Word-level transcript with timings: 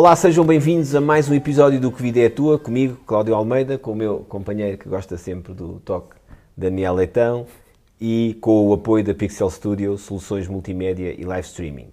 Olá, 0.00 0.16
sejam 0.16 0.46
bem-vindos 0.46 0.94
a 0.94 1.00
mais 1.00 1.28
um 1.28 1.34
episódio 1.34 1.78
do 1.78 1.92
Que 1.92 2.00
Vida 2.00 2.20
é 2.20 2.30
Tua, 2.30 2.58
comigo, 2.58 2.98
Cláudio 3.04 3.34
Almeida, 3.34 3.76
com 3.76 3.92
o 3.92 3.94
meu 3.94 4.20
companheiro 4.20 4.78
que 4.78 4.88
gosta 4.88 5.18
sempre 5.18 5.52
do 5.52 5.74
toque, 5.84 6.16
Daniel 6.56 6.94
Leitão, 6.94 7.46
e 8.00 8.34
com 8.40 8.66
o 8.66 8.72
apoio 8.72 9.04
da 9.04 9.12
Pixel 9.12 9.50
Studio, 9.50 9.98
soluções 9.98 10.48
multimédia 10.48 11.14
e 11.20 11.22
live 11.22 11.46
streaming. 11.46 11.88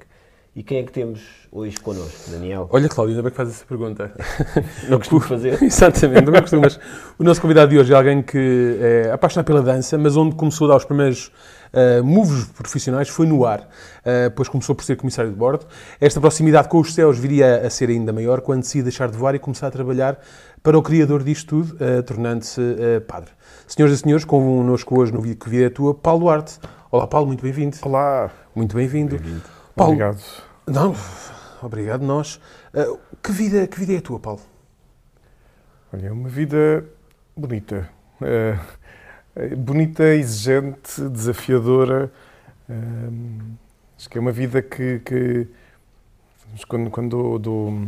E 0.55 0.63
quem 0.63 0.77
é 0.77 0.83
que 0.83 0.91
temos 0.93 1.19
hoje 1.51 1.77
connosco, 1.81 2.31
Daniel? 2.31 2.69
Olha, 2.71 2.87
Cláudio, 2.87 3.11
ainda 3.11 3.23
bem 3.23 3.31
que 3.31 3.35
fazes 3.35 3.55
essa 3.55 3.65
pergunta. 3.65 4.13
Não 4.87 4.99
costumo 4.99 5.19
fazer? 5.19 5.59
Exatamente, 5.61 6.31
não 6.31 6.39
costumas. 6.39 6.79
O 7.19 7.25
nosso 7.25 7.41
convidado 7.41 7.71
de 7.71 7.77
hoje 7.77 7.91
é 7.91 7.95
alguém 7.97 8.21
que 8.21 8.77
é 8.79 9.11
apaixonado 9.11 9.47
pela 9.47 9.61
dança, 9.61 9.97
mas 9.97 10.15
onde 10.15 10.33
começou 10.33 10.67
a 10.67 10.69
dar 10.69 10.77
os 10.77 10.85
primeiros 10.85 11.29
uh, 11.73 12.03
moves 12.03 12.45
profissionais 12.45 13.09
foi 13.09 13.25
no 13.25 13.45
ar, 13.45 13.61
uh, 13.61 14.31
pois 14.35 14.49
começou 14.49 14.75
por 14.75 14.83
ser 14.83 14.95
comissário 14.95 15.31
de 15.31 15.37
bordo. 15.37 15.65
Esta 15.99 16.19
proximidade 16.19 16.67
com 16.67 16.79
os 16.79 16.93
céus 16.93 17.17
viria 17.17 17.65
a 17.65 17.69
ser 17.69 17.89
ainda 17.89 18.11
maior 18.13 18.41
quando 18.41 18.61
decidi 18.61 18.83
deixar 18.83 19.09
de 19.09 19.17
voar 19.17 19.35
e 19.35 19.39
começar 19.39 19.67
a 19.67 19.71
trabalhar 19.71 20.19
para 20.63 20.77
o 20.77 20.81
criador 20.81 21.23
disto 21.23 21.47
tudo, 21.47 21.75
uh, 21.75 22.03
tornando-se 22.03 22.59
uh, 22.59 23.01
padre. 23.01 23.31
Senhoras 23.67 23.99
e 23.99 24.01
senhores, 24.01 24.25
connosco 24.25 24.99
hoje 24.99 25.13
no 25.13 25.21
vídeo 25.21 25.37
que 25.37 25.49
vida 25.49 25.65
é 25.65 25.69
tua, 25.69 25.93
Paulo 25.93 26.21
Duarte. 26.21 26.59
Olá, 26.91 27.07
Paulo, 27.07 27.27
muito 27.27 27.41
bem-vindo. 27.41 27.77
Olá. 27.81 28.31
Muito 28.55 28.75
bem-vindo. 28.75 29.17
Bem 29.17 29.41
Paulo, 29.75 29.93
Obrigado. 29.93 30.21
Não, 30.65 30.95
obrigado 31.61 32.01
nós. 32.01 32.39
Uh, 32.73 32.97
que, 33.21 33.31
vida, 33.31 33.67
que 33.67 33.79
vida 33.79 33.93
é 33.93 33.97
a 33.97 34.01
tua, 34.01 34.19
Paulo? 34.19 34.41
Olha, 35.93 36.07
é 36.07 36.11
uma 36.11 36.27
vida 36.27 36.85
bonita. 37.35 37.89
Uh, 38.19 38.59
bonita, 39.57 40.03
exigente, 40.15 41.01
desafiadora. 41.09 42.11
Uh, 42.69 43.57
acho 43.97 44.09
que 44.09 44.17
é 44.17 44.21
uma 44.21 44.31
vida 44.31 44.61
que, 44.61 44.99
que 44.99 45.47
quando, 46.67 46.89
quando 46.89 47.09
dou, 47.09 47.39
dou, 47.39 47.87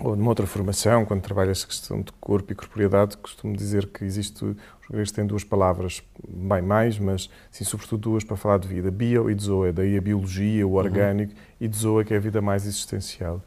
ou 0.00 0.16
numa 0.16 0.30
outra 0.30 0.46
formação, 0.46 1.04
quando 1.04 1.20
trabalho 1.20 1.50
esta 1.50 1.66
questão 1.66 2.00
de 2.00 2.12
corpo 2.12 2.52
e 2.52 2.54
corporeidade, 2.54 3.16
costumo 3.16 3.56
dizer 3.56 3.86
que 3.86 4.04
existe, 4.04 4.44
os 4.44 4.56
gregos 4.90 5.12
têm 5.12 5.26
duas 5.26 5.44
palavras, 5.44 6.02
bem 6.26 6.62
mais, 6.62 6.98
mas 6.98 7.28
sim, 7.50 7.64
sobretudo 7.64 8.00
duas 8.00 8.24
para 8.24 8.36
falar 8.36 8.58
de 8.58 8.68
vida, 8.68 8.90
bio 8.90 9.30
e 9.30 9.34
zoe, 9.38 9.72
daí 9.72 9.96
a 9.96 10.00
biologia, 10.00 10.66
o 10.66 10.74
orgânico, 10.74 11.32
uhum. 11.32 11.38
e 11.60 11.68
zoe 11.72 12.04
que 12.04 12.14
é 12.14 12.16
a 12.16 12.20
vida 12.20 12.40
mais 12.40 12.66
existencial. 12.66 13.42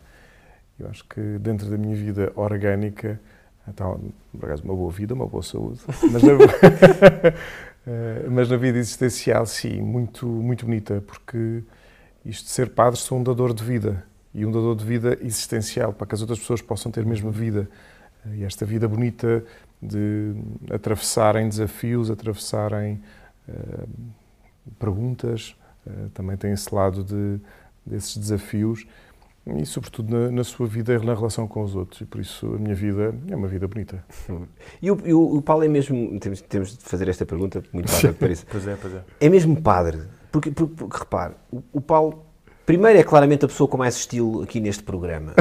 Eu 0.80 0.90
acho 0.90 1.06
que 1.06 1.22
dentro 1.40 1.70
da 1.70 1.78
minha 1.78 1.96
vida 1.96 2.32
orgânica, 2.36 3.20
então, 3.68 4.00
por 4.32 4.46
acaso, 4.46 4.64
uma 4.64 4.76
boa 4.76 4.92
vida, 4.92 5.14
uma 5.14 5.28
boa 5.28 5.44
saúde, 5.44 5.80
mas 6.12 6.24
na, 6.24 6.32
mas 8.30 8.50
na 8.50 8.58
vida 8.58 8.78
existencial, 8.78 9.46
sim, 9.46 9.82
muito, 9.82 10.26
muito 10.26 10.66
bonita, 10.66 11.04
porque 11.06 11.64
isto 12.26 12.46
de 12.46 12.52
ser 12.52 12.70
padre 12.70 13.00
sou 13.00 13.20
um 13.20 13.24
dador 13.24 13.54
de 13.54 13.64
vida. 13.64 14.04
E 14.34 14.46
um 14.46 14.52
dador 14.52 14.76
de 14.76 14.84
vida 14.84 15.18
existencial, 15.22 15.94
para 15.94 16.08
que 16.08 16.16
as 16.16 16.22
outras 16.22 16.40
pessoas 16.40 16.62
possam 16.62 16.92
ter 16.92 17.02
a 17.02 17.06
mesma 17.06 17.32
vida. 17.32 17.70
E 18.34 18.44
esta 18.44 18.66
vida 18.66 18.88
bonita 18.88 19.46
de 19.82 20.34
atravessarem 20.72 21.48
desafios, 21.48 22.10
atravessarem 22.10 23.02
uh, 23.48 23.88
perguntas, 24.78 25.56
uh, 25.86 26.10
também 26.10 26.36
tem 26.36 26.52
esse 26.52 26.74
lado 26.74 27.04
de, 27.04 27.40
desses 27.86 28.18
desafios 28.18 28.86
e, 29.48 29.66
sobretudo, 29.66 30.12
na, 30.16 30.32
na, 30.32 30.44
sua 30.44 30.66
vida 30.66 30.98
na 31.00 31.14
relação 31.14 31.48
com 31.48 31.64
os 31.64 31.76
outros. 31.76 32.02
E 32.02 32.06
por 32.06 32.20
isso 32.20 32.48
a 32.48 32.58
minha 32.58 32.74
vida 32.74 33.14
é 33.30 33.36
uma 33.36 33.48
vida 33.48 33.68
bonita. 33.68 34.04
E 34.82 34.92
o, 34.92 34.98
e 35.06 35.14
o, 35.14 35.38
o 35.38 35.42
Paulo 35.42 35.64
é 35.64 35.68
mesmo. 35.68 36.20
Temos, 36.20 36.42
temos 36.42 36.78
de 36.78 36.84
fazer 36.84 37.08
esta 37.08 37.26
pergunta, 37.26 37.64
muito 37.72 37.92
padre 37.92 38.08
que 38.10 38.14
pareça. 38.14 38.46
pois 38.50 38.68
é, 38.68 38.76
pois 38.80 38.94
é. 38.94 39.02
É 39.20 39.30
mesmo 39.30 39.62
padre. 39.62 40.02
Porque, 40.32 40.52
porque, 40.52 40.74
porque 40.76 40.98
repare, 40.98 41.34
o, 41.52 41.64
o 41.74 41.82
Paulo 41.82 42.26
Primeiro 42.66 42.98
é 42.98 43.04
claramente 43.04 43.46
a 43.46 43.48
pessoa 43.48 43.68
com 43.68 43.78
mais 43.78 43.96
estilo 43.96 44.42
aqui 44.42 44.60
neste 44.60 44.82
programa, 44.82 45.34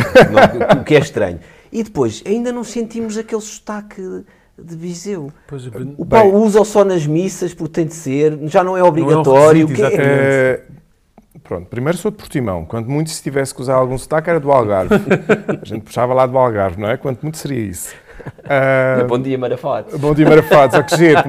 o 0.79 0.85
que 0.85 0.95
é 0.95 0.99
estranho. 0.99 1.41
E 1.73 1.83
depois, 1.83 2.23
ainda 2.27 2.53
não 2.53 2.63
sentimos 2.63 3.17
aquele 3.17 3.41
sotaque 3.41 4.03
de 4.59 4.77
Viseu. 4.77 5.33
Pois, 5.49 5.67
o 5.97 6.05
Paulo 6.05 6.43
usa-o 6.43 6.65
só 6.67 6.85
nas 6.85 7.07
missas, 7.07 7.55
porque 7.55 7.73
tem 7.73 7.87
de 7.87 7.95
ser, 7.95 8.39
já 8.43 8.63
não 8.63 8.77
é 8.77 8.83
obrigatório. 8.83 9.67
Não 9.67 9.75
é 9.75 9.89
requisito, 9.89 10.03
é? 10.03 10.63
Pronto, 11.45 11.67
primeiro 11.69 11.99
sou 11.99 12.11
de 12.11 12.17
Portimão. 12.17 12.65
Quanto 12.65 12.91
muito 12.91 13.11
se 13.11 13.23
tivesse 13.23 13.55
que 13.55 13.61
usar 13.61 13.75
algum 13.75 13.99
sotaque 13.99 14.31
era 14.31 14.41
do 14.41 14.51
Algarve. 14.51 14.95
a 15.61 15.65
gente 15.65 15.83
puxava 15.83 16.15
lá 16.15 16.27
do 16.27 16.39
Algarve, 16.39 16.81
não 16.81 16.89
é? 16.89 16.97
Quanto 16.97 17.21
muito 17.23 17.37
seria 17.37 17.61
isso. 17.61 17.95
Uh, 18.39 19.07
bom 19.07 19.21
dia, 19.21 19.37
Marafates. 19.37 19.95
Bom 19.99 20.15
dia, 20.15 20.27
Marafates. 20.27 20.79
A 20.79 20.83
que 20.83 20.97
jeito. 20.97 21.23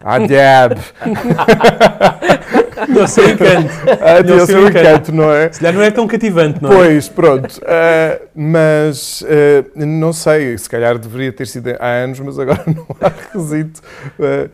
Ah, 0.00 0.18
diabo. 0.18 0.80
Não 2.88 3.06
sei 3.06 3.24
o 3.24 3.30
encanto. 3.30 3.70
Ah, 4.00 4.22
não 4.22 4.46
sei 4.46 4.54
o 4.56 4.68
encanto, 4.68 5.12
não 5.12 5.32
é? 5.32 5.50
Se 5.50 5.60
calhar 5.60 5.74
não 5.74 5.82
é 5.82 5.90
tão 5.90 6.06
cativante, 6.06 6.62
não 6.62 6.70
é? 6.70 6.76
Pois, 6.76 7.08
pronto. 7.08 7.58
Uh, 7.58 8.26
mas 8.34 9.22
uh, 9.22 9.26
não 9.74 10.12
sei, 10.12 10.56
se 10.58 10.68
calhar 10.68 10.98
deveria 10.98 11.32
ter 11.32 11.46
sido 11.46 11.70
há 11.80 11.86
anos, 11.86 12.20
mas 12.20 12.38
agora 12.38 12.62
não 12.68 12.86
há 13.00 13.08
requisito. 13.08 13.80
Uh, 14.18 14.50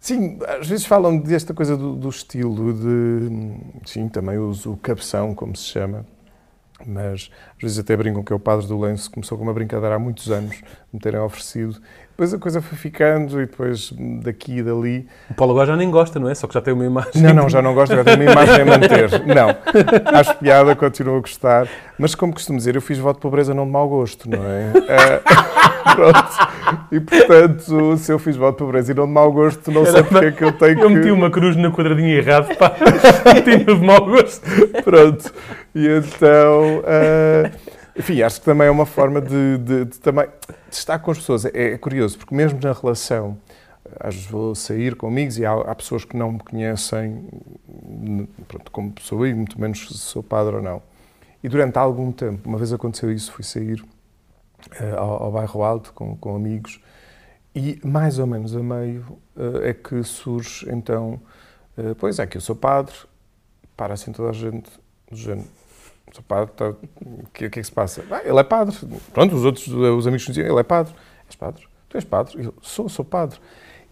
sim, 0.00 0.38
às 0.46 0.66
vezes 0.66 0.86
falam 0.86 1.18
desta 1.18 1.52
coisa 1.52 1.76
do, 1.76 1.94
do, 1.94 2.08
estilo, 2.08 2.72
de. 2.72 3.56
Sim, 3.84 4.08
também 4.08 4.38
uso 4.38 4.72
o 4.72 4.76
cabeção, 4.76 5.34
como 5.34 5.56
se 5.56 5.64
chama. 5.64 6.04
Mas 6.86 7.30
às 7.56 7.62
vezes 7.62 7.78
até 7.78 7.96
brincam 7.96 8.22
que 8.22 8.32
é 8.32 8.36
o 8.36 8.38
padre 8.38 8.66
do 8.66 8.78
lenço, 8.78 9.10
começou 9.10 9.36
com 9.36 9.42
uma 9.42 9.52
brincadeira 9.52 9.96
há 9.96 9.98
muitos 9.98 10.30
anos, 10.30 10.56
me 10.92 11.00
terem 11.00 11.18
oferecido. 11.18 11.80
Depois 12.10 12.34
a 12.34 12.38
coisa 12.38 12.60
foi 12.60 12.76
ficando 12.76 13.40
e 13.40 13.46
depois 13.46 13.92
daqui 14.22 14.58
e 14.58 14.62
dali. 14.62 15.08
O 15.30 15.34
Paulo 15.34 15.52
agora 15.52 15.68
já 15.68 15.76
nem 15.76 15.88
gosta, 15.88 16.18
não 16.18 16.28
é? 16.28 16.34
Só 16.34 16.48
que 16.48 16.54
já 16.54 16.60
tem 16.60 16.74
uma 16.74 16.84
imagem. 16.84 17.22
Não, 17.22 17.32
não, 17.32 17.48
já 17.48 17.62
não 17.62 17.74
gosto, 17.74 17.94
já 17.94 18.02
tenho 18.02 18.22
uma 18.22 18.32
imagem 18.32 18.60
a 18.60 18.64
manter. 18.64 19.10
Não. 19.26 20.18
Acho 20.18 20.34
piada, 20.36 20.74
continuo 20.74 21.16
a 21.16 21.20
gostar. 21.20 21.68
Mas 21.96 22.14
como 22.14 22.32
costumo 22.32 22.58
dizer, 22.58 22.74
eu 22.74 22.82
fiz 22.82 22.98
voto 22.98 23.18
de 23.18 23.22
pobreza 23.22 23.54
não 23.54 23.66
de 23.66 23.70
mau 23.70 23.88
gosto, 23.88 24.28
não 24.28 24.38
é? 24.44 24.72
Uh, 24.74 25.48
pronto. 25.94 26.88
E 26.92 27.00
portanto, 27.00 27.96
se 27.96 28.12
eu 28.12 28.18
fiz 28.18 28.36
voto 28.36 28.58
de 28.58 28.64
pobreza 28.64 28.92
e 28.92 28.94
não 28.94 29.06
de 29.06 29.12
mau 29.12 29.32
gosto, 29.32 29.70
não 29.70 29.84
sei 29.84 30.02
porque 30.02 30.26
é 30.26 30.32
que 30.32 30.44
eu 30.44 30.52
tenho 30.52 30.76
que. 30.76 30.82
Eu 30.82 30.90
meti 30.90 31.10
uma 31.10 31.30
cruz 31.30 31.56
no 31.56 31.72
quadradinho 31.72 32.10
errado, 32.10 32.54
pá. 32.56 32.74
Meti 33.34 33.64
de 33.64 33.74
mau 33.74 34.04
gosto. 34.04 34.46
Pronto. 34.84 35.32
E 35.74 35.86
então. 35.86 36.78
Uh, 36.78 37.78
enfim, 37.98 38.22
acho 38.22 38.38
que 38.38 38.44
também 38.44 38.68
é 38.68 38.70
uma 38.70 38.86
forma 38.86 39.20
de, 39.20 39.58
de, 39.58 39.84
de 39.86 39.98
também 39.98 40.26
de 40.26 40.76
estar 40.76 40.98
com 41.00 41.10
as 41.10 41.18
pessoas. 41.18 41.44
É, 41.46 41.50
é, 41.54 41.78
curioso, 41.78 42.16
porque 42.16 42.34
mesmo 42.34 42.60
na 42.62 42.72
relação, 42.72 43.36
às 43.98 44.14
vezes 44.14 44.30
vou 44.30 44.54
sair 44.54 44.94
com 44.94 45.08
amigos 45.08 45.36
e 45.36 45.44
há, 45.44 45.52
há 45.52 45.74
pessoas 45.74 46.04
que 46.04 46.16
não 46.16 46.32
me 46.32 46.38
conhecem 46.38 47.26
pronto, 48.46 48.70
como 48.70 48.92
pessoa 48.92 49.28
e 49.28 49.34
muito 49.34 49.60
menos 49.60 49.88
se 49.88 49.98
sou 49.98 50.22
padre 50.22 50.56
ou 50.56 50.62
não. 50.62 50.80
E 51.42 51.48
durante 51.48 51.76
algum 51.76 52.12
tempo, 52.12 52.48
uma 52.48 52.58
vez 52.58 52.72
aconteceu 52.72 53.12
isso, 53.12 53.32
fui 53.32 53.44
sair 53.44 53.84
ao, 54.96 55.24
ao, 55.24 55.32
bairro 55.32 55.62
Alto 55.62 55.92
com, 55.92 56.16
com 56.16 56.36
amigos 56.36 56.80
e 57.54 57.80
mais 57.84 58.18
ou 58.18 58.26
menos 58.26 58.54
a 58.54 58.62
meio 58.62 59.18
uh, 59.36 59.62
é 59.62 59.72
que 59.72 60.02
surge 60.02 60.66
então, 60.70 61.20
uh, 61.76 61.94
pois 61.96 62.18
é 62.18 62.26
que 62.26 62.36
eu 62.36 62.40
sou 62.40 62.54
padre, 62.54 62.94
para 63.76 63.94
assim 63.94 64.12
toda 64.12 64.30
a 64.30 64.32
gente 64.32 64.70
do 65.10 65.16
género 65.16 65.48
o 66.16 66.22
padre, 66.22 66.52
tá, 66.56 66.70
o 66.70 66.76
que, 67.32 67.38
que, 67.38 67.44
é 67.44 67.50
que 67.50 67.64
se 67.64 67.72
passa? 67.72 68.04
Ah, 68.10 68.22
ele 68.24 68.38
é 68.38 68.44
padre. 68.44 68.74
Pronto, 69.12 69.34
os 69.34 69.44
outros, 69.44 69.68
os 69.68 70.06
amigos 70.06 70.24
diziam, 70.24 70.46
ele 70.46 70.58
é 70.58 70.62
padre. 70.62 70.94
És 71.28 71.36
padre? 71.36 71.64
Tu 71.88 71.96
és 71.96 72.04
padre? 72.04 72.44
Eu 72.44 72.54
sou, 72.62 72.88
sou 72.88 73.04
padre. 73.04 73.38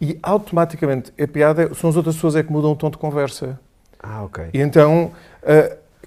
E 0.00 0.18
automaticamente, 0.22 1.12
a 1.20 1.26
piada 1.26 1.64
é, 1.64 1.74
são 1.74 1.90
as 1.90 1.96
outras 1.96 2.14
pessoas 2.14 2.36
é 2.36 2.42
que 2.42 2.50
mudam 2.50 2.72
o 2.72 2.76
tom 2.76 2.90
de 2.90 2.98
conversa. 2.98 3.58
Ah, 3.98 4.22
ok. 4.24 4.50
E 4.52 4.60
então, 4.60 5.12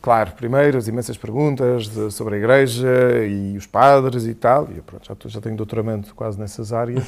Claro, 0.02 0.32
primeiro 0.32 0.78
as 0.78 0.88
imensas 0.88 1.18
perguntas 1.18 1.90
de, 1.90 2.10
sobre 2.12 2.36
a 2.36 2.38
Igreja 2.38 3.26
e 3.28 3.58
os 3.58 3.66
padres 3.66 4.26
e 4.26 4.34
tal. 4.34 4.68
E 4.72 4.78
eu, 4.78 4.84
pronto, 4.84 5.06
já, 5.06 5.16
já 5.30 5.42
tenho 5.42 5.58
doutoramento 5.58 6.16
quase 6.16 6.40
nessas 6.40 6.72
áreas, 6.72 7.04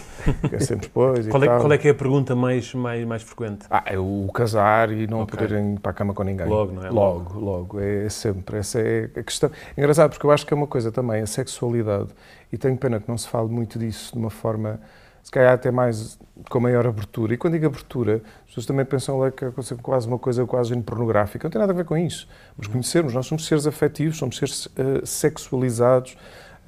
que 0.49 0.55
é 0.55 0.59
sempre 0.61 0.87
depois. 0.87 1.25
qual, 1.27 1.43
é, 1.43 1.47
qual 1.47 1.71
é 1.71 1.77
que 1.77 1.87
é 1.87 1.91
a 1.91 1.95
pergunta 1.95 2.35
mais, 2.35 2.73
mais, 2.73 3.05
mais 3.05 3.23
frequente? 3.23 3.65
Ah, 3.69 3.83
é 3.85 3.97
o 3.97 4.29
casar 4.33 4.91
e 4.91 5.07
não 5.07 5.21
okay. 5.21 5.39
poderem 5.39 5.75
ir 5.75 5.79
para 5.79 5.91
a 5.91 5.93
cama 5.93 6.13
com 6.13 6.23
ninguém. 6.23 6.47
Logo, 6.47 6.73
não 6.73 6.85
é? 6.85 6.89
Logo, 6.89 7.39
logo. 7.39 7.79
É 7.79 8.09
sempre. 8.09 8.57
Essa 8.57 8.81
é 8.81 9.09
a 9.15 9.23
questão. 9.23 9.49
É 9.75 9.79
engraçado 9.79 10.09
porque 10.11 10.25
eu 10.25 10.31
acho 10.31 10.45
que 10.45 10.53
é 10.53 10.57
uma 10.57 10.67
coisa 10.67 10.91
também, 10.91 11.21
a 11.21 11.27
sexualidade. 11.27 12.09
E 12.51 12.57
tenho 12.57 12.75
pena 12.75 12.99
que 12.99 13.07
não 13.07 13.17
se 13.17 13.27
fale 13.29 13.47
muito 13.47 13.79
disso 13.79 14.11
de 14.11 14.19
uma 14.19 14.29
forma 14.29 14.79
se 15.23 15.31
calhar 15.31 15.53
até 15.53 15.71
mais 15.71 16.19
com 16.51 16.59
maior 16.59 16.85
abertura. 16.85 17.33
E 17.33 17.37
quando 17.37 17.53
digo 17.53 17.65
abertura, 17.65 18.21
as 18.41 18.47
pessoas 18.47 18.65
também 18.65 18.85
pensam 18.85 19.17
lá 19.17 19.31
que 19.31 19.45
é 19.45 19.51
quase 19.81 20.07
uma 20.07 20.19
coisa 20.19 20.45
quase 20.45 20.75
pornográfica. 20.81 21.47
Não 21.47 21.51
tem 21.51 21.59
nada 21.59 21.71
a 21.71 21.75
ver 21.75 21.85
com 21.85 21.97
isso. 21.97 22.27
Mas 22.57 22.67
conhecermos, 22.67 23.13
nós 23.13 23.25
somos 23.25 23.45
seres 23.45 23.65
afetivos, 23.65 24.17
somos 24.17 24.37
seres 24.37 24.65
uh, 24.65 25.05
sexualizados 25.05 26.17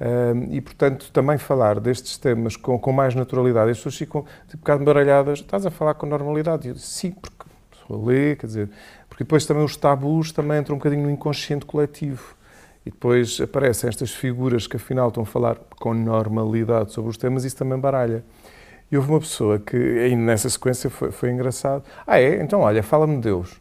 uh, 0.00 0.48
e, 0.50 0.60
portanto, 0.60 1.10
também 1.12 1.36
falar 1.36 1.78
destes 1.78 2.16
temas 2.16 2.56
com, 2.56 2.78
com 2.78 2.92
mais 2.92 3.14
naturalidade. 3.14 3.70
As 3.70 3.76
pessoas 3.76 3.96
ficam 3.96 4.22
tipo, 4.48 4.56
um 4.56 4.60
bocado 4.60 4.84
baralhadas. 4.84 5.40
Estás 5.40 5.66
a 5.66 5.70
falar 5.70 5.94
com 5.94 6.06
normalidade? 6.06 6.68
Eu, 6.68 6.76
Sim, 6.76 7.10
porque 7.12 7.44
a 7.90 7.96
ler, 7.96 8.38
quer 8.38 8.46
dizer, 8.46 8.70
porque 9.06 9.22
depois 9.22 9.44
também 9.44 9.62
os 9.62 9.76
tabus 9.76 10.32
também 10.32 10.58
entram 10.58 10.76
um 10.76 10.78
bocadinho 10.78 11.02
no 11.02 11.10
inconsciente 11.10 11.66
coletivo. 11.66 12.34
E 12.86 12.90
depois 12.90 13.40
aparecem 13.40 13.88
estas 13.88 14.10
figuras 14.12 14.66
que 14.66 14.76
afinal 14.76 15.08
estão 15.08 15.22
a 15.22 15.26
falar 15.26 15.56
com 15.78 15.94
normalidade 15.94 16.92
sobre 16.92 17.10
os 17.10 17.16
temas 17.16 17.44
e 17.44 17.46
isso 17.46 17.56
também 17.56 17.78
baralha. 17.78 18.24
E 18.94 18.96
houve 18.96 19.10
uma 19.10 19.18
pessoa 19.18 19.58
que, 19.58 19.76
aí 19.76 20.14
nessa 20.14 20.48
sequência, 20.48 20.88
foi, 20.88 21.10
foi 21.10 21.28
engraçado. 21.28 21.82
Ah, 22.06 22.20
é? 22.20 22.40
Então, 22.40 22.60
olha, 22.60 22.80
fala-me 22.80 23.16
de 23.16 23.22
Deus. 23.22 23.60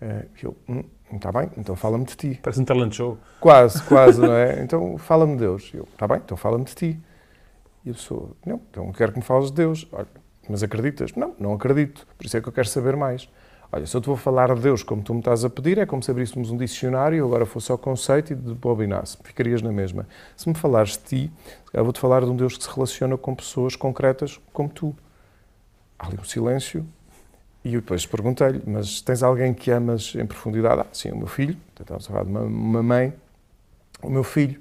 Eh, 0.00 0.26
eu, 0.40 0.56
hum, 0.68 0.84
Está 1.12 1.32
bem, 1.32 1.50
então 1.56 1.74
fala-me 1.74 2.04
de 2.04 2.14
ti. 2.14 2.38
Parece 2.40 2.60
um 2.60 2.64
talent 2.64 2.92
show. 2.92 3.18
Quase, 3.40 3.82
quase, 3.82 4.20
não 4.20 4.32
é? 4.32 4.60
Então 4.62 4.96
fala-me 4.96 5.32
de 5.32 5.40
Deus. 5.40 5.72
Eu, 5.74 5.88
está 5.92 6.06
bem, 6.06 6.18
então 6.18 6.36
fala-me 6.36 6.64
de 6.64 6.72
ti. 6.72 7.00
E 7.84 7.90
a 7.90 7.94
pessoa, 7.94 8.30
não, 8.46 8.60
então 8.70 8.92
quero 8.92 9.10
que 9.10 9.18
me 9.18 9.24
fales 9.24 9.50
de 9.50 9.56
Deus. 9.56 9.88
Olha, 9.90 10.06
mas 10.48 10.62
acreditas? 10.62 11.12
Não, 11.16 11.34
não 11.36 11.54
acredito. 11.54 12.06
Por 12.16 12.24
isso 12.24 12.36
é 12.36 12.40
que 12.40 12.48
eu 12.48 12.52
quero 12.52 12.68
saber 12.68 12.94
mais. 12.94 13.28
Olha, 13.70 13.86
se 13.86 13.94
eu 13.94 14.00
te 14.00 14.06
vou 14.06 14.16
falar 14.16 14.54
de 14.54 14.62
Deus 14.62 14.82
como 14.82 15.02
tu 15.02 15.12
me 15.12 15.20
estás 15.20 15.44
a 15.44 15.50
pedir, 15.50 15.76
é 15.76 15.84
como 15.84 16.02
se 16.02 16.10
abríssemos 16.10 16.50
um 16.50 16.56
dicionário 16.56 17.22
agora 17.22 17.44
fosse 17.44 17.70
ao 17.70 17.76
conceito 17.76 18.32
e 18.32 18.34
bobinasse. 18.34 19.18
Ficarias 19.22 19.60
na 19.60 19.70
mesma. 19.70 20.08
Se 20.34 20.48
me 20.48 20.54
falares 20.54 20.92
de 20.92 20.98
ti, 21.26 21.32
eu 21.72 21.84
vou-te 21.84 22.00
falar 22.00 22.20
de 22.20 22.30
um 22.30 22.36
Deus 22.36 22.56
que 22.56 22.64
se 22.64 22.70
relaciona 22.74 23.18
com 23.18 23.34
pessoas 23.34 23.76
concretas 23.76 24.40
como 24.54 24.70
tu. 24.70 24.96
Há 25.98 26.06
ali 26.06 26.18
um 26.18 26.24
silêncio 26.24 26.86
e 27.62 27.72
depois 27.72 28.06
perguntei-lhe, 28.06 28.62
mas 28.66 29.02
tens 29.02 29.22
alguém 29.22 29.52
que 29.52 29.70
amas 29.70 30.14
em 30.14 30.24
profundidade? 30.24 30.80
Ah, 30.80 30.86
sim, 30.90 31.10
o 31.10 31.16
meu 31.18 31.26
filho. 31.26 31.54
Estávamos 31.78 32.06
a 32.06 32.08
falar 32.10 32.24
de 32.24 32.30
uma, 32.30 32.40
uma 32.40 32.82
mãe. 32.82 33.12
O 34.02 34.08
meu 34.08 34.24
filho. 34.24 34.58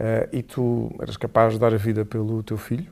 Uh, 0.00 0.28
e 0.32 0.42
tu 0.42 0.90
eras 1.00 1.18
capaz 1.18 1.52
de 1.52 1.58
dar 1.58 1.74
a 1.74 1.76
vida 1.76 2.02
pelo 2.02 2.42
teu 2.42 2.56
filho? 2.56 2.90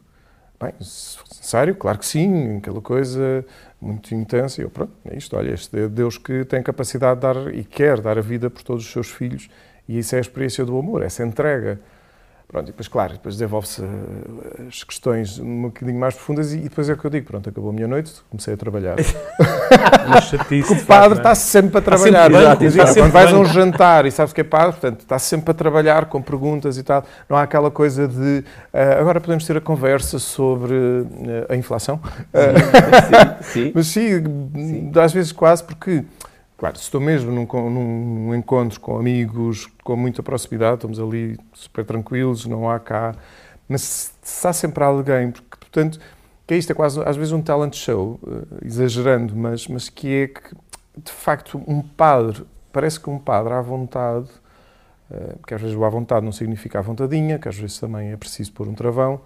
Bem, 0.59 0.73
sério, 0.81 1.75
claro 1.75 1.99
que 1.99 2.07
sim, 2.07 2.57
aquela 2.57 2.81
coisa 2.81 3.45
muito 3.81 4.15
intensa. 4.15 4.61
E 4.61 4.65
eu, 4.65 4.71
pronto, 4.71 4.93
é 5.05 5.17
isto, 5.17 5.37
olha, 5.37 5.53
este 5.53 5.79
é 5.79 5.89
Deus 5.89 6.19
que 6.19 6.45
tem 6.45 6.63
capacidade 6.63 7.21
de 7.21 7.23
dar 7.23 7.55
e 7.55 7.65
quer 7.65 8.01
dar 8.01 8.19
a 8.19 8.23
vida 8.23 8.51
por 8.51 8.63
todos 8.63 8.85
os 8.85 8.91
seus 8.91 9.11
filhos. 9.11 9.49
E 9.89 9.99
isso 9.99 10.15
é 10.15 10.19
a 10.19 10.21
experiência 10.21 10.65
do 10.65 10.79
amor, 10.79 11.03
essa 11.03 11.25
entrega. 11.25 11.81
Pronto, 12.49 12.69
e 12.69 12.71
depois, 12.71 12.87
claro, 12.87 13.15
depois 13.15 13.35
desenvolve-se 13.35 13.83
eh, 13.83 14.67
as 14.69 14.85
questões 14.85 15.37
um 15.41 15.63
bocadinho 15.63 15.99
mais 15.99 16.15
profundas 16.15 16.53
e, 16.53 16.59
depois 16.59 16.89
é 16.89 16.93
o 16.93 16.97
que 16.97 17.05
eu 17.05 17.11
digo, 17.11 17.27
pronto, 17.27 17.49
acabou 17.49 17.71
a 17.71 17.73
minha 17.73 17.89
noite, 17.89 18.13
comecei 18.31 18.55
a 18.55 18.57
trabalhar. 18.57 18.95
Porque 20.31 20.73
o 20.73 20.87
padre 20.87 21.19
está 21.19 21.35
sempre 21.35 21.79
a 21.79 21.83
trabalhar. 21.83 22.31
Sempre, 22.31 22.37
exato, 22.37 22.65
exato. 22.65 22.95
Quando 22.95 23.11
vais 23.11 23.33
a 23.33 23.39
um 23.39 23.45
jantar 23.45 24.07
e 24.07 24.13
sabes 24.13 24.33
que 24.33 24.41
é 24.43 24.45
padre, 24.45 24.73
portanto, 24.73 25.01
está 25.01 25.19
sempre 25.19 25.51
a 25.51 25.55
trabalhar 25.55 26.05
com 26.07 26.23
perguntas 26.23 26.79
e 26.79 26.85
tal. 26.85 27.05
Não 27.29 27.37
há 27.37 27.43
aquela 27.43 27.71
coisa 27.71 28.07
de 28.07 28.45
uh, 28.73 29.01
agora 29.01 29.21
podemos 29.21 29.45
ter 29.45 29.57
a 29.57 29.61
conversa 29.61 30.21
sobre 30.21 30.75
uh, 30.75 31.47
a 31.49 31.57
inflação. 31.57 31.97
Uh, 31.97 33.43
sim, 33.43 33.65
sim. 33.65 33.73
Mas 33.75 33.87
sim, 33.89 34.23
sim, 34.55 34.93
às 34.95 35.13
vezes 35.13 35.33
quase 35.33 35.65
porque 35.65 36.05
Claro, 36.57 36.77
se 36.79 36.85
estou 36.85 37.01
mesmo 37.01 37.31
num, 37.31 37.71
num, 37.71 38.35
encontro 38.35 38.81
com 38.81 38.99
amigos 38.99 39.67
com 39.85 39.95
muita 39.95 40.23
proximidade, 40.23 40.77
estamos 40.77 40.99
ali 40.99 41.39
super 41.53 41.85
tranquilos, 41.85 42.47
não 42.47 42.71
há 42.71 42.81
cá. 42.81 43.15
Mas 43.69 44.15
se 44.23 44.49
há 44.49 44.53
sempre 44.53 44.83
alguém, 44.83 45.33
porque, 45.33 45.57
portanto, 45.59 45.99
que 46.47 46.55
é 46.55 46.57
isto, 46.57 46.71
é 46.73 46.75
quase 46.75 47.01
às 47.05 47.17
vezes 47.17 47.33
um 47.33 47.43
talent 47.43 47.75
show, 47.75 48.19
uh, 48.23 48.65
exagerando, 48.65 49.37
mas, 49.37 49.67
mas 49.69 49.89
que 49.91 50.09
é 50.09 50.29
que, 50.29 50.55
de 50.97 51.13
facto, 51.13 51.63
um 51.67 51.83
padre, 51.83 52.45
parece 52.73 52.99
que 53.01 53.11
um 53.11 53.19
padre 53.19 53.53
à 53.53 53.61
vontade, 53.61 54.31
uh, 55.11 55.39
que 55.47 55.53
às 55.53 55.61
vezes 55.61 55.77
o 55.77 55.85
à 55.85 55.91
vontade 55.91 56.25
não 56.25 56.33
significa 56.33 56.79
à 56.79 56.83
vontadinha, 56.83 57.39
que 57.39 57.49
às 57.49 57.57
vezes 57.57 57.79
também 57.79 58.13
é 58.13 58.17
preciso 58.17 58.53
pôr 58.53 58.67
um 58.67 58.75
travão, 58.75 59.21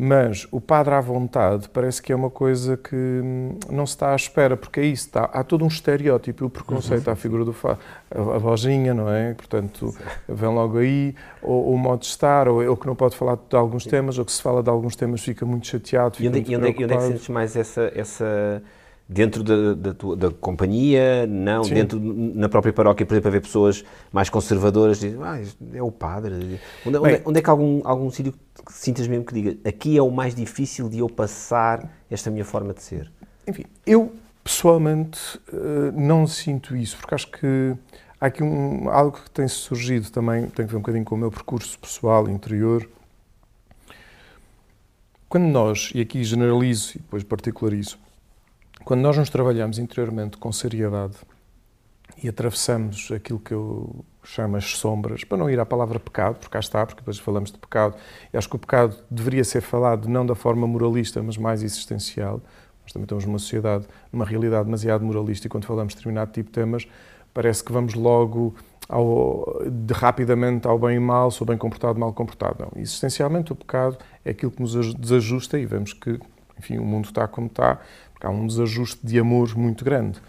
mas 0.00 0.46
o 0.52 0.60
padre 0.60 0.94
à 0.94 1.00
vontade 1.00 1.68
parece 1.68 2.00
que 2.00 2.12
é 2.12 2.16
uma 2.16 2.30
coisa 2.30 2.76
que 2.76 2.94
hum, 2.94 3.58
não 3.68 3.84
se 3.84 3.94
está 3.94 4.12
à 4.12 4.16
espera, 4.16 4.56
porque 4.56 4.78
é 4.78 4.84
isso, 4.84 5.06
está, 5.06 5.24
há 5.24 5.42
todo 5.42 5.64
um 5.64 5.66
estereótipo, 5.68 6.44
o 6.44 6.50
preconceito 6.50 7.08
uhum. 7.08 7.12
à 7.12 7.16
figura 7.16 7.44
do 7.44 7.52
fa 7.52 7.76
a, 8.08 8.18
a 8.20 8.36
lojinha, 8.36 8.94
não 8.94 9.10
é? 9.10 9.34
Portanto, 9.34 9.92
vem 10.28 10.54
logo 10.54 10.78
aí, 10.78 11.16
ou, 11.42 11.66
ou, 11.66 11.74
o 11.74 11.78
modo 11.78 12.00
de 12.00 12.06
estar, 12.06 12.48
ou, 12.48 12.64
ou 12.64 12.76
que 12.76 12.86
não 12.86 12.94
pode 12.94 13.16
falar 13.16 13.36
de 13.36 13.56
alguns 13.56 13.84
temas, 13.84 14.18
ou 14.18 14.24
que 14.24 14.30
se 14.30 14.40
fala 14.40 14.62
de 14.62 14.70
alguns 14.70 14.94
temas 14.94 15.20
fica 15.20 15.44
muito 15.44 15.66
chateado. 15.66 16.16
Fica 16.16 16.24
e 16.24 16.28
onde, 16.28 16.38
muito 16.38 16.52
e 16.52 16.56
onde, 16.56 16.66
é, 16.66 16.84
onde 16.84 16.94
é 16.94 16.96
que 16.96 17.02
sentes 17.02 17.28
mais 17.28 17.56
essa, 17.56 17.90
essa 17.92 18.62
dentro 19.08 19.42
da, 19.42 19.72
da, 19.72 19.94
tua, 19.94 20.16
da 20.16 20.30
companhia, 20.30 21.26
não, 21.26 21.64
Sim. 21.64 21.74
dentro 21.74 21.98
na 21.98 22.48
própria 22.48 22.72
paróquia, 22.72 23.06
por 23.06 23.14
exemplo, 23.14 23.28
haver 23.28 23.40
pessoas 23.40 23.82
mais 24.12 24.28
conservadoras, 24.28 25.00
dizem, 25.00 25.18
ah, 25.22 25.40
é 25.72 25.82
o 25.82 25.90
padre. 25.90 26.60
Onde, 26.84 27.00
Bem, 27.00 27.22
onde, 27.24 27.38
é 27.38 27.42
que 27.42 27.48
algum, 27.48 27.80
algum 27.84 28.10
sítio 28.10 28.34
que 28.64 28.72
sintas 28.72 29.08
mesmo 29.08 29.24
que 29.24 29.32
diga, 29.32 29.68
aqui 29.68 29.96
é 29.96 30.02
o 30.02 30.10
mais 30.10 30.34
difícil 30.34 30.90
de 30.90 30.98
eu 30.98 31.08
passar 31.08 31.90
esta 32.10 32.30
minha 32.30 32.44
forma 32.44 32.74
de 32.74 32.82
ser? 32.82 33.10
Enfim, 33.46 33.64
eu 33.86 34.12
pessoalmente 34.44 35.40
eh, 35.50 35.92
não 35.94 36.26
sinto 36.26 36.76
isso, 36.76 36.98
porque 36.98 37.14
acho 37.14 37.30
que 37.30 37.74
há 38.20 38.26
aqui 38.26 38.42
um, 38.42 38.90
algo 38.90 39.18
que 39.24 39.30
tem 39.30 39.48
surgido 39.48 40.10
também, 40.10 40.48
tem 40.48 40.66
que 40.66 40.72
ver 40.72 40.76
um 40.76 40.80
bocadinho 40.80 41.04
com 41.04 41.14
o 41.14 41.18
meu 41.18 41.30
percurso 41.30 41.78
pessoal, 41.78 42.28
interior. 42.28 42.86
Quando 45.30 45.44
nós, 45.44 45.92
e 45.94 46.00
aqui 46.00 46.22
generalizo 46.24 46.92
e 46.96 46.98
depois 46.98 47.22
particularizo, 47.22 47.98
quando 48.88 49.02
nós 49.02 49.18
nos 49.18 49.28
trabalhamos 49.28 49.78
interiormente 49.78 50.38
com 50.38 50.50
seriedade 50.50 51.14
e 52.22 52.26
atravessamos 52.26 53.10
aquilo 53.14 53.38
que 53.38 53.52
eu 53.52 54.02
chamo 54.24 54.56
as 54.56 54.64
sombras, 54.78 55.24
para 55.24 55.36
não 55.36 55.50
ir 55.50 55.60
à 55.60 55.66
palavra 55.66 56.00
pecado, 56.00 56.36
porque 56.36 56.48
cá 56.48 56.58
está, 56.58 56.86
porque 56.86 57.02
depois 57.02 57.18
falamos 57.18 57.52
de 57.52 57.58
pecado, 57.58 57.94
e 58.32 58.38
acho 58.38 58.48
que 58.48 58.56
o 58.56 58.58
pecado 58.58 58.96
deveria 59.10 59.44
ser 59.44 59.60
falado 59.60 60.08
não 60.08 60.24
da 60.24 60.34
forma 60.34 60.66
moralista, 60.66 61.22
mas 61.22 61.36
mais 61.36 61.62
existencial. 61.62 62.40
Nós 62.82 62.90
também 62.90 63.04
estamos 63.04 63.26
numa 63.26 63.38
sociedade, 63.38 63.86
numa 64.10 64.24
realidade 64.24 64.64
demasiado 64.64 65.04
moralista, 65.04 65.46
e 65.46 65.50
quando 65.50 65.66
falamos 65.66 65.92
de 65.92 65.98
determinado 65.98 66.32
tipo 66.32 66.48
de 66.48 66.54
temas, 66.54 66.88
parece 67.34 67.62
que 67.62 67.70
vamos 67.70 67.92
logo 67.92 68.54
ao, 68.88 69.64
de, 69.70 69.92
rapidamente 69.92 70.66
ao 70.66 70.78
bem 70.78 70.96
e 70.96 70.98
mal, 70.98 71.30
sou 71.30 71.46
bem 71.46 71.58
comportado, 71.58 72.00
mal 72.00 72.14
comportado. 72.14 72.56
Não. 72.60 72.80
Existencialmente, 72.80 73.52
o 73.52 73.54
pecado 73.54 73.98
é 74.24 74.30
aquilo 74.30 74.50
que 74.50 74.62
nos 74.62 74.94
desajusta 74.94 75.58
e 75.58 75.66
vemos 75.66 75.92
que, 75.92 76.18
enfim, 76.58 76.78
o 76.78 76.84
mundo 76.86 77.04
está 77.04 77.28
como 77.28 77.48
está, 77.48 77.78
há 78.20 78.30
um 78.30 78.46
desajuste 78.46 79.06
de 79.06 79.18
amor 79.18 79.56
muito 79.56 79.84
grande. 79.84 80.20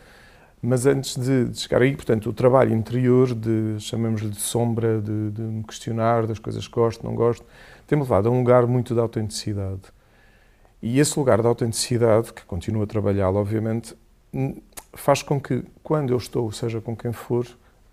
Mas 0.62 0.86
antes 0.86 1.16
de, 1.16 1.46
de 1.46 1.60
chegar 1.60 1.82
aí, 1.82 1.96
portanto, 1.96 2.30
o 2.30 2.34
trabalho 2.34 2.76
interior, 2.76 3.34
de 3.34 3.80
chamemos-lhe 3.80 4.30
de 4.30 4.42
sombra, 4.42 5.02
de, 5.02 5.32
de, 5.32 5.42
me 5.42 5.64
questionar 5.64 6.28
das 6.28 6.38
coisas 6.38 6.68
que 6.68 6.74
gosto, 6.74 7.06
não 7.06 7.16
gosto, 7.16 7.46
tem-me 7.88 8.04
levado 8.04 8.28
a 8.28 8.32
um 8.32 8.40
lugar 8.40 8.68
muito 8.68 8.94
de 8.94 9.00
autenticidade. 9.00 9.82
E 10.82 11.00
esse 11.00 11.18
lugar 11.18 11.42
de 11.42 11.48
autenticidade, 11.48 12.34
que 12.34 12.44
continuo 12.44 12.84
a 12.84 12.88
trabalhá-lo, 12.88 13.38
obviamente, 13.38 13.96
faz 14.94 15.24
com 15.24 15.40
que, 15.40 15.64
quando 15.82 16.12
eu 16.12 16.18
estou, 16.18 16.52
seja 16.52 16.82
com 16.82 16.96
quem 16.96 17.14
for, 17.14 17.48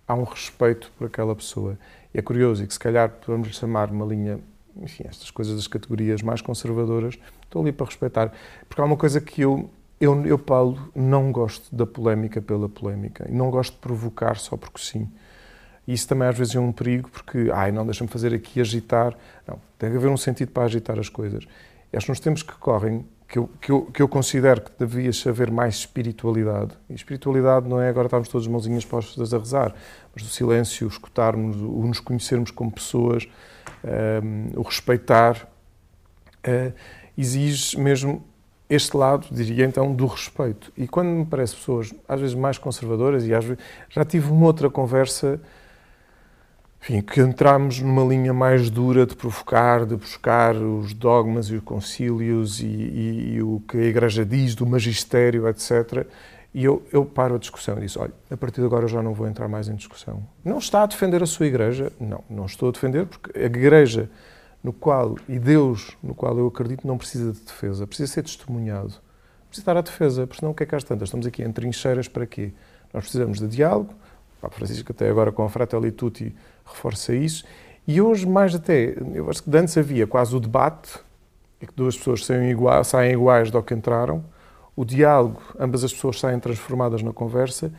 há 0.05 0.13
um 0.13 0.23
respeito 0.23 0.91
por 0.97 1.07
aquela 1.07 1.35
pessoa. 1.35 1.77
E 2.13 2.19
é 2.19 2.21
curioso, 2.21 2.63
e 2.63 2.67
que 2.67 2.73
se 2.73 2.79
calhar 2.79 3.09
podemos 3.09 3.55
chamar 3.55 3.91
uma 3.91 4.05
linha, 4.05 4.39
enfim, 4.75 5.03
estas 5.07 5.31
coisas 5.31 5.55
das 5.55 5.67
categorias 5.67 6.21
mais 6.21 6.41
conservadoras, 6.41 7.17
estou 7.43 7.61
ali 7.61 7.71
para 7.71 7.85
respeitar. 7.85 8.33
Porque 8.67 8.81
há 8.81 8.85
uma 8.85 8.97
coisa 8.97 9.21
que 9.21 9.41
eu 9.41 9.69
eu, 9.99 10.25
eu, 10.25 10.37
Paulo, 10.37 10.91
não 10.95 11.31
gosto 11.31 11.75
da 11.75 11.85
polémica 11.85 12.41
pela 12.41 12.69
polémica 12.69 13.25
e 13.29 13.33
não 13.33 13.49
gosto 13.49 13.73
de 13.73 13.79
provocar 13.79 14.37
só 14.37 14.55
porque 14.55 14.79
sim. 14.79 15.09
Isso 15.87 16.07
também 16.07 16.27
às 16.27 16.37
vezes 16.37 16.53
é 16.55 16.59
um 16.59 16.71
perigo 16.71 17.09
porque, 17.09 17.49
ai, 17.51 17.71
não, 17.71 17.85
deixa-me 17.85 18.09
fazer 18.09 18.33
aqui 18.33 18.59
agitar. 18.59 19.17
Não, 19.47 19.59
tem 19.79 19.89
que 19.89 19.97
haver 19.97 20.09
um 20.09 20.17
sentido 20.17 20.51
para 20.51 20.63
agitar 20.63 20.99
as 20.99 21.09
coisas. 21.09 21.47
Acho 21.93 22.05
que 22.05 22.11
nos 22.11 22.19
tempos 22.19 22.43
que 22.43 22.53
correm, 22.53 23.05
que 23.27 23.39
eu, 23.39 23.49
que 23.61 23.71
eu, 23.71 23.81
que 23.85 24.01
eu 24.01 24.07
considero 24.07 24.61
que 24.61 24.71
devia 24.77 25.09
haver 25.27 25.49
mais 25.49 25.75
espiritualidade. 25.75 26.77
E 26.89 26.93
espiritualidade 26.93 27.67
não 27.67 27.81
é 27.81 27.89
agora 27.89 28.07
estarmos 28.07 28.27
todos 28.27 28.45
mãozinhas 28.47 28.85
postas 28.85 29.33
a 29.33 29.37
rezar, 29.37 29.73
mas 30.13 30.23
o 30.23 30.29
silêncio, 30.29 30.87
escutarmos, 30.87 31.55
o 31.55 31.87
nos 31.87 32.01
conhecermos 32.01 32.51
como 32.51 32.71
pessoas, 32.71 33.27
um, 34.23 34.59
o 34.59 34.61
respeitar, 34.61 35.49
uh, 36.45 36.73
exige 37.17 37.79
mesmo 37.79 38.26
este 38.69 38.97
lado, 38.97 39.27
diria 39.31 39.65
então, 39.65 39.93
do 39.93 40.05
respeito. 40.05 40.71
E 40.75 40.87
quando 40.87 41.07
me 41.07 41.25
parece 41.25 41.55
pessoas, 41.55 41.93
às 42.07 42.19
vezes 42.19 42.35
mais 42.35 42.57
conservadoras, 42.57 43.25
e 43.25 43.33
às 43.33 43.45
vezes 43.45 43.63
já 43.89 44.03
tive 44.03 44.29
uma 44.29 44.45
outra 44.45 44.69
conversa, 44.69 45.39
enfim, 46.81 47.01
que 47.01 47.21
entramos 47.21 47.79
numa 47.79 48.03
linha 48.03 48.33
mais 48.33 48.69
dura 48.69 49.05
de 49.05 49.15
provocar, 49.15 49.85
de 49.85 49.95
buscar 49.95 50.55
os 50.55 50.93
dogmas 50.93 51.47
e 51.47 51.55
os 51.55 51.63
concílios 51.63 52.59
e, 52.59 52.65
e, 52.65 53.33
e 53.35 53.41
o 53.41 53.61
que 53.67 53.77
a 53.77 53.85
Igreja 53.85 54.25
diz 54.25 54.53
do 54.53 54.65
magistério, 54.65 55.47
etc. 55.47 56.05
E 56.53 56.63
eu, 56.63 56.85
eu 56.91 57.05
paro 57.05 57.35
a 57.35 57.37
discussão 57.37 57.77
e 57.77 57.81
disse: 57.81 57.97
olha, 57.97 58.13
a 58.29 58.35
partir 58.35 58.59
de 58.59 58.67
agora 58.67 58.83
eu 58.83 58.89
já 58.89 59.01
não 59.01 59.13
vou 59.13 59.27
entrar 59.27 59.47
mais 59.47 59.69
em 59.69 59.75
discussão. 59.75 60.23
Não 60.43 60.57
está 60.57 60.83
a 60.83 60.85
defender 60.85 61.23
a 61.23 61.25
sua 61.25 61.45
Igreja? 61.45 61.91
Não, 61.99 62.23
não 62.29 62.45
estou 62.45 62.69
a 62.69 62.71
defender, 62.71 63.05
porque 63.05 63.37
a 63.37 63.45
Igreja 63.45 64.09
no 64.67 64.73
qual, 64.73 65.15
e 65.29 65.39
Deus 65.39 65.95
no 66.03 66.13
qual 66.13 66.37
eu 66.37 66.45
acredito, 66.45 66.85
não 66.85 66.97
precisa 66.97 67.31
de 67.31 67.39
defesa, 67.39 67.87
precisa 67.87 68.11
ser 68.11 68.23
testemunhado. 68.23 68.95
Precisa 69.47 69.61
estar 69.61 69.77
à 69.77 69.81
defesa, 69.81 70.27
porque 70.27 70.41
senão 70.41 70.51
o 70.51 70.53
que 70.53 70.63
é 70.63 70.65
que 70.65 70.75
às 70.75 70.83
tantas? 70.83 71.07
Estamos 71.07 71.25
aqui 71.25 71.41
em 71.41 71.49
trincheiras 71.53 72.09
para 72.09 72.25
quê? 72.25 72.51
Nós 72.93 73.03
precisamos 73.03 73.39
de 73.39 73.47
diálogo, 73.47 73.93
o 74.37 74.41
Papa 74.41 74.53
Francisco 74.57 74.91
até 74.91 75.09
agora 75.09 75.31
com 75.31 75.41
a 75.41 75.49
Fratelli 75.49 75.89
Tutti 75.89 76.35
reforça 76.65 77.15
isso, 77.15 77.45
e 77.87 78.01
hoje 78.01 78.27
mais 78.27 78.53
até, 78.53 78.93
eu 79.13 79.29
acho 79.29 79.41
que 79.41 79.57
antes 79.57 79.77
havia 79.77 80.05
quase 80.05 80.35
o 80.35 80.39
debate, 80.41 80.99
e 81.61 81.65
que 81.65 81.73
duas 81.73 81.97
pessoas 81.97 82.25
saem 82.25 82.49
iguais, 82.51 82.87
saem 82.87 83.13
iguais 83.13 83.49
do 83.49 83.63
que 83.63 83.73
entraram, 83.73 84.21
o 84.75 84.83
diálogo, 84.83 85.41
ambas 85.57 85.85
as 85.85 85.93
pessoas 85.93 86.19
saem 86.19 86.41
transformadas 86.41 87.01
na 87.01 87.13
conversa, 87.13 87.71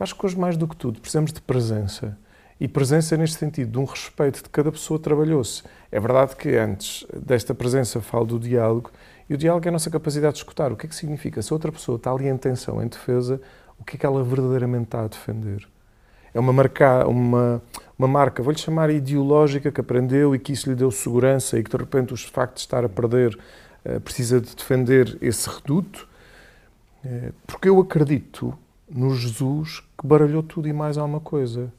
acho 0.00 0.12
que 0.16 0.26
hoje 0.26 0.36
mais 0.36 0.56
do 0.56 0.66
que 0.66 0.74
tudo 0.74 1.00
precisamos 1.00 1.32
de 1.32 1.40
presença. 1.40 2.18
E 2.62 2.68
presença 2.68 3.16
neste 3.16 3.38
sentido, 3.38 3.72
de 3.72 3.78
um 3.78 3.84
respeito 3.84 4.40
de 4.42 4.48
cada 4.48 4.70
pessoa 4.70 4.96
trabalhou-se. 4.96 5.64
É 5.92 6.00
verdade 6.00 6.34
que 6.34 6.56
antes 6.56 7.06
desta 7.14 7.54
presença 7.54 8.00
falo 8.00 8.24
do 8.24 8.38
diálogo, 8.40 8.90
e 9.28 9.34
o 9.34 9.38
diálogo 9.38 9.66
é 9.66 9.68
a 9.68 9.72
nossa 9.72 9.90
capacidade 9.90 10.34
de 10.34 10.40
escutar. 10.40 10.72
O 10.72 10.76
que 10.76 10.86
é 10.86 10.88
que 10.88 10.96
significa? 10.96 11.40
Se 11.42 11.52
outra 11.52 11.70
pessoa 11.70 11.96
está 11.96 12.10
ali 12.10 12.26
em 12.26 12.36
tensão, 12.36 12.82
em 12.82 12.88
defesa, 12.88 13.40
o 13.78 13.84
que 13.84 13.96
é 13.96 13.98
que 14.00 14.06
ela 14.06 14.24
verdadeiramente 14.24 14.84
está 14.84 15.04
a 15.04 15.08
defender? 15.08 15.68
é 16.34 16.40
uma 16.40 16.52
marca, 16.52 17.06
uma, 17.06 17.62
uma 17.98 18.08
marca, 18.08 18.42
vou-lhe 18.42 18.58
chamar 18.58 18.90
ideológica, 18.90 19.70
que 19.70 19.80
aprendeu 19.80 20.34
e 20.34 20.38
que 20.38 20.52
isso 20.52 20.68
lhe 20.68 20.74
deu 20.74 20.90
segurança 20.90 21.58
e 21.58 21.62
que 21.62 21.70
de 21.70 21.76
repente 21.76 22.14
o 22.14 22.16
facto 22.16 22.54
de 22.54 22.60
estar 22.60 22.84
a 22.84 22.88
perder 22.88 23.38
uh, 23.84 24.00
precisa 24.00 24.40
de 24.40 24.54
defender 24.54 25.18
esse 25.20 25.48
reduto, 25.48 26.08
uh, 27.04 27.32
porque 27.46 27.68
eu 27.68 27.78
acredito 27.80 28.56
no 28.88 29.14
Jesus 29.14 29.80
que 29.98 30.06
baralhou 30.06 30.42
tudo 30.42 30.68
e 30.68 30.72
mais 30.72 30.96
alguma 30.96 31.20
coisa. 31.20 31.72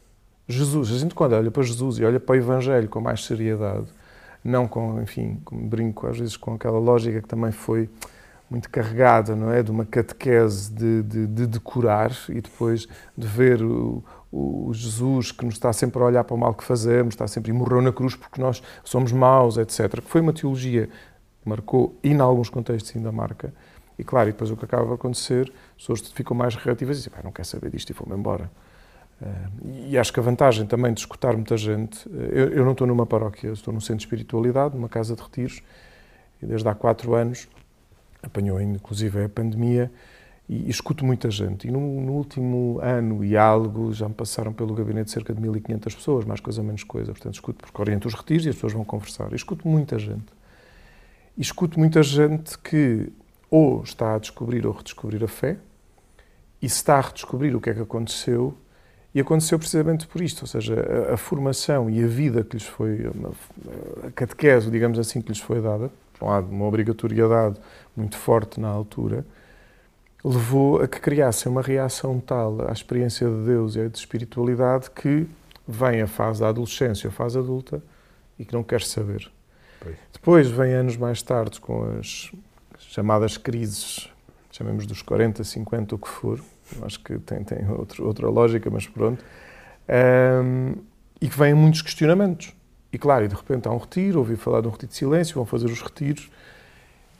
Jesus, 0.47 0.91
a 0.91 0.97
gente 0.97 1.15
quando 1.15 1.33
olha 1.33 1.49
para 1.49 1.63
Jesus 1.63 1.97
e 1.97 2.05
olha 2.05 2.19
para 2.19 2.33
o 2.33 2.35
Evangelho 2.35 2.89
com 2.89 2.99
mais 2.99 3.23
seriedade, 3.25 3.87
não 4.43 4.67
com, 4.67 5.01
enfim, 5.01 5.39
como 5.45 5.67
brinco 5.67 6.07
às 6.07 6.17
vezes 6.17 6.37
com 6.37 6.53
aquela 6.53 6.79
lógica 6.79 7.21
que 7.21 7.27
também 7.27 7.51
foi 7.51 7.89
muito 8.49 8.69
carregada, 8.69 9.35
não 9.35 9.51
é? 9.51 9.63
De 9.63 9.71
uma 9.71 9.85
catequese 9.85 10.71
de, 10.71 11.01
de, 11.03 11.27
de 11.27 11.47
decorar 11.47 12.11
e 12.29 12.39
depois 12.39 12.87
de 13.17 13.27
ver 13.27 13.63
o, 13.63 14.03
o, 14.31 14.71
Jesus 14.73 15.31
que 15.31 15.43
nos 15.43 15.55
está 15.55 15.73
sempre 15.73 16.01
a 16.01 16.05
olhar 16.05 16.23
para 16.23 16.35
o 16.35 16.37
mal 16.37 16.53
que 16.53 16.63
fazemos, 16.63 17.15
está 17.15 17.27
sempre 17.27 17.51
e 17.51 17.53
morreu 17.53 17.81
na 17.81 17.91
cruz 17.91 18.15
porque 18.15 18.39
nós 18.39 18.61
somos 18.83 19.11
maus, 19.11 19.57
etc. 19.57 20.01
Que 20.01 20.09
foi 20.09 20.21
uma 20.21 20.33
teologia 20.33 20.87
que 21.41 21.49
marcou 21.49 21.97
e, 22.03 22.09
em 22.09 22.19
alguns 22.19 22.49
contextos, 22.49 22.95
ainda 22.95 23.11
marca. 23.11 23.53
E 23.97 24.03
claro, 24.03 24.29
e 24.29 24.31
depois 24.31 24.51
o 24.51 24.57
que 24.57 24.65
acaba 24.65 24.85
de 24.85 24.93
acontecer, 24.93 25.51
as 25.71 25.77
pessoas 25.77 26.01
ficam 26.11 26.35
mais 26.35 26.55
reativas 26.55 26.97
e 26.97 27.03
dizem, 27.03 27.23
não 27.23 27.31
quer 27.31 27.45
saber 27.45 27.71
disto 27.71 27.89
e 27.89 27.93
vou-me 27.93 28.15
embora. 28.15 28.51
Uh, 29.23 29.67
e 29.87 29.97
acho 29.97 30.11
que 30.11 30.19
a 30.19 30.23
vantagem 30.23 30.65
também 30.65 30.93
de 30.93 30.99
escutar 30.99 31.33
muita 31.33 31.55
gente, 31.55 32.07
uh, 32.09 32.11
eu, 32.11 32.49
eu, 32.49 32.65
não 32.65 32.73
estou 32.73 32.85
numa 32.85 33.05
paróquia, 33.05 33.49
estou 33.49 33.73
num 33.73 33.79
centro 33.79 33.97
de 33.97 34.03
espiritualidade, 34.03 34.75
numa 34.75 34.89
casa 34.89 35.15
de 35.15 35.21
retiros, 35.21 35.61
e 36.41 36.45
desde 36.45 36.67
há 36.67 36.75
quatro 36.75 37.15
anos, 37.15 37.47
apanhou 38.21 38.59
inclusive 38.61 39.23
a 39.23 39.29
pandemia, 39.29 39.89
e, 40.49 40.67
e 40.67 40.69
escuto 40.69 41.05
muita 41.05 41.31
gente. 41.31 41.67
E 41.67 41.71
no, 41.71 41.79
no, 41.79 42.13
último 42.13 42.79
ano 42.81 43.23
e 43.23 43.37
algo 43.37 43.93
já 43.93 44.09
me 44.09 44.13
passaram 44.13 44.51
pelo 44.51 44.73
gabinete 44.73 45.09
cerca 45.09 45.33
de 45.33 45.41
1.500 45.41 45.95
pessoas, 45.95 46.25
mais 46.25 46.41
coisa 46.41 46.61
menos 46.61 46.83
coisa. 46.83 47.13
Portanto, 47.13 47.35
escuto 47.35 47.63
porque 47.63 47.81
oriento 47.81 48.07
os 48.07 48.13
retiros 48.13 48.45
e 48.45 48.49
as 48.49 48.55
pessoas 48.55 48.73
vão 48.73 48.83
conversar. 48.83 49.31
E 49.31 49.35
escuto 49.35 49.65
muita 49.65 49.97
gente. 49.97 50.25
E 51.37 51.41
escuto 51.41 51.79
muita 51.79 52.03
gente 52.03 52.57
que 52.59 53.09
ou 53.49 53.83
está 53.83 54.15
a 54.15 54.17
descobrir 54.17 54.65
ou 54.65 54.73
redescobrir 54.73 55.23
a 55.23 55.27
fé, 55.27 55.57
e 56.59 56.67
se 56.67 56.77
está 56.77 56.97
a 56.97 57.01
redescobrir 57.01 57.55
o 57.55 57.61
que 57.61 57.69
é 57.69 57.73
que 57.73 57.81
aconteceu, 57.81 58.57
e 59.13 59.21
aconteceu 59.21 59.59
precisamente 59.59 60.07
por 60.07 60.21
isto, 60.21 60.41
ou 60.41 60.47
seja, 60.47 60.75
a, 61.09 61.13
a 61.13 61.17
formação 61.17 61.89
e 61.89 62.03
a 62.03 62.07
vida 62.07 62.43
que 62.43 62.57
lhes 62.57 62.65
foi, 62.65 63.01
a 64.07 64.11
catequese, 64.11 64.71
digamos 64.71 64.97
assim, 64.97 65.21
que 65.21 65.29
lhes 65.29 65.39
foi 65.39 65.61
dada, 65.61 65.91
um 66.21 66.27
uma 66.27 66.65
obrigatoriedade 66.65 67.57
muito 67.95 68.17
forte 68.17 68.59
na 68.59 68.69
altura, 68.69 69.25
levou 70.23 70.81
a 70.81 70.87
que 70.87 70.99
criassem 70.99 71.51
uma 71.51 71.61
reação 71.61 72.19
tal 72.19 72.67
à 72.67 72.71
experiência 72.71 73.27
de 73.27 73.45
Deus 73.45 73.75
e 73.75 73.81
à 73.81 73.87
de 73.87 73.97
espiritualidade 73.97 74.89
que 74.89 75.27
vem 75.67 76.01
a 76.01 76.07
fase 76.07 76.39
da 76.39 76.49
adolescência, 76.49 77.09
a 77.09 77.11
fase 77.11 77.37
adulta, 77.37 77.83
e 78.39 78.45
que 78.45 78.53
não 78.53 78.63
quer 78.63 78.81
saber. 78.81 79.29
Pois. 79.79 79.95
Depois 80.11 80.49
vem 80.49 80.73
anos 80.73 80.97
mais 80.97 81.21
tarde 81.21 81.59
com 81.59 81.99
as 81.99 82.31
chamadas 82.79 83.37
crises, 83.37 84.09
chamemos 84.51 84.85
dos 84.85 85.01
40, 85.01 85.43
50, 85.43 85.95
o 85.95 85.97
que 85.97 86.07
for, 86.07 86.39
acho 86.81 86.99
que 86.99 87.17
tem, 87.19 87.43
tem 87.43 87.69
outro, 87.69 88.05
outra 88.05 88.29
lógica, 88.29 88.69
mas 88.69 88.87
pronto, 88.87 89.23
um, 90.43 90.75
e 91.21 91.27
que 91.27 91.37
vêm 91.37 91.53
muitos 91.53 91.81
questionamentos. 91.81 92.53
E 92.91 92.97
claro, 92.97 93.25
e 93.25 93.27
de 93.27 93.35
repente 93.35 93.67
há 93.67 93.71
um 93.71 93.77
retiro, 93.77 94.19
ouvi 94.19 94.35
falar 94.35 94.61
de 94.61 94.67
um 94.67 94.71
retiro 94.71 94.91
de 94.91 94.97
silêncio, 94.97 95.35
vão 95.35 95.45
fazer 95.45 95.65
os 95.65 95.81
retiros, 95.81 96.29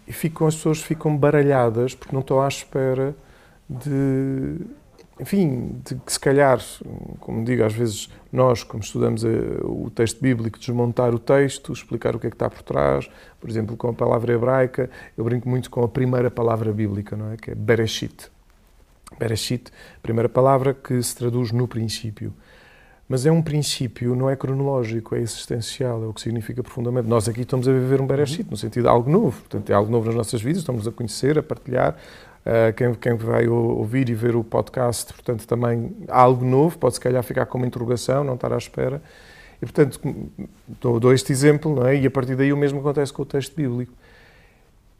e 0.07 0.13
ficam, 0.13 0.47
as 0.47 0.55
pessoas 0.55 0.81
ficam 0.81 1.15
baralhadas 1.17 1.95
porque 1.95 2.13
não 2.13 2.21
estão 2.21 2.41
à 2.41 2.47
espera 2.47 3.15
de, 3.69 4.57
enfim, 5.19 5.79
de 5.85 5.95
que 5.95 6.11
se 6.11 6.19
calhar, 6.19 6.59
como 7.19 7.43
digo, 7.45 7.63
às 7.63 7.73
vezes 7.73 8.09
nós, 8.31 8.63
como 8.63 8.83
estudamos 8.83 9.23
eh, 9.23 9.29
o 9.63 9.89
texto 9.89 10.19
bíblico, 10.21 10.59
desmontar 10.59 11.13
o 11.13 11.19
texto, 11.19 11.71
explicar 11.71 12.15
o 12.15 12.19
que 12.19 12.27
é 12.27 12.29
que 12.29 12.35
está 12.35 12.49
por 12.49 12.61
trás, 12.63 13.09
por 13.39 13.49
exemplo, 13.49 13.77
com 13.77 13.89
a 13.89 13.93
palavra 13.93 14.33
hebraica, 14.33 14.89
eu 15.17 15.23
brinco 15.23 15.47
muito 15.47 15.69
com 15.69 15.83
a 15.83 15.87
primeira 15.87 16.29
palavra 16.29 16.71
bíblica, 16.73 17.15
não 17.15 17.31
é? 17.31 17.37
Que 17.37 17.51
é 17.51 17.55
Bereshit. 17.55 18.32
Bereshit, 19.19 19.71
primeira 20.01 20.29
palavra 20.29 20.73
que 20.73 21.01
se 21.01 21.15
traduz 21.15 21.51
no 21.51 21.67
princípio. 21.67 22.33
Mas 23.07 23.25
é 23.25 23.31
um 23.31 23.41
princípio, 23.41 24.15
não 24.15 24.29
é 24.29 24.35
cronológico, 24.35 25.15
é 25.15 25.19
existencial, 25.19 26.03
é 26.03 26.07
o 26.07 26.13
que 26.13 26.21
significa 26.21 26.63
profundamente. 26.63 27.07
Nós 27.07 27.27
aqui 27.27 27.41
estamos 27.41 27.67
a 27.67 27.71
viver 27.71 28.01
um 28.01 28.07
Bereshit, 28.07 28.49
no 28.49 28.57
sentido 28.57 28.83
de 28.83 28.89
algo 28.89 29.09
novo. 29.09 29.41
Portanto, 29.41 29.69
é 29.69 29.73
algo 29.73 29.91
novo 29.91 30.07
nas 30.07 30.15
nossas 30.15 30.41
vidas, 30.41 30.59
estamos 30.59 30.87
a 30.87 30.91
conhecer, 30.91 31.37
a 31.37 31.43
partilhar. 31.43 31.95
Uh, 32.45 32.73
quem, 32.75 32.93
quem 32.95 33.15
vai 33.15 33.47
ouvir 33.47 34.09
e 34.09 34.13
ver 34.13 34.35
o 34.35 34.43
podcast, 34.43 35.13
portanto, 35.13 35.45
também 35.47 35.95
há 36.09 36.21
algo 36.21 36.43
novo, 36.43 36.77
pode 36.77 36.95
se 36.95 36.99
calhar 36.99 37.23
ficar 37.23 37.45
com 37.45 37.57
uma 37.57 37.67
interrogação, 37.67 38.23
não 38.23 38.35
estar 38.35 38.51
à 38.51 38.57
espera. 38.57 39.01
E, 39.61 39.65
portanto, 39.65 39.99
dou, 40.81 40.99
dou 40.99 41.13
este 41.13 41.31
exemplo, 41.31 41.73
não 41.73 41.87
é? 41.87 41.95
E 41.95 42.05
a 42.05 42.11
partir 42.11 42.35
daí 42.35 42.51
o 42.51 42.57
mesmo 42.57 42.79
acontece 42.79 43.13
com 43.13 43.21
o 43.21 43.25
texto 43.25 43.55
bíblico. 43.55 43.93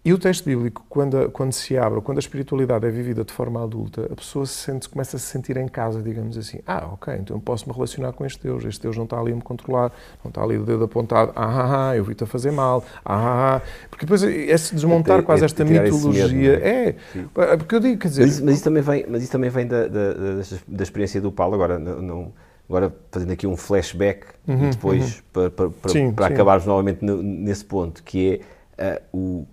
E 0.05 0.12
o 0.12 0.17
texto 0.17 0.43
bíblico, 0.43 0.86
quando, 0.89 1.31
quando 1.31 1.53
se 1.53 1.77
abre, 1.77 2.01
quando 2.01 2.17
a 2.17 2.19
espiritualidade 2.19 2.86
é 2.86 2.89
vivida 2.89 3.24
de 3.24 3.31
forma 3.31 3.63
adulta, 3.63 4.05
a 4.12 4.15
pessoa 4.15 4.45
se 4.45 4.55
sente, 4.55 4.89
começa 4.89 5.15
a 5.15 5.19
se 5.19 5.27
sentir 5.27 5.55
em 5.55 5.65
casa, 5.65 6.01
digamos 6.01 6.38
assim. 6.38 6.60
Ah, 6.67 6.89
ok, 6.91 7.13
então 7.22 7.38
eu 7.38 7.39
posso 7.39 7.69
me 7.69 7.74
relacionar 7.74 8.12
com 8.12 8.25
este 8.25 8.43
Deus. 8.43 8.65
Este 8.65 8.81
Deus 8.81 8.98
não 8.98 9.05
está 9.05 9.17
ali 9.17 9.31
a 9.31 9.36
me 9.36 9.41
controlar, 9.41 9.93
não 10.22 10.27
está 10.27 10.43
ali 10.43 10.57
o 10.57 10.65
dedo 10.65 10.83
apontado. 10.83 11.31
Ah, 11.38 11.45
ah, 11.45 11.89
ah 11.89 11.95
eu 11.95 12.03
vi-te 12.03 12.25
a 12.25 12.27
fazer 12.27 12.51
mal. 12.51 12.83
Ah, 13.05 13.15
ah, 13.15 13.55
ah. 13.55 13.62
Porque 13.89 14.05
depois 14.05 14.22
esse 14.24 14.75
desmontar 14.75 15.19
é, 15.19 15.22
quase 15.22 15.43
é, 15.43 15.45
esta 15.45 15.63
mitologia. 15.63 16.60
é, 16.62 16.95
é 17.38 17.57
porque 17.57 17.75
eu 17.75 17.79
digo, 17.79 18.01
quer 18.01 18.10
dizer. 18.10 18.24
Mas, 18.24 18.41
mas, 18.41 18.55
isso 18.55 18.63
também 18.65 18.83
vem, 18.83 19.05
mas 19.07 19.24
isso 19.24 19.31
também 19.31 19.50
vem 19.50 19.67
da, 19.67 19.88
da, 19.88 20.13
da 20.67 20.83
experiência 20.83 21.22
do 21.22 21.31
Paulo. 21.31 21.55
Agora, 21.55 21.79
não, 21.79 22.33
agora 22.67 22.93
fazendo 23.10 23.31
aqui 23.31 23.48
um 23.48 23.55
flashback 23.55 24.25
uhum, 24.45 24.67
e 24.67 24.69
depois 24.69 25.15
uhum. 25.15 25.22
para, 25.31 25.50
para, 25.50 25.69
para, 25.69 25.91
sim, 25.91 26.12
para 26.12 26.27
sim. 26.27 26.33
acabarmos 26.33 26.65
novamente 26.65 27.05
nesse 27.05 27.63
ponto, 27.63 28.03
que 28.03 28.41
é 28.77 29.01
uh, 29.13 29.17
o 29.17 29.48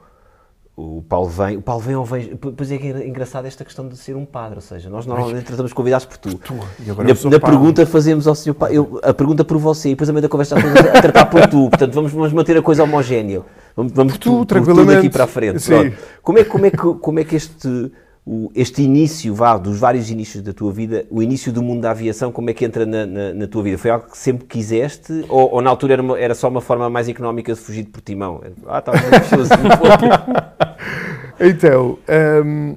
o 0.81 1.03
Paulo 1.03 1.29
vem, 1.29 1.57
o 1.59 1.63
Paulo 1.63 1.83
vem 1.83 1.95
ou 1.95 2.05
vem. 2.05 2.37
Pois 2.37 2.73
é 2.73 2.79
que 2.79 2.87
é 2.89 3.07
engraçado 3.07 3.47
esta 3.47 3.65
questão 3.65 3.87
de 3.87 3.97
ser 3.97 4.17
um 4.17 4.25
padre, 4.25 4.57
ou 4.57 4.63
seja, 4.63 4.89
nós 4.89 5.05
normalmente 5.05 5.45
tratamos 5.45 5.73
convidados 5.73 6.07
por 6.07 6.17
tu. 6.17 6.39
tu 6.39 6.55
na, 6.55 7.31
na 7.31 7.41
pergunta 7.41 7.85
fazemos 7.85 8.27
ao 8.27 8.35
senhor 8.35 8.57
eu, 8.71 8.99
a 9.03 9.13
pergunta 9.13 9.45
por 9.45 9.59
você 9.59 9.91
e 9.91 9.93
depois 9.93 10.09
a 10.09 10.13
meio 10.13 10.23
da 10.23 10.29
conversa 10.29 10.57
a 10.59 11.03
tratar 11.03 11.27
por 11.27 11.47
tu. 11.47 11.69
Portanto, 11.69 11.93
vamos, 11.93 12.13
vamos 12.13 12.33
manter 12.33 12.57
a 12.57 12.63
coisa 12.63 12.83
homogénea. 12.83 13.43
Vamos, 13.77 13.93
vamos 13.93 14.19
tu, 14.19 14.39
tu, 14.39 14.47
tranquilamente. 14.47 14.97
daqui 14.97 15.11
para 15.11 15.25
a 15.25 15.27
frente. 15.27 15.65
Como 16.23 16.39
é, 16.39 16.45
como, 16.45 16.67
é 16.67 16.71
que, 16.71 16.77
como 16.77 17.21
é 17.21 17.25
que 17.25 17.37
este 17.37 17.93
o, 18.33 18.53
este 18.55 18.83
início, 18.83 19.35
vá, 19.35 19.59
dos 19.59 19.81
vários 19.81 20.09
inícios 20.09 20.41
da 20.41 20.53
tua 20.53 20.73
vida, 20.73 21.05
o 21.11 21.21
início 21.21 21.53
do 21.53 21.61
mundo 21.61 21.81
da 21.81 21.91
aviação, 21.91 22.31
como 22.31 22.49
é 22.49 22.55
que 22.55 22.65
entra 22.65 22.87
na, 22.87 23.05
na, 23.05 23.35
na 23.35 23.49
tua 23.49 23.65
vida? 23.65 23.77
Foi 23.77 23.91
algo 23.91 24.09
que 24.09 24.17
sempre 24.17 24.47
quiseste 24.47 25.25
ou, 25.29 25.55
ou 25.55 25.61
na 25.61 25.69
altura 25.69 25.95
era, 25.95 26.03
uma, 26.03 26.17
era, 26.17 26.33
só 26.33 26.49
uma 26.49 26.61
forma 26.61 26.89
mais 26.89 27.09
económica 27.09 27.53
de 27.53 27.59
fugir 27.59 27.83
de 27.83 27.91
Portimão? 27.91 28.41
Ah, 28.69 28.79
estava 28.79 28.99
muito 29.01 29.17
Então, 31.41 31.99
hum, 32.45 32.77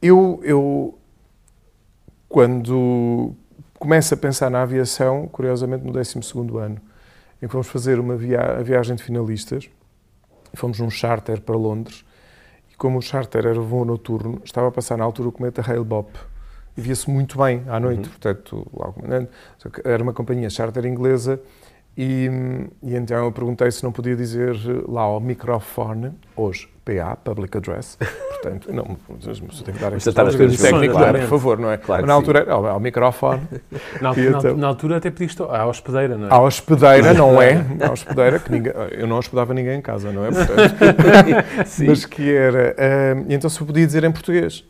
eu, 0.00 0.40
eu, 0.44 0.98
quando 2.26 3.34
começo 3.78 4.14
a 4.14 4.16
pensar 4.16 4.50
na 4.50 4.62
aviação, 4.62 5.28
curiosamente 5.28 5.84
no 5.84 5.92
12 5.92 6.20
ano, 6.58 6.80
em 7.42 7.46
que 7.46 7.52
fomos 7.52 7.68
fazer 7.68 8.00
uma 8.00 8.16
via 8.16 8.40
a 8.40 8.62
viagem 8.62 8.96
de 8.96 9.02
finalistas, 9.02 9.68
fomos 10.54 10.80
num 10.80 10.88
charter 10.88 11.42
para 11.42 11.54
Londres, 11.54 12.02
como 12.80 12.98
o 12.98 13.02
charter 13.02 13.44
era 13.44 13.60
voo 13.60 13.84
noturno, 13.84 14.40
estava 14.42 14.68
a 14.68 14.72
passar 14.72 14.96
na 14.96 15.04
altura 15.04 15.28
o 15.28 15.32
cometa 15.32 15.60
Hale-Bopp 15.60 16.18
e 16.74 16.80
via-se 16.80 17.10
muito 17.10 17.36
bem 17.36 17.62
à 17.68 17.78
noite, 17.78 18.04
uhum. 18.04 18.08
portanto, 18.08 18.66
logo, 18.72 19.02
era 19.84 20.02
uma 20.02 20.14
companhia 20.14 20.48
charter 20.48 20.86
inglesa 20.86 21.38
e, 21.96 22.30
e, 22.82 22.94
então 22.94 23.24
eu 23.24 23.32
perguntei 23.32 23.70
se 23.70 23.82
não 23.82 23.92
podia 23.92 24.16
dizer 24.16 24.56
lá 24.88 25.02
ao 25.02 25.20
microfone, 25.20 26.12
hoje, 26.36 26.68
PA, 26.84 27.16
Public 27.16 27.56
Address, 27.56 27.98
portanto, 28.40 28.72
não, 28.72 28.96
mas 29.08 29.62
tem 29.62 29.74
que 29.74 29.80
dar 29.80 29.92
estas 29.92 30.14
coisas 30.14 30.60
técnicas, 30.60 30.96
claro, 30.96 31.18
por 31.18 31.28
favor, 31.28 31.58
não 31.58 31.70
é? 31.70 31.76
Claro 31.76 32.06
na 32.06 32.14
altura, 32.14 32.50
ao, 32.50 32.66
ao 32.66 32.80
microfone. 32.80 33.42
Na, 34.00 34.12
então, 34.16 34.56
na, 34.56 34.68
altura 34.68 34.96
até 34.96 35.10
pediste 35.10 35.42
à 35.42 35.66
hospedeira, 35.66 36.16
não 36.16 36.28
é? 36.28 36.32
À 36.32 36.40
hospedeira, 36.40 37.12
não 37.12 37.42
é? 37.42 37.66
À 37.86 37.92
hospedeira, 37.92 38.38
que 38.38 38.50
ninguém, 38.50 38.72
eu 38.92 39.06
não 39.06 39.18
hospedava 39.18 39.52
ninguém 39.52 39.78
em 39.78 39.82
casa, 39.82 40.10
não 40.10 40.24
é? 40.24 40.30
Portanto, 40.30 40.74
mas 41.86 42.06
que 42.06 42.32
era, 42.32 42.74
uh, 42.78 43.26
e 43.28 43.34
então 43.34 43.50
se 43.50 43.60
eu 43.60 43.66
podia 43.66 43.86
dizer 43.86 44.04
em 44.04 44.12
português. 44.12 44.64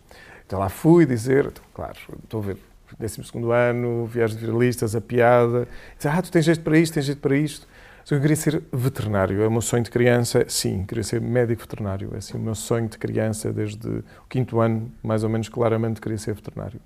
Então 0.47 0.59
lá 0.59 0.69
fui 0.69 1.07
dizer, 1.07 1.47
então, 1.47 1.63
claro, 1.73 1.95
estou 2.25 2.41
a 2.41 2.47
ver 2.47 2.57
12 2.99 3.23
ano, 3.53 4.07
viagens 4.07 4.39
de 4.39 4.47
viralistas, 4.47 4.95
a 4.95 5.01
piada. 5.01 5.69
Diz, 5.97 6.07
ah, 6.07 6.23
tu 6.23 6.31
tens 6.31 6.45
jeito 6.45 6.61
para 6.63 6.79
isto, 6.79 6.95
tens 6.95 7.07
jeito 7.07 7.21
para 7.21 7.37
isto. 7.37 7.67
Eu 8.11 8.21
queria 8.21 8.35
ser 8.35 8.63
veterinário. 8.73 9.41
É 9.41 9.47
o 9.47 9.51
meu 9.51 9.61
sonho 9.61 9.85
de 9.85 9.91
criança, 9.91 10.45
sim, 10.49 10.85
queria 10.85 11.05
ser 11.05 11.21
médico 11.21 11.63
veterinário. 11.63 12.11
É 12.13 12.19
assim, 12.19 12.37
o 12.37 12.41
meu 12.41 12.57
sonho 12.57 12.89
de 12.89 12.99
criança, 12.99 13.53
desde 13.53 13.89
o 13.89 14.05
quinto 14.29 14.61
ano, 14.61 14.91
mais 15.03 15.23
ou 15.23 15.31
menos 15.31 15.49
claramente, 15.49 16.01
queria 16.01 16.19
ser 16.19 16.35
veterinário. 16.35 16.81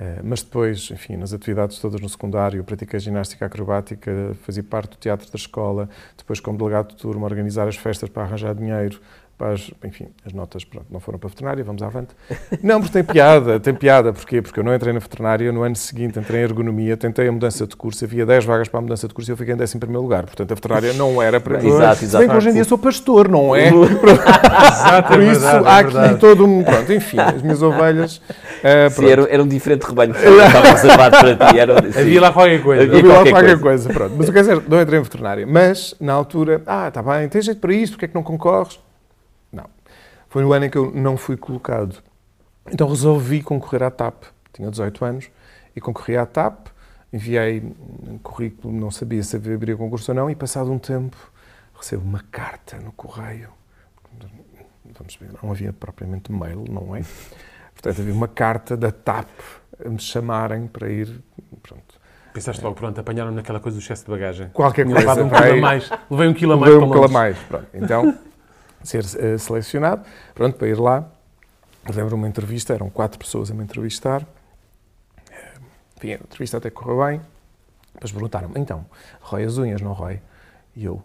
Uh, 0.00 0.22
mas 0.22 0.40
depois, 0.40 0.88
enfim, 0.92 1.16
nas 1.16 1.32
atividades 1.32 1.80
todas 1.80 2.00
no 2.00 2.08
secundário, 2.08 2.62
pratiquei 2.62 3.00
ginástica 3.00 3.46
acrobática, 3.46 4.36
fazia 4.44 4.62
parte 4.62 4.90
do 4.90 4.96
teatro 4.96 5.28
da 5.28 5.36
escola, 5.36 5.88
depois 6.16 6.38
como 6.38 6.56
delegado 6.56 6.90
de 6.90 6.96
turma, 6.96 7.24
organizar 7.24 7.66
as 7.66 7.74
festas 7.74 8.08
para 8.08 8.22
arranjar 8.22 8.54
dinheiro 8.54 9.00
rapaz, 9.40 9.70
enfim, 9.84 10.08
as 10.26 10.32
notas 10.32 10.64
pronto, 10.64 10.86
não 10.90 10.98
foram 10.98 11.16
para 11.18 11.28
a 11.28 11.30
veterinária, 11.30 11.62
vamos 11.62 11.80
avante. 11.82 12.08
Não, 12.62 12.80
porque 12.80 12.92
tem 12.92 13.04
piada, 13.04 13.60
tem 13.60 13.72
piada. 13.72 14.12
Porquê? 14.12 14.42
Porque 14.42 14.58
eu 14.58 14.64
não 14.64 14.74
entrei 14.74 14.92
na 14.92 14.98
veterinária, 14.98 15.52
no 15.52 15.62
ano 15.62 15.76
seguinte 15.76 16.18
entrei 16.18 16.40
em 16.40 16.44
ergonomia, 16.44 16.96
tentei 16.96 17.28
a 17.28 17.32
mudança 17.32 17.64
de 17.66 17.76
curso, 17.76 18.04
havia 18.04 18.26
10 18.26 18.44
vagas 18.44 18.68
para 18.68 18.78
a 18.78 18.82
mudança 18.82 19.06
de 19.06 19.14
curso 19.14 19.30
e 19.30 19.32
eu 19.32 19.36
fiquei 19.36 19.54
em 19.54 19.60
11 19.62 19.78
primeiro 19.78 20.02
lugar. 20.02 20.24
Portanto, 20.24 20.50
a 20.50 20.54
veterinária 20.56 20.92
não 20.94 21.22
era 21.22 21.40
para 21.40 21.58
mim. 21.58 21.68
Exato, 21.68 22.04
Se 22.04 22.18
bem 22.18 22.28
que 22.28 22.34
hoje 22.36 22.48
em 22.50 22.52
dia 22.54 22.64
sou 22.64 22.76
pastor, 22.78 23.28
não 23.28 23.54
é? 23.54 23.68
Exato, 23.70 25.08
Por 25.08 25.20
é 25.20 25.30
isso, 25.30 25.40
verdade, 25.40 25.66
há 25.68 25.70
é 25.76 25.80
aqui 25.80 25.92
verdade. 25.92 26.18
todo 26.20 26.44
um. 26.44 26.64
Pronto, 26.64 26.92
enfim, 26.92 27.18
as 27.20 27.42
minhas 27.42 27.62
ovelhas. 27.62 28.20
eh, 28.62 28.90
Sim, 28.90 29.06
era, 29.06 29.22
era 29.30 29.42
um 29.42 29.48
diferente 29.48 29.82
rebanho 29.84 30.14
que 30.14 30.20
estava 30.20 30.68
reservado 30.70 31.16
para 31.18 31.50
ti. 31.52 31.58
Era, 31.58 31.80
sim. 31.92 32.00
Havia 32.00 32.20
lá 32.20 32.32
qualquer 32.32 32.62
coisa. 32.62 32.82
Havia- 32.82 32.98
Havia 32.98 33.08
lá 33.08 33.14
qualquer 33.16 33.32
qualquer 33.32 33.60
coisa. 33.60 33.88
pronto. 33.92 34.14
Mas 34.18 34.28
o 34.28 34.32
que 34.32 34.38
é 34.38 34.40
dizer, 34.42 34.62
não 34.68 34.80
entrei 34.80 34.98
em 34.98 35.02
veterinária. 35.02 35.46
Mas, 35.46 35.94
na 36.00 36.12
altura, 36.12 36.60
ah, 36.66 36.88
está 36.88 37.02
bem, 37.02 37.28
tens 37.28 37.44
jeito 37.44 37.60
para 37.60 37.72
isto, 37.72 37.92
porque 37.92 38.06
é 38.06 38.08
que 38.08 38.14
não 38.14 38.22
concorres? 38.22 38.80
Foi 40.28 40.42
no 40.42 40.52
ano 40.52 40.66
em 40.66 40.70
que 40.70 40.76
eu 40.78 40.90
não 40.92 41.16
fui 41.16 41.36
colocado. 41.36 42.02
Então 42.70 42.88
resolvi 42.88 43.42
concorrer 43.42 43.82
à 43.82 43.90
TAP. 43.90 44.24
Tinha 44.52 44.70
18 44.70 45.04
anos 45.04 45.30
e 45.74 45.80
concorri 45.80 46.16
à 46.16 46.26
TAP. 46.26 46.68
Enviei 47.12 47.62
um 48.06 48.18
currículo, 48.18 48.72
não 48.74 48.90
sabia 48.90 49.22
se 49.22 49.36
haveria 49.36 49.76
concurso 49.76 50.10
ou 50.10 50.14
não, 50.14 50.30
e 50.30 50.34
passado 50.34 50.70
um 50.70 50.78
tempo 50.78 51.16
recebo 51.74 52.02
uma 52.04 52.22
carta 52.30 52.76
no 52.76 52.92
correio. 52.92 53.48
Vamos 54.98 55.16
ver, 55.16 55.30
não 55.42 55.50
havia 55.50 55.72
propriamente 55.72 56.30
mail, 56.32 56.64
não 56.68 56.94
é? 56.94 57.02
Portanto, 57.72 58.00
havia 58.00 58.12
uma 58.12 58.28
carta 58.28 58.76
da 58.76 58.90
TAP 58.90 59.28
a 59.84 59.88
me 59.88 59.98
chamarem 59.98 60.66
para 60.66 60.88
ir. 60.90 61.22
Pronto, 61.62 61.98
Pensaste 62.34 62.62
logo, 62.62 62.76
pronto, 62.76 63.00
apanharam 63.00 63.30
naquela 63.32 63.58
coisa 63.60 63.78
do 63.78 63.82
excesso 63.82 64.04
de 64.04 64.10
bagagem. 64.10 64.48
qualquer 64.50 64.84
Tinha 64.84 64.94
coisa. 64.96 65.08
levado 65.14 65.26
um 65.26 65.30
quilo 65.30 65.58
a 65.58 65.60
mais. 65.60 65.90
Levei 66.10 66.28
um 66.28 66.34
quilo 66.34 66.52
a 66.52 66.56
mais 66.56 66.72
Levei 66.72 66.86
um 66.86 66.90
quilo 66.92 67.04
a 67.04 67.08
mais. 67.08 67.38
Pronto. 67.38 67.66
Então, 67.74 68.18
ser 68.82 69.04
eh, 69.18 69.38
selecionado, 69.38 70.04
pronto, 70.34 70.56
para 70.56 70.68
ir 70.68 70.78
lá. 70.78 71.10
Lembro 71.94 72.16
uma 72.16 72.28
entrevista, 72.28 72.74
eram 72.74 72.90
quatro 72.90 73.18
pessoas 73.18 73.50
a 73.50 73.54
me 73.54 73.62
entrevistar. 73.64 74.26
Eh, 75.30 75.54
Enfim, 75.96 76.12
a 76.12 76.14
entrevista 76.14 76.56
até 76.58 76.70
correu 76.70 77.04
bem. 77.06 77.20
Depois 77.94 78.12
perguntaram-me, 78.12 78.58
então, 78.60 78.84
rói 79.20 79.44
as 79.44 79.58
unhas, 79.58 79.80
não 79.80 79.92
rói? 79.92 80.20
E 80.76 80.84
eu, 80.84 81.02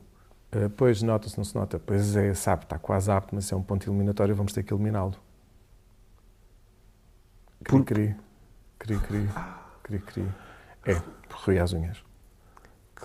"Eh, 0.52 0.70
pois, 0.78 1.02
nota-se, 1.02 1.36
não 1.38 1.44
se 1.44 1.56
nota. 1.56 1.80
Pois 1.80 2.16
é, 2.16 2.34
sabe, 2.36 2.64
está 2.66 2.78
quase 2.78 3.10
apto, 3.12 3.34
mas 3.34 3.52
é 3.52 3.56
um 3.56 3.64
ponto 3.64 3.90
eliminatório, 3.90 4.36
vamos 4.36 4.54
ter 4.54 4.62
que 4.64 4.74
eliminá-lo. 4.74 5.16
Cri, 7.64 7.84
cri, 7.84 8.16
cri, 8.78 8.98
cri, 9.00 9.30
cri, 9.84 10.00
cri. 10.00 10.28
É, 10.86 11.02
rói 11.32 11.60
as 11.60 11.72
unhas. 11.74 12.04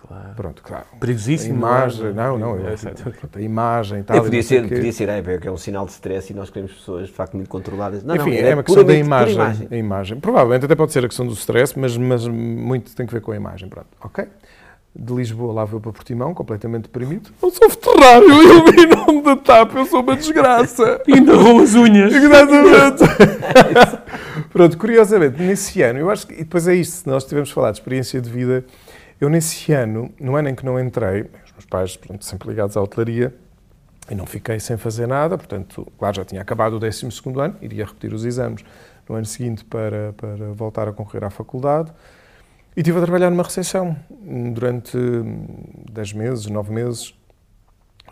Claro. 0.07 0.35
Pronto, 0.37 0.63
claro. 0.63 0.85
A 0.93 0.97
Perigosíssimo. 0.97 1.55
imagem, 1.57 2.13
não 2.15 2.39
não, 2.39 2.55
é? 2.57 2.59
não, 2.61 2.69
É, 2.69 2.73
eu, 2.75 2.79
certo. 2.79 3.03
pronto, 3.03 3.39
a 3.39 3.43
imagem 3.43 3.99
e 4.01 4.03
tal. 4.05 4.17
É, 4.17 4.21
e 4.21 4.23
podia, 4.23 4.43
ser, 4.43 4.65
o 4.65 4.69
quê. 4.69 4.75
podia 4.77 4.93
ser, 4.93 5.09
é, 5.09 5.21
porque 5.21 5.49
é 5.49 5.51
um 5.51 5.57
sinal 5.57 5.85
de 5.87 5.93
stress 5.93 6.33
e 6.33 6.37
nós 6.37 6.51
queremos 6.51 6.73
pessoas 6.73 7.09
de 7.09 7.13
facto 7.13 7.35
muito 7.35 7.49
controladas. 7.51 8.05
Não, 8.05 8.15
Enfim, 8.15 8.31
não, 8.41 8.49
é 8.49 8.55
uma 8.55 8.63
questão 8.63 8.85
da 8.85 8.93
por 8.95 8.99
imagem, 8.99 9.69
A 9.71 9.77
imagem. 9.77 10.21
Provavelmente 10.21 10.65
até 10.67 10.75
pode 10.77 10.93
ser 10.93 11.05
a 11.05 11.09
questão 11.09 11.27
do 11.27 11.33
stress, 11.33 11.77
mas, 11.79 11.97
mas 11.97 12.29
muito 12.29 12.95
tem 12.95 13.07
que 13.07 13.13
ver 13.13 13.21
com 13.21 13.33
a 13.33 13.37
imagem. 13.37 13.69
Pronto, 13.69 13.89
ok? 14.01 14.25
De 14.95 15.13
Lisboa 15.15 15.53
lá 15.53 15.65
vou 15.65 15.81
para 15.81 15.93
Portimão, 15.93 16.33
completamente 16.33 16.85
deprimido. 16.85 17.31
Eu 17.43 17.51
sou 17.51 17.69
veterinário, 17.69 18.29
eu 18.31 18.65
vi 18.65 18.87
nome 18.87 19.23
da 19.23 19.37
TAP, 19.37 19.75
eu 19.77 19.85
sou 19.85 20.01
uma 20.01 20.17
desgraça. 20.17 21.01
E 21.07 21.13
ainda 21.15 21.35
roubou 21.37 21.63
as 21.63 21.75
unhas. 21.75 22.13
Exatamente. 22.15 23.05
Pronto, 24.51 24.79
curiosamente, 24.79 25.41
nesse 25.43 25.83
ano, 25.83 25.99
eu 25.99 26.11
acho 26.11 26.27
que, 26.27 26.35
e 26.35 26.39
depois 26.39 26.67
é 26.67 26.75
isto, 26.75 26.93
se 27.03 27.07
nós 27.07 27.25
tivermos 27.25 27.51
falado 27.51 27.75
de 27.75 27.81
experiência 27.81 28.21
de 28.21 28.31
vida, 28.31 28.65
eu 29.21 29.29
nesse 29.29 29.73
ano, 29.73 30.11
no 30.21 30.37
ano 30.37 30.49
em 30.49 30.55
que 30.55 30.65
não 30.65 30.79
entrei, 30.79 31.23
os 31.45 31.53
meus 31.53 31.65
pais, 31.65 31.97
pronto, 31.97 32.25
sempre 32.25 32.49
ligados 32.49 32.77
à 32.77 32.83
hotelaria, 32.83 33.35
e 34.11 34.15
não 34.15 34.27
fiquei 34.27 34.59
sem 34.59 34.77
fazer 34.77 35.07
nada, 35.07 35.37
portanto, 35.37 35.87
claro, 35.99 36.17
já 36.17 36.25
tinha 36.25 36.41
acabado 36.41 36.75
o 36.75 36.79
12 36.79 37.09
ano, 37.37 37.57
iria 37.61 37.85
repetir 37.85 38.15
os 38.15 38.25
exames 38.25 38.65
no 39.09 39.15
ano 39.17 39.27
seguinte 39.27 39.65
para, 39.65 40.15
para 40.15 40.53
voltar 40.53 40.89
a 40.89 40.93
concorrer 40.93 41.25
à 41.25 41.31
faculdade, 41.31 41.93
e 42.77 42.81
estive 42.81 42.99
a 42.99 43.03
trabalhar 43.03 43.29
numa 43.29 43.43
recepção. 43.43 43.97
Durante 44.55 44.97
10 45.91 46.13
meses, 46.13 46.47
9 46.47 46.73
meses, 46.73 47.13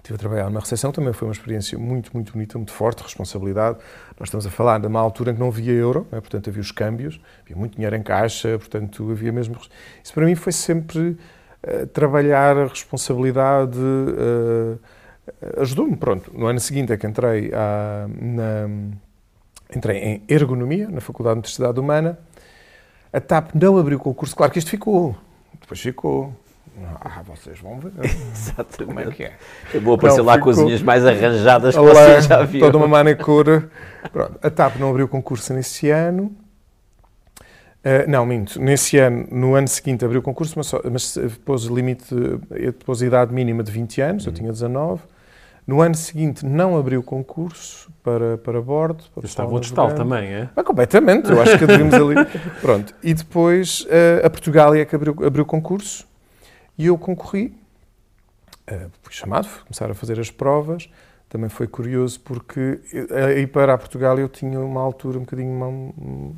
Estive 0.07 0.15
a 0.15 0.19
trabalhar 0.19 0.45
numa 0.45 0.61
recepção, 0.61 0.93
também 0.93 1.13
foi 1.13 1.27
uma 1.27 1.33
experiência 1.33 1.77
muito, 1.77 2.13
muito 2.15 2.33
bonita, 2.33 2.57
muito 2.57 2.71
forte, 2.71 3.03
responsabilidade. 3.03 3.79
Nós 4.17 4.29
estamos 4.29 4.47
a 4.47 4.51
falar 4.51 4.79
de 4.79 4.87
uma 4.87 5.01
altura 5.01 5.33
em 5.33 5.35
que 5.35 5.41
não 5.41 5.49
havia 5.49 5.73
euro, 5.73 6.07
não 6.13 6.19
é? 6.19 6.21
portanto 6.21 6.49
havia 6.49 6.61
os 6.61 6.71
câmbios, 6.71 7.21
havia 7.43 7.57
muito 7.57 7.75
dinheiro 7.75 7.97
em 7.97 8.03
caixa, 8.05 8.57
portanto 8.57 9.11
havia 9.11 9.33
mesmo... 9.33 9.57
Isso 10.05 10.15
para 10.15 10.25
mim 10.25 10.37
foi 10.37 10.53
sempre 10.53 11.17
eh, 11.61 11.87
trabalhar 11.87 12.57
a 12.57 12.67
responsabilidade, 12.69 13.77
eh, 13.77 14.77
ajudou-me, 15.61 15.97
pronto. 15.97 16.31
No 16.33 16.47
ano 16.47 16.61
seguinte 16.61 16.93
é 16.93 16.97
que 16.97 17.05
entrei, 17.05 17.51
à- 17.53 18.07
na, 18.09 18.69
entrei 19.75 19.99
em 19.99 20.23
Ergonomia, 20.29 20.89
na 20.89 21.01
Faculdade 21.01 21.35
de 21.35 21.39
Universidade 21.39 21.81
Humana. 21.81 22.17
A 23.13 23.21
TAP 23.21 23.57
não 23.57 23.77
abriu 23.77 23.99
o 23.99 24.01
concurso, 24.01 24.37
claro 24.37 24.53
que 24.53 24.61
isto 24.61 24.71
ficou, 24.71 25.17
depois 25.61 25.81
ficou. 25.81 26.33
Ah, 27.01 27.23
vocês 27.23 27.59
vão 27.61 27.79
ver 27.79 27.93
Exatamente. 28.05 28.85
como 28.85 29.01
é 29.01 29.11
que 29.11 29.25
é. 29.25 29.33
Eu 29.73 29.81
vou 29.81 29.95
aparecer 29.95 30.19
Não, 30.19 30.27
lá 30.27 30.39
com 30.39 30.51
as 30.51 30.59
unhas 30.59 30.83
mais 30.83 31.07
arranjadas 31.07 31.75
que 31.75 31.81
Olá, 31.81 31.95
vocês 31.95 32.27
já 32.27 32.43
viram. 32.43 32.67
toda 32.67 32.79
uma 32.79 32.89
manicure. 32.89 33.65
Pronto, 34.13 34.39
a 34.43 34.51
TAP 34.51 34.77
não 34.77 34.91
abriu 34.91 35.09
concurso 35.09 35.55
nesse 35.55 35.89
ano. 35.91 36.37
Ah, 37.83 38.05
não, 38.09 38.27
minto. 38.27 38.61
Nesse 38.61 38.99
ano, 38.99 39.27
no 39.31 39.55
ano 39.55 39.69
seguinte 39.69 40.05
abriu 40.05 40.21
concurso, 40.21 40.55
mas, 40.57 40.67
só, 40.67 40.81
mas 40.91 41.17
pôs 41.45 41.63
limite, 41.65 42.15
eh, 42.51 42.73
pôs 42.85 43.01
idade 43.01 43.33
mínima 43.33 43.63
de 43.63 43.71
20 43.71 44.01
anos, 44.01 44.27
eu 44.27 44.33
tinha 44.33 44.51
19. 44.51 45.03
No 45.65 45.81
ano 45.81 45.95
seguinte 45.95 46.45
não 46.45 46.77
abriu 46.77 47.03
concurso 47.03 47.91
para, 48.03 48.39
para 48.39 48.61
bordo. 48.61 49.05
Para 49.15 49.25
estava 49.25 49.51
outro 49.51 49.75
navegante. 49.75 49.99
também, 49.99 50.29
é? 50.35 50.49
Ah, 50.57 50.65
completamente, 50.65 51.31
eu 51.31 51.41
acho 51.41 51.59
que 51.59 51.67
devemos 51.67 51.95
ali. 51.95 52.17
Pronto. 52.61 52.93
E 53.03 53.15
depois 53.15 53.87
eh, 53.89 54.21
a 54.25 54.31
Portugália 54.31 54.83
é 54.83 54.85
que 54.85 54.95
abriu, 54.95 55.17
abriu 55.25 55.45
concurso 55.47 56.07
e 56.79 56.87
eu 56.87 56.99
concorri. 56.99 57.55
Eh, 58.67 58.89
fui 59.03 59.13
chamado, 59.13 59.49
fui 59.49 59.63
começar 59.65 59.91
a 59.91 59.95
fazer 59.95 60.19
as 60.21 60.31
provas. 60.31 60.89
Também 61.29 61.49
foi 61.49 61.67
curioso 61.67 62.21
porque 62.21 62.81
eh, 62.93 63.25
aí 63.37 63.47
para 63.47 63.75
a 63.75 63.79
Portugália 63.79 64.23
eu 64.23 64.29
tinha 64.29 64.61
uma 64.61 64.81
altura 64.81 65.19
um 65.19 65.23
bocadinho 65.23 65.53
ma- 65.59 66.33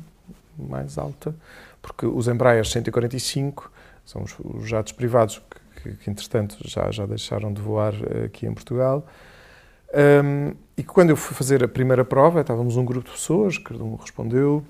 mais 0.69 0.97
alta, 0.97 1.35
porque 1.81 2.05
os 2.05 2.27
Embraer 2.27 2.65
145 2.65 3.71
são 4.05 4.23
os, 4.23 4.35
os 4.39 4.67
jatos 4.67 4.91
privados 4.93 5.39
que, 5.39 5.81
que, 5.83 5.95
que, 5.97 6.09
entretanto 6.09 6.57
já, 6.67 6.91
já 6.91 7.05
deixaram 7.05 7.53
de 7.53 7.61
voar 7.61 7.93
eh, 7.93 8.25
aqui 8.25 8.45
em 8.45 8.53
Portugal. 8.53 9.05
Um, 9.91 10.53
e 10.77 10.83
quando 10.83 11.09
eu 11.09 11.15
fui 11.15 11.35
fazer 11.35 11.63
a 11.63 11.67
primeira 11.67 12.05
prova, 12.05 12.41
estávamos 12.41 12.77
um 12.77 12.85
grupo 12.85 13.07
de 13.07 13.11
pessoas, 13.13 13.57
cada 13.57 13.83
um 13.83 13.95
respondeu, 13.95 14.63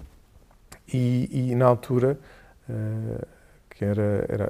e, 0.94 1.52
e 1.52 1.56
na 1.56 1.66
altura, 1.66 2.18
uh, 2.70 3.28
que 3.80 3.86
era, 3.86 4.26
era 4.28 4.50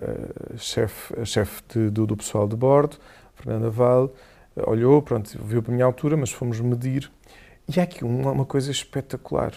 a 0.55 0.57
chefe, 0.57 1.13
a 1.21 1.23
chefe 1.23 1.61
de- 1.71 1.91
do, 1.91 2.07
do 2.07 2.17
pessoal 2.17 2.47
de 2.47 2.55
bordo, 2.55 2.97
Fernanda 3.35 3.69
Val, 3.69 4.11
olhou, 4.65 5.03
pronto, 5.03 5.29
viu 5.45 5.61
para 5.61 5.71
a 5.71 5.75
minha 5.75 5.85
altura, 5.85 6.17
mas 6.17 6.31
fomos 6.31 6.59
medir. 6.59 7.11
E 7.71 7.79
há 7.79 7.83
aqui 7.83 8.03
uma, 8.03 8.31
uma 8.31 8.45
coisa 8.45 8.71
espetacular, 8.71 9.53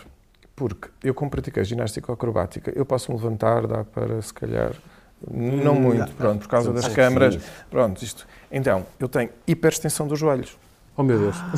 porque 0.54 0.90
eu, 1.02 1.14
como 1.14 1.30
pratiquei 1.30 1.64
ginástica 1.64 2.12
acrobática, 2.12 2.70
eu 2.76 2.84
posso 2.84 3.10
me 3.10 3.16
levantar, 3.16 3.66
dá 3.66 3.82
para, 3.82 4.20
se 4.20 4.34
calhar, 4.34 4.72
não 5.26 5.74
Hum, 5.74 5.80
muito, 5.80 6.12
pronto, 6.16 6.40
por 6.40 6.48
causa 6.48 6.70
das 6.74 6.88
câmaras, 6.88 7.38
pronto, 7.70 8.04
isto. 8.04 8.28
Então, 8.50 8.84
eu 9.00 9.08
tenho 9.08 9.30
hiperextensão 9.46 10.06
dos 10.06 10.18
joelhos. 10.18 10.58
Oh 10.94 11.02
meu 11.02 11.18
Deus. 11.18 11.42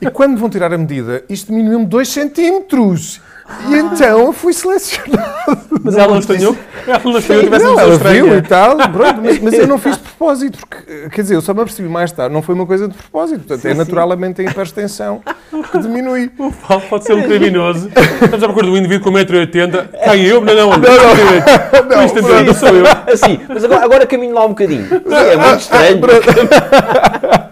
E 0.00 0.10
quando 0.10 0.36
vão 0.36 0.50
tirar 0.50 0.72
a 0.72 0.78
medida, 0.78 1.24
isto 1.28 1.46
diminuiu-me 1.52 1.86
2 1.86 2.08
centímetros. 2.08 3.20
E 3.68 3.74
então 3.76 4.26
eu 4.26 4.32
fui 4.32 4.52
selecionado. 4.52 5.58
Mas 5.82 5.96
ela 5.96 6.08
não 6.12 6.18
estranhou? 6.18 6.56
Ela 6.86 7.00
não 7.04 7.18
estranhou, 7.18 7.44
tivesse 7.44 7.64
não, 7.64 7.78
ela 7.78 7.90
pessoa 7.98 8.12
viu 8.12 8.26
e 8.26 8.38
estranha. 8.38 8.42
tal, 8.76 8.76
pronto, 8.90 9.20
mas, 9.22 9.38
mas 9.40 9.54
eu 9.54 9.66
não 9.66 9.78
fiz 9.78 9.96
de 9.96 10.02
propósito, 10.02 10.58
porque, 10.58 11.08
quer 11.10 11.22
dizer, 11.22 11.34
eu 11.34 11.40
só 11.40 11.52
me 11.54 11.60
apercebi 11.60 11.88
mais 11.88 12.10
tarde, 12.12 12.32
não 12.34 12.42
foi 12.42 12.54
uma 12.54 12.66
coisa 12.66 12.88
de 12.88 12.94
propósito, 12.94 13.40
portanto, 13.40 13.66
é 13.66 13.74
naturalmente 13.74 14.40
a 14.40 14.44
hiperextensão 14.44 15.22
que 15.70 15.78
diminui. 15.78 16.30
O 16.38 16.52
Paulo 16.52 16.82
pode 16.88 17.04
ser 17.04 17.14
um 17.14 17.22
criminoso. 17.22 17.90
Estamos 18.22 18.42
à 18.42 18.46
procura 18.46 18.66
de 18.66 18.72
um 18.72 18.76
indivíduo 18.76 19.04
com 19.04 19.18
1,80m. 19.18 19.88
Quem 20.04 20.24
eu? 20.24 20.40
Não, 20.40 20.54
não, 20.54 20.70
não. 20.70 20.78
Não, 20.78 22.04
Isto 22.04 22.18
é 22.18 22.22
pronto. 22.22 22.44
não 22.44 22.54
sou 22.54 22.68
eu. 22.68 22.84
Assim, 23.12 23.40
mas 23.48 23.64
agora, 23.64 23.84
agora 23.84 24.06
caminho 24.06 24.34
lá 24.34 24.44
um 24.44 24.50
bocadinho. 24.50 24.86
Sim, 24.86 25.14
é 25.14 25.36
muito 25.36 25.60
estranho. 25.60 26.00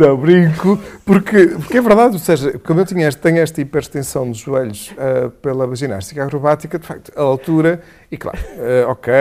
Não, 0.00 0.16
brinco, 0.16 0.78
porque, 1.04 1.48
porque 1.48 1.76
é 1.76 1.80
verdade, 1.82 2.14
ou 2.14 2.18
seja, 2.18 2.58
como 2.60 2.80
eu 2.80 2.86
tinha 2.86 3.06
este, 3.06 3.20
tenho 3.20 3.38
esta 3.38 3.60
hiperextensão 3.60 4.26
dos 4.30 4.38
joelhos 4.38 4.94
ah, 4.96 5.30
pela 5.42 5.74
ginástica 5.76 6.24
acrobática, 6.24 6.78
de 6.78 6.86
facto, 6.86 7.12
a 7.14 7.20
altura, 7.20 7.82
e 8.10 8.16
claro, 8.16 8.38
ah, 8.86 8.90
ok, 8.90 9.12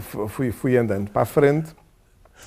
fu- 0.00 0.26
fui, 0.28 0.50
fui 0.50 0.76
andando 0.78 1.10
para 1.10 1.22
a 1.22 1.26
frente, 1.26 1.74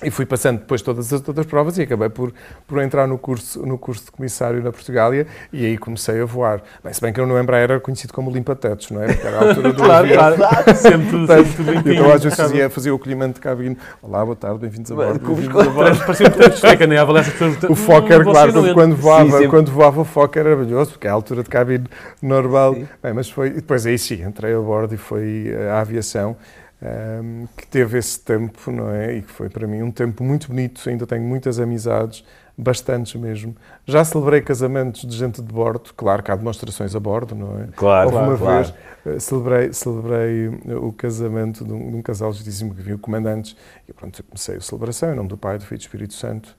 E 0.02 0.10
fui 0.10 0.24
passando 0.24 0.58
depois 0.60 0.80
todas 0.80 1.12
as 1.12 1.26
outras 1.26 1.44
provas 1.46 1.76
e 1.76 1.82
acabei 1.82 2.08
por, 2.08 2.32
por 2.66 2.80
entrar 2.80 3.08
no 3.08 3.18
curso, 3.18 3.66
no 3.66 3.76
curso 3.76 4.04
de 4.04 4.10
comissário 4.12 4.62
na 4.62 4.70
Portugália 4.70 5.26
e 5.52 5.66
aí 5.66 5.76
comecei 5.76 6.20
a 6.20 6.24
voar. 6.24 6.62
Bem, 6.84 6.92
se 6.92 7.00
bem 7.00 7.12
que 7.12 7.20
eu 7.20 7.26
no 7.26 7.38
Embraer 7.38 7.64
era 7.70 7.80
conhecido 7.80 8.12
como 8.12 8.30
limpa-tetos, 8.30 8.90
não 8.92 9.02
é? 9.02 9.06
Porque 9.12 9.26
era 9.26 9.38
a 9.38 9.48
altura 9.48 9.72
do 9.72 9.82
Claro, 9.82 10.04
avião. 10.06 10.36
claro. 10.36 10.76
Sempre, 10.76 11.26
sempre 11.26 11.52
tudo 11.56 11.72
limpinho. 11.72 11.94
Então 11.94 12.12
às 12.12 12.22
vezes 12.22 12.36
fazia, 12.38 12.70
fazia 12.70 12.92
o 12.92 12.96
acolhimento 12.96 13.34
de 13.34 13.40
cabine. 13.40 13.76
Olá, 14.00 14.24
boa 14.24 14.36
tarde, 14.36 14.58
bem-vindos 14.60 14.92
a 14.92 14.94
bordo. 14.94 15.18
Bem-vindos 15.18 15.66
a 15.66 15.70
bordo. 15.70 15.98
Parecia 15.98 16.26
um 16.28 16.30
texto 16.30 16.76
de 16.78 16.86
nem 16.86 16.98
avaliar 16.98 17.24
as 17.24 17.32
pessoas. 17.32 17.56
O 17.68 17.74
Fokker, 17.74 18.18
Você 18.18 18.30
claro, 18.30 18.52
quando, 18.52 18.74
quando 18.74 18.96
voava, 18.96 19.30
sempre. 19.32 19.48
quando 19.48 19.72
voava 19.72 20.00
o 20.00 20.04
Fokker 20.04 20.46
era 20.46 20.54
maravilhoso, 20.54 20.92
porque 20.92 21.06
é 21.06 21.10
a 21.10 21.14
altura 21.14 21.42
de 21.42 21.48
cabine 21.50 21.86
normal. 22.22 22.74
Sim. 22.74 22.88
Bem, 23.02 23.12
mas 23.14 23.28
foi, 23.30 23.50
depois 23.50 23.84
aí 23.84 23.98
sim, 23.98 24.22
entrei 24.22 24.54
a 24.54 24.60
bordo 24.60 24.94
e 24.94 24.98
foi 24.98 25.52
eh, 25.52 25.70
a 25.70 25.80
aviação 25.80 26.36
ehm, 26.82 27.46
que 27.56 27.66
teve 27.66 27.98
esse 27.98 28.20
tempo, 28.20 28.70
não 28.70 28.90
é? 28.90 29.16
E 29.16 29.22
que 29.22 29.30
foi 29.30 29.48
para 29.48 29.66
mim 29.66 29.82
um 29.82 29.90
tempo 29.90 30.22
muito 30.24 30.48
bonito, 30.48 30.88
ainda 30.88 31.06
tenho 31.06 31.22
muitas 31.22 31.58
amizades, 31.58 32.24
bastantes 32.56 33.14
mesmo. 33.14 33.56
Já 33.86 34.04
celebrei 34.04 34.40
casamentos 34.40 35.02
de 35.02 35.16
gente 35.16 35.40
de 35.40 35.52
bordo, 35.52 35.94
claro 35.96 36.22
que 36.22 36.30
há 36.30 36.36
demonstrações 36.36 36.94
a 36.94 37.00
bordo, 37.00 37.34
não 37.34 37.60
é? 37.60 37.68
Claro, 37.76 38.10
Houve 38.10 38.18
uma 38.18 38.36
claro, 38.36 38.64
vez, 38.64 38.74
eh, 39.06 39.18
celebrei, 39.20 39.72
celebrei 39.72 40.48
o 40.48 40.92
casamento 40.92 41.64
de 41.64 41.72
um, 41.72 41.90
de 41.90 41.96
um 41.96 42.02
casal 42.02 42.32
justíssimo 42.32 42.74
que 42.74 42.82
viu 42.82 42.98
comandantes 42.98 43.56
e 43.88 43.92
pronto, 43.92 44.22
comecei 44.24 44.56
a 44.56 44.60
celebração 44.60 45.12
em 45.12 45.16
nome 45.16 45.28
do 45.28 45.38
Pai, 45.38 45.56
do 45.56 45.64
Filho 45.64 45.76
e 45.76 45.78
do 45.78 45.82
Espírito 45.82 46.14
Santo. 46.14 46.56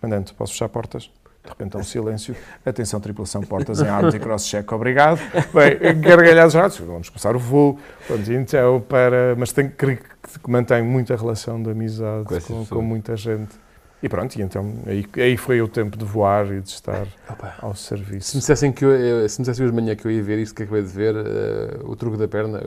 Comandante, 0.00 0.34
posso 0.34 0.52
fechar 0.52 0.68
portas? 0.68 1.10
De 1.48 1.52
repente 1.52 1.76
há 1.76 1.80
um 1.80 1.84
silêncio. 1.84 2.36
Atenção, 2.64 3.00
tripulação, 3.00 3.40
portas 3.42 3.80
em 3.80 3.88
armas 3.88 4.12
e 4.12 4.18
cross-check, 4.18 4.70
obrigado. 4.70 5.18
Bem, 5.54 5.98
gargalhados 5.98 6.52
já, 6.52 6.68
vamos 6.68 7.08
começar 7.08 7.34
o 7.34 7.38
voo. 7.38 7.78
Pronto, 8.06 8.30
então, 8.30 8.80
para... 8.82 9.34
Mas 9.36 9.50
tenho 9.52 9.70
que 9.70 9.96
que 9.96 10.50
mantém 10.50 10.82
muita 10.82 11.16
relação 11.16 11.62
de 11.62 11.70
amizade 11.70 12.24
Com 12.24 12.40
com, 12.40 12.66
com 12.66 12.82
muita 12.82 13.16
gente. 13.16 13.48
E 14.00 14.08
pronto, 14.08 14.36
e 14.36 14.42
então 14.42 14.74
aí, 14.86 15.04
aí 15.16 15.36
foi 15.36 15.60
o 15.60 15.66
tempo 15.66 15.96
de 15.98 16.04
voar 16.04 16.46
e 16.52 16.60
de 16.60 16.68
estar 16.68 17.04
Opa. 17.28 17.56
ao 17.60 17.74
Se 17.74 17.94
me 17.94 17.98
serviço. 18.00 18.38
dissessem 18.38 18.70
que 18.70 18.84
eu, 18.84 18.90
eu- 18.92 19.28
se 19.28 19.40
me 19.40 19.42
dissessem 19.42 19.64
hoje 19.66 19.74
de 19.74 19.80
manhã 19.82 19.96
que 19.96 20.06
eu 20.06 20.10
ia 20.12 20.22
ver 20.22 20.38
isto 20.38 20.54
que 20.54 20.62
acabei 20.62 20.82
de 20.82 20.88
ver, 20.88 21.16
eh, 21.16 21.78
o 21.82 21.96
truque 21.96 22.16
da 22.16 22.28
perna. 22.28 22.60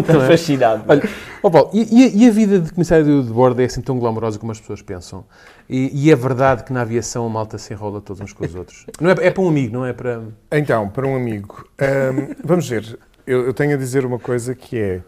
Estou 0.00 0.20
é? 0.22 0.26
fascinado. 0.28 0.84
Olha, 0.86 1.02
Ó 1.42 1.48
Paulo, 1.48 1.70
e, 1.72 2.24
e 2.24 2.28
a- 2.28 2.30
vida 2.30 2.60
de 2.60 2.70
comissário 2.72 3.22
de 3.22 3.32
bordo 3.32 3.60
é 3.62 3.64
assim 3.64 3.80
tão 3.80 3.98
glamourosa 3.98 4.38
como 4.38 4.52
as 4.52 4.60
pessoas 4.60 4.82
pensam? 4.82 5.24
E, 5.66 5.90
e 6.06 6.10
é 6.10 6.16
verdade 6.16 6.64
que 6.64 6.72
na 6.72 6.82
aviação 6.82 7.24
a 7.26 7.28
malta 7.30 7.56
se 7.56 7.72
enrola 7.72 8.02
todos 8.02 8.20
uns 8.20 8.34
com 8.34 8.44
os 8.44 8.54
outros? 8.54 8.84
Não 9.00 9.10
é, 9.10 9.14
é 9.20 9.30
para 9.30 9.42
um 9.42 9.48
amigo, 9.48 9.72
não 9.72 9.86
é 9.86 9.94
para. 9.94 10.22
Então, 10.52 10.90
para 10.90 11.06
um 11.06 11.16
amigo, 11.16 11.66
hum, 11.80 12.34
vamos 12.44 12.68
ver, 12.68 12.98
eu, 13.26 13.46
eu 13.46 13.54
tenho 13.54 13.74
a 13.74 13.78
dizer 13.78 14.04
uma 14.04 14.18
coisa 14.18 14.54
que 14.54 14.78
é, 14.78 15.00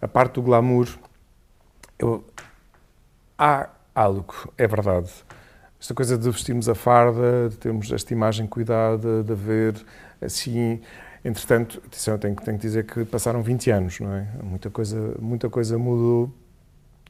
a 0.00 0.06
parte 0.06 0.34
do 0.34 0.42
glamour, 0.42 0.86
eu- 1.98 2.24
há 3.36 3.68
algo, 3.98 4.34
é 4.56 4.66
verdade. 4.66 5.10
Esta 5.80 5.94
coisa 5.94 6.18
de 6.18 6.30
vestirmos 6.30 6.68
a 6.68 6.74
farda, 6.74 7.48
de 7.50 7.56
termos 7.56 7.90
esta 7.92 8.12
imagem 8.12 8.46
cuidada, 8.46 9.22
de 9.22 9.32
haver 9.32 9.74
assim... 10.20 10.80
Entretanto, 11.24 11.82
tenho, 12.20 12.36
que- 12.36 12.44
tenho 12.44 12.56
que 12.56 12.62
dizer 12.62 12.86
que 12.86 13.04
passaram 13.04 13.42
20 13.42 13.70
anos, 13.70 14.00
não 14.00 14.12
é? 14.14 14.26
Muita 14.42 14.70
coisa, 14.70 15.14
muita 15.20 15.50
coisa 15.50 15.76
mudou. 15.76 16.32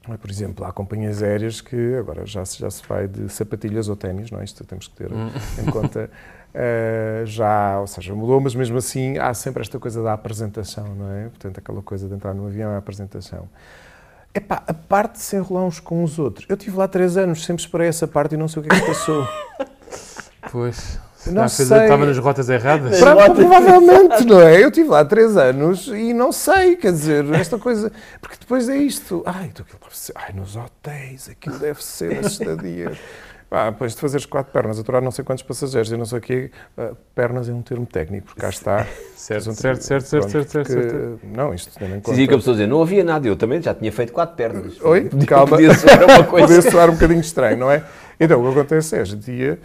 É? 0.08 0.16
Por 0.16 0.30
exemplo, 0.30 0.64
há 0.64 0.72
companhias 0.72 1.22
aéreas 1.22 1.60
que 1.60 1.94
agora 1.94 2.24
já 2.24 2.44
se, 2.44 2.58
já 2.58 2.70
se 2.70 2.82
vai 2.88 3.06
de 3.06 3.28
sapatilhas 3.28 3.88
ou 3.88 3.96
ténis, 3.96 4.30
não 4.30 4.40
é? 4.40 4.44
Isto 4.44 4.64
temos 4.64 4.88
que 4.88 4.96
ter 4.96 5.10
em 5.12 5.70
conta. 5.70 6.10
Uh, 6.54 7.24
já, 7.28 7.78
ou 7.78 7.86
seja, 7.86 8.14
mudou, 8.14 8.40
mas 8.40 8.54
mesmo 8.54 8.78
assim 8.78 9.18
há 9.18 9.34
sempre 9.34 9.60
esta 9.60 9.78
coisa 9.78 10.02
da 10.02 10.14
apresentação, 10.14 10.94
não 10.94 11.12
é? 11.12 11.28
Portanto, 11.28 11.58
aquela 11.58 11.82
coisa 11.82 12.08
de 12.08 12.14
entrar 12.14 12.32
no 12.34 12.46
avião 12.46 12.70
é 12.72 12.74
a 12.76 12.78
apresentação. 12.78 13.48
Epá, 14.34 14.62
a 14.66 14.74
parte 14.74 15.14
de 15.14 15.20
se 15.20 15.36
enrolar 15.36 15.64
uns 15.64 15.80
com 15.80 16.04
os 16.04 16.18
outros. 16.18 16.46
Eu 16.48 16.54
estive 16.56 16.76
lá 16.76 16.86
três 16.86 17.16
anos, 17.16 17.44
sempre 17.44 17.62
esperei 17.62 17.88
essa 17.88 18.06
parte 18.06 18.34
e 18.34 18.38
não 18.38 18.46
sei 18.48 18.62
o 18.62 18.66
que 18.66 18.74
é 18.74 18.80
que 18.80 18.86
passou. 18.86 19.26
Pois. 20.50 20.98
Não 21.26 21.46
sei. 21.48 21.64
Estava 21.66 22.06
nas 22.06 22.16
rotas 22.16 22.48
erradas? 22.48 22.98
Pra- 23.00 23.12
rotas. 23.12 23.36
provavelmente, 23.36 24.24
não 24.24 24.40
é? 24.40 24.62
Eu 24.62 24.68
estive 24.68 24.88
lá 24.88 25.04
três 25.04 25.36
anos 25.36 25.88
e 25.88 26.14
não 26.14 26.32
sei, 26.32 26.76
quer 26.76 26.92
dizer, 26.92 27.24
esta 27.34 27.58
coisa. 27.58 27.92
Porque 28.20 28.36
depois 28.40 28.68
é 28.68 28.76
isto. 28.78 29.22
Ai, 29.26 29.46
então 29.52 29.64
aquilo 29.66 29.80
deve 29.82 29.98
ser. 29.98 30.12
Ai, 30.14 30.32
nos 30.32 30.56
hotéis, 30.56 31.28
aquilo 31.28 31.58
deve 31.58 31.84
ser 31.84 32.14
nas 32.22 32.32
estadias. 32.32 32.96
Pá, 33.50 33.70
depois 33.70 33.94
de 33.94 34.00
fazeres 34.00 34.26
quatro 34.26 34.52
pernas, 34.52 34.78
aturar 34.78 35.00
não 35.00 35.10
sei 35.10 35.24
quantos 35.24 35.42
passageiros, 35.42 35.90
eu 35.90 35.96
não 35.96 36.04
sei 36.04 36.18
o 36.18 36.20
quê, 36.20 36.50
ah, 36.76 36.92
pernas 37.14 37.48
é 37.48 37.52
um 37.52 37.62
termo 37.62 37.86
técnico, 37.86 38.26
porque 38.26 38.42
cá 38.42 38.50
está. 38.50 38.86
Certo, 39.16 39.50
um- 39.50 39.54
certo, 39.54 39.82
certo, 39.82 40.04
certo, 40.06 40.30
certo, 40.30 40.50
certo, 40.50 40.68
certo. 40.70 41.20
Não, 41.24 41.52
isto 41.54 41.70
em 41.84 41.88
conta. 41.88 42.10
Dizia 42.10 42.28
que 42.28 42.34
a 42.34 42.36
pessoa 42.38 42.54
dizia, 42.54 42.66
não 42.66 42.80
havia 42.82 43.02
nada, 43.04 43.26
eu 43.26 43.36
também 43.36 43.60
já 43.60 43.74
tinha 43.74 43.90
feito 43.92 44.12
quatro 44.12 44.36
pernas. 44.36 44.80
Oi? 44.82 45.04
Podia- 45.10 45.26
Calma. 45.26 45.48
Podia 45.56 45.74
ser 45.74 46.02
uma 46.04 46.24
coisa. 46.24 46.46
Podia 46.46 46.70
soar 46.70 46.88
um 46.90 46.94
bocadinho 46.94 47.20
estranho, 47.20 47.56
não 47.58 47.70
é? 47.70 47.82
Então, 48.20 48.40
o 48.40 48.44
que 48.52 48.58
acontece 48.60 48.96
é, 48.96 49.00
a 49.00 49.04
gente 49.04 49.30
ia, 49.30 49.58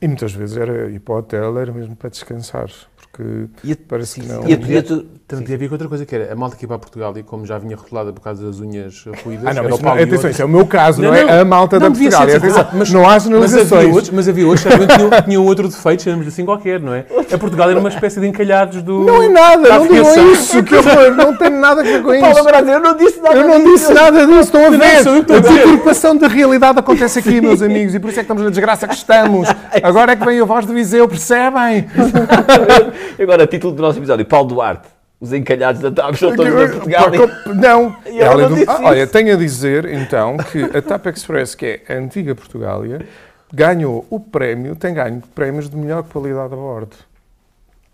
e 0.00 0.06
muitas 0.08 0.32
vezes 0.32 0.56
era 0.56 0.90
ir 0.90 0.98
para 1.00 1.14
o 1.14 1.18
hotel, 1.18 1.58
era 1.58 1.72
mesmo 1.72 1.94
para 1.96 2.10
descansar, 2.10 2.68
porque 3.16 3.46
E 3.64 3.72
a- 3.72 3.76
parece 3.88 4.20
que 4.20 4.26
não. 4.26 4.46
E 4.46 4.52
a 4.52 4.58
podia 4.58 4.82
tu... 4.82 5.06
Também 5.26 5.54
haver 5.56 5.72
outra 5.72 5.88
coisa 5.88 6.06
que 6.06 6.14
era 6.14 6.32
a 6.32 6.36
malta 6.36 6.54
que 6.54 6.62
ia 6.64 6.68
para 6.68 6.78
Portugal 6.78 7.12
e 7.16 7.22
como 7.24 7.44
já 7.44 7.58
vinha 7.58 7.74
rotulada 7.74 8.12
por 8.12 8.20
causa 8.20 8.46
das 8.46 8.60
unhas 8.60 9.04
ruídas. 9.24 9.44
Ah, 9.44 9.54
não, 9.54 9.62
era 9.64 9.70
mas 9.70 9.80
não, 9.80 9.92
atenção, 9.92 10.30
isso 10.30 10.42
é 10.42 10.44
o 10.44 10.48
meu 10.48 10.64
caso, 10.64 11.02
não, 11.02 11.08
Não, 11.10 11.16
é? 11.16 11.24
não. 11.24 11.40
A 11.40 11.44
malta 11.44 11.80
Não 11.80 11.90
da 11.90 11.98
Portugal. 11.98 12.28
ser 12.28 12.36
Atenção, 12.36 12.68
mas- 12.74 12.92
não 12.92 13.00
há 13.00 13.08
Mas 13.08 13.26
havia 13.26 13.34
generalizações. 13.40 13.92
outros, 13.92 14.10
mas 14.10 14.28
havia 14.28 14.46
outros 14.46 14.62
que 14.64 14.70
também 14.70 14.86
tinham, 14.86 15.10
tinham 15.22 15.44
outro 15.46 15.66
defeito, 15.66 16.02
chamamos 16.04 16.28
assim 16.28 16.44
qualquer, 16.44 16.78
não 16.80 16.94
é? 16.94 17.06
A 17.32 17.38
Portugal 17.38 17.68
era 17.68 17.80
uma 17.80 17.88
espécie 17.88 18.20
de 18.20 18.28
encalhados 18.28 18.82
do. 18.82 19.00
Não 19.00 19.20
é 19.20 19.28
nada, 19.28 19.68
da 19.68 19.78
não 19.80 19.88
digam 19.88 20.32
isso, 20.32 20.62
que 20.62 20.74
horror, 20.76 21.10
não 21.16 21.36
tem 21.36 21.50
nada 21.50 21.80
a 21.80 21.84
ver 21.84 22.02
com 22.04 22.14
isso. 22.14 22.44
Brasil, 22.44 22.72
eu 22.74 22.80
não 22.80 22.96
disse 22.96 23.20
nada 23.20 23.34
Eu 23.36 23.48
não 23.48 23.58
disso. 23.64 23.72
disse 23.72 23.92
nada 23.94 24.26
disso, 24.26 24.40
estão 24.42 24.66
a 24.66 24.70
ver. 24.70 25.06
eu 25.06 25.34
A 25.34 25.38
a 25.38 25.40
deturpação 25.40 26.16
da 26.16 26.28
realidade 26.28 26.78
acontece 26.78 27.18
aqui, 27.18 27.40
meus 27.40 27.62
amigos, 27.62 27.96
e 27.96 27.98
por 27.98 28.10
isso 28.10 28.20
é 28.20 28.22
que 28.22 28.26
estamos 28.26 28.44
na 28.44 28.50
desgraça 28.50 28.86
que 28.86 28.94
estamos. 28.94 29.48
Agora 29.82 30.12
é 30.12 30.16
que 30.16 30.24
vem 30.24 30.38
a 30.40 30.44
voz 30.44 30.64
do 30.66 30.72
Viseu, 30.72 31.08
percebem? 31.08 31.88
Agora, 33.20 33.46
título 33.46 33.72
do 33.74 33.82
nosso 33.82 33.98
episódio, 33.98 34.24
Paulo 34.26 34.48
Duarte. 34.48 34.88
Os 35.18 35.32
encalhados 35.32 35.80
da 35.80 35.90
TAP 35.90 36.12
estão 36.12 36.36
todos 36.36 36.52
na 36.52 36.68
Portugal. 36.68 37.10
Não, 37.54 37.96
E 38.06 38.18
ela 38.20 38.32
Além 38.34 38.42
não 38.42 38.48
do- 38.50 38.54
disse 38.56 38.70
Ah, 38.70 38.80
olha, 38.82 39.06
tenho 39.06 39.32
a 39.32 39.36
dizer 39.36 39.86
então 39.86 40.36
que 40.36 40.62
a 40.62 40.82
TAP 40.82 41.06
Express, 41.06 41.54
que 41.54 41.80
é 41.88 41.94
a 41.94 41.98
antiga 41.98 42.34
Portugália, 42.34 43.06
ganhou 43.52 44.04
o 44.10 44.20
prémio, 44.20 44.76
tem 44.76 44.92
ganho 44.92 45.22
prémios 45.34 45.70
de 45.70 45.76
melhor 45.76 46.02
qualidade 46.02 46.52
a 46.52 46.56
bordo. 46.56 46.96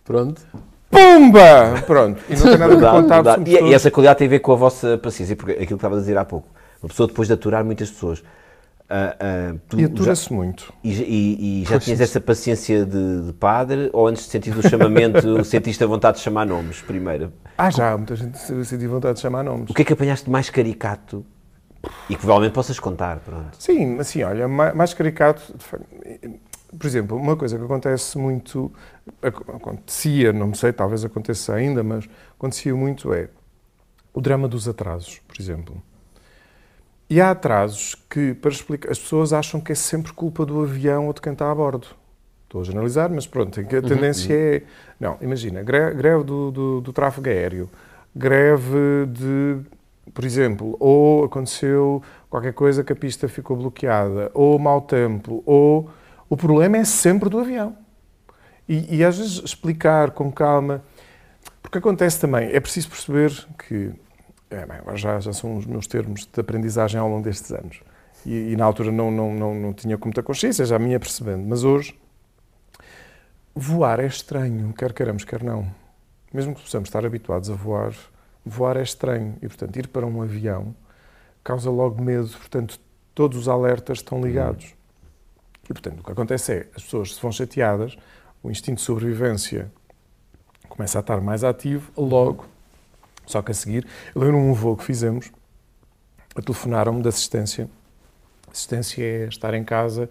Pronto. 0.05 0.41
Pumba! 0.91 1.81
Pronto, 1.87 2.21
e 2.29 2.35
não 2.35 2.43
tem 2.43 2.59
nada 2.59 2.91
a 2.91 3.01
verdade. 3.01 3.35
somos 3.35 3.49
E, 3.49 3.53
e 3.71 3.73
essa 3.75 3.91
qualidade 3.91 4.19
tem 4.19 4.27
a 4.27 4.31
ver 4.31 4.41
com 4.41 4.53
a 4.53 4.57
vossa 4.57 4.99
paciência, 4.99 5.37
porque 5.37 5.53
aquilo 5.53 5.67
que 5.69 5.75
estava 5.75 5.95
a 5.97 5.99
dizer 6.01 6.19
há 6.19 6.25
pouco. 6.25 6.49
Uma 6.83 6.89
pessoa 6.89 7.07
depois 7.07 7.29
de 7.29 7.35
aturar 7.35 7.65
muitas 7.65 7.89
pessoas. 7.89 8.23
Ah, 8.93 9.17
ah, 9.19 9.55
tu 9.69 9.81
E 9.81 9.85
atura-se 9.85 10.33
muito. 10.33 10.73
E, 10.85 10.93
já- 10.95 11.05
e- 11.05 11.63
e 11.63 11.65
já 11.65 11.81
tinhas 11.81 12.01
essa 12.01 12.21
paciência 12.21 12.85
de, 12.85 13.27
de 13.27 13.33
padre 13.33 13.89
ou 13.93 14.07
antes 14.07 14.25
de 14.25 14.31
sentir 14.31 14.57
o 14.57 14.63
chamamento 14.63 15.43
sentiste 15.45 15.83
a 15.83 15.87
vontade 15.87 16.19
de 16.19 16.23
chamar 16.23 16.45
nomes 16.45 16.83
primeiro? 16.83 17.33
Ah, 17.57 17.71
já, 17.71 17.97
muita 17.97 18.15
gente 18.17 18.39
se 18.39 18.65
sentiu 18.65 18.91
vontade 18.91 19.15
de 19.15 19.21
chamar 19.21 19.43
nomes. 19.43 19.71
O 19.71 19.75
que 19.75 19.83
é 19.83 19.85
que 19.85 19.93
apanhaste 19.93 20.29
mais 20.29 20.51
caricato 20.51 21.25
e 22.09 22.15
que 22.15 22.21
provavelmente 22.21 22.53
possas 22.53 22.79
contar? 22.79 23.21
Pronto. 23.21 23.57
Sim, 23.59 23.99
assim, 23.99 24.23
olha, 24.23 24.47
ma- 24.47 24.75
mais 24.75 24.93
caricato. 24.95 25.55
Por 26.79 26.87
exemplo, 26.87 27.17
uma 27.19 27.37
coisa 27.37 27.59
que 27.59 27.65
acontece 27.65 28.17
muito, 28.17 28.73
ac- 29.23 29.43
acontecia, 29.55 30.33
não 30.33 30.55
sei, 30.55 30.73
talvez 30.73 31.05
aconteça 31.05 31.55
ainda, 31.55 31.83
mas 31.83 32.09
acontecia 32.39 32.75
muito 32.75 33.13
é 33.13 33.29
o 34.15 34.21
drama 34.21 34.49
dos 34.49 34.67
atrasos, 34.69 35.21
por 35.27 35.41
exemplo. 35.41 35.83
E 37.13 37.21
há 37.21 37.31
atrasos 37.33 37.95
que, 38.09 38.33
para 38.33 38.51
explicar, 38.51 38.91
as 38.91 38.99
pessoas 38.99 39.35
acham 39.35 39.61
que 39.61 39.71
é 39.71 39.75
sempre 39.75 40.15
culpa 40.15 40.47
do 40.47 40.63
avião 40.63 41.09
ou 41.09 41.13
de 41.13 41.21
quem 41.21 41.35
está 41.35 41.51
a 41.51 41.55
bordo. 41.55 41.89
Estou 42.45 42.63
a 42.63 42.65
generalizar, 42.65 43.11
mas 43.11 43.27
pronto, 43.27 43.61
a 43.61 43.65
tendência 43.83 44.33
é. 44.33 44.63
Não, 44.99 45.19
imagina, 45.21 45.63
gre- 45.63 45.93
greve 45.93 46.25
do, 46.25 46.51
do, 46.51 46.81
do 46.81 46.91
tráfego 46.91 47.29
aéreo, 47.29 47.69
greve 48.17 49.07
de. 49.11 49.59
Por 50.15 50.25
exemplo, 50.25 50.75
ou 50.81 51.25
aconteceu 51.25 52.03
qualquer 52.31 52.55
coisa 52.55 52.83
que 52.83 52.95
a 52.95 52.97
pista 52.97 53.29
ficou 53.29 53.59
bloqueada, 53.59 54.31
ou 54.33 54.59
mau 54.59 54.81
tempo, 54.81 55.43
ou. 55.45 55.91
O 56.31 56.37
problema 56.37 56.79
é 56.79 56.85
sempre 56.85 57.29
do 57.29 57.39
avião. 57.41 57.77
E, 58.67 58.97
e 58.97 59.05
às 59.05 59.19
vezes 59.19 59.43
explicar 59.45 60.13
com 60.13 60.33
calma. 60.33 60.83
Porque 61.61 61.77
acontece 61.77 62.19
também, 62.19 62.49
é 62.51 62.59
preciso 62.59 62.89
perceber 62.89 63.33
que. 63.59 63.93
É, 64.53 64.67
bem, 64.67 64.79
já, 64.97 65.19
já 65.19 65.33
são 65.33 65.57
os 65.57 65.65
meus 65.65 65.87
termos 65.87 66.27
de 66.27 66.39
aprendizagem 66.39 67.01
ao 67.01 67.09
longo 67.09 67.23
destes 67.23 67.51
anos. 67.53 67.81
E, 68.27 68.53
e 68.53 68.57
na 68.57 68.67
altura 68.67 68.93
não, 68.93 69.11
não, 69.11 69.35
não, 69.35 69.55
não 69.55 69.73
tinha 69.73 69.97
com 69.97 70.05
muita 70.07 70.23
consciência, 70.23 70.67
já 70.67 70.79
me 70.79 70.91
ia 70.91 71.01
percebendo. 71.01 71.43
Mas 71.49 71.65
hoje, 71.65 71.99
voar 73.55 73.99
é 73.99 74.07
estranho, 74.07 74.75
quer 74.75 74.93
queiramos, 74.93 75.25
quer 75.25 75.43
não. 75.43 75.67
Mesmo 76.33 76.55
que 76.55 76.61
possamos 76.61 76.89
estar 76.89 77.05
habituados 77.05 77.49
a 77.49 77.55
voar, 77.55 77.95
voar 78.45 78.77
é 78.77 78.83
estranho. 78.83 79.37
E, 79.41 79.49
portanto, 79.49 79.75
ir 79.77 79.89
para 79.89 80.07
um 80.07 80.21
avião 80.21 80.75
causa 81.43 81.71
logo 81.71 82.03
medo. 82.03 82.29
Portanto, 82.29 82.79
todos 83.15 83.39
os 83.39 83.49
alertas 83.49 83.99
estão 83.99 84.21
ligados. 84.21 84.75
E, 85.65 85.69
portanto, 85.69 86.01
o 86.01 86.05
que 86.05 86.13
acontece 86.13 86.53
é, 86.53 86.69
as 86.77 86.83
pessoas 86.83 87.15
se 87.15 87.23
vão 87.23 87.33
chateadas, 87.33 87.97
o 88.43 88.51
instinto 88.51 88.77
de 88.77 88.83
sobrevivência 88.83 89.73
começa 90.69 90.99
a 90.99 91.01
estar 91.01 91.23
mais 91.23 91.43
ativo, 91.43 91.91
logo. 91.97 92.52
Só 93.33 93.41
que 93.41 93.51
a 93.51 93.55
seguir, 93.55 93.87
eu 94.15 94.21
lembro 94.21 94.37
um 94.37 94.53
voo 94.53 94.77
que 94.77 94.85
fizemos, 94.85 95.33
telefonaram-me 96.45 97.01
de 97.01 97.09
assistência. 97.09 97.67
Assistência 98.51 99.03
é 99.03 99.25
estar 99.27 99.55
em 99.55 99.65
casa, 99.65 100.11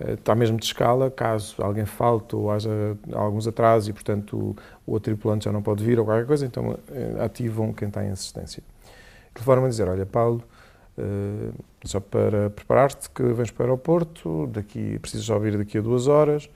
uh, 0.00 0.12
está 0.14 0.34
mesmo 0.34 0.56
de 0.56 0.64
escala, 0.64 1.10
caso 1.10 1.62
alguém 1.62 1.84
falte 1.84 2.34
ou 2.34 2.50
haja 2.50 2.70
alguns 3.12 3.46
atrasos 3.46 3.90
e, 3.90 3.92
portanto, 3.92 4.56
o, 4.86 4.92
outro 4.92 5.12
tripulante 5.12 5.44
já 5.44 5.52
não 5.52 5.62
pode 5.62 5.84
vir 5.84 5.98
ou 5.98 6.06
qualquer 6.06 6.24
coisa, 6.24 6.46
então 6.46 6.70
uh, 6.70 6.78
ativam 7.22 7.74
quem 7.74 7.88
está 7.88 8.02
em 8.02 8.10
assistência. 8.10 8.62
Telefonaram-me 9.34 9.66
a 9.66 9.70
dizer, 9.70 9.88
olha, 9.88 10.06
Paulo, 10.06 10.42
Uh, 10.94 11.54
só 11.86 12.00
para 12.00 12.50
preparar-te 12.50 13.08
que 13.08 13.22
vens 13.22 13.50
para 13.50 13.62
o 13.62 13.66
aeroporto, 13.66 14.46
daqui, 14.48 14.98
precisas 14.98 15.24
só 15.24 15.38
vir 15.38 15.56
daqui 15.56 15.78
a 15.78 15.80
duas 15.80 16.06
horas, 16.06 16.50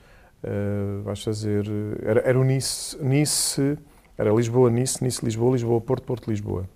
vais 1.03 1.25
fazer, 1.25 1.65
era, 2.05 2.21
era 2.21 2.39
o 2.39 2.45
Nice, 2.45 3.03
Nice, 3.03 3.79
era 4.17 4.33
Lisboa, 4.33 4.71
Nice, 4.71 5.03
Nice, 5.03 5.25
Lisboa, 5.25 5.53
Lisboa, 5.53 5.81
Porto, 5.81 6.05
Porto, 6.05 6.31
Lisboa, 6.31 6.69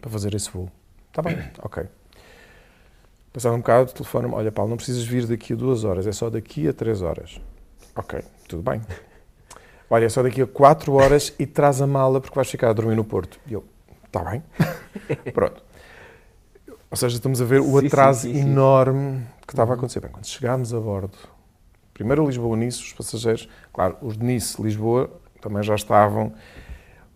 para 0.00 0.10
fazer 0.10 0.34
esse 0.34 0.50
voo. 0.50 0.70
Está 1.08 1.22
bem, 1.22 1.38
ok. 1.62 1.84
Passava 3.32 3.54
um 3.54 3.58
bocado, 3.58 3.92
telefone-me, 3.92 4.34
olha 4.34 4.52
Paulo, 4.52 4.70
não 4.70 4.76
precisas 4.76 5.04
vir 5.04 5.26
daqui 5.26 5.52
a 5.52 5.56
duas 5.56 5.84
horas, 5.84 6.06
é 6.06 6.12
só 6.12 6.30
daqui 6.30 6.68
a 6.68 6.72
três 6.72 7.02
horas. 7.02 7.40
Ok, 7.96 8.22
tudo 8.48 8.62
bem. 8.62 8.80
Olha, 9.90 10.06
é 10.06 10.08
só 10.08 10.22
daqui 10.22 10.40
a 10.40 10.46
quatro 10.46 10.94
horas 10.94 11.32
e 11.38 11.46
traz 11.46 11.80
a 11.82 11.86
mala 11.86 12.20
porque 12.20 12.34
vais 12.34 12.50
ficar 12.50 12.70
a 12.70 12.72
dormir 12.72 12.96
no 12.96 13.04
Porto. 13.04 13.38
E 13.46 13.52
eu, 13.52 13.62
está 14.06 14.24
bem. 14.24 14.42
Pronto. 15.32 15.62
Ou 16.90 16.96
seja, 16.96 17.16
estamos 17.16 17.40
a 17.40 17.44
ver 17.44 17.60
o 17.60 17.80
Sim, 17.80 17.86
atraso 17.86 18.22
sim, 18.22 18.32
sim, 18.32 18.40
enorme 18.40 19.24
que 19.46 19.52
estava 19.52 19.72
a 19.72 19.76
acontecer. 19.76 20.00
Bem, 20.00 20.10
quando 20.10 20.26
chegámos 20.26 20.72
a 20.72 20.80
bordo, 20.80 21.16
primeiro 21.92 22.26
Lisboa-Nice, 22.26 22.82
os 22.82 22.92
passageiros, 22.92 23.48
claro, 23.72 23.96
os 24.00 24.16
de 24.16 24.24
Nice-Lisboa 24.24 25.10
também 25.44 25.62
já 25.62 25.74
estavam. 25.74 26.32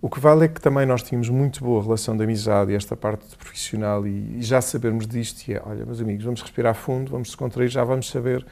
O 0.01 0.09
que 0.09 0.21
vale 0.21 0.45
é 0.45 0.49
que 0.49 0.61
também 0.61 0.87
nós 0.87 1.03
tínhamos 1.03 1.29
muito 1.29 1.65
boa 1.65 1.83
relação 1.83 2.17
de 2.17 2.23
amizade 2.23 2.71
e 2.71 2.75
esta 2.77 2.97
parte 2.97 3.37
profissional 3.37 4.07
e, 4.07 4.37
e 4.39 4.43
já 4.43 4.61
sabermos 4.61 5.09
disto 5.09 5.49
e 5.49 5.55
é, 5.55 5.63
olha, 5.65 5.85
meus 5.85 6.01
amigos, 6.01 6.25
vamos 6.25 6.41
respirar 6.41 6.75
fundo, 6.75 7.11
vamos 7.11 7.29
descontrair, 7.29 7.69
já 7.69 7.83
vamos 7.83 8.09
saber. 8.09 8.47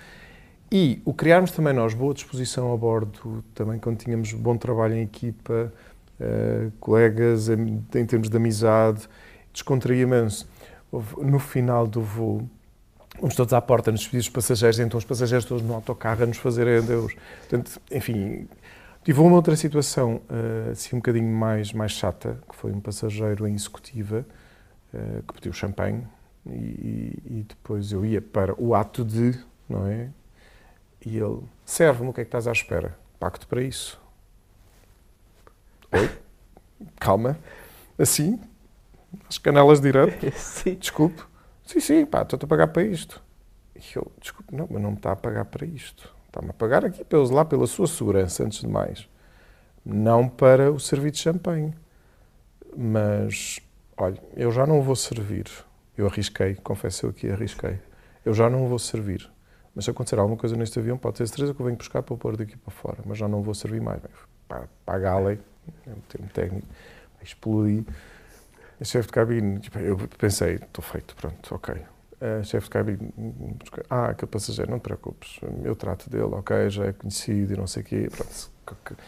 E 0.73 1.01
o 1.05 1.15
criarmos 1.15 1.53
também 1.53 1.73
nós 1.73 1.95
boa 1.95 2.13
disposição 2.13 2.73
a 2.73 2.77
bordo, 2.77 3.45
também 3.55 3.79
quando 3.79 3.99
tínhamos 3.99 4.33
bom 4.33 4.57
trabalho 4.57 4.95
em 4.95 5.03
equipa, 5.03 5.73
eh, 6.19 6.69
colegas, 6.81 7.49
em, 7.49 7.85
em 7.95 8.07
termos 8.07 8.29
de 8.29 8.37
amizade, 8.37 9.09
descontraía 9.53 10.03
imenso 10.03 10.49
no 11.19 11.39
final 11.39 11.87
do 11.87 12.01
voo, 12.01 12.49
vamos 13.21 13.35
todos 13.35 13.53
à 13.53 13.61
porta 13.61 13.91
nos 13.91 14.01
despedir 14.01 14.21
dos 14.21 14.29
passageiros, 14.29 14.79
então 14.79 14.99
os 14.99 15.05
passageiros 15.05 15.45
todos 15.45 15.63
no 15.63 15.75
autocarro 15.75 16.23
a 16.23 16.27
nos 16.27 16.39
fazerem 16.39 16.79
adeus. 16.79 17.15
Portanto, 17.41 17.81
enfim, 17.91 18.49
tive 19.07 19.21
uma 19.21 19.37
outra 19.37 19.55
situação 19.55 20.17
uh, 20.29 20.73
assim 20.73 20.97
um 20.97 20.99
bocadinho 20.99 21.33
mais, 21.33 21.73
mais 21.73 21.93
chata, 21.93 22.41
que 22.51 22.57
foi 22.57 22.73
um 22.73 22.81
passageiro 22.81 23.47
em 23.47 23.55
executiva 23.55 24.27
uh, 24.93 25.23
que 25.23 25.35
pediu 25.35 25.53
champanhe 25.53 26.05
e, 26.45 27.23
e, 27.25 27.47
depois 27.49 27.93
eu 27.93 28.05
ia 28.05 28.21
para 28.21 28.61
o 28.61 28.75
ato 28.75 29.05
de, 29.05 29.39
não 29.69 29.87
é? 29.87 30.11
E 31.05 31.17
ele, 31.17 31.41
serve-me, 31.65 32.11
o 32.11 32.13
que 32.13 32.21
é 32.21 32.25
que 32.25 32.29
estás 32.29 32.49
à 32.49 32.53
espera? 32.53 32.99
Pacto 33.21 33.47
para 33.47 33.63
isso. 33.63 34.01
Oi? 35.93 36.11
Calma. 36.99 37.39
Assim? 37.97 38.41
as 39.29 39.39
canelas 39.39 39.81
direto. 39.81 40.31
Sim. 40.37 40.75
Desculpe. 40.75 41.23
Sim, 41.65 41.79
sim, 41.79 42.07
pá, 42.07 42.23
estou-te 42.23 42.45
a 42.45 42.49
pagar 42.49 42.69
para 42.69 42.83
isto. 42.83 43.23
E 43.77 43.81
eu, 43.95 44.11
desculpe, 44.21 44.55
não, 44.55 44.67
mas 44.69 44.83
não 44.83 44.91
me 44.91 44.97
está 44.97 45.13
a 45.13 45.17
pagar 45.17 45.45
para 45.45 45.65
isto. 45.65 46.16
Está-me 46.37 46.51
a 46.51 46.53
pagar 46.53 46.85
aqui 46.85 47.03
pelos, 47.03 47.31
lá 47.31 47.47
pela 47.47 47.67
sua 47.67 47.87
segurança, 47.87 48.45
antes 48.45 48.61
de 48.61 48.69
mais. 48.69 49.09
Não 49.83 50.29
para 50.29 50.71
o 50.71 50.79
serviço 50.79 51.13
de 51.13 51.19
champanhe. 51.21 51.75
Mas, 52.77 53.59
olha, 53.97 54.23
eu 54.37 54.53
já 54.53 54.67
não 54.67 54.83
vou 54.83 54.95
servir. 54.95 55.47
Eu 55.97 56.07
arrisquei, 56.07 56.55
confesso 56.57 57.07
eu 57.07 57.11
aqui, 57.11 57.31
arrisquei. 57.31 57.79
Eu 58.23 58.35
já 58.35 58.51
não 58.51 58.69
vou 58.69 58.79
servir. 58.79 59.31
Mas 59.75 59.87
se 59.87 59.91
acontecer 59.91 60.19
alguma 60.19 60.37
coisa 60.37 60.55
neste 60.57 60.79
avião, 60.79 60.99
pode 60.99 61.17
ter 61.17 61.27
certeza 61.27 61.55
que 61.55 61.61
eu 61.61 61.65
venho 61.65 61.79
buscar 61.79 62.03
para 62.03 62.15
pôr 62.15 62.37
daqui 62.37 62.55
para 62.59 62.71
fora. 62.71 62.99
Mas 63.07 63.17
já 63.17 63.27
não 63.27 63.43
vou 63.43 63.55
servir 63.55 63.81
mais. 63.81 64.03
Para, 64.47 64.69
para 64.85 65.17
a 65.17 65.33
é 65.33 65.39
um 65.89 66.01
termo 66.07 66.29
técnico, 66.35 66.67
explodi. 67.23 67.87
A 68.79 68.85
chefe 68.85 69.07
de 69.07 69.13
cabine, 69.13 69.59
tipo, 69.59 69.79
eu 69.79 69.97
pensei, 70.19 70.57
estou 70.57 70.85
feito, 70.85 71.17
pronto, 71.17 71.55
ok. 71.55 71.77
A 72.21 72.43
chefe 72.43 72.65
de 72.65 72.71
cabine, 72.71 73.13
ah, 73.91 74.07
aquele 74.07 74.31
passageiro, 74.31 74.71
não 74.71 74.79
te 74.79 74.83
preocupes, 74.83 75.39
eu 75.63 75.77
trato 75.77 76.09
dele, 76.09 76.25
ok, 76.33 76.71
já 76.71 76.87
é 76.87 76.93
conhecido 76.93 77.53
e 77.53 77.57
não 77.57 77.67
sei 77.67 77.83
o 77.83 77.85
quê. 77.87 78.09
Pronto. 78.11 78.51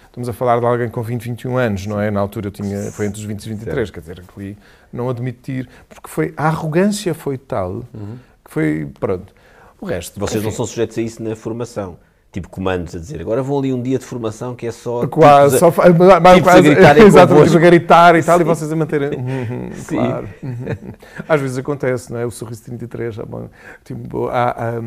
Estamos 0.06 0.28
a 0.28 0.32
falar 0.32 0.60
de 0.60 0.66
alguém 0.66 0.88
com 0.88 1.02
20, 1.02 1.22
21 1.24 1.56
anos, 1.56 1.86
não 1.86 1.98
é? 2.00 2.10
Na 2.10 2.20
altura 2.20 2.48
eu 2.48 2.50
tinha, 2.52 2.92
foi 2.92 3.06
entre 3.06 3.18
os 3.18 3.24
20 3.24 3.42
e 3.44 3.48
23, 3.48 3.90
quer 3.90 4.00
dizer, 4.00 4.22
ali 4.36 4.56
não 4.92 5.08
admitir, 5.08 5.68
porque 5.88 6.08
foi, 6.08 6.32
a 6.36 6.46
arrogância 6.48 7.12
foi 7.14 7.36
tal 7.38 7.82
Uhum. 7.94 8.18
que 8.44 8.50
foi, 8.50 8.86
pronto. 9.00 9.34
O 9.80 9.86
resto, 9.86 10.20
Vocês 10.20 10.42
não 10.42 10.48
enfim, 10.50 10.56
são 10.58 10.66
sujeitos 10.66 10.98
a 10.98 11.02
isso 11.02 11.22
na 11.22 11.34
formação. 11.34 11.98
Tipo 12.38 12.50
comandos 12.50 12.94
a 12.94 13.00
dizer, 13.00 13.20
agora 13.20 13.42
vou 13.42 13.58
ali 13.58 13.72
um 13.72 13.82
dia 13.82 13.98
de 13.98 14.04
formação 14.04 14.54
que 14.54 14.64
é 14.64 14.70
só. 14.70 15.04
Quase, 15.08 15.56
tipos 15.56 15.58
só 15.58 15.68
a- 15.68 15.72
fa- 15.72 15.90
mas- 15.90 16.22
mas 16.22 16.34
tipos 16.36 16.48
a 16.48 16.52
quase- 16.52 16.62
gritarem 16.62 17.02
exatamente, 17.06 17.34
convosco. 17.38 17.56
a 17.56 17.60
gritar 17.60 18.14
e 18.16 18.22
tal, 18.22 18.36
e 18.36 18.38
Sim. 18.38 18.44
vocês 18.44 18.72
a 18.72 18.76
manterem. 18.76 19.10
Uhum, 19.18 19.72
Sim. 19.72 19.96
claro. 19.96 20.28
Uhum. 20.40 20.92
Às 21.28 21.40
vezes 21.40 21.58
acontece, 21.58 22.12
não 22.12 22.20
é? 22.20 22.24
O 22.26 22.30
Sorriso 22.30 22.62
33, 22.64 23.18
há, 23.18 23.24
uma- 23.24 23.50
tipo, 23.84 24.28
há, 24.28 24.50
há, 24.50 24.80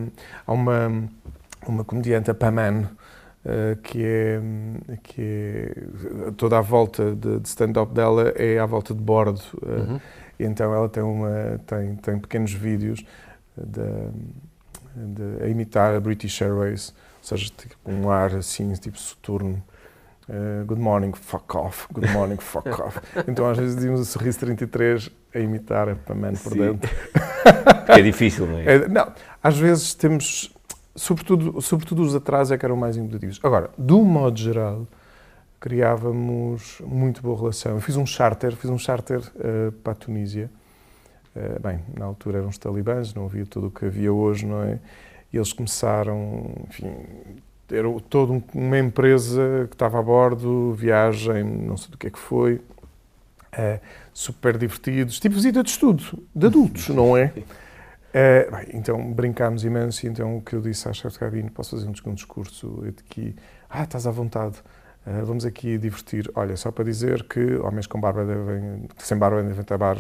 há 0.48 0.54
uma, 0.54 1.04
uma 1.68 1.84
comediante, 1.84 2.32
a 2.32 2.34
Paman, 2.34 2.86
eh, 3.44 3.78
que 3.84 4.02
é, 4.02 4.40
que 5.04 5.22
é 5.22 6.32
toda 6.38 6.58
a 6.58 6.62
volta 6.62 7.14
de, 7.14 7.38
de 7.40 7.48
stand-up 7.50 7.94
dela 7.94 8.32
é 8.38 8.60
à 8.60 8.66
volta 8.66 8.94
de 8.94 9.02
bordo. 9.02 9.42
eh, 9.66 9.70
Uhum. 9.92 10.00
e 10.40 10.44
então 10.46 10.74
ela 10.74 10.88
tem, 10.88 11.04
uma, 11.04 11.60
tem, 11.68 11.96
tem 11.98 12.18
pequenos 12.18 12.54
vídeos 12.54 13.04
de, 13.58 13.82
de- 14.96 15.44
a 15.44 15.48
imitar 15.48 15.94
a 15.96 16.00
British 16.00 16.42
Airways, 16.42 16.94
seja, 17.22 17.52
tipo, 17.56 17.76
um 17.86 18.10
ar 18.10 18.36
assim, 18.36 18.72
tipo 18.74 18.98
soturno. 18.98 19.62
Eh, 20.30 20.64
good 20.66 20.82
morning, 20.82 21.12
fuck 21.14 21.58
off. 21.58 21.88
Good 21.94 22.10
morning, 22.12 22.38
fuck 22.38 22.70
off. 22.82 23.00
Então 23.28 23.50
às 23.50 23.58
vezes 23.58 23.76
dizíamos 23.76 24.00
o 24.00 24.06
sorriso 24.06 24.40
33 24.40 25.10
a 25.34 25.40
imitar 25.40 25.90
a 25.90 25.96
Paman 25.96 26.34
por 26.34 26.54
Sim. 26.54 26.60
dentro. 26.60 26.90
É 27.88 28.02
difícil, 28.02 28.46
não 28.48 28.60
é? 28.60 28.76
É, 28.76 28.88
não, 28.88 29.12
às 29.44 29.58
vezes 29.58 29.94
temos, 29.94 30.54
sobretudo, 30.96 31.60
sobretudo 31.60 32.04
os 32.04 32.16
atrasos 32.16 32.52
é 32.52 32.58
que 32.58 32.64
eram 32.64 32.78
mais 32.78 32.96
impeditivos. 32.96 33.40
Agora, 33.44 33.70
um 33.78 34.04
modo 34.04 34.40
geral, 34.40 34.88
criávamos 35.60 36.80
muito 36.86 37.22
boa 37.22 37.38
relação. 37.38 37.74
Eu 37.74 37.82
fiz 37.82 37.98
um 37.98 38.06
charter, 38.06 38.56
fiz 38.56 38.70
um 38.70 38.78
charter 38.78 39.22
eh, 39.40 39.72
para 39.84 39.92
a 39.92 39.96
Tunísia. 39.96 40.50
Eh, 41.36 41.60
bem, 41.60 41.80
na 41.98 42.06
altura 42.06 42.38
eram 42.38 42.50
os 42.50 42.58
talibãs, 42.58 43.14
não 43.14 43.26
havia 43.26 43.46
tudo 43.46 43.68
o 43.68 43.72
que 43.72 43.86
havia 43.86 44.14
hoje, 44.14 44.46
não 44.46 44.64
é? 44.64 44.80
E 45.34 45.38
eles 45.38 45.54
começaram, 45.54 46.52
enfim, 46.70 46.94
era 47.72 47.88
toda 48.10 48.34
um- 48.34 48.44
uma 48.54 48.78
empresa 48.80 49.66
que 49.70 49.76
estava 49.76 50.00
a 50.00 50.02
bordo, 50.02 50.74
viagem, 50.74 51.44
não 51.44 51.78
sei 51.78 51.90
do 51.92 51.98
que 51.98 52.08
é 52.08 52.10
que 52.10 52.20
foi, 52.20 52.60
eh, 53.54 53.80
super 54.14 54.58
divertidos, 54.58 55.20
tipo 55.20 55.36
visita 55.36 55.64
de 55.64 55.70
estudo, 55.70 56.04
de 56.36 56.46
adultos, 56.48 56.88
não 56.90 57.16
é? 57.18 57.34
Eh, 58.14 58.50
bem, 58.52 58.68
então 58.74 59.12
brincámos 59.14 59.64
imenso 59.64 60.06
e 60.06 60.10
então 60.10 60.38
o 60.38 60.42
que 60.42 60.54
eu 60.56 60.62
disse 60.62 60.88
à 60.90 60.94
chefe 60.94 61.14
de 61.14 61.20
cabine, 61.20 61.50
posso 61.50 61.72
fazer 61.78 61.88
um, 61.88 62.14
discurso 62.14 62.84
de 62.86 63.04
que, 63.04 63.36
ah, 63.70 63.84
estás 63.84 64.06
à 64.06 64.12
vontade, 64.12 64.58
eh, 65.06 65.22
vamos 65.24 65.46
aqui 65.46 65.78
divertir. 65.78 66.30
Olha, 66.36 66.58
só 66.58 66.72
para 66.72 66.84
dizer 66.84 67.24
que 67.24 67.56
homens 67.58 67.88
com 67.88 68.00
barba 68.02 68.26
devem, 68.26 68.84
sem 68.98 69.18
barba 69.18 69.42
devem 69.44 69.64
tapar 69.64 69.98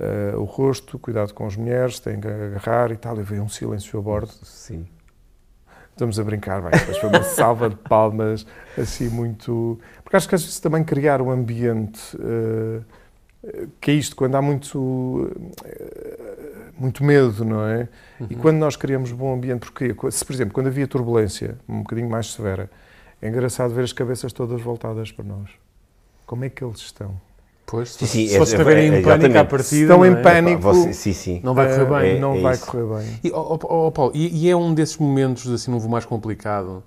eh, 0.00 0.34
o 0.34 0.44
rosto, 0.44 0.98
cuidado 0.98 1.34
com 1.34 1.46
as 1.46 1.56
mulheres, 1.56 2.00
têm 2.00 2.18
que 2.18 2.26
agarrar 2.26 2.90
e 2.90 2.96
tal, 2.96 3.18
e 3.20 3.22
veio 3.22 3.42
um 3.42 3.48
silêncio 3.48 3.98
a 3.98 4.02
bordo. 4.02 4.32
Sim. 4.42 4.86
Estamos 5.92 6.18
a 6.18 6.24
brincar, 6.24 6.62
bem, 6.62 6.70
depois 6.70 6.96
foi 6.96 7.10
uma 7.10 7.22
salva 7.22 7.68
de 7.68 7.76
palmas, 7.76 8.46
assim 8.78 9.10
muito... 9.10 9.78
Porque 10.02 10.16
acho 10.16 10.26
que 10.26 10.34
às 10.34 10.42
vezes 10.42 10.58
também 10.58 10.82
criar 10.82 11.20
um 11.20 11.30
ambiente, 11.30 12.00
eh, 12.18 12.80
que 13.78 13.90
é 13.90 13.94
isto, 13.94 14.16
quando 14.16 14.34
há 14.36 14.40
muito, 14.40 15.30
eh, 15.62 16.70
muito 16.78 17.04
medo, 17.04 17.44
não 17.44 17.66
é? 17.66 17.86
E 18.30 18.34
quando 18.34 18.56
nós 18.56 18.76
criamos 18.76 19.12
bom 19.12 19.34
ambiente, 19.34 19.60
porque 19.60 19.94
se, 20.10 20.24
por 20.24 20.32
exemplo, 20.32 20.54
quando 20.54 20.68
havia 20.68 20.88
turbulência, 20.88 21.58
um 21.68 21.80
bocadinho 21.80 22.08
mais 22.08 22.32
severa, 22.32 22.70
é 23.20 23.28
engraçado 23.28 23.74
ver 23.74 23.84
as 23.84 23.92
cabeças 23.92 24.32
todas 24.32 24.62
voltadas 24.62 25.12
para 25.12 25.24
nós. 25.26 25.50
Como 26.24 26.44
é 26.44 26.48
que 26.48 26.64
eles 26.64 26.78
estão? 26.78 27.20
Pois, 27.70 27.90
Sim, 27.90 28.04
se, 28.04 28.12
sim, 28.12 28.26
se 28.26 28.34
é- 28.34 28.38
vocês 28.38 28.52
é- 28.54 28.62
estiverem 28.62 28.90
é- 28.92 28.98
em 28.98 29.02
pânico 29.02 29.38
à 29.38 29.44
partida, 29.44 29.82
Estão 29.82 29.98
não 29.98 30.06
em 30.06 30.10
é? 30.12 30.16
pânico. 30.22 30.60
Você- 30.60 30.92
sim, 30.92 31.12
sim. 31.12 31.40
não 31.44 31.54
vai 31.54 31.68
correr 31.68 31.82
Eh, 31.82 32.00
bem. 32.00 32.16
É- 32.16 32.20
não 32.20 32.34
é 32.34 32.40
vai 32.40 32.54
isso. 32.54 32.66
correr 32.66 32.98
bem. 33.04 33.20
E, 33.22 33.30
ó, 33.32 33.58
ó, 33.62 33.90
Paulo, 33.92 34.10
e, 34.12 34.44
e 34.44 34.50
é 34.50 34.56
um 34.56 34.74
desses 34.74 34.96
momentos, 34.96 35.48
assim, 35.48 35.70
num 35.70 35.78
voo 35.78 35.88
mais 35.88 36.04
complicado, 36.04 36.82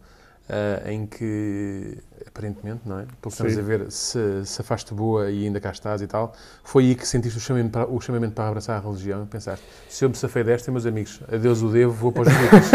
ah, 0.50 0.91
em 0.91 1.06
que, 1.06 1.98
aparentemente, 2.28 2.82
não 2.86 3.00
é? 3.00 3.04
Pelo 3.04 3.15
que 3.22 3.28
estamos 3.30 3.58
a 3.58 3.62
ver, 3.62 3.86
se, 3.89 4.46
se 4.46 4.60
afaste 4.62 4.93
boa 4.93 5.32
e 5.32 5.46
ainda 5.46 5.62
cá 5.62 5.72
estás 5.72 6.02
e 6.02 6.08
tal, 6.08 6.34
foi 6.65 6.84
aí 6.84 6.96
que 6.96 7.08
sentiste 7.08 7.38
o 7.38 7.41
chamamento 7.41 7.72
para, 7.72 7.88
o 7.89 8.02
chamamento 8.02 8.34
para 8.34 8.50
abraçar 8.50 8.78
a 8.78 8.86
religião 8.86 9.24
e 9.24 9.26
pensaste, 9.26 9.63
se 9.88 10.04
eu 10.04 10.10
me 10.10 10.15
safei 10.15 10.43
desta, 10.43 10.69
meus 10.69 10.86
amigos, 10.86 11.22
adeus 11.32 11.62
o 11.62 11.69
devo, 11.69 11.93
vou 11.93 12.12
para 12.12 12.24
os 12.24 12.28
ricos. 12.28 12.72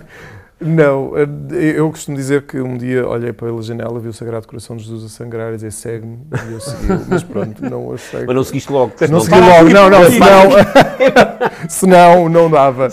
Não, 0.58 1.12
eu 1.52 1.90
costumo 1.90 2.16
dizer 2.16 2.46
que 2.46 2.58
um 2.58 2.78
dia 2.78 3.06
olhei 3.06 3.30
pela 3.30 3.60
janela, 3.60 4.00
vi 4.00 4.08
o 4.08 4.12
Sagrado 4.12 4.48
Coração 4.48 4.74
de 4.74 4.84
Jesus 4.84 5.04
a 5.04 5.08
sangrar 5.10 5.52
e 5.52 5.56
dizer 5.56 5.70
segue-me 5.70 6.26
e 6.48 6.52
eu 6.52 6.60
segui, 6.60 6.86
mas 7.08 7.22
pronto, 7.22 7.62
não 7.62 7.92
achei. 7.92 8.24
Mas 8.24 8.34
não 8.34 8.42
seguiste 8.42 8.72
logo. 8.72 8.94
Não 9.10 9.20
segui 9.20 9.38
logo, 9.38 9.68
não, 9.68 9.90
não, 9.90 10.04
senão, 10.10 11.68
senão 11.68 12.28
não 12.30 12.50
dava. 12.50 12.88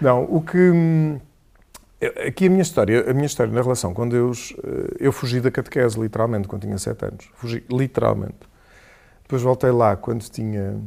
Não, 0.00 0.24
o 0.24 0.40
que. 0.40 1.20
Aqui 2.26 2.46
a 2.46 2.50
minha 2.50 2.62
história, 2.62 3.10
a 3.10 3.12
minha 3.12 3.26
história 3.26 3.52
na 3.52 3.60
relação 3.60 3.92
com 3.92 4.08
Deus, 4.08 4.54
eu 4.98 5.12
fugi 5.12 5.40
da 5.40 5.50
catequese, 5.50 6.00
literalmente, 6.00 6.48
quando 6.48 6.62
tinha 6.62 6.78
7 6.78 7.04
anos. 7.04 7.30
Fugi, 7.34 7.62
literalmente. 7.70 8.36
Depois 9.22 9.42
voltei 9.42 9.70
lá 9.70 9.96
quando 9.96 10.22
tinha 10.22 10.80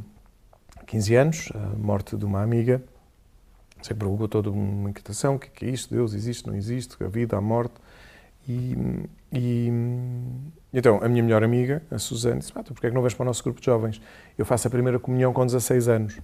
15 0.88 1.16
anos, 1.16 1.50
a 1.54 1.78
morte 1.78 2.16
de 2.18 2.26
uma 2.26 2.42
amiga 2.42 2.82
sempre 3.82 4.00
provocou 4.00 4.28
toda 4.28 4.50
uma 4.50 4.90
inquietação, 4.90 5.36
o 5.36 5.40
que 5.40 5.66
é 5.66 5.70
isto, 5.70 5.94
Deus 5.94 6.14
existe, 6.14 6.48
não 6.48 6.56
existe, 6.56 7.02
a 7.04 7.08
vida, 7.08 7.38
a 7.38 7.42
morte. 7.42 7.76
E, 8.48 8.76
e 9.32 9.72
então, 10.74 11.00
a 11.04 11.08
minha 11.08 11.24
melhor 11.24 11.44
amiga, 11.44 11.84
a 11.92 11.98
Suzane, 11.98 12.40
disse, 12.40 12.52
ah, 12.56 12.64
porquê 12.64 12.88
é 12.88 12.90
que 12.90 12.96
não 12.96 13.02
vais 13.02 13.14
para 13.14 13.24
o 13.24 13.26
nosso 13.26 13.44
grupo 13.44 13.60
de 13.60 13.66
jovens? 13.66 14.02
Eu 14.38 14.46
faço 14.46 14.68
a 14.68 14.72
primeira 14.72 15.00
comunhão 15.00 15.34
com 15.34 15.46
16 15.46 15.88
anos. 15.88 16.20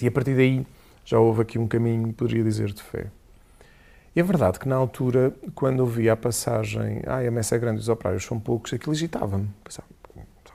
E 0.00 0.06
a 0.06 0.10
partir 0.10 0.34
daí 0.34 0.66
já 1.04 1.18
houve 1.18 1.42
aqui 1.42 1.58
um 1.58 1.66
caminho, 1.66 2.12
poderia 2.12 2.42
dizer, 2.42 2.72
de 2.72 2.82
fé. 2.82 3.06
E 4.14 4.20
é 4.20 4.22
verdade 4.22 4.58
que 4.58 4.68
na 4.68 4.76
altura, 4.76 5.34
quando 5.54 5.80
eu 5.80 5.86
via 5.86 6.14
a 6.14 6.16
passagem, 6.16 7.02
ah, 7.06 7.18
a 7.18 7.30
messa 7.30 7.54
é 7.54 7.58
grande 7.58 7.80
os 7.80 7.88
operários 7.88 8.24
são 8.24 8.40
poucos, 8.40 8.72
aquilo 8.72 8.92
agitava-me. 8.92 9.48
Só 9.68 9.82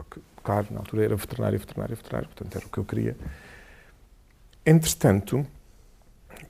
que, 0.09 0.21
claro, 0.43 0.67
na 0.71 0.79
altura 0.79 1.03
era 1.03 1.15
veterinário, 1.15 1.59
veterinário, 1.59 1.95
veterinário, 1.95 2.27
portanto 2.29 2.55
era 2.55 2.65
o 2.65 2.69
que 2.69 2.77
eu 2.77 2.85
queria. 2.85 3.15
Entretanto, 4.65 5.45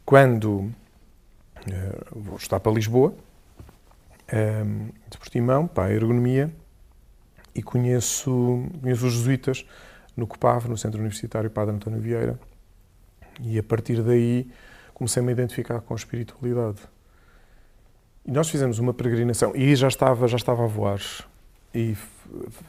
quando 0.05 0.49
uh, 0.57 0.73
vou 2.11 2.37
estar 2.37 2.59
para 2.59 2.71
Lisboa, 2.71 3.13
um, 4.33 4.89
de 5.09 5.17
Portimão, 5.17 5.67
para 5.67 5.85
a 5.85 5.93
ergonomia, 5.93 6.51
e 7.53 7.61
conheço, 7.61 8.65
conheço 8.81 9.07
os 9.07 9.13
jesuítas 9.13 9.65
no 10.15 10.25
COPAV, 10.25 10.69
no 10.69 10.77
Centro 10.77 10.99
Universitário 10.99 11.49
Padre 11.49 11.75
António 11.75 11.99
Vieira, 11.99 12.39
e 13.41 13.59
a 13.59 13.63
partir 13.63 14.01
daí 14.01 14.49
comecei-me 14.93 15.29
a 15.29 15.31
identificar 15.31 15.81
com 15.81 15.93
a 15.93 15.97
espiritualidade. 15.97 16.79
E 18.25 18.31
nós 18.31 18.49
fizemos 18.49 18.79
uma 18.79 18.93
peregrinação, 18.93 19.55
e 19.55 19.75
já 19.75 19.87
estava, 19.87 20.27
já 20.27 20.37
estava 20.37 20.63
a 20.63 20.67
voar, 20.67 21.01
e 21.73 21.95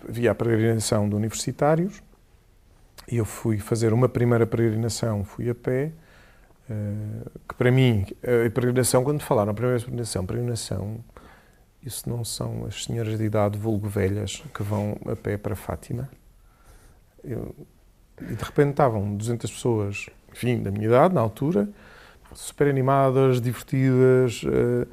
havia 0.08 0.30
a 0.30 0.34
peregrinação 0.34 1.08
de 1.08 1.14
universitários, 1.14 2.02
e 3.10 3.16
eu 3.16 3.24
fui 3.24 3.58
fazer 3.58 3.92
uma 3.92 4.08
primeira 4.08 4.46
peregrinação, 4.46 5.24
fui 5.24 5.50
a 5.50 5.54
pé, 5.54 5.92
que 7.48 7.54
para 7.54 7.70
mim, 7.70 8.04
a 8.22 8.50
peregrinação, 8.50 9.04
quando 9.04 9.20
falaram 9.22 9.52
a 9.52 9.54
primeira 9.54 9.78
peregrinação, 9.78 10.26
peregrinação, 10.26 11.04
isso 11.84 12.08
não 12.08 12.24
são 12.24 12.64
as 12.66 12.84
senhoras 12.84 13.18
de 13.18 13.24
idade, 13.24 13.58
vulgo 13.58 13.88
velhas, 13.88 14.42
que 14.54 14.62
vão 14.62 14.96
a 15.06 15.16
pé 15.16 15.36
para 15.36 15.56
Fátima. 15.56 16.08
Eu, 17.24 17.54
e 18.20 18.34
de 18.34 18.44
repente 18.44 18.70
estavam 18.70 19.16
200 19.16 19.50
pessoas, 19.50 20.06
enfim, 20.30 20.62
da 20.62 20.70
minha 20.70 20.86
idade, 20.86 21.14
na 21.14 21.20
altura, 21.20 21.68
super 22.34 22.68
animadas, 22.68 23.40
divertidas, 23.40 24.42
uh, 24.44 24.86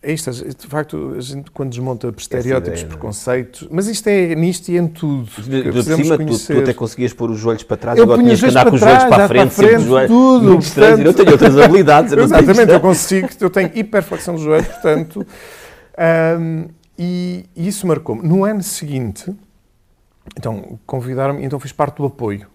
é 0.00 0.12
isto, 0.12 0.30
de 0.30 0.66
facto, 0.68 1.14
a 1.16 1.20
gente 1.20 1.50
quando 1.50 1.70
desmonta 1.70 2.14
estereótipos, 2.16 2.80
ideia, 2.80 2.86
é? 2.86 2.88
preconceitos, 2.88 3.62
é? 3.64 3.66
mas 3.68 3.88
isto 3.88 4.06
é 4.06 4.32
nisto 4.36 4.68
e 4.68 4.76
em 4.76 4.86
tudo. 4.86 5.28
De, 5.42 5.72
de 5.72 5.82
cima, 5.82 6.16
tu, 6.16 6.46
tu, 6.46 6.58
até 6.60 6.72
conseguias 6.72 7.12
pôr 7.12 7.30
os 7.30 7.38
joelhos 7.38 7.64
para 7.64 7.76
trás, 7.76 7.98
eu 7.98 8.04
agora 8.04 8.22
tinhas 8.22 8.38
que 8.38 8.46
andar 8.46 8.70
com 8.70 8.76
os 8.76 8.80
joelhos 8.80 9.04
para 9.04 9.24
a 9.24 9.28
frente, 9.28 9.54
para 9.54 9.68
frente 9.68 9.84
joelhos, 9.84 10.08
tudo. 10.08 10.44
Muito 10.44 10.62
estranho. 10.62 11.02
Eu 11.02 11.14
tenho 11.14 11.32
outras 11.32 11.58
habilidades. 11.58 12.12
Eu 12.18 12.22
Exatamente, 12.22 12.72
eu 12.72 12.80
consigo, 12.80 13.28
eu 13.40 13.50
tenho 13.50 13.70
hiperflexão 13.74 14.34
dos 14.34 14.42
joelhos, 14.42 14.68
portanto. 14.68 15.26
Um, 16.38 16.68
e, 16.96 17.44
e 17.56 17.68
isso 17.68 17.86
marcou-me. 17.86 18.22
No 18.22 18.44
ano 18.44 18.62
seguinte, 18.62 19.34
então 20.36 20.78
convidaram-me, 20.86 21.44
então 21.44 21.58
fiz 21.58 21.72
parte 21.72 21.96
do 21.96 22.04
apoio. 22.04 22.46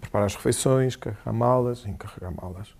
Preparar 0.00 0.26
as 0.26 0.34
refeições, 0.36 0.96
carregar 0.96 1.32
malas, 1.32 1.84
encarregar 1.84 2.32
malas 2.34 2.79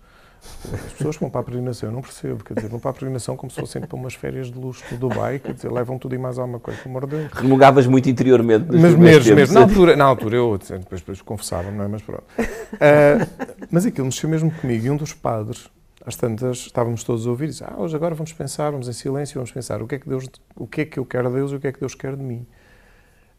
as 0.73 0.93
pessoas 0.93 1.17
vão 1.17 1.29
para 1.29 1.41
a 1.41 1.43
peregrinação, 1.43 1.89
eu 1.89 1.93
não 1.93 2.01
percebo, 2.01 2.43
quer 2.43 2.55
dizer, 2.55 2.67
vão 2.67 2.79
para 2.79 2.91
a 2.91 2.93
peregrinação 2.93 3.35
como 3.35 3.51
se 3.51 3.59
fossem 3.59 3.81
para 3.81 3.95
umas 3.95 4.13
férias 4.13 4.51
de 4.51 4.57
luxo 4.57 4.83
do 4.91 5.09
Dubai, 5.09 5.39
quer 5.39 5.53
dizer, 5.53 5.71
levam 5.71 5.97
tudo 5.97 6.15
e 6.15 6.17
mais 6.17 6.37
alguma 6.39 6.59
coisa, 6.59 6.79
pelo 6.81 6.97
amor 6.97 7.09
de 7.09 7.17
Deus. 7.17 7.31
Remugavas 7.33 7.87
muito 7.87 8.09
interiormente. 8.09 8.65
Mas 8.69 8.95
mesmo, 8.95 9.35
mesmo, 9.35 9.53
na 9.53 9.61
altura, 9.61 9.95
na 9.95 10.05
altura 10.05 10.35
eu 10.37 10.57
depois, 10.57 11.01
depois 11.01 11.21
confessava, 11.21 11.69
não 11.71 11.83
é? 11.83 11.87
Mas 11.87 12.01
pronto. 12.01 12.23
Uh, 12.39 13.67
mas 13.69 13.85
aquilo 13.85 14.05
mexeu 14.05 14.29
mesmo 14.29 14.51
comigo 14.51 14.85
e 14.85 14.89
um 14.89 14.97
dos 14.97 15.13
padres, 15.13 15.69
às 16.05 16.15
tantas, 16.15 16.57
estávamos 16.57 17.03
todos 17.03 17.27
a 17.27 17.29
ouvir 17.29 17.45
e 17.45 17.47
disse, 17.49 17.63
ah, 17.63 17.75
hoje 17.77 17.95
agora 17.95 18.15
vamos 18.15 18.33
pensar, 18.33 18.71
vamos 18.71 18.87
em 18.87 18.93
silêncio, 18.93 19.35
vamos 19.35 19.51
pensar 19.51 19.81
o 19.81 19.87
que 19.87 19.95
é 19.95 19.99
que 19.99 20.09
Deus, 20.09 20.25
o 20.55 20.65
que 20.65 20.81
é 20.81 20.85
que 20.85 20.97
eu 20.97 21.05
quero 21.05 21.29
de 21.29 21.35
Deus 21.35 21.51
e 21.51 21.55
o 21.55 21.59
que 21.59 21.67
é 21.67 21.71
que 21.71 21.79
Deus 21.79 21.93
quer 21.93 22.15
de 22.15 22.23
mim. 22.23 22.45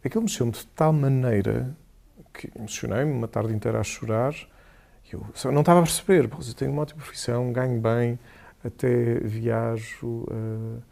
Aquilo 0.05 0.23
mexeu-me 0.23 0.53
de 0.53 0.67
tal 0.69 0.93
maneira 0.93 1.77
que 2.33 2.51
emocionei-me 2.57 3.13
uma 3.13 3.29
tarde 3.29 3.53
inteira 3.53 3.79
a 3.79 3.83
chorar 3.85 4.35
eu 5.15 5.25
só 5.35 5.51
não 5.51 5.61
estava 5.61 5.81
a 5.81 5.83
perceber, 5.83 6.29
pô, 6.29 6.39
eu 6.47 6.55
tenho 6.55 6.73
uma 6.73 6.83
ótima 6.83 7.03
profissão, 7.03 7.53
ganho 7.53 7.81
bem, 7.81 8.19
até 8.65 9.15
viajo, 9.21 10.07
uh, 10.07 10.83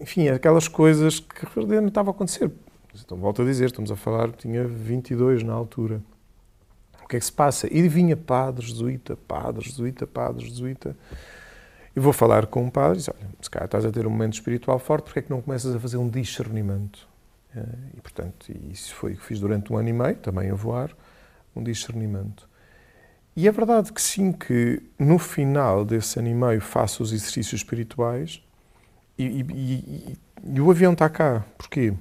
enfim, 0.00 0.28
aquelas 0.28 0.68
coisas 0.68 1.20
que 1.20 1.46
não 1.56 1.86
estava 1.86 2.10
a 2.10 2.12
acontecer. 2.12 2.50
Então, 2.94 3.16
volto 3.16 3.42
a 3.42 3.44
dizer, 3.44 3.66
estamos 3.66 3.90
a 3.90 3.96
falar, 3.96 4.32
tinha 4.32 4.64
22 4.64 5.42
na 5.42 5.52
altura. 5.52 6.02
O 7.02 7.08
que 7.08 7.16
é 7.16 7.18
que 7.18 7.24
se 7.24 7.32
passa? 7.32 7.72
E 7.72 7.88
vinha 7.88 8.16
padre, 8.16 8.66
jesuíta, 8.66 9.16
padre, 9.16 9.64
jesuíta, 9.64 10.06
padre, 10.06 10.46
jesuíta. 10.46 10.96
E 11.94 12.00
vou 12.00 12.12
falar 12.12 12.46
com 12.46 12.64
um 12.64 12.70
padre 12.70 12.96
e 12.96 12.98
diz, 12.98 13.08
olha, 13.08 13.28
se 13.40 13.50
calhar 13.50 13.66
estás 13.66 13.84
a 13.84 13.90
ter 13.90 14.06
um 14.06 14.10
momento 14.10 14.34
espiritual 14.34 14.78
forte, 14.78 15.04
porque 15.04 15.18
é 15.20 15.22
que 15.22 15.30
não 15.30 15.40
começas 15.40 15.74
a 15.74 15.80
fazer 15.80 15.96
um 15.96 16.08
discernimento? 16.08 17.06
Eh, 17.54 17.60
e, 17.96 18.00
portanto, 18.00 18.50
isso 18.70 18.94
foi 18.94 19.12
o 19.12 19.16
que 19.16 19.24
fiz 19.24 19.40
durante 19.40 19.72
um 19.72 19.76
ano 19.76 19.88
e 19.88 19.92
meio, 19.92 20.16
também 20.16 20.50
a 20.50 20.54
voar, 20.54 20.90
um 21.54 21.62
discernimento. 21.62 22.48
E 23.34 23.48
é 23.48 23.50
verdade 23.50 23.92
que 23.92 24.02
sim, 24.02 24.30
que 24.30 24.82
no 24.98 25.18
final 25.18 25.84
desse 25.84 26.18
ano 26.18 26.28
e 26.28 26.34
meio 26.34 26.60
faço 26.60 27.02
os 27.02 27.12
exercícios 27.12 27.60
espirituais 27.60 28.42
e, 29.18 29.24
e, 29.24 29.40
e, 29.40 30.18
e 30.54 30.60
o 30.60 30.70
avião 30.70 30.92
está 30.92 31.08
cá. 31.08 31.44
Porquê? 31.56 31.94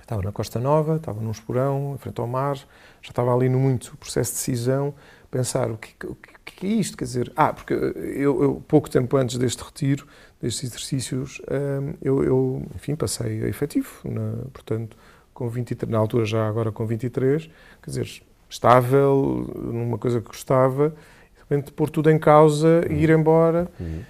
Estava 0.00 0.22
na 0.22 0.32
Costa 0.32 0.60
Nova, 0.60 0.96
estava 0.96 1.18
num 1.18 1.30
esporão, 1.30 1.94
em 1.94 1.98
frente 1.98 2.20
ao 2.20 2.26
mar, 2.26 2.56
já 2.56 3.08
estava 3.08 3.34
ali 3.34 3.48
no 3.48 3.58
muito 3.58 3.96
processo 3.96 4.32
de 4.32 4.36
decisão, 4.36 4.94
pensar 5.30 5.70
o 5.70 5.78
que, 5.78 5.94
o 6.06 6.14
que 6.44 6.66
é 6.66 6.70
isto, 6.70 6.94
quer 6.94 7.04
dizer, 7.04 7.32
ah, 7.34 7.54
porque 7.54 7.72
eu, 7.72 8.42
eu, 8.42 8.62
pouco 8.68 8.90
tempo 8.90 9.16
antes 9.16 9.38
deste 9.38 9.64
retiro, 9.64 10.06
destes 10.40 10.64
exercícios, 10.64 11.40
hum, 11.50 11.94
eu, 12.02 12.22
eu 12.22 12.66
enfim, 12.74 12.94
passei 12.94 13.42
a 13.44 13.48
efetivo, 13.48 13.90
na, 14.04 14.44
portanto, 14.52 14.94
com 15.32 15.48
23, 15.48 15.90
na 15.90 15.98
altura 15.98 16.26
já 16.26 16.46
agora 16.46 16.70
com 16.70 16.86
23, 16.86 17.48
quer 17.82 17.90
dizer, 17.90 18.22
estável, 18.54 19.50
numa 19.56 19.98
coisa 19.98 20.20
que 20.20 20.28
gostava, 20.28 20.90
de 20.90 21.40
repente 21.40 21.72
pôr 21.72 21.90
tudo 21.90 22.10
em 22.10 22.18
causa 22.18 22.82
e 22.88 23.02
ir 23.02 23.10
embora. 23.10 23.68
Uhum. 23.78 24.02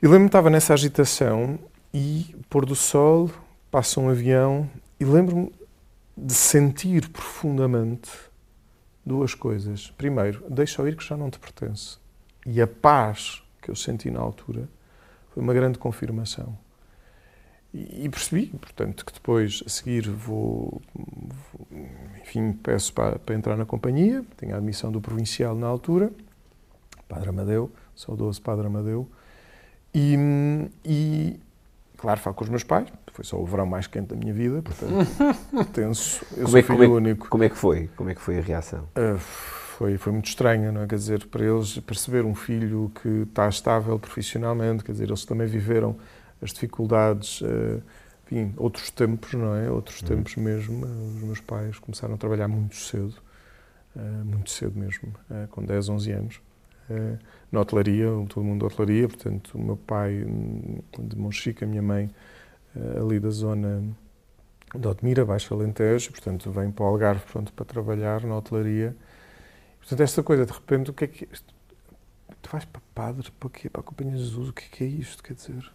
E 0.00 0.06
lembro-me 0.06 0.26
estava 0.26 0.48
nessa 0.48 0.74
agitação 0.74 1.58
e 1.92 2.34
pôr 2.48 2.64
do 2.64 2.76
sol, 2.76 3.30
passa 3.70 4.00
um 4.00 4.08
avião 4.08 4.68
e 5.00 5.04
lembro-me 5.04 5.52
de 6.16 6.34
sentir 6.34 7.08
profundamente 7.08 8.10
duas 9.04 9.34
coisas. 9.34 9.90
Primeiro, 9.96 10.44
deixa 10.48 10.88
ir 10.88 10.96
que 10.96 11.04
já 11.04 11.16
não 11.16 11.30
te 11.30 11.38
pertence. 11.38 11.98
E 12.46 12.62
a 12.62 12.66
paz 12.66 13.42
que 13.60 13.70
eu 13.70 13.74
senti 13.74 14.10
na 14.10 14.20
altura 14.20 14.68
foi 15.34 15.42
uma 15.42 15.52
grande 15.52 15.78
confirmação. 15.78 16.56
E, 17.78 18.08
percebi, 18.08 18.46
portanto, 18.46 19.04
que 19.04 19.12
depois, 19.12 19.62
a 19.64 19.68
seguir, 19.68 20.08
vou, 20.08 20.82
vou 20.94 21.68
enfim, 22.20 22.52
peço 22.52 22.92
para, 22.92 23.18
para, 23.18 23.34
entrar 23.34 23.56
na 23.56 23.64
companhia, 23.64 24.24
tinha 24.36 24.54
a 24.54 24.58
admissão 24.58 24.90
do 24.90 25.00
provincial 25.00 25.54
na 25.54 25.66
altura, 25.66 26.10
Padre 27.08 27.28
Amadeu, 27.28 27.70
saudoso 27.94 28.42
Padre 28.42 28.66
Amadeu, 28.66 29.08
e, 29.94 30.16
e 30.84 31.40
claro, 31.96 32.20
falo 32.20 32.34
com 32.34 32.44
os 32.44 32.50
meus 32.50 32.64
pais, 32.64 32.88
foi 33.12 33.24
só 33.24 33.36
o 33.36 33.46
verão 33.46 33.66
mais 33.66 33.86
quente 33.86 34.08
da 34.08 34.16
minha 34.16 34.32
vida, 34.34 34.60
portanto, 34.60 35.06
tenso, 35.72 36.24
eu 36.32 36.36
como 36.44 36.48
sou 36.48 36.58
é, 36.58 36.62
filho 36.62 36.78
como 36.78 36.84
é, 36.84 36.88
único. 36.88 37.28
Como 37.28 37.44
é 37.44 37.48
que 37.48 37.56
foi? 37.56 37.88
Como 37.96 38.10
é 38.10 38.14
que 38.14 38.20
foi 38.20 38.38
a 38.38 38.42
reação? 38.42 38.88
Uh, 38.96 39.18
foi, 39.18 39.96
foi 39.96 40.12
muito 40.12 40.26
estranha, 40.26 40.72
não 40.72 40.82
é? 40.82 40.86
Quer 40.88 40.96
dizer, 40.96 41.26
para 41.26 41.44
eles 41.44 41.78
perceber 41.78 42.24
um 42.24 42.34
filho 42.34 42.90
que 43.00 43.08
está 43.28 43.48
estável 43.48 43.98
profissionalmente, 43.98 44.82
quer 44.82 44.92
dizer, 44.92 45.08
eles 45.08 45.24
também 45.24 45.46
viveram 45.46 45.96
as 46.42 46.52
dificuldades, 46.52 47.40
uh, 47.40 47.82
enfim, 48.24 48.52
outros 48.56 48.90
tempos, 48.90 49.32
não 49.34 49.54
é? 49.54 49.70
Outros 49.70 50.00
uhum. 50.02 50.08
tempos 50.08 50.36
mesmo. 50.36 50.86
Os 50.86 51.22
meus 51.22 51.40
pais 51.40 51.78
começaram 51.78 52.14
a 52.14 52.18
trabalhar 52.18 52.48
muito 52.48 52.76
cedo, 52.76 53.14
uh, 53.96 54.24
muito 54.24 54.50
cedo 54.50 54.78
mesmo, 54.78 55.14
uh, 55.30 55.48
com 55.48 55.64
10, 55.64 55.88
11 55.88 56.12
anos, 56.12 56.40
na 57.52 57.60
hotelaria, 57.60 58.06
todo 58.30 58.42
mundo 58.42 58.60
da 58.60 58.66
hotelaria, 58.68 59.06
portanto, 59.06 59.58
o 59.58 59.62
meu 59.62 59.76
pai 59.76 60.24
hum, 60.24 60.78
de 60.98 61.18
Monchique, 61.18 61.62
a 61.62 61.66
minha 61.66 61.82
mãe 61.82 62.10
ali 62.98 63.20
da 63.20 63.28
zona 63.28 63.84
de 64.74 64.88
Otmira, 64.88 65.22
Baixo 65.22 65.52
Alentejo, 65.52 66.10
portanto, 66.12 66.50
vem 66.50 66.70
para 66.70 66.84
o 66.84 66.88
Algarve 66.88 67.26
pronto, 67.30 67.52
para 67.52 67.66
trabalhar 67.66 68.24
na 68.24 68.38
hotelaria. 68.38 68.96
Portanto, 69.80 70.00
esta 70.00 70.22
coisa, 70.22 70.46
de 70.46 70.52
repente, 70.52 70.90
o 70.90 70.94
que 70.94 71.04
é 71.04 71.06
que 71.08 71.26
tu 72.42 72.50
vais 72.50 72.64
para 72.64 72.80
padre, 72.94 73.30
para 73.38 73.50
quê? 73.50 73.68
Para 73.68 73.80
a 73.80 73.84
Companhia 73.84 74.16
de 74.16 74.24
Jesus, 74.24 74.48
o 74.48 74.52
que 74.52 74.64
é, 74.64 74.68
que 74.70 74.84
é 74.84 74.86
isto? 74.86 75.22
Quer 75.22 75.34
dizer, 75.34 75.70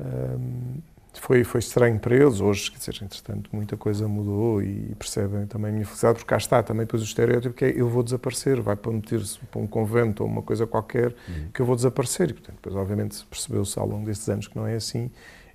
hum, 0.00 0.78
foi, 1.14 1.44
foi 1.44 1.58
estranho 1.58 1.98
para 1.98 2.14
eles. 2.14 2.40
Hoje, 2.40 2.70
quer 2.70 2.78
dizer, 2.78 3.02
entretanto, 3.02 3.50
muita 3.52 3.76
coisa 3.76 4.06
mudou 4.06 4.62
e 4.62 4.94
percebem 4.96 5.46
também 5.46 5.70
a 5.70 5.72
minha 5.72 5.84
felicidade, 5.84 6.18
porque 6.18 6.28
cá 6.28 6.36
está 6.36 6.62
também 6.62 6.86
depois 6.86 7.02
o 7.02 7.04
estereótipo 7.04 7.54
que 7.54 7.64
é 7.64 7.72
eu 7.80 7.88
vou 7.88 8.02
desaparecer, 8.02 8.60
vai 8.60 8.76
para 8.76 8.92
meter-se 8.92 9.38
para 9.38 9.60
um 9.60 9.66
convento 9.66 10.22
ou 10.22 10.28
uma 10.28 10.42
coisa 10.42 10.66
qualquer 10.66 11.14
uhum. 11.28 11.48
que 11.52 11.60
eu 11.60 11.66
vou 11.66 11.76
desaparecer. 11.76 12.30
E, 12.30 12.34
portanto, 12.34 12.56
depois, 12.56 12.76
obviamente, 12.76 13.24
percebeu-se 13.26 13.78
ao 13.78 13.86
longo 13.86 14.06
destes 14.06 14.28
anos 14.28 14.46
que 14.48 14.56
não 14.56 14.66
é 14.66 14.74
assim 14.74 15.10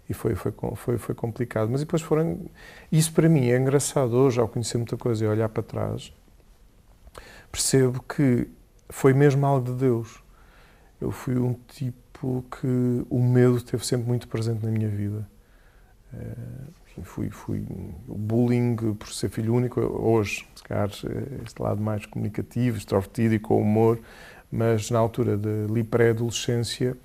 e 0.10 0.14
foi, 0.14 0.36
foi, 0.36 0.54
foi, 0.76 0.98
foi 0.98 1.16
complicado. 1.16 1.70
Mas 1.70 1.82
depois 1.82 2.02
foram. 2.02 2.39
Isso 2.91 3.12
para 3.14 3.28
mim 3.28 3.50
é 3.50 3.58
engraçado 3.58 4.14
hoje, 4.14 4.39
ao 4.39 4.48
conhecer 4.48 4.78
muita 4.78 4.98
coisa 4.98 5.26
e 5.26 5.28
olhar 5.28 5.50
para 5.50 5.64
trás, 5.64 6.14
percebo 7.52 8.04
que 8.04 8.48
foi 8.89 9.14
mesmo 9.14 9.46
algo 9.46 9.72
de 9.72 9.80
Deus. 9.80 10.24
Eu 11.02 11.12
fui 11.12 11.38
um 11.38 11.54
tipo 11.68 11.98
que 12.43 13.05
o 13.09 13.22
medo 13.22 13.57
esteve 13.57 13.86
sempre 13.86 14.07
muito 14.07 14.28
presente 14.28 14.63
na 14.66 14.72
minha 14.72 14.89
vida. 14.89 15.28
Uh, 16.13 16.86
fui, 17.03 17.30
fui 17.30 17.66
o 18.07 18.16
bullying 18.16 18.76
por 18.76 19.09
ser 19.09 19.30
filho 19.30 19.53
único, 19.53 19.82
hoje, 19.82 20.47
se 20.55 20.63
calhar, 20.63 20.89
eh, 20.89 21.41
este 21.45 21.61
lado 21.61 21.82
mais 21.82 22.05
comunicativo, 22.05 22.78
extrovertido 22.78 23.34
e 23.34 23.39
com 23.39 23.61
humor, 23.61 23.99
mas 24.51 24.89
na 24.89 24.99
altura 24.99 25.38
da 25.38 25.49
pré-adolescência, 25.84 26.95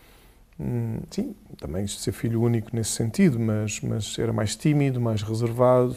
hum, 0.59 1.01
sim, 1.11 1.35
também 1.59 1.87
ser 1.87 2.13
filho 2.13 2.41
único 2.41 2.71
nesse 2.73 2.91
sentido, 2.91 3.39
mas, 3.39 3.81
mas 3.81 4.19
era 4.19 4.33
mais 4.33 4.55
tímido, 4.55 5.01
mais 5.01 5.23
reservado, 5.23 5.97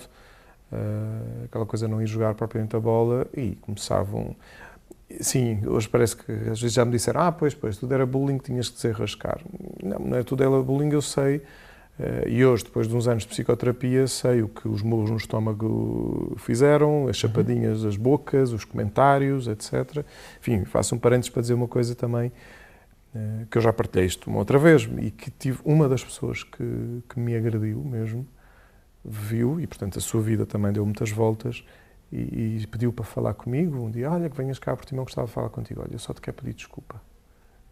uh, 0.72 1.45
aquela 1.45 1.66
coisa 1.66 1.86
de 1.86 1.91
não 1.91 2.01
ir 2.01 2.07
jogar 2.07 2.34
propriamente 2.34 2.76
a 2.76 2.80
bola 2.80 3.28
e 3.36 3.55
começavam. 3.61 4.36
Sim, 5.20 5.61
hoje 5.68 5.88
parece 5.88 6.18
que 6.18 6.32
às 6.32 6.59
vezes 6.59 6.74
já 6.74 6.84
me 6.86 6.91
disseram: 6.91 7.22
Ah, 7.22 7.32
pois, 7.32 7.53
pois, 7.53 7.78
tudo 7.78 7.93
era 7.93 8.05
bullying, 8.05 8.38
tinhas 8.38 8.70
que 8.70 8.76
dizer 8.76 8.93
rascar. 8.93 9.39
Não, 9.82 9.99
não 9.99 10.18
é 10.18 10.24
tudo 10.24 10.43
era 10.43 10.61
bullying, 10.61 10.91
eu 10.91 11.01
sei. 11.01 11.41
Uh, 11.99 12.28
e 12.28 12.43
hoje, 12.43 12.64
depois 12.64 12.88
de 12.88 12.95
uns 12.95 13.07
anos 13.07 13.22
de 13.22 13.30
psicoterapia, 13.30 14.07
sei 14.07 14.41
o 14.41 14.47
que 14.47 14.68
os 14.68 14.82
murros 14.82 15.11
no 15.11 15.18
estômago 15.18 16.36
fizeram, 16.39 17.07
as 17.07 17.18
chapadinhas 17.18 17.84
das 17.84 17.95
bocas, 17.95 18.51
os 18.51 18.66
comentários, 18.66 19.47
etc. 19.47 20.03
Enfim, 20.39 20.66
faço 20.66 20.95
um 20.95 20.97
parênteses 20.97 21.30
para 21.30 21.41
dizer 21.41 21.53
uma 21.53 21.68
coisa 21.68 21.93
também 21.93 22.32
uh, 23.14 23.45
que 23.45 23.57
eu 23.59 23.61
já 23.61 23.72
partilhei 23.72 24.07
isto 24.07 24.28
uma 24.28 24.39
outra 24.39 24.57
vez 24.57 24.89
e 24.99 25.11
que 25.11 25.30
tive 25.30 25.59
uma 25.64 25.88
das 25.88 26.03
pessoas 26.03 26.43
que, 26.43 27.03
que 27.07 27.20
me 27.20 27.36
agrediu 27.36 27.84
mesmo, 27.84 28.26
viu, 29.05 29.59
e 29.59 29.68
portanto 29.68 29.99
a 29.99 30.01
sua 30.01 30.22
vida 30.22 30.47
também 30.47 30.74
deu 30.74 30.84
muitas 30.84 31.11
voltas, 31.11 31.64
e, 32.14 32.61
e, 32.61 32.68
pediu 32.68 32.93
para 32.93 33.03
falar 33.03 33.34
comigo 33.34 33.78
um 33.78 33.89
dia, 33.89 34.11
olha 34.11 34.30
que 34.30 34.38
venhas 34.38 34.59
cá 34.59 34.76
porque 34.76 34.95
não 34.95 35.03
gostava 35.03 35.28
de 35.28 35.34
falar 35.34 35.49
contigo, 35.49 35.82
olha, 35.82 35.93
eu 35.93 35.99
só 35.99 36.14
te 36.14 36.22
quero 36.22 36.38
pedir 36.38 36.53
desculpa. 36.53 37.01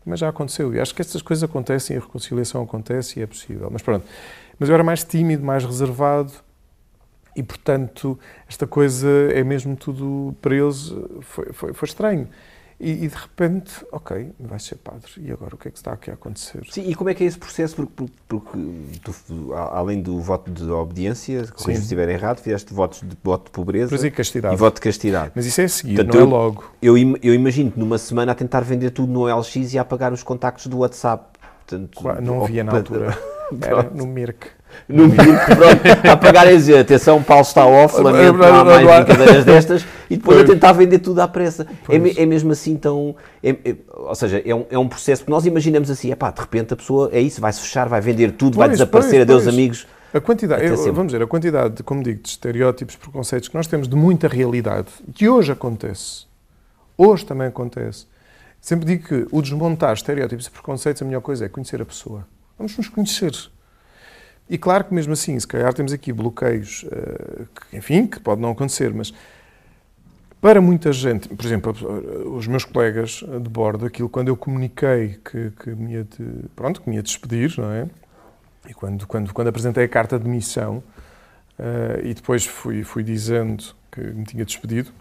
Mas 0.04 0.20
já 0.20 0.30
aconteceu, 0.30 0.74
e 0.74 0.80
acho 0.80 0.96
que 0.96 1.02
estas 1.02 1.22
coisas 1.22 1.44
acontecem, 1.44 1.96
a 1.96 2.00
reconciliação 2.00 2.64
acontece 2.64 3.20
e 3.20 3.24
é 3.24 3.28
possível. 3.28 3.70
Mas 3.72 3.84
pronto, 3.84 4.04
mas 4.58 4.68
eu 4.68 4.74
era 4.74 4.84
mais 4.84 5.04
tímido, 5.04 5.44
mais 5.46 5.64
reservado, 5.64 6.34
e 7.36 7.44
portanto 7.44 8.20
esta 8.50 8.66
coisa 8.66 9.08
é 9.32 9.44
mesmo 9.44 9.76
tudo, 9.76 10.36
para 10.42 10.56
eles 10.56 10.92
foi, 11.22 11.54
foi, 11.54 11.74
foi 11.74 11.88
estranho. 11.88 12.28
E, 12.84 13.06
e, 13.06 13.08
de 13.08 13.16
repente, 13.16 13.86
ok, 13.92 14.32
vais 14.40 14.64
ser 14.64 14.76
padre. 14.78 15.12
E 15.20 15.32
agora 15.32 15.54
o 15.54 15.58
que 15.58 15.68
é 15.68 15.72
que 15.72 15.78
está 15.78 15.94
aqui 15.94 16.10
a 16.10 16.16
acontecer? 16.16 16.66
Sim, 16.68 16.90
e 16.90 16.96
como 16.96 17.12
é 17.12 17.14
que 17.14 17.24
é 17.24 17.28
esse 17.28 17.38
processo? 17.38 17.76
Porque, 17.76 18.12
porque 18.28 18.58
tu, 19.04 19.54
além 19.54 20.02
do 20.02 20.20
voto 20.20 20.50
de 20.50 20.64
obediência, 20.64 21.46
se 21.56 21.72
estiver 21.74 22.10
errado, 22.10 22.40
fizeste 22.40 22.74
votos 22.74 23.02
de 23.02 23.16
voto 23.24 23.46
de 23.46 23.52
pobreza 23.52 24.08
e, 24.08 24.10
castidade. 24.10 24.56
e 24.56 24.58
voto 24.58 24.76
de 24.76 24.82
castidade. 24.82 25.32
Mas 25.36 25.46
isso 25.46 25.62
é 25.62 25.66
a 25.66 25.70
seguir, 25.70 25.96
Portanto, 25.96 26.16
não 26.16 26.22
é 26.22 26.26
logo. 26.26 26.72
Eu, 26.82 26.98
eu 27.22 27.36
imagino 27.36 27.72
numa 27.76 28.00
semana 28.00 28.32
a 28.32 28.36
tentar 28.36 28.62
vender 28.62 28.90
tudo 28.90 29.14
no 29.14 29.26
LX 29.26 29.74
e 29.74 29.78
a 29.78 29.84
apagar 29.84 30.12
os 30.12 30.24
contactos 30.24 30.66
do 30.66 30.80
WhatsApp. 30.80 31.38
Portanto, 31.68 32.02
não 32.20 32.44
havia 32.44 32.64
na 32.64 32.74
altura. 32.74 33.16
Era 33.62 33.84
no 33.92 34.08
Mirk 34.08 34.48
no 34.88 35.10
pronto, 35.12 35.82
a 36.10 36.18
pagar 36.18 36.48
a 36.48 36.52
dizer, 36.52 36.80
atenção, 36.80 37.22
Paulo 37.22 37.44
está 37.44 37.66
off, 37.66 38.00
lamento, 38.00 38.38
não 38.38 38.56
há 38.56 38.64
mais 38.64 39.06
brincadeiras 39.06 39.46
destas, 39.46 39.86
e 40.10 40.18
depois 40.18 40.38
pois. 40.38 40.50
a 40.50 40.54
tentar 40.54 40.72
vender 40.74 41.00
tudo 41.00 41.20
à 41.22 41.28
pressa. 41.28 41.68
É, 41.90 42.22
é, 42.22 42.26
mesmo 42.26 42.52
assim 42.52 42.76
tão... 42.76 43.16
É, 43.44 43.50
é, 43.50 43.76
ou 43.96 44.16
seja, 44.16 44.42
é 44.46 44.54
um, 44.54 44.66
é 44.70 44.78
um 44.78 44.88
processo 44.88 45.24
que 45.24 45.30
nós 45.30 45.46
imaginamos 45.46 45.90
assim, 45.90 46.12
é 46.12 46.16
pá, 46.16 46.32
de 46.32 46.42
repente 46.42 46.74
a 46.74 46.78
pessoa, 46.78 47.10
é 47.14 47.20
isso, 47.20 47.40
vai-se 47.40 47.62
fechar, 47.62 47.88
vai 47.88 48.02
vender 48.02 48.32
tudo, 48.32 48.56
pois, 48.56 48.68
vai 48.68 48.70
desaparecer, 48.70 49.12
pois, 49.12 49.22
adeus 49.22 49.48
amigos. 49.48 49.88
A 50.14 50.20
quantidade, 50.20 50.66
eu, 50.66 50.76
vamos 50.94 51.14
dizer, 51.14 51.24
a 51.24 51.28
quantidade, 51.28 51.84
como 51.84 52.04
digo, 52.04 52.22
de 52.22 52.30
estereótipos, 52.30 52.98
preconceitos 52.98 53.48
que 53.48 53.56
nós 53.56 53.68
temos 53.68 53.88
de 53.88 53.96
muita 53.96 54.28
realidade, 54.28 54.88
que 55.14 55.30
hoje 55.30 55.54
acontece, 55.54 56.26
hoje 56.98 57.26
também 57.26 57.48
acontece. 57.48 58.06
Sempre 58.60 58.86
digo 58.86 59.08
que 59.08 59.28
o 59.32 59.42
desmontar 59.42 59.94
estereótipos 59.94 60.46
e 60.46 60.52
preconceitos, 60.52 61.02
a 61.02 61.06
melhor 61.06 61.22
coisa 61.22 61.46
é 61.46 61.50
conhecer 61.50 61.82
a 61.82 61.86
pessoa. 61.86 62.28
Vamos 62.58 62.78
nos 62.78 62.90
conhecer. 62.90 63.32
E 64.50 64.58
claro 64.58 64.84
que 64.84 64.94
mesmo 64.94 65.14
assim, 65.14 65.40
se 65.40 65.48
calhar 65.48 65.74
temos 65.74 65.94
aqui 65.94 66.12
bloqueios, 66.12 66.84
uh, 66.84 67.48
que, 67.70 67.78
enfim, 67.78 68.06
que 68.06 68.20
pode 68.20 68.42
não 68.42 68.52
acontecer, 68.52 68.94
mas 68.94 69.14
para 70.42 70.60
muita 70.60 70.92
gente, 70.92 71.30
por 71.30 71.46
exemplo, 71.46 71.74
os 72.36 72.48
meus 72.48 72.66
colegas 72.66 73.24
de 73.24 73.50
bordo, 73.50 73.86
aquilo 73.86 74.10
quando 74.10 74.30
eu 74.30 74.36
comuniquei 74.36 75.20
que, 75.24 75.52
que 75.52 75.70
me 75.70 75.94
ia 75.94 76.04
de, 76.04 76.50
pronto, 76.56 76.82
que 76.82 76.90
me 76.90 76.96
ia 76.96 77.04
despedir, 77.04 77.54
não 77.58 77.72
é? 77.72 77.88
E 78.68 78.74
quando, 78.74 79.06
quando, 79.08 79.34
quando 79.34 79.48
apresentei 79.48 79.86
a 79.86 79.88
carta 79.88 80.20
de 80.20 80.28
missão 80.28 80.84
uh, 81.60 82.04
e 82.04 82.14
depois 82.14 82.46
fui, 82.46 82.84
fui 82.84 83.04
dizendo 83.04 83.64
que 83.92 84.02
me 84.02 84.24
tinha 84.24 84.44
despedido, 84.44 84.92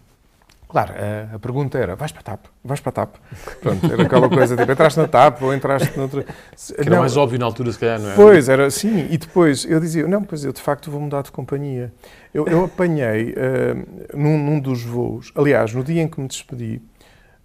Claro, 0.71 0.93
a, 0.93 1.35
a, 1.35 1.39
pergunta 1.39 1.77
era: 1.77 1.97
vais 1.97 2.13
para 2.13 2.21
a 2.21 2.23
TAP? 2.23 2.45
Vais 2.63 2.79
para 2.79 2.89
a 2.89 2.93
TAP? 2.93 3.15
Pronto, 3.59 3.91
era 3.91 4.03
aquela 4.03 4.29
coisa 4.29 4.55
tipo: 4.55 4.71
entraste 4.71 4.97
na 4.97 5.07
TAP 5.07 5.41
ou 5.41 5.53
entraste 5.53 5.97
noutra. 5.97 6.23
Que 6.23 6.31
era 6.77 6.91
não, 6.91 6.99
mais 6.99 7.17
óbvio 7.17 7.37
na 7.37 7.45
altura, 7.45 7.73
se 7.73 7.79
calhar, 7.79 7.99
não 7.99 8.11
é? 8.11 8.15
Pois, 8.15 8.47
era 8.47 8.67
assim. 8.67 9.05
E 9.11 9.17
depois 9.17 9.65
eu 9.65 9.81
dizia: 9.81 10.07
não, 10.07 10.23
pois 10.23 10.45
eu 10.45 10.53
de 10.53 10.61
facto 10.61 10.89
vou 10.89 11.01
mudar 11.01 11.23
de 11.23 11.31
companhia. 11.31 11.91
Eu, 12.33 12.47
eu 12.47 12.63
apanhei 12.63 13.33
uh, 13.33 14.17
num, 14.17 14.37
num, 14.37 14.59
dos 14.61 14.81
voos, 14.81 15.33
aliás, 15.35 15.73
no 15.73 15.83
dia 15.83 16.01
em 16.01 16.07
que 16.07 16.21
me 16.21 16.27
despedi, 16.29 16.81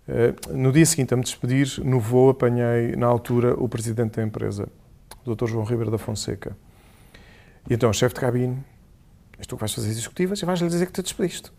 uh, 0.07 0.57
no 0.57 0.70
dia 0.70 0.87
seguinte 0.87 1.12
a 1.12 1.16
me 1.16 1.24
despedir, 1.24 1.81
no 1.85 1.99
voo 1.99 2.31
apanhei, 2.31 2.95
na 2.95 3.09
altura, 3.09 3.55
o 3.55 3.68
presidente 3.68 4.18
da 4.18 4.22
empresa, 4.22 4.68
o 5.24 5.35
Dr. 5.35 5.47
João 5.49 5.64
Ribeiro 5.64 5.91
da 5.91 5.99
Fonseca. 5.99 6.57
E 7.68 7.74
então, 7.74 7.93
chefe 7.93 8.14
de 8.14 8.20
cabine, 8.20 8.64
és 9.37 9.49
tu 9.49 9.57
que 9.57 9.61
vais 9.61 9.74
fazer 9.74 9.91
as 9.91 9.97
executivas 9.97 10.41
e 10.41 10.45
vais-lhe 10.45 10.68
dizer 10.68 10.87
que 10.87 10.93
te 10.93 11.03
despediste. 11.03 11.51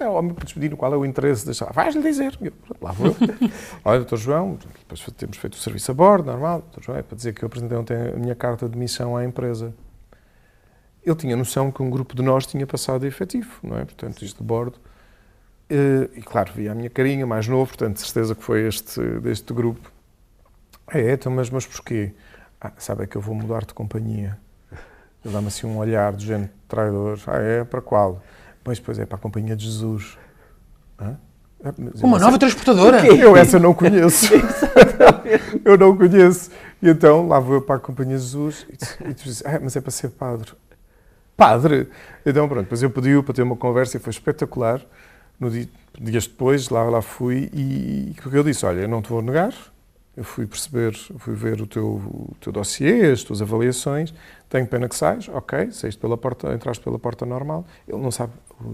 É 0.00 0.08
o 0.08 0.12
homem 0.12 0.32
para 0.32 0.44
despedir, 0.44 0.74
qual 0.76 0.92
é 0.92 0.96
o 0.96 1.04
interesse 1.04 1.44
de 1.44 1.58
Vais-lhe 1.72 2.02
dizer. 2.02 2.36
Eu, 2.40 2.52
lá 2.80 2.92
vou 2.92 3.08
eu. 3.08 3.16
Olha, 3.84 3.98
doutor 3.98 4.16
João, 4.16 4.58
depois 4.78 5.04
temos 5.16 5.36
feito 5.36 5.54
o 5.54 5.58
serviço 5.58 5.90
a 5.90 5.94
bordo, 5.94 6.26
normal. 6.26 6.60
Doutor 6.60 6.82
João, 6.82 6.98
é 6.98 7.02
para 7.02 7.16
dizer 7.16 7.32
que 7.34 7.42
eu 7.42 7.46
apresentei 7.46 7.76
ontem 7.76 7.94
a 7.96 8.16
minha 8.16 8.34
carta 8.34 8.68
de 8.68 8.78
missão 8.78 9.16
à 9.16 9.24
empresa. 9.24 9.74
Ele 11.04 11.16
tinha 11.16 11.36
noção 11.36 11.70
que 11.72 11.82
um 11.82 11.90
grupo 11.90 12.14
de 12.14 12.22
nós 12.22 12.46
tinha 12.46 12.66
passado 12.66 13.06
efetivo, 13.06 13.58
não 13.62 13.78
é? 13.78 13.84
Portanto, 13.84 14.24
isto 14.24 14.38
de 14.38 14.44
bordo. 14.44 14.78
Eh, 15.68 16.08
e, 16.16 16.22
claro, 16.22 16.52
via 16.54 16.72
a 16.72 16.74
minha 16.74 16.90
carinha, 16.90 17.26
mais 17.26 17.46
novo, 17.46 17.66
portanto, 17.66 17.98
certeza 17.98 18.34
que 18.34 18.42
foi 18.42 18.66
este, 18.66 19.00
deste 19.20 19.52
grupo. 19.52 19.90
É, 20.90 21.12
então, 21.12 21.30
mas, 21.32 21.50
mas 21.50 21.66
porquê? 21.66 22.14
Ah, 22.60 22.72
sabe, 22.78 23.04
é 23.04 23.06
que 23.06 23.16
eu 23.16 23.20
vou 23.20 23.34
mudar 23.34 23.64
de 23.64 23.74
companhia. 23.74 24.38
Ele 25.24 25.34
dá-me 25.34 25.48
assim 25.48 25.66
um 25.66 25.76
olhar 25.76 26.12
de 26.14 26.26
gente 26.26 26.50
traidor. 26.66 27.18
Ah, 27.26 27.38
é? 27.38 27.64
Para 27.64 27.82
qual? 27.82 28.22
Pois, 28.68 28.78
pois 28.78 28.98
é, 28.98 29.06
para 29.06 29.16
a 29.16 29.18
Companhia 29.18 29.56
de 29.56 29.64
Jesus. 29.64 30.18
Hã? 31.00 31.16
Ah, 31.64 31.72
Uma 32.02 32.18
nova 32.18 32.38
transportadora? 32.38 33.06
Eu 33.06 33.34
essa 33.34 33.58
não 33.58 33.72
conheço. 33.72 34.26
eu 35.64 35.78
não 35.78 35.96
conheço. 35.96 36.50
E 36.82 36.90
então 36.90 37.26
lá 37.26 37.40
vou 37.40 37.54
eu 37.54 37.62
para 37.62 37.76
a 37.76 37.78
Companhia 37.78 38.18
de 38.18 38.24
Jesus 38.24 38.66
e 38.68 38.76
tu, 38.76 38.86
e 39.08 39.14
tu 39.14 39.24
dizes, 39.24 39.42
ah, 39.46 39.58
mas 39.62 39.74
é 39.74 39.80
para 39.80 39.90
ser 39.90 40.10
padre. 40.10 40.52
Padre? 41.34 41.88
Então 42.26 42.46
pronto, 42.46 42.64
depois 42.64 42.82
eu 42.82 42.90
pedi 42.90 43.22
para 43.22 43.32
ter 43.32 43.40
uma 43.40 43.56
conversa 43.56 43.96
e 43.96 44.00
foi 44.00 44.10
espetacular. 44.10 44.82
No 45.40 45.50
dia, 45.50 45.66
dias 45.98 46.26
depois, 46.26 46.68
lá, 46.68 46.82
lá 46.82 47.00
fui 47.00 47.48
e 47.54 48.14
o 48.18 48.30
que 48.30 48.36
eu 48.36 48.44
disse, 48.44 48.66
olha, 48.66 48.80
eu 48.80 48.88
não 48.88 49.00
te 49.00 49.08
vou 49.08 49.22
negar, 49.22 49.54
eu 50.18 50.24
fui 50.24 50.48
perceber, 50.48 50.92
fui 50.94 51.32
ver 51.32 51.62
o 51.62 51.66
teu, 51.66 51.86
o 51.86 52.36
teu 52.40 52.52
dossiê, 52.52 53.12
as 53.12 53.22
tuas 53.22 53.40
avaliações, 53.40 54.12
tenho 54.48 54.66
pena 54.66 54.88
que 54.88 54.96
sais, 54.96 55.28
ok, 55.28 55.70
saíste 55.70 56.00
pela 56.00 56.16
porta, 56.16 56.52
entraste 56.52 56.82
pela 56.82 56.98
porta 56.98 57.24
normal, 57.24 57.64
ele 57.86 58.02
não 58.02 58.10
sabe, 58.10 58.32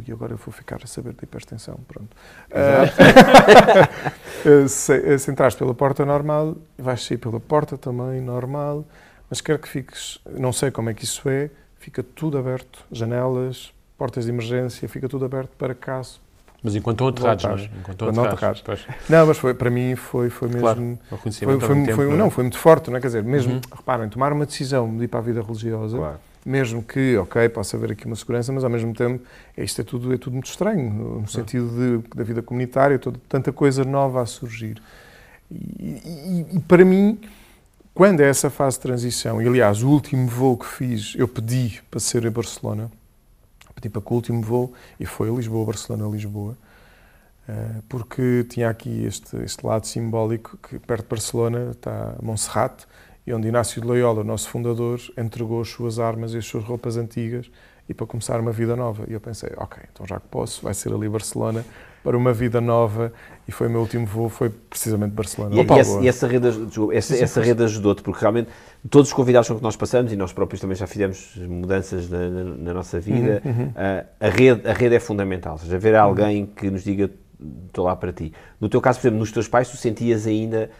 e 0.08 0.12
agora 0.12 0.32
eu 0.32 0.38
vou 0.38 0.50
ficar 0.50 0.80
a 0.82 0.86
saber 0.86 1.12
de 1.12 1.22
hipertensão, 1.22 1.78
pronto. 1.86 2.16
Uh, 2.50 4.64
se, 4.66 5.18
se 5.18 5.30
entraste 5.30 5.58
pela 5.58 5.74
porta 5.74 6.06
normal, 6.06 6.56
vais 6.78 7.04
sair 7.04 7.18
pela 7.18 7.38
porta 7.38 7.76
também 7.76 8.22
normal, 8.22 8.82
mas 9.28 9.42
quero 9.42 9.58
que 9.58 9.68
fiques, 9.68 10.18
não 10.38 10.50
sei 10.50 10.70
como 10.70 10.88
é 10.88 10.94
que 10.94 11.04
isso 11.04 11.28
é, 11.28 11.50
fica 11.76 12.02
tudo 12.02 12.38
aberto, 12.38 12.86
janelas, 12.90 13.70
portas 13.98 14.24
de 14.24 14.30
emergência, 14.30 14.88
fica 14.88 15.10
tudo 15.10 15.26
aberto 15.26 15.50
para 15.58 15.74
caso 15.74 16.23
mas 16.64 16.74
enquanto 16.74 16.96
estão 16.96 17.28
aterrados, 17.28 17.44
não 17.44 17.50
é? 17.52 17.78
Enquanto 17.78 18.08
estão 18.08 18.24
aterrados. 18.24 18.64
Não, 19.06 19.26
mas 19.26 19.36
foi, 19.36 19.52
para 19.52 19.68
mim 19.68 19.94
foi, 19.96 20.30
foi 20.30 20.48
mesmo... 20.48 20.62
Claro, 20.62 20.98
foi, 21.10 21.18
foi, 21.60 21.60
foi 21.92 22.16
não, 22.16 22.26
é? 22.26 22.30
foi 22.30 22.44
muito 22.44 22.56
forte, 22.56 22.90
não 22.90 22.96
é? 22.96 23.00
Quer 23.02 23.08
dizer, 23.08 23.22
mesmo, 23.22 23.52
uhum. 23.52 23.60
reparem, 23.70 24.08
tomar 24.08 24.32
uma 24.32 24.46
decisão 24.46 24.96
de 24.96 25.04
ir 25.04 25.08
para 25.08 25.20
a 25.20 25.22
vida 25.22 25.42
religiosa, 25.42 25.98
claro. 25.98 26.16
mesmo 26.44 26.82
que, 26.82 27.18
ok, 27.18 27.50
possa 27.50 27.76
haver 27.76 27.92
aqui 27.92 28.06
uma 28.06 28.16
segurança, 28.16 28.50
mas 28.50 28.64
ao 28.64 28.70
mesmo 28.70 28.94
tempo, 28.94 29.22
isto 29.58 29.78
é 29.82 29.84
tudo, 29.84 30.14
é 30.14 30.16
tudo 30.16 30.32
muito 30.32 30.48
estranho, 30.48 31.20
no 31.20 31.28
sentido 31.28 31.68
de, 31.68 32.16
da 32.16 32.24
vida 32.24 32.40
comunitária, 32.40 32.98
toda, 32.98 33.20
tanta 33.28 33.52
coisa 33.52 33.84
nova 33.84 34.22
a 34.22 34.26
surgir. 34.26 34.80
E, 35.50 35.56
e, 35.84 36.46
e, 36.56 36.60
para 36.60 36.82
mim, 36.82 37.20
quando 37.92 38.20
é 38.20 38.28
essa 38.30 38.48
fase 38.48 38.78
de 38.78 38.84
transição, 38.84 39.42
e 39.42 39.46
aliás, 39.46 39.82
o 39.82 39.90
último 39.90 40.26
voo 40.28 40.56
que 40.56 40.66
fiz, 40.66 41.12
eu 41.14 41.28
pedi 41.28 41.82
para 41.90 42.00
ser 42.00 42.24
em 42.24 42.30
Barcelona, 42.30 42.90
pedi 43.84 43.90
para 43.90 44.02
que 44.02 44.12
o 44.12 44.16
último 44.16 44.42
voo, 44.42 44.72
e 44.98 45.06
foi 45.06 45.30
Lisboa, 45.30 45.66
Barcelona, 45.66 46.08
Lisboa, 46.08 46.56
eh, 47.48 47.82
porque 47.88 48.44
tinha 48.48 48.68
aqui 48.70 49.04
este, 49.04 49.36
este 49.38 49.64
lado 49.66 49.86
simbólico 49.86 50.56
que 50.58 50.78
perto 50.78 51.02
de 51.02 51.08
Barcelona 51.08 51.70
está 51.70 52.16
Montserrat, 52.22 52.84
e 53.26 53.32
onde 53.32 53.48
Inácio 53.48 53.80
de 53.80 53.86
Loyola, 53.86 54.20
o 54.20 54.24
nosso 54.24 54.48
fundador, 54.48 55.00
entregou 55.16 55.60
as 55.60 55.68
suas 55.68 55.98
armas 55.98 56.34
e 56.34 56.38
as 56.38 56.46
suas 56.46 56.64
roupas 56.64 56.96
antigas 56.96 57.50
e 57.88 57.94
para 57.94 58.06
começar 58.06 58.38
uma 58.38 58.52
vida 58.52 58.76
nova. 58.76 59.04
E 59.08 59.14
eu 59.14 59.20
pensei, 59.20 59.50
ok, 59.56 59.82
então 59.92 60.06
já 60.06 60.20
que 60.20 60.28
posso, 60.28 60.62
vai 60.62 60.74
ser 60.74 60.92
ali 60.92 61.08
Barcelona 61.08 61.64
para 62.04 62.18
uma 62.18 62.34
vida 62.34 62.60
nova 62.60 63.10
e 63.48 63.50
foi 63.50 63.66
o 63.66 63.70
meu 63.70 63.80
último 63.80 64.04
voo, 64.04 64.28
foi 64.28 64.50
precisamente 64.50 65.12
Barcelona. 65.12 65.54
E, 65.54 65.58
e, 65.58 65.78
essa, 65.78 66.00
e 66.02 66.08
essa, 66.08 66.26
rede, 66.26 66.48
essa, 66.92 67.16
essa 67.16 67.40
rede 67.40 67.64
ajudou-te, 67.64 68.02
porque 68.02 68.20
realmente 68.20 68.50
todos 68.90 69.08
os 69.08 69.14
convidados 69.14 69.48
com 69.48 69.56
que 69.56 69.62
nós 69.62 69.74
passamos, 69.74 70.12
e 70.12 70.16
nós 70.16 70.30
próprios 70.30 70.60
também 70.60 70.76
já 70.76 70.86
fizemos 70.86 71.34
mudanças 71.48 72.10
na, 72.10 72.28
na, 72.28 72.44
na 72.44 72.74
nossa 72.74 73.00
vida, 73.00 73.40
uhum, 73.42 73.50
uhum. 73.50 73.72
A, 73.74 74.26
a, 74.26 74.28
rede, 74.28 74.68
a 74.68 74.72
rede 74.74 74.94
é 74.94 75.00
fundamental. 75.00 75.54
Ou 75.54 75.58
seja, 75.58 75.76
haver 75.76 75.96
alguém 75.96 76.42
uhum. 76.42 76.46
que 76.54 76.70
nos 76.70 76.84
diga 76.84 77.10
estou 77.66 77.86
lá 77.86 77.96
para 77.96 78.12
ti. 78.12 78.32
No 78.60 78.68
teu 78.68 78.80
caso, 78.80 79.00
por 79.00 79.06
exemplo, 79.06 79.20
nos 79.20 79.32
teus 79.32 79.48
pais, 79.48 79.70
tu 79.70 79.76
sentias 79.76 80.26
ainda 80.26 80.70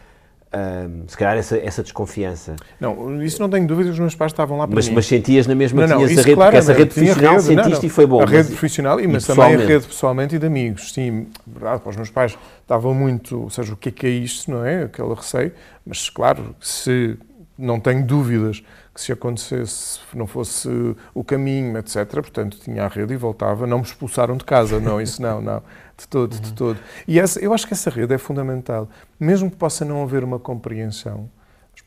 um, 0.55 1.07
se 1.07 1.17
calhar 1.17 1.37
essa, 1.37 1.57
essa 1.57 1.83
desconfiança. 1.83 2.55
Não, 2.79 3.21
isso 3.21 3.41
não 3.41 3.49
tenho 3.49 3.67
dúvidas, 3.67 3.93
os 3.93 3.99
meus 3.99 4.15
pais 4.15 4.31
estavam 4.31 4.57
lá 4.57 4.65
para 4.65 4.75
mas, 4.75 4.87
mim. 4.87 4.95
Mas 4.95 5.05
sentias 5.05 5.45
na 5.45 5.55
mesma, 5.55 5.81
não, 5.81 5.99
não, 5.99 6.07
tinhas 6.07 6.19
a 6.19 6.21
rede, 6.21 6.35
porque 6.35 6.57
essa 6.57 6.73
rede 6.73 6.93
profissional 6.93 7.33
rede, 7.33 7.43
sentiste 7.43 7.69
não, 7.69 7.79
não. 7.79 7.85
e 7.85 7.89
foi 7.89 8.05
bom. 8.05 8.21
A 8.21 8.25
rede 8.25 8.37
mas, 8.37 8.47
profissional, 8.47 8.99
e, 8.99 9.07
mas 9.07 9.25
também 9.25 9.55
a 9.55 9.57
rede 9.57 9.85
pessoalmente 9.85 10.35
e 10.35 10.39
de 10.39 10.45
amigos, 10.45 10.93
sim, 10.93 11.27
verdade, 11.45 11.81
para 11.81 11.89
os 11.89 11.95
meus 11.97 12.09
pais 12.09 12.37
estavam 12.61 12.93
muito, 12.93 13.41
ou 13.41 13.49
seja, 13.49 13.73
o 13.73 13.77
que 13.77 13.89
é 13.89 13.91
que 13.91 14.07
é 14.07 14.09
isto, 14.09 14.49
não 14.49 14.63
é, 14.63 14.83
aquele 14.83 15.13
receio, 15.13 15.51
mas 15.85 16.09
claro, 16.09 16.55
se 16.61 17.17
não 17.57 17.79
tenho 17.79 18.05
dúvidas 18.05 18.63
que 18.93 19.01
se 19.01 19.11
acontecesse, 19.11 19.99
não 20.13 20.25
fosse 20.25 20.69
o 21.13 21.21
caminho, 21.21 21.77
etc., 21.77 22.05
portanto, 22.13 22.57
tinha 22.63 22.85
a 22.85 22.87
rede 22.87 23.13
e 23.13 23.17
voltava, 23.17 23.67
não 23.67 23.79
me 23.79 23.83
expulsaram 23.83 24.37
de 24.37 24.45
casa, 24.45 24.79
não, 24.79 25.01
isso 25.01 25.21
não, 25.21 25.41
não. 25.41 25.61
De 25.97 26.07
todo, 26.07 26.33
uhum. 26.33 26.41
de 26.41 26.53
todo. 26.53 26.79
E 27.07 27.19
essa, 27.19 27.39
eu 27.39 27.53
acho 27.53 27.65
que 27.65 27.73
essa 27.73 27.89
rede 27.89 28.13
é 28.13 28.17
fundamental. 28.17 28.89
Mesmo 29.19 29.49
que 29.49 29.55
possa 29.55 29.85
não 29.85 30.03
haver 30.03 30.23
uma 30.23 30.37
compreensão, 30.37 31.29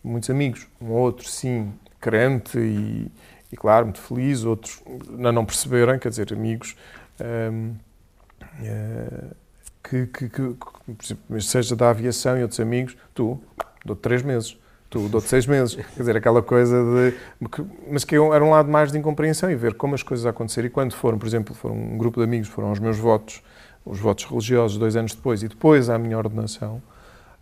muitos 0.03 0.31
amigos, 0.31 0.67
um 0.81 0.91
outro, 0.91 1.29
sim, 1.29 1.73
crente 2.01 2.59
e, 2.59 3.11
e 3.53 3.57
claro, 3.57 3.87
muito 3.87 4.01
feliz, 4.01 4.45
outros 4.45 4.83
não, 5.11 5.33
não 5.33 5.45
perceberem, 5.45 5.99
quer 5.99 6.09
dizer, 6.09 6.33
amigos 6.33 6.75
hum, 7.53 7.75
é, 8.63 9.25
que, 9.83 10.07
que, 10.07 10.29
que, 10.29 10.55
que, 10.97 11.41
seja 11.41 11.77
da 11.77 11.91
aviação 11.91 12.39
e 12.39 12.43
outros 12.43 12.61
amigos, 12.61 12.97
tu, 13.15 13.39
dou 13.85 13.97
três 13.97 14.23
meses 14.23 14.57
tu 14.91 15.09
dou-te 15.09 15.29
seis 15.29 15.47
meses. 15.47 15.75
Quer 15.95 15.99
dizer, 15.99 16.17
aquela 16.17 16.43
coisa 16.43 16.83
de. 16.83 17.15
Mas 17.91 18.05
que 18.05 18.15
era 18.17 18.43
um 18.43 18.51
lado 18.51 18.71
mais 18.71 18.91
de 18.91 18.99
incompreensão 18.99 19.51
e 19.51 19.55
ver 19.55 19.75
como 19.75 19.95
as 19.95 20.03
coisas 20.03 20.25
acontecerem. 20.27 20.69
E 20.69 20.71
quando 20.71 20.95
foram, 20.95 21.19
por 21.19 21.27
exemplo, 21.27 21.55
foram 21.55 21.77
um 21.77 21.99
grupo 21.99 22.21
de 22.21 22.25
amigos, 22.25 22.49
foram 22.49 22.69
aos 22.69 22.79
meus 22.79 22.99
votos 22.99 23.43
os 23.89 23.99
votos 23.99 24.25
religiosos 24.25 24.79
dois 24.79 24.97
anos 24.97 25.15
depois 25.15 25.43
e 25.43 25.49
depois 25.49 25.89
à 25.89 25.99
minha 25.99 26.17
ordenação, 26.17 26.83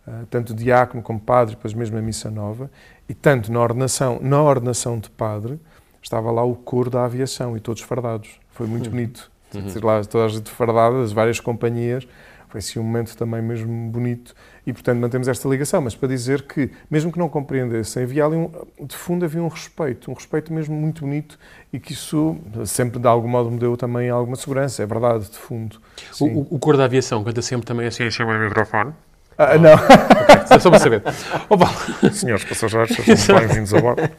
uh, 0.07 0.25
tanto 0.29 0.53
diácono 0.53 1.03
como 1.03 1.19
padre, 1.19 1.55
depois 1.55 1.73
mesmo 1.73 1.97
a 1.97 2.01
missa 2.01 2.31
nova, 2.31 2.69
e 3.07 3.13
tanto 3.13 3.51
na 3.51 3.61
ordenação, 3.61 4.19
na 4.21 4.41
ordenação 4.41 4.99
de 4.99 5.09
padre, 5.09 5.59
estava 6.01 6.31
lá 6.31 6.43
o 6.43 6.55
coro 6.55 6.89
da 6.89 7.05
aviação 7.05 7.55
e 7.57 7.59
todos 7.59 7.81
fardados. 7.81 8.39
Foi 8.51 8.65
muito 8.67 8.85
uhum. 8.85 8.91
bonito. 8.91 9.31
Uhum. 9.53 9.63
lá 9.81 10.03
toda 10.03 10.25
a 10.25 10.27
gente 10.27 10.49
fardada, 10.49 11.01
as 11.01 11.13
várias 11.13 11.39
companhias, 11.39 12.05
foi 12.57 12.59
assim 12.59 12.79
um 12.79 12.83
momento 12.83 13.15
também 13.15 13.41
mesmo 13.41 13.89
bonito 13.89 14.33
e, 14.65 14.73
portanto, 14.73 14.99
mantemos 14.99 15.27
esta 15.27 15.47
ligação. 15.47 15.81
Mas 15.81 15.95
para 15.95 16.09
dizer 16.09 16.43
que, 16.43 16.71
mesmo 16.89 17.11
que 17.11 17.19
não 17.19 17.29
compreendessem, 17.29 18.03
havia 18.03 18.25
ali, 18.25 18.35
um, 18.35 18.51
de 18.85 18.95
fundo, 18.95 19.23
havia 19.23 19.41
um 19.41 19.47
respeito, 19.47 20.09
um 20.11 20.13
respeito 20.13 20.51
mesmo 20.51 20.75
muito 20.75 21.01
bonito 21.01 21.37
e 21.71 21.79
que 21.79 21.93
isso 21.93 22.37
sempre, 22.65 22.99
de 22.99 23.07
algum 23.07 23.27
modo, 23.27 23.51
me 23.51 23.59
deu 23.59 23.77
também 23.77 24.09
alguma 24.09 24.35
segurança. 24.35 24.83
É 24.83 24.85
verdade, 24.85 25.29
de 25.29 25.37
fundo. 25.37 25.79
O, 26.19 26.55
o, 26.55 26.59
cor 26.59 26.75
da 26.75 26.85
aviação 26.85 27.23
canta 27.23 27.41
sempre 27.41 27.65
também 27.65 27.87
assim 27.87 28.03
em 28.03 28.11
cima 28.11 28.33
do 28.33 28.39
microfone? 28.39 28.93
Ah, 29.37 29.57
não. 29.57 29.73
Okay, 29.75 30.59
só 30.59 30.69
para 30.69 30.79
saber. 30.79 31.03
Oh, 31.47 31.57
Paulo. 31.57 31.75
Senhores 32.11 32.43
passageiros, 32.43 32.95
sejam 32.95 33.39
bem-vindos 33.39 33.73
a 33.73 33.79
bordo. 33.79 34.09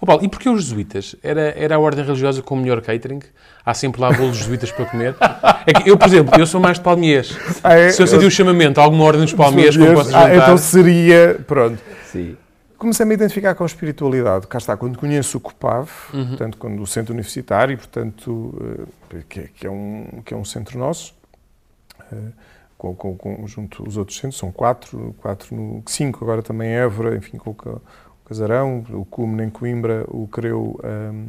Oh, 0.00 0.06
Paulo, 0.06 0.24
e 0.24 0.28
porquê 0.28 0.48
os 0.48 0.62
jesuítas? 0.62 1.16
Era, 1.22 1.52
era 1.56 1.74
a 1.74 1.78
ordem 1.78 2.04
religiosa 2.04 2.40
com 2.40 2.54
o 2.54 2.58
melhor 2.58 2.80
catering? 2.80 3.20
Há 3.66 3.74
sempre 3.74 4.00
lá 4.00 4.12
bolos 4.12 4.36
jesuítas 4.36 4.70
para 4.70 4.84
comer? 4.84 5.16
É 5.66 5.72
que 5.72 5.90
eu, 5.90 5.98
por 5.98 6.06
exemplo, 6.06 6.38
eu 6.38 6.46
sou 6.46 6.60
mais 6.60 6.78
de 6.78 6.84
palmiers. 6.84 7.36
Ah, 7.64 7.74
é? 7.74 7.90
Se 7.90 8.00
eu 8.00 8.06
senti 8.06 8.24
um 8.24 8.30
chamamento 8.30 8.80
a 8.80 8.84
alguma 8.84 9.04
ordem 9.04 9.22
dos 9.22 9.34
palmiers, 9.34 9.76
como 9.76 9.92
posso 9.92 10.16
ah, 10.16 10.34
então 10.34 10.56
seria... 10.56 11.40
Pronto. 11.46 11.78
Sim. 12.06 12.36
Comecei-me 12.78 13.12
a 13.12 13.14
identificar 13.14 13.54
com 13.54 13.64
a 13.64 13.66
espiritualidade. 13.66 14.46
Cá 14.46 14.58
está, 14.58 14.76
quando 14.76 14.98
conheço 14.98 15.36
o 15.36 15.40
COPAV, 15.40 15.90
uhum. 16.14 16.28
portanto, 16.28 16.56
quando 16.56 16.80
o 16.80 16.86
centro 16.86 17.12
universitário, 17.12 17.76
portanto, 17.76 18.86
eh, 19.12 19.22
que 19.28 19.40
é, 19.40 19.48
que 19.54 19.66
é, 19.66 19.70
um, 19.70 20.22
que 20.24 20.32
é 20.32 20.36
um 20.36 20.44
centro 20.44 20.78
nosso, 20.78 21.12
eh, 22.10 22.16
com, 22.80 22.94
com, 22.94 23.14
com, 23.14 23.46
junto 23.46 23.84
aos 23.84 23.98
outros 23.98 24.16
centros, 24.16 24.38
são 24.38 24.50
quatro, 24.50 25.14
quatro 25.18 25.54
no, 25.54 25.82
cinco 25.86 26.24
agora 26.24 26.42
também 26.42 26.70
Évora, 26.70 27.14
enfim, 27.14 27.36
com 27.36 27.50
o 27.50 27.80
Casarão, 28.24 28.82
o 28.90 29.04
Cume 29.04 29.44
em 29.44 29.50
Coimbra, 29.50 30.06
o 30.08 30.26
Creu 30.26 30.80
um, 30.82 31.28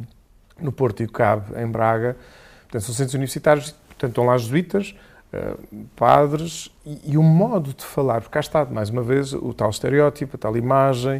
no 0.58 0.72
Porto 0.72 1.02
e 1.02 1.04
o 1.04 1.12
Cabo 1.12 1.58
em 1.58 1.66
Braga. 1.66 2.16
Portanto, 2.62 2.82
são 2.84 2.94
centros 2.94 3.14
universitários, 3.14 3.72
portanto, 3.72 4.10
estão 4.10 4.24
lá 4.24 4.38
jesuítas, 4.38 4.96
uh, 5.34 5.84
padres, 5.94 6.70
e, 6.86 7.12
e, 7.12 7.18
o 7.18 7.22
modo 7.22 7.74
de 7.74 7.84
falar, 7.84 8.22
porque 8.22 8.32
cá 8.32 8.40
está, 8.40 8.64
mais 8.64 8.88
uma 8.88 9.02
vez, 9.02 9.34
o 9.34 9.52
tal 9.52 9.68
estereótipo, 9.68 10.36
a 10.36 10.38
tal 10.38 10.56
imagem. 10.56 11.18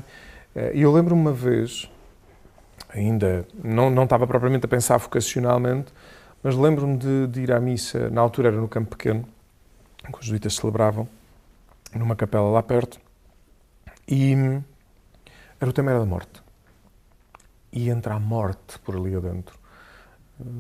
Uh, 0.56 0.70
e 0.72 0.80
eu 0.80 0.90
lembro-me 0.90 1.20
uma 1.20 1.32
vez, 1.32 1.90
ainda 2.88 3.46
não, 3.62 3.90
não 3.90 4.04
estava 4.04 4.26
propriamente 4.26 4.64
a 4.64 4.68
pensar 4.68 4.96
vocacionalmente, 4.96 5.92
mas 6.42 6.56
lembro-me 6.56 6.96
de, 6.96 7.26
de 7.26 7.42
ir 7.42 7.52
à 7.52 7.60
missa, 7.60 8.08
na 8.08 8.22
altura 8.22 8.48
era 8.48 8.56
no 8.56 8.66
Campo 8.66 8.96
Pequeno, 8.96 9.26
que 10.10 10.18
os 10.18 10.24
jesuítas 10.24 10.54
celebravam 10.54 11.08
numa 11.94 12.16
capela 12.16 12.50
lá 12.50 12.62
perto 12.62 13.00
e 14.08 14.34
era 15.60 15.70
o 15.70 15.72
tema 15.72 15.90
era 15.90 16.00
da 16.00 16.06
morte. 16.06 16.42
E 17.72 17.88
entra 17.88 18.14
a 18.14 18.20
morte 18.20 18.78
por 18.80 18.96
ali 18.96 19.14
adentro. 19.14 19.58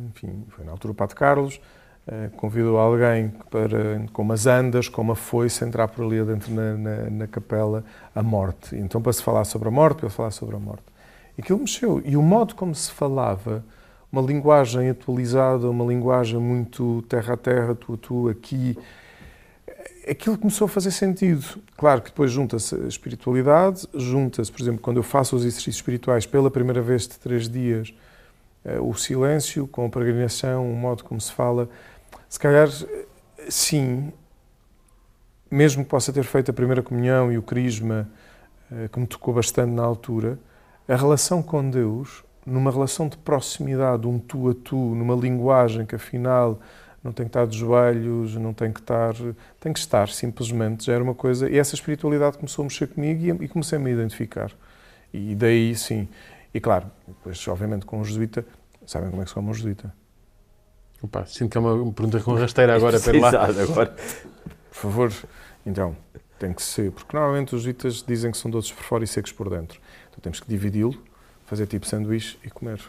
Enfim, 0.08 0.44
foi 0.50 0.64
na 0.64 0.72
altura 0.72 0.92
o 0.92 0.94
Padre 0.94 1.16
Carlos 1.16 1.60
eh, 2.06 2.30
convidou 2.36 2.78
alguém 2.78 3.28
para, 3.50 4.04
com 4.12 4.22
umas 4.22 4.46
andas, 4.46 4.88
com 4.88 5.02
uma 5.02 5.14
foice, 5.14 5.64
entrar 5.64 5.86
por 5.88 6.04
ali 6.04 6.18
adentro 6.18 6.52
na, 6.52 6.76
na, 6.76 7.10
na 7.10 7.26
capela 7.28 7.84
a 8.14 8.22
morte. 8.22 8.74
então, 8.76 9.00
para 9.00 9.12
se 9.12 9.22
falar 9.22 9.44
sobre 9.44 9.68
a 9.68 9.70
morte, 9.70 10.00
para 10.00 10.10
falar 10.10 10.32
sobre 10.32 10.56
a 10.56 10.58
morte. 10.58 10.84
E 11.38 11.42
aquilo 11.42 11.60
mexeu. 11.60 12.02
E 12.04 12.16
o 12.16 12.22
modo 12.22 12.54
como 12.54 12.74
se 12.74 12.90
falava, 12.90 13.64
uma 14.10 14.20
linguagem 14.20 14.90
atualizada, 14.90 15.70
uma 15.70 15.84
linguagem 15.84 16.40
muito 16.40 17.02
terra 17.08 17.34
a 17.34 17.36
terra, 17.36 17.74
tu 17.74 17.94
a 17.94 17.96
tu, 17.96 18.28
aqui, 18.28 18.76
aquilo 20.08 20.36
começou 20.38 20.66
a 20.66 20.68
fazer 20.68 20.90
sentido. 20.90 21.44
Claro 21.76 22.02
que 22.02 22.10
depois 22.10 22.30
junta-se 22.30 22.74
a 22.74 22.88
espiritualidade, 22.88 23.86
junta-se, 23.94 24.50
por 24.50 24.60
exemplo, 24.60 24.80
quando 24.80 24.96
eu 24.98 25.02
faço 25.02 25.36
os 25.36 25.42
exercícios 25.42 25.76
espirituais 25.76 26.26
pela 26.26 26.50
primeira 26.50 26.80
vez 26.80 27.02
de 27.02 27.18
três 27.18 27.48
dias, 27.48 27.94
eh, 28.64 28.80
o 28.80 28.94
silêncio 28.94 29.66
com 29.66 29.86
a 29.86 29.88
peregrinação, 29.88 30.70
o 30.70 30.76
modo 30.76 31.04
como 31.04 31.20
se 31.20 31.32
fala. 31.32 31.68
Se 32.28 32.38
calhar, 32.38 32.68
sim, 33.48 34.12
mesmo 35.50 35.84
que 35.84 35.90
possa 35.90 36.12
ter 36.12 36.24
feito 36.24 36.50
a 36.50 36.54
primeira 36.54 36.82
comunhão 36.82 37.30
e 37.30 37.38
o 37.38 37.42
crisma, 37.42 38.08
eh, 38.70 38.88
que 38.88 38.98
me 38.98 39.06
tocou 39.06 39.34
bastante 39.34 39.70
na 39.70 39.82
altura, 39.82 40.38
a 40.88 40.96
relação 40.96 41.42
com 41.42 41.68
Deus, 41.68 42.24
numa 42.44 42.70
relação 42.70 43.08
de 43.08 43.16
proximidade, 43.16 44.06
um 44.06 44.18
tu 44.18 44.48
a 44.48 44.54
tu, 44.54 44.76
numa 44.76 45.14
linguagem 45.14 45.86
que 45.86 45.94
afinal 45.94 46.58
não 47.02 47.12
tem 47.12 47.26
que 47.26 47.30
estar 47.30 47.46
de 47.46 47.58
joelhos, 47.58 48.36
não 48.36 48.54
tem 48.54 48.72
que 48.72 48.80
estar. 48.80 49.14
tem 49.58 49.72
que 49.72 49.78
estar, 49.78 50.08
simplesmente. 50.08 50.86
Já 50.86 50.94
era 50.94 51.02
uma 51.02 51.14
coisa. 51.14 51.50
E 51.50 51.58
essa 51.58 51.74
espiritualidade 51.74 52.36
começou 52.38 52.62
a 52.62 52.66
mexer 52.66 52.86
comigo 52.86 53.42
e, 53.42 53.48
comecei 53.48 53.78
-me 53.78 53.90
a 53.90 53.94
me 53.94 54.00
identificar. 54.00 54.52
E 55.12 55.34
daí, 55.34 55.74
sim. 55.74 56.08
E 56.54 56.60
claro, 56.60 56.86
depois, 57.06 57.46
obviamente, 57.48 57.84
com 57.84 58.00
o 58.00 58.04
jesuíta, 58.04 58.44
sabem 58.86 59.10
como 59.10 59.22
é 59.22 59.24
que 59.24 59.30
se 59.30 59.34
chama 59.34 59.50
um 59.50 59.54
jesuíta? 59.54 59.92
Opa, 61.02 61.26
sinto 61.26 61.50
que 61.50 61.58
é 61.58 61.60
uma 61.60 61.92
pergunta 61.92 62.20
com 62.20 62.34
rasteira 62.34 62.76
agora, 62.76 62.98
para 63.00 63.18
lá. 63.18 63.28
agora. 63.28 63.96
Por 64.70 64.76
favor, 64.76 65.12
então, 65.66 65.96
tem 66.38 66.52
que 66.52 66.62
ser. 66.62 66.92
Porque 66.92 67.16
normalmente 67.16 67.54
os 67.54 67.62
jesuítas 67.62 68.04
dizem 68.06 68.30
que 68.30 68.38
são 68.38 68.50
doces 68.50 68.70
por 68.70 68.84
fora 68.84 69.02
e 69.02 69.06
secos 69.06 69.32
por 69.32 69.50
dentro. 69.50 69.80
Então 70.08 70.20
temos 70.20 70.38
que 70.38 70.48
dividi-lo, 70.48 71.02
fazer 71.46 71.66
tipo 71.66 71.86
sanduíche 71.86 72.38
e 72.44 72.50
comer. 72.50 72.80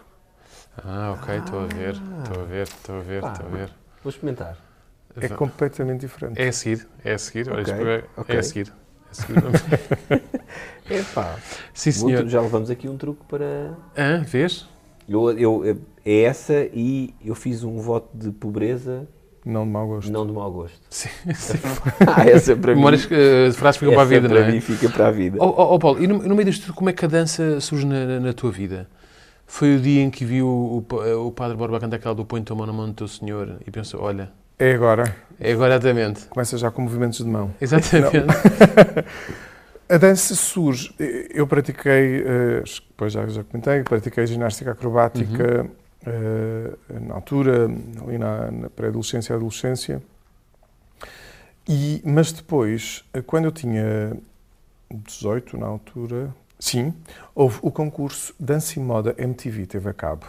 Ah, 0.78 1.16
ok, 1.20 1.38
estou 1.38 1.59
a 1.59 1.66
ver, 1.66 1.93
estou 1.93 2.41
a 2.41 2.45
ver, 2.45 2.64
estou 2.64 2.95
a 2.95 3.01
ver, 3.01 3.24
estou 3.24 3.45
a 3.45 3.49
ver. 3.49 3.83
Vou 4.04 4.10
experimentar. 4.10 4.58
É 5.16 5.28
completamente 5.30 6.01
diferente. 6.01 6.41
É 6.41 6.47
a 6.47 6.51
seguir, 6.51 6.88
é 7.06 7.14
a 7.14 7.18
seguir. 7.18 7.51
Okay, 7.51 7.74
é, 7.74 8.04
okay. 8.18 8.36
é 8.36 8.39
a 8.39 8.43
seguir. 8.43 8.74
É 9.08 9.12
a 9.12 9.14
seguir. 9.14 10.24
Epá, 10.89 11.36
Sim, 11.74 11.91
senhor. 11.91 12.28
já 12.28 12.41
levamos 12.41 12.70
aqui 12.70 12.89
um 12.89 12.97
truque 12.97 13.22
para. 13.28 13.74
Ah, 13.95 14.24
vês? 14.26 14.68
Eu, 15.08 15.32
eu, 15.38 15.78
é 16.06 16.22
essa 16.24 16.68
e 16.74 17.14
eu 17.24 17.36
fiz 17.36 17.64
um 17.64 17.78
voto 17.78 18.10
de 18.14 18.32
pobreza 18.32 19.08
não 19.45 19.66
de 19.66 19.72
mau 19.72 19.88
gosto. 19.88 20.12
Não 20.12 20.26
de 20.26 20.32
mau 20.32 20.51
gosto. 20.51 20.80
Sim, 20.89 21.10
sim. 21.36 21.58
ah, 22.08 22.26
essa 22.26 22.56
para 22.56 22.74
Memórias, 22.74 23.06
mim. 23.08 23.16
eh, 23.18 23.51
frases 23.51 23.78
ficam 23.78 23.93
para 23.93 24.04
a 24.04 24.06
vida, 24.06 24.28
não 24.28 24.36
para 24.36 24.45
é? 24.47 24.51
mim 24.51 24.62
fica 24.62 24.89
para 24.89 25.08
a 25.08 25.12
vida. 25.12 25.38
Ó 25.39 25.45
ó, 25.47 25.76
ó, 25.76 25.78
Paulo, 25.80 26.01
e 26.01 26.08
no, 26.08 26.18
no 26.20 26.34
meio 26.36 26.45
disto 26.49 26.68
tudo, 26.68 26.76
como 26.76 26.89
é 26.89 26.93
que 26.93 27.04
a 27.04 27.08
dança 27.10 27.60
surge 27.60 27.86
na- 27.86 28.20
na 28.22 28.34
tua 28.34 28.51
vida? 28.51 28.88
Foi 29.46 29.76
o 29.76 29.80
dia 29.80 30.02
em 30.02 30.10
que 30.10 30.26
viu 30.26 30.48
o, 30.48 30.86
o 31.28 31.32
Padre 31.32 31.56
Borba 31.58 31.80
cantar 31.80 31.98
aquela 31.98 32.16
do 32.16 32.26
Põe 32.26 32.44
tua 32.44 32.56
mão 32.56 32.66
na 32.66 32.74
mão 32.74 32.88
do 32.88 32.94
teu 32.94 33.08
Senhor 33.08 33.58
e 33.66 33.72
pensou, 33.72 34.02
olha, 34.02 34.32
É 34.58 34.74
agora. 34.74 35.16
é 35.39 35.52
agora 35.52 35.76
exatamente. 35.76 36.26
Começa 36.26 36.58
já 36.58 36.72
com 36.72 36.82
movimentos 36.82 37.20
de 37.20 37.26
mão. 37.30 37.54
Exatamente. 37.62 38.18
A 39.89 39.98
dança 39.98 40.34
surge. 40.34 40.96
Eu 41.30 41.46
pratiquei, 41.46 42.24
eh, 42.26 42.64
depois 42.89 43.14
já, 43.14 43.28
já 43.28 43.44
comentei, 43.44 43.84
pratiquei 43.84 44.26
ginástica 44.26 44.72
acrobática 44.72 45.70
eh, 46.06 46.74
na 47.02 47.14
altura, 47.16 47.66
ali 48.02 48.18
na, 48.18 48.50
na 48.50 48.70
pré-adolescência 48.70 49.34
e 49.34 49.36
adolescência. 49.36 50.02
E, 51.68 52.02
mas 52.06 52.32
depois, 52.32 53.04
eh, 53.14 53.22
quando 53.22 53.46
eu 53.46 53.52
tinha 53.52 54.18
18 54.89 55.58
na 55.58 55.68
altura, 55.68 56.34
sim, 56.64 56.93
houve 57.36 57.57
o 57.61 57.70
concurso 57.72 58.34
Dança 58.39 58.80
e 58.80 58.82
Moda 58.82 59.14
MTV, 59.18 59.66
teve 59.66 59.89
a 59.89 59.93
cabo. 59.93 60.26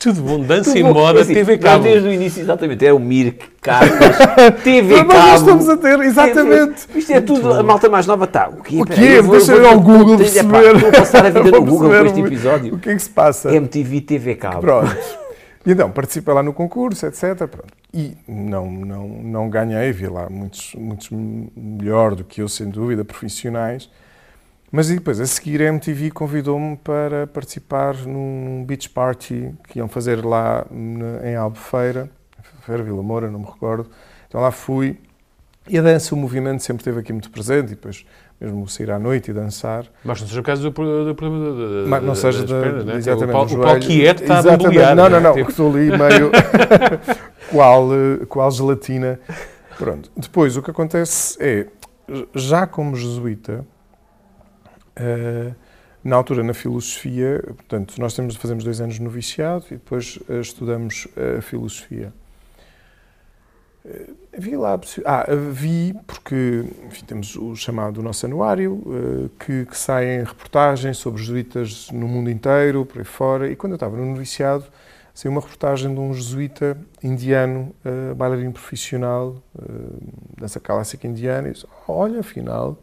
Tudo 0.00 0.22
bom, 0.22 0.40
dança 0.40 0.70
Tudo 0.70 0.78
e 0.78 0.82
bom. 0.82 0.94
moda, 0.94 1.20
Assim, 1.20 1.34
TV 1.34 1.56
nós 1.56 1.62
Cabo. 1.62 1.84
Desde 1.84 2.08
o 2.08 2.12
início, 2.12 2.40
exatamente. 2.40 2.84
Era 2.86 2.94
o 2.96 2.98
Mirk, 2.98 3.46
Cartas, 3.60 4.16
TV 4.64 5.04
Mas 5.04 5.06
nós 5.06 5.16
Cabo. 5.24 5.36
estamos 5.36 5.68
a 5.68 5.76
ter, 5.76 6.00
exatamente. 6.00 6.86
Isto 6.96 7.12
é 7.12 7.20
tudo, 7.20 7.52
a 7.52 7.62
malta 7.62 7.88
mais 7.90 8.06
nova 8.06 8.24
está. 8.24 8.48
O 8.48 8.62
quê? 8.62 8.80
O 8.80 8.86
Peraí, 8.86 9.06
quê? 9.06 9.18
eu 9.18 9.22
vou- 9.24 9.36
Deixa 9.36 9.52
eu 9.52 9.68
ao 9.68 9.78
vou- 9.78 9.98
Google 9.98 10.14
epá, 10.14 10.22
perceber. 10.62 10.86
A 10.86 10.90
passar 10.90 11.26
a 11.26 11.30
vida 11.30 11.50
Vou 11.52 11.60
no 11.60 11.66
Google 11.66 11.90
com 11.90 12.06
este 12.06 12.20
o- 12.22 12.26
episódio. 12.26 12.74
O 12.74 12.78
que 12.78 12.88
é 12.88 12.94
que 12.94 13.02
se 13.02 13.10
passa? 13.10 13.54
MTV 13.54 14.00
TV 14.00 14.34
Cabo. 14.36 14.60
Pronto. 14.60 14.96
E 15.66 15.72
então, 15.72 15.90
participei 15.90 16.32
lá 16.32 16.42
no 16.42 16.54
concurso, 16.54 17.04
etc. 17.04 17.36
Pronto. 17.36 17.66
E 17.92 18.16
não, 18.26 18.70
não, 18.70 19.06
não 19.06 19.50
ganhei, 19.50 19.92
vi 19.92 20.06
lá 20.06 20.26
muitos, 20.30 20.72
muitos 20.74 21.10
melhor 21.10 22.14
do 22.14 22.24
que 22.24 22.40
eu, 22.40 22.48
sem 22.48 22.70
dúvida, 22.70 23.04
profissionais. 23.04 23.90
Mas 24.70 24.88
depois, 24.88 25.18
a 25.20 25.26
seguir, 25.26 25.62
a 25.62 25.66
MTV 25.66 26.10
convidou-me 26.10 26.76
para 26.76 27.26
participar 27.26 27.94
num 28.06 28.64
beach 28.66 28.88
party 28.90 29.54
que 29.68 29.78
iam 29.78 29.88
fazer 29.88 30.24
lá 30.24 30.66
em 31.24 31.34
Albufeira, 31.36 32.10
Feira 32.66 32.82
Vila 32.82 33.02
Moura, 33.02 33.30
não 33.30 33.38
me 33.40 33.46
recordo. 33.46 33.88
Então 34.28 34.40
lá 34.42 34.50
fui. 34.50 34.98
E 35.66 35.78
a 35.78 35.82
dança, 35.82 36.14
o 36.14 36.18
movimento 36.18 36.62
sempre 36.62 36.80
esteve 36.82 37.00
aqui 37.00 37.12
muito 37.12 37.30
presente. 37.30 37.66
E 37.72 37.76
depois, 37.76 38.04
mesmo 38.40 38.68
sair 38.68 38.90
à 38.90 38.98
noite 38.98 39.30
e 39.30 39.34
dançar. 39.34 39.86
Mas 40.04 40.20
não 40.20 40.28
seja 40.28 40.40
o 40.40 40.42
caso 40.44 40.62
do 40.62 40.72
problema 40.72 41.14
da- 41.14 41.88
Mas 41.88 42.02
não 42.02 42.14
seja 42.14 42.44
da, 42.46 42.60
pernas, 42.60 42.84
né? 42.84 42.96
exatamente, 42.96 43.36
O 43.36 43.44
do 43.44 43.44
o 43.60 43.62
joelho. 43.64 43.80
quieto 43.80 44.20
está 44.22 44.36
a 44.36 44.38
Exatamente. 44.40 44.62
bambolear. 44.64 44.96
Não, 44.96 45.04
não, 45.08 45.20
né? 45.20 45.28
não, 45.28 45.34
Tipo, 45.34 45.50
estou 45.50 45.70
ali 45.74 45.90
meio 45.90 46.30
qual, 47.50 47.88
qual 48.28 48.50
gelatina. 48.50 49.18
Pronto. 49.78 50.10
Depois, 50.16 50.56
o 50.56 50.62
que 50.62 50.70
acontece 50.70 51.36
é, 51.40 51.66
já 52.34 52.66
como 52.66 52.96
jesuíta, 52.96 53.64
eh, 54.98 55.52
na 56.02 56.16
altura 56.16 56.42
na 56.42 56.54
filosofia, 56.54 57.42
portanto, 57.44 57.94
nós 57.98 58.14
temos, 58.14 58.36
fazemos 58.36 58.64
dois 58.64 58.80
anos 58.80 58.96
de 58.96 59.02
noviciado 59.02 59.64
e 59.70 59.74
depois 59.74 60.18
eh, 60.28 60.40
estudamos 60.40 61.08
a 61.38 61.40
filosofia. 61.40 62.12
Vi 64.36 64.54
lá, 64.54 64.78
ah, 65.06 65.24
vi 65.50 65.94
porque 66.06 66.64
enfim, 66.86 67.04
temos 67.06 67.36
o 67.36 67.56
chamado 67.56 68.02
nosso 68.02 68.26
anuário, 68.26 68.82
que, 69.40 69.64
que 69.64 69.78
saem 69.78 70.24
reportagens 70.24 70.98
sobre 70.98 71.22
jesuítas 71.22 71.90
no 71.90 72.06
mundo 72.06 72.28
inteiro, 72.28 72.84
por 72.84 72.98
aí 72.98 73.04
fora, 73.04 73.50
e 73.50 73.56
quando 73.56 73.72
eu 73.72 73.76
estava 73.76 73.96
no 73.96 74.04
noviciado, 74.04 74.66
saiu 75.14 75.32
uma 75.32 75.40
reportagem 75.40 75.94
de 75.94 75.98
um 75.98 76.12
jesuíta 76.12 76.76
indiano, 77.02 77.74
bailarino 78.14 78.52
profissional, 78.52 79.42
dança 80.36 80.60
clássica 80.60 81.06
indiana, 81.06 81.48
e 81.48 81.52
disse, 81.52 81.66
olha, 81.86 82.20
afinal, 82.20 82.76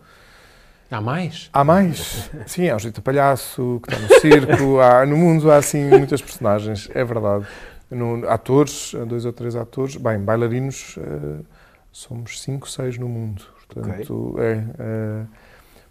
Há 0.90 1.02
mais? 1.02 1.50
Há 1.52 1.64
mais? 1.64 2.30
Sim, 2.46 2.70
há 2.70 2.76
o 2.76 2.80
jeito 2.80 3.02
palhaço, 3.02 3.80
que 3.84 3.94
está 3.94 4.08
no 4.08 4.20
circo, 4.20 4.80
há, 4.80 5.06
no 5.06 5.18
mundo 5.18 5.52
há 5.52 5.58
assim 5.58 5.86
muitas 5.86 6.22
personagens, 6.22 6.90
é 6.94 7.04
verdade. 7.04 7.46
No, 7.90 8.28
atores, 8.30 8.94
dois 9.08 9.26
ou 9.26 9.34
três 9.34 9.56
atores, 9.56 9.96
bem, 9.96 10.20
bailarinos, 10.20 10.96
eh, 10.98 11.44
somos 11.92 12.42
cinco, 12.42 12.70
seis 12.70 12.98
no 12.98 13.08
mundo. 13.08 13.44
Portanto, 13.68 14.36
é, 14.40 14.64
eh, 14.80 15.26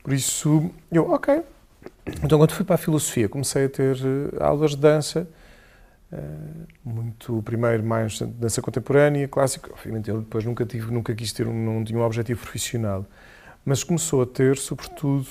por 0.03 0.13
isso, 0.13 0.71
eu, 0.91 1.11
ok. 1.11 1.43
Então, 2.23 2.39
quando 2.39 2.53
fui 2.53 2.65
para 2.65 2.75
a 2.75 2.79
filosofia, 2.79 3.29
comecei 3.29 3.67
a 3.67 3.69
ter 3.69 3.97
eh, 3.97 4.43
aulas 4.43 4.73
de 4.73 4.79
dança, 4.79 5.27
muito, 6.85 7.43
primeiro, 7.43 7.83
mais 7.83 8.21
dança 8.21 8.63
contemporânea, 8.63 9.27
clássica. 9.27 9.73
Obviamente, 9.73 10.09
eu 10.09 10.21
depois 10.21 10.45
nunca 10.45 10.65
tive, 10.65 10.93
nunca 10.93 11.13
quis 11.13 11.33
ter, 11.33 11.49
um, 11.49 11.53
não 11.53 11.85
tinha 11.85 11.99
um 11.99 12.03
objetivo 12.03 12.41
profissional 12.41 13.05
mas 13.65 13.83
começou 13.83 14.23
a 14.23 14.27
ter, 14.27 14.57
sobretudo, 14.59 15.27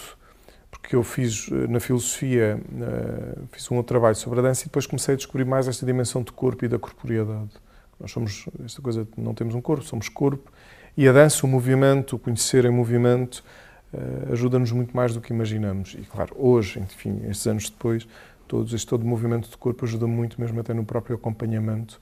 porque 0.72 0.96
eu 0.96 1.04
fiz 1.04 1.50
eh, 1.52 1.68
na 1.68 1.80
filosofia, 1.80 2.60
eh, 2.82 3.40
fiz 3.52 3.70
um 3.72 3.76
outro 3.76 3.90
trabalho 3.90 4.16
sobre 4.16 4.40
a 4.40 4.42
dança 4.42 4.64
e 4.64 4.66
depois 4.66 4.86
comecei 4.88 5.14
a 5.14 5.18
descobrir 5.18 5.46
mais 5.46 5.68
esta 5.68 5.86
dimensão 5.86 6.24
de 6.24 6.32
corpo 6.32 6.66
e 6.66 6.68
da 6.68 6.80
corporeidade. 6.80 7.52
Nós 8.00 8.12
somos, 8.12 8.46
esta 8.66 8.82
coisa, 8.82 9.08
não 9.18 9.34
temos 9.34 9.56
um 9.56 9.62
corpo, 9.62 9.84
somos 9.86 10.10
corpo, 10.10 10.52
e 10.98 11.08
a 11.08 11.12
dança, 11.12 11.46
o 11.46 11.50
movimento, 11.50 12.16
o 12.16 12.20
conhecer 12.20 12.66
em 12.66 12.72
movimento, 12.72 13.44
eh, 13.94 14.34
ajuda-nos 14.34 14.72
muito 14.72 14.96
mais 14.96 15.14
do 15.14 15.22
que 15.22 15.32
imaginamos. 15.32 15.96
E 15.98 16.02
claro, 16.02 16.36
hoje, 16.38 16.80
enfim, 16.80 17.22
estes 17.30 17.46
anos 17.48 17.70
depois, 17.70 18.08
todos, 18.48 18.74
este 18.74 18.88
todo 18.88 19.06
movimento 19.06 19.50
de 19.50 19.58
corpo 19.58 19.86
ajuda 19.86 20.08
muito, 20.08 20.42
mesmo 20.42 20.60
até 20.60 20.74
no 20.74 20.84
próprio 20.84 21.16
acompanhamento, 21.16 22.02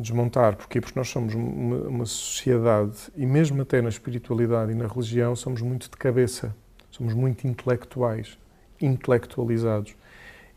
desmontar. 0.00 0.56
Porquê? 0.56 0.80
Porque 0.80 0.98
nós 0.98 1.08
somos 1.08 1.34
uma, 1.34 1.76
uma, 1.88 2.06
sociedade, 2.06 2.96
e 3.16 3.24
mesmo 3.24 3.62
até 3.62 3.80
na 3.80 3.88
espiritualidade 3.88 4.72
e 4.72 4.74
na 4.74 4.86
religião, 4.86 5.34
somos 5.34 5.62
muito 5.62 5.90
de 5.90 5.96
cabeça, 5.96 6.54
somos 6.90 7.14
muito 7.14 7.46
intelectuais, 7.46 8.38
intelectualizados. 8.80 9.94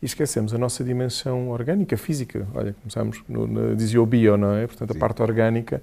E 0.02 0.06
esquecemos 0.06 0.54
a 0.54 0.58
nossa 0.58 0.82
dimensão 0.82 1.50
orgânica, 1.50 1.96
física. 1.96 2.46
Olha, 2.54 2.74
começamos, 2.74 3.22
no, 3.28 3.46
no, 3.46 3.76
dizia 3.76 4.00
o 4.00 4.06
bio, 4.06 4.36
não 4.36 4.54
é? 4.54 4.66
Portanto, 4.66 4.90
a 4.90 4.94
Sim. 4.94 4.98
parte 4.98 5.22
orgânica, 5.22 5.82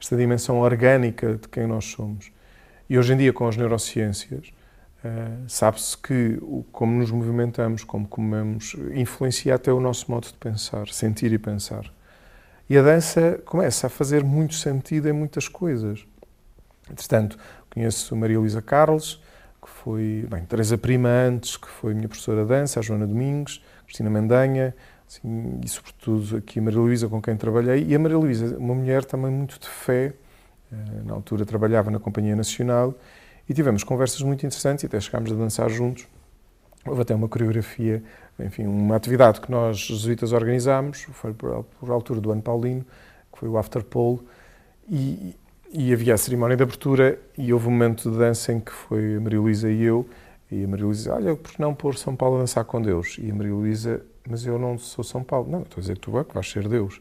esta 0.00 0.16
dimensão 0.16 0.58
orgânica 0.58 1.36
de 1.36 1.48
quem 1.48 1.66
nós 1.66 1.84
somos. 1.84 2.32
E 2.90 2.98
hoje 2.98 3.12
em 3.12 3.16
dia, 3.16 3.32
com 3.32 3.46
as 3.46 3.56
neurociências, 3.56 4.52
uh, 5.04 5.48
sabe-se 5.48 5.96
que 5.96 6.38
o, 6.42 6.64
como 6.72 6.98
nos 6.98 7.12
movimentamos, 7.12 7.84
como 7.84 8.06
comemos, 8.08 8.74
influencia 8.94 9.54
até 9.54 9.72
o 9.72 9.78
nosso 9.78 10.10
modo 10.10 10.26
de 10.26 10.34
pensar, 10.34 10.88
sentir 10.88 11.32
e 11.32 11.38
pensar. 11.38 11.92
E 12.72 12.78
a 12.78 12.80
dança 12.80 13.38
começa 13.44 13.86
a 13.86 13.90
fazer 13.90 14.24
muito 14.24 14.54
sentido 14.54 15.06
em 15.06 15.12
muitas 15.12 15.46
coisas. 15.46 16.06
Entretanto, 16.90 17.36
conheço 17.68 18.16
Maria 18.16 18.38
Luísa 18.38 18.62
Carlos, 18.62 19.22
que 19.60 19.68
foi, 19.68 20.26
bem, 20.30 20.42
Teresa 20.46 20.78
Prima 20.78 21.10
antes, 21.10 21.58
que 21.58 21.68
foi 21.68 21.92
minha 21.92 22.08
professora 22.08 22.44
de 22.44 22.48
dança, 22.48 22.80
a 22.80 22.82
Joana 22.82 23.06
Domingos, 23.06 23.62
Cristina 23.84 24.08
Mendanha, 24.08 24.74
assim, 25.06 25.60
e 25.62 25.68
sobretudo 25.68 26.38
aqui 26.38 26.60
a 26.60 26.62
Maria 26.62 26.80
Luísa 26.80 27.08
com 27.10 27.20
quem 27.20 27.36
trabalhei. 27.36 27.84
E 27.86 27.94
a 27.94 27.98
Maria 27.98 28.16
Luísa, 28.16 28.56
uma 28.56 28.74
mulher 28.74 29.04
também 29.04 29.30
muito 29.30 29.60
de 29.60 29.68
fé, 29.68 30.14
na 31.04 31.12
altura 31.12 31.44
trabalhava 31.44 31.90
na 31.90 31.98
Companhia 31.98 32.34
Nacional, 32.34 32.94
e 33.46 33.52
tivemos 33.52 33.84
conversas 33.84 34.22
muito 34.22 34.46
interessantes 34.46 34.82
e 34.82 34.86
até 34.86 34.98
chegámos 34.98 35.30
a 35.30 35.34
dançar 35.34 35.68
juntos. 35.68 36.06
Houve 36.86 37.02
até 37.02 37.14
uma 37.14 37.28
coreografia, 37.28 38.02
enfim, 38.38 38.66
uma 38.66 38.96
atividade 38.96 39.40
que 39.40 39.50
nós, 39.50 39.78
jesuítas, 39.78 40.32
organizámos, 40.32 41.02
foi 41.12 41.32
por, 41.32 41.64
por 41.78 41.90
altura 41.90 42.20
do 42.20 42.32
ano 42.32 42.42
paulino, 42.42 42.84
que 43.32 43.38
foi 43.38 43.48
o 43.48 43.56
After 43.56 43.84
Pole, 43.84 44.20
e, 44.90 45.36
e 45.72 45.92
havia 45.92 46.14
a 46.14 46.18
cerimónia 46.18 46.56
de 46.56 46.62
abertura 46.62 47.18
e 47.38 47.52
houve 47.52 47.68
um 47.68 47.70
momento 47.70 48.10
de 48.10 48.18
dança 48.18 48.52
em 48.52 48.60
que 48.60 48.72
foi 48.72 49.16
a 49.16 49.20
Maria 49.20 49.40
Luísa 49.40 49.70
e 49.70 49.82
eu, 49.82 50.08
e 50.50 50.64
a 50.64 50.68
Maria 50.68 50.84
Luísa 50.84 51.14
olha, 51.14 51.36
por 51.36 51.52
que 51.52 51.60
não 51.60 51.74
pôr 51.74 51.96
São 51.96 52.14
Paulo 52.14 52.36
a 52.36 52.40
dançar 52.40 52.64
com 52.64 52.82
Deus? 52.82 53.16
E 53.18 53.30
a 53.30 53.34
Maria 53.34 53.54
Luísa, 53.54 54.02
mas 54.28 54.44
eu 54.44 54.58
não 54.58 54.76
sou 54.76 55.02
São 55.02 55.22
Paulo. 55.22 55.50
Não, 55.50 55.62
estou 55.62 55.78
a 55.78 55.80
dizer 55.80 55.94
que 55.94 56.00
tu 56.00 56.18
é 56.18 56.24
que 56.24 56.34
vais 56.34 56.50
ser 56.50 56.68
Deus. 56.68 57.00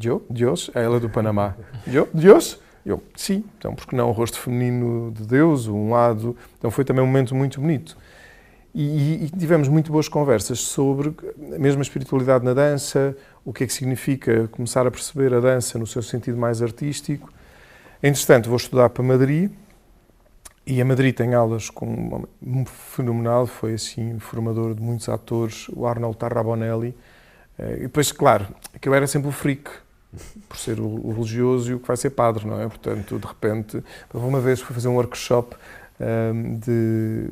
Eu? 0.00 0.24
Deus? 0.28 0.70
Ela 0.74 0.96
é 0.96 1.00
do 1.00 1.08
Panamá. 1.08 1.56
Eu? 1.86 2.08
Deus? 2.12 2.60
Eu, 2.84 3.02
sim. 3.14 3.44
Então, 3.58 3.74
porque 3.74 3.96
não 3.96 4.08
o 4.08 4.12
rosto 4.12 4.38
feminino 4.38 5.10
de 5.12 5.26
Deus, 5.26 5.66
um 5.66 5.90
lado... 5.90 6.36
Então 6.58 6.70
foi 6.70 6.84
também 6.84 7.02
um 7.02 7.06
momento 7.06 7.34
muito 7.34 7.60
bonito. 7.60 7.96
E, 8.74 9.24
e, 9.24 9.30
tivemos 9.30 9.68
muito 9.68 9.90
boas 9.90 10.08
conversas 10.08 10.60
sobre 10.60 11.12
a 11.54 11.58
mesma 11.58 11.82
espiritualidade 11.82 12.44
na 12.44 12.54
dança, 12.54 13.16
o 13.44 13.52
que 13.52 13.64
é 13.64 13.66
que 13.66 13.72
significa 13.72 14.46
começar 14.48 14.86
a 14.86 14.90
perceber 14.90 15.34
a 15.34 15.40
dança 15.40 15.78
no 15.78 15.86
seu 15.86 16.02
sentido 16.02 16.38
mais 16.38 16.62
artístico. 16.62 17.32
Entretanto, 18.02 18.48
vou 18.48 18.56
estudar 18.56 18.88
para 18.90 19.02
Madrid 19.02 19.50
e 20.66 20.80
a 20.80 20.84
Madrid 20.84 21.14
tem 21.14 21.34
aulas 21.34 21.68
com 21.68 22.24
um 22.40 22.64
fenomenal, 22.64 23.46
foi 23.46 23.74
assim, 23.74 24.18
formador 24.20 24.74
de 24.74 24.80
muitos 24.80 25.08
atores, 25.08 25.68
o 25.70 25.84
Arnold 25.84 26.16
Tarrabonelli. 26.16 26.94
E 27.58 27.82
depois, 27.82 28.12
claro, 28.12 28.46
que 28.80 28.88
eu 28.88 28.94
era 28.94 29.06
sempre 29.06 29.28
o 29.28 29.32
freak, 29.32 29.68
por 30.48 30.56
ser 30.56 30.80
o, 30.80 31.12
religioso 31.12 31.70
e 31.70 31.74
o 31.74 31.80
que 31.80 31.86
vai 31.88 31.96
ser 31.96 32.10
padre, 32.10 32.46
não 32.46 32.60
é? 32.60 32.68
Portanto, 32.68 33.18
de 33.18 33.26
repente, 33.26 33.82
uma 34.14 34.40
vez 34.40 34.60
fui 34.60 34.74
fazer 34.74 34.88
um 34.88 34.94
workshop 34.94 35.56
um, 36.00 36.58
de 36.58 37.30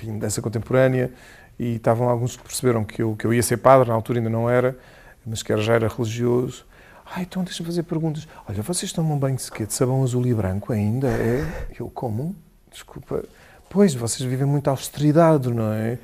enfim, 0.00 0.18
dança 0.18 0.40
contemporânea 0.40 1.12
e 1.58 1.76
estavam 1.76 2.08
alguns 2.08 2.36
que 2.36 2.42
perceberam 2.42 2.84
que 2.84 3.02
eu, 3.02 3.14
que 3.16 3.26
eu 3.26 3.34
ia 3.34 3.42
ser 3.42 3.58
padre, 3.58 3.88
na 3.88 3.94
altura 3.94 4.18
ainda 4.18 4.30
não 4.30 4.48
era, 4.48 4.76
mas 5.26 5.42
que 5.42 5.52
era, 5.52 5.60
já 5.60 5.74
era 5.74 5.88
religioso. 5.88 6.64
Ah, 7.04 7.22
então 7.22 7.44
deixa-me 7.44 7.66
fazer 7.66 7.82
perguntas. 7.82 8.26
Olha, 8.48 8.62
vocês 8.62 8.92
tomam 8.92 9.18
banho 9.18 9.36
de 9.36 9.50
quê? 9.50 9.66
De 9.66 9.74
sabão 9.74 10.02
azul 10.02 10.26
e 10.26 10.32
branco 10.32 10.72
ainda? 10.72 11.08
É? 11.08 11.44
Eu, 11.78 11.90
como? 11.90 12.34
Desculpa. 12.70 13.24
Pois, 13.68 13.94
vocês 13.94 14.28
vivem 14.28 14.46
muita 14.46 14.70
austeridade, 14.70 15.52
não 15.52 15.72
é? 15.72 15.98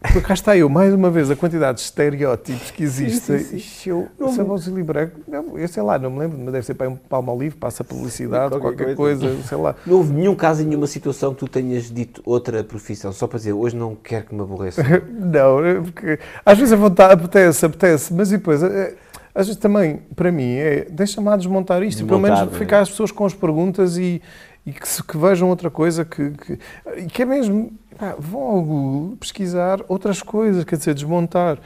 Porque 0.00 0.20
cá 0.22 0.32
está 0.32 0.56
eu, 0.56 0.66
mais 0.70 0.94
uma 0.94 1.10
vez, 1.10 1.30
a 1.30 1.36
quantidade 1.36 1.76
de 1.76 1.84
estereótipos 1.84 2.70
que 2.70 2.82
existem. 2.82 3.38
Sim, 3.38 3.44
sim, 3.44 3.58
sim. 3.58 3.90
Eu, 3.90 4.08
Não, 4.18 4.32
sabão 4.32 4.54
azul 4.54 4.78
e 4.78 4.82
branco, 4.82 5.20
não, 5.28 5.58
eu 5.58 5.68
sei 5.68 5.82
lá, 5.82 5.98
não 5.98 6.10
me 6.10 6.20
lembro, 6.20 6.38
mas 6.38 6.52
deve 6.54 6.64
ser 6.64 6.72
para 6.74 6.88
um 6.88 6.96
palmo 6.96 7.38
livre, 7.38 7.58
passa 7.58 7.84
publicidade, 7.84 8.48
Qualquer 8.50 8.76
qualquer, 8.76 8.96
coisa. 8.96 9.26
coisa, 9.28 9.42
sei 9.42 9.58
lá. 9.58 9.76
Não 9.84 9.96
houve 9.98 10.12
nenhum 10.14 10.34
caso 10.34 10.64
nenhuma 10.64 10.86
situação 10.86 11.34
que 11.34 11.40
tu 11.40 11.48
tenhas 11.48 11.90
dito 11.92 12.22
outra 12.24 12.64
profissão, 12.64 13.12
só 13.12 13.26
para 13.26 13.38
dizer, 13.38 13.52
hoje 13.52 13.76
não 13.76 13.94
quero 13.94 14.24
que 14.26 14.34
me 14.34 14.40
aborreça. 14.40 14.82
Não, 15.20 15.64
é 15.64 15.74
porque 15.74 16.18
às 16.46 16.56
vezes 16.56 16.72
a 16.72 16.76
vontade 16.76 17.12
apetece, 17.12 17.66
apetece, 17.66 18.14
mas 18.14 18.32
e 18.32 18.38
depois, 18.38 18.62
é, 18.62 18.94
às 19.34 19.46
vezes 19.48 19.60
também, 19.60 20.00
para 20.16 20.32
mim, 20.32 20.54
é 20.54 20.86
deixa-me 20.90 21.28
lá 21.28 21.36
desmontar 21.36 21.82
isto, 21.82 22.02
e 22.02 22.04
pelo 22.06 22.18
Desmontar, 22.20 22.44
menos 22.46 22.54
é? 22.56 22.58
ficar 22.58 22.80
as 22.80 22.88
pessoas 22.88 23.12
com 23.12 23.26
as 23.26 23.34
perguntas 23.34 23.98
e, 23.98 24.20
e 24.64 24.72
que, 24.72 24.88
se, 24.88 25.02
que 25.04 25.16
vejam 25.18 25.48
outra 25.50 25.70
coisa, 25.70 26.04
que, 26.06 26.30
que, 26.30 26.58
e 26.96 27.04
que 27.06 27.22
é 27.22 27.24
mesmo, 27.26 27.70
pá, 28.00 28.16
vão 28.18 28.42
ao 28.42 28.62
Google 28.62 29.16
pesquisar 29.18 29.80
outras 29.86 30.22
coisas, 30.22 30.64
quer 30.64 30.76
dizer, 30.76 30.94
desmontar. 30.94 31.58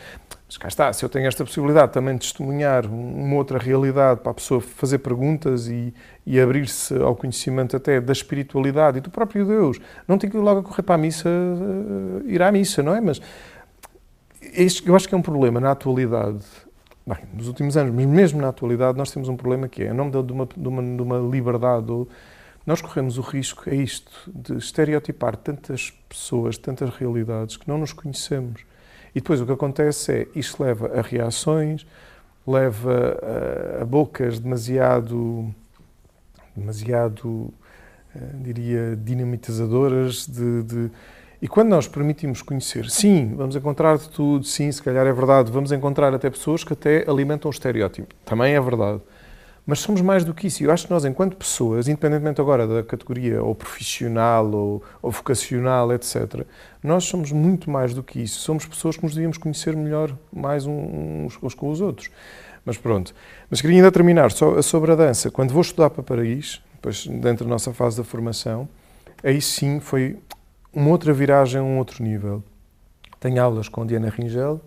Mas 0.46 0.58
cá 0.58 0.68
está, 0.68 0.92
se 0.92 1.04
eu 1.04 1.08
tenho 1.08 1.26
esta 1.26 1.44
possibilidade 1.44 1.92
também 1.92 2.14
de 2.14 2.20
testemunhar 2.20 2.84
uma 2.86 3.36
outra 3.36 3.58
realidade 3.58 4.20
para 4.20 4.32
a 4.32 4.34
pessoa 4.34 4.60
fazer 4.60 4.98
perguntas 4.98 5.68
e, 5.68 5.94
e 6.26 6.40
abrir-se 6.40 6.94
ao 6.96 7.14
conhecimento 7.16 7.76
até 7.76 8.00
da 8.00 8.12
espiritualidade 8.12 8.98
e 8.98 9.00
do 9.00 9.10
próprio 9.10 9.46
Deus, 9.46 9.78
não 10.06 10.18
tenho 10.18 10.32
que 10.32 10.36
ir 10.36 10.40
logo 10.40 10.60
a 10.60 10.62
correr 10.62 10.82
para 10.82 10.96
a 10.96 10.98
missa, 10.98 11.28
eh, 11.28 12.32
ir 12.32 12.42
à 12.42 12.52
missa, 12.52 12.82
não 12.82 12.94
é? 12.94 13.00
Mas 13.00 13.20
este, 14.40 14.86
eu 14.86 14.94
acho 14.94 15.08
que 15.08 15.14
é 15.14 15.18
um 15.18 15.22
problema 15.22 15.58
na 15.60 15.70
atualidade, 15.70 16.44
bem, 17.06 17.18
nos 17.32 17.48
últimos 17.48 17.76
anos, 17.76 17.94
mas 17.94 18.04
mesmo 18.04 18.40
na 18.40 18.48
atualidade, 18.48 18.98
nós 18.98 19.10
temos 19.10 19.28
um 19.28 19.36
problema 19.36 19.66
que 19.66 19.82
é, 19.82 19.90
em 19.90 19.94
nome 19.94 20.10
de 20.10 20.32
uma, 20.32 20.46
de 20.46 20.68
uma, 20.68 20.82
de 20.82 21.02
uma 21.02 21.18
liberdade, 21.18 21.90
ou, 21.90 22.06
nós 22.66 22.80
corremos 22.80 23.18
o 23.18 23.20
risco, 23.20 23.68
é 23.68 23.74
isto, 23.74 24.10
de 24.26 24.56
estereotipar 24.56 25.36
tantas 25.36 25.90
pessoas, 26.08 26.56
tantas 26.56 26.90
realidades 26.90 27.56
que 27.56 27.68
não 27.68 27.78
nos 27.78 27.92
conhecemos. 27.92 28.62
E 29.14 29.20
depois 29.20 29.40
o 29.40 29.46
que 29.46 29.52
acontece 29.52 30.12
é, 30.12 30.28
isto 30.34 30.62
leva 30.62 30.98
a 30.98 31.02
reações, 31.02 31.86
leva 32.46 33.18
a, 33.78 33.82
a 33.82 33.84
bocas 33.84 34.38
demasiado, 34.38 35.54
demasiado, 36.56 37.52
eh, 38.14 38.18
diria, 38.42 38.96
dinamitizadoras 38.96 40.26
de, 40.26 40.62
de 40.62 40.90
e 41.44 41.48
quando 41.48 41.68
nós 41.68 41.86
permitimos 41.86 42.40
conhecer, 42.40 42.88
sim, 42.88 43.34
vamos 43.36 43.54
encontrar 43.54 43.98
de 43.98 44.08
tudo, 44.08 44.46
sim, 44.46 44.72
se 44.72 44.82
calhar 44.82 45.06
é 45.06 45.12
verdade, 45.12 45.52
vamos 45.52 45.72
encontrar 45.72 46.14
até 46.14 46.30
pessoas 46.30 46.64
que 46.64 46.72
até 46.72 47.04
alimentam 47.06 47.50
o 47.50 47.52
estereótipo. 47.52 48.14
Também 48.24 48.54
é 48.54 48.60
verdade. 48.62 49.02
Mas 49.66 49.78
somos 49.78 50.02
mais 50.02 50.24
do 50.24 50.34
que 50.34 50.46
isso. 50.46 50.62
Eu 50.62 50.70
acho 50.70 50.86
que 50.86 50.92
nós, 50.92 51.04
enquanto 51.06 51.36
pessoas, 51.36 51.88
independentemente 51.88 52.40
agora 52.40 52.66
da 52.66 52.82
categoria 52.82 53.42
ou 53.42 53.54
profissional 53.54 54.50
ou, 54.50 54.82
ou 55.00 55.10
vocacional, 55.10 55.90
etc., 55.92 56.44
nós 56.82 57.04
somos 57.04 57.32
muito 57.32 57.70
mais 57.70 57.94
do 57.94 58.02
que 58.02 58.20
isso. 58.20 58.40
Somos 58.40 58.66
pessoas 58.66 58.96
que 58.96 59.02
nos 59.02 59.14
devíamos 59.14 59.38
conhecer 59.38 59.74
melhor 59.74 60.14
mais 60.30 60.66
uns, 60.66 61.38
uns 61.42 61.54
com 61.54 61.70
os 61.70 61.80
outros. 61.80 62.10
Mas 62.64 62.76
pronto. 62.76 63.14
Mas 63.50 63.62
queria 63.62 63.76
ainda 63.76 63.90
terminar 63.90 64.30
só 64.32 64.60
sobre 64.60 64.92
a 64.92 64.94
dança. 64.94 65.30
Quando 65.30 65.52
vou 65.52 65.62
estudar 65.62 65.88
para 65.88 66.02
Paris, 66.02 66.60
depois 66.74 67.06
dentro 67.06 67.46
da 67.46 67.50
nossa 67.50 67.72
fase 67.72 67.96
da 67.96 68.04
formação, 68.04 68.68
aí 69.22 69.40
sim 69.40 69.80
foi 69.80 70.18
uma 70.72 70.90
outra 70.90 71.12
viragem, 71.12 71.60
um 71.60 71.78
outro 71.78 72.04
nível. 72.04 72.42
Tenho 73.18 73.42
aulas 73.42 73.68
com 73.68 73.86
Diana 73.86 74.10
Ringel, 74.10 74.60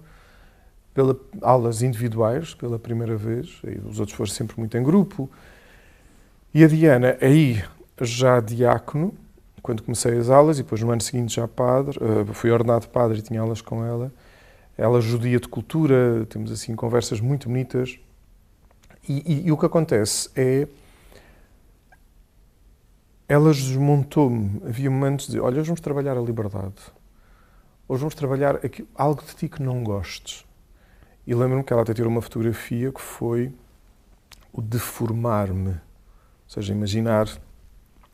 pela, 0.97 1.15
aulas 1.43 1.83
individuais 1.83 2.55
pela 2.55 2.79
primeira 2.79 3.15
vez, 3.15 3.61
os 3.87 3.99
outros 3.99 4.17
foram 4.17 4.31
sempre 4.31 4.57
muito 4.57 4.75
em 4.75 4.81
grupo. 4.81 5.29
E 6.51 6.63
a 6.63 6.67
Diana, 6.67 7.15
aí 7.21 7.63
já 8.01 8.39
diácono, 8.39 9.13
quando 9.61 9.83
comecei 9.83 10.17
as 10.17 10.27
aulas, 10.27 10.57
e 10.57 10.63
depois 10.63 10.81
no 10.81 10.89
ano 10.89 11.01
seguinte 11.01 11.35
já 11.35 11.47
padre, 11.47 11.99
uh, 11.99 12.33
fui 12.33 12.49
ordenado 12.49 12.89
padre 12.89 13.19
e 13.19 13.21
tinha 13.21 13.39
aulas 13.39 13.61
com 13.61 13.85
ela. 13.85 14.11
Ela 14.75 14.99
judia 14.99 15.39
de 15.39 15.47
cultura, 15.47 16.25
temos 16.29 16.51
assim 16.51 16.75
conversas 16.75 17.21
muito 17.21 17.47
bonitas. 17.47 17.99
E, 19.07 19.21
e, 19.23 19.47
e 19.47 19.51
o 19.51 19.57
que 19.57 19.67
acontece 19.67 20.31
é 20.35 20.67
ela 23.29 23.53
desmontou-me. 23.53 24.63
Havia 24.65 24.89
momentos 24.89 25.27
de, 25.27 25.39
olha, 25.39 25.59
hoje 25.59 25.67
vamos 25.67 25.81
trabalhar 25.81 26.17
a 26.17 26.21
liberdade. 26.21 26.73
Hoje 27.87 27.99
vamos 27.99 28.15
trabalhar 28.15 28.59
algo 28.95 29.21
de 29.23 29.35
ti 29.35 29.47
que 29.47 29.61
não 29.61 29.83
gostes. 29.83 30.46
E 31.27 31.35
lembro-me 31.35 31.63
que 31.63 31.73
ela 31.73 31.81
até 31.81 31.93
tirou 31.93 32.09
uma 32.09 32.21
fotografia 32.21 32.89
que 32.89 33.01
foi 33.01 33.53
o 34.53 34.61
deformar-me. 34.61 35.71
Ou 35.71 35.75
seja, 36.47 36.73
imaginar 36.73 37.27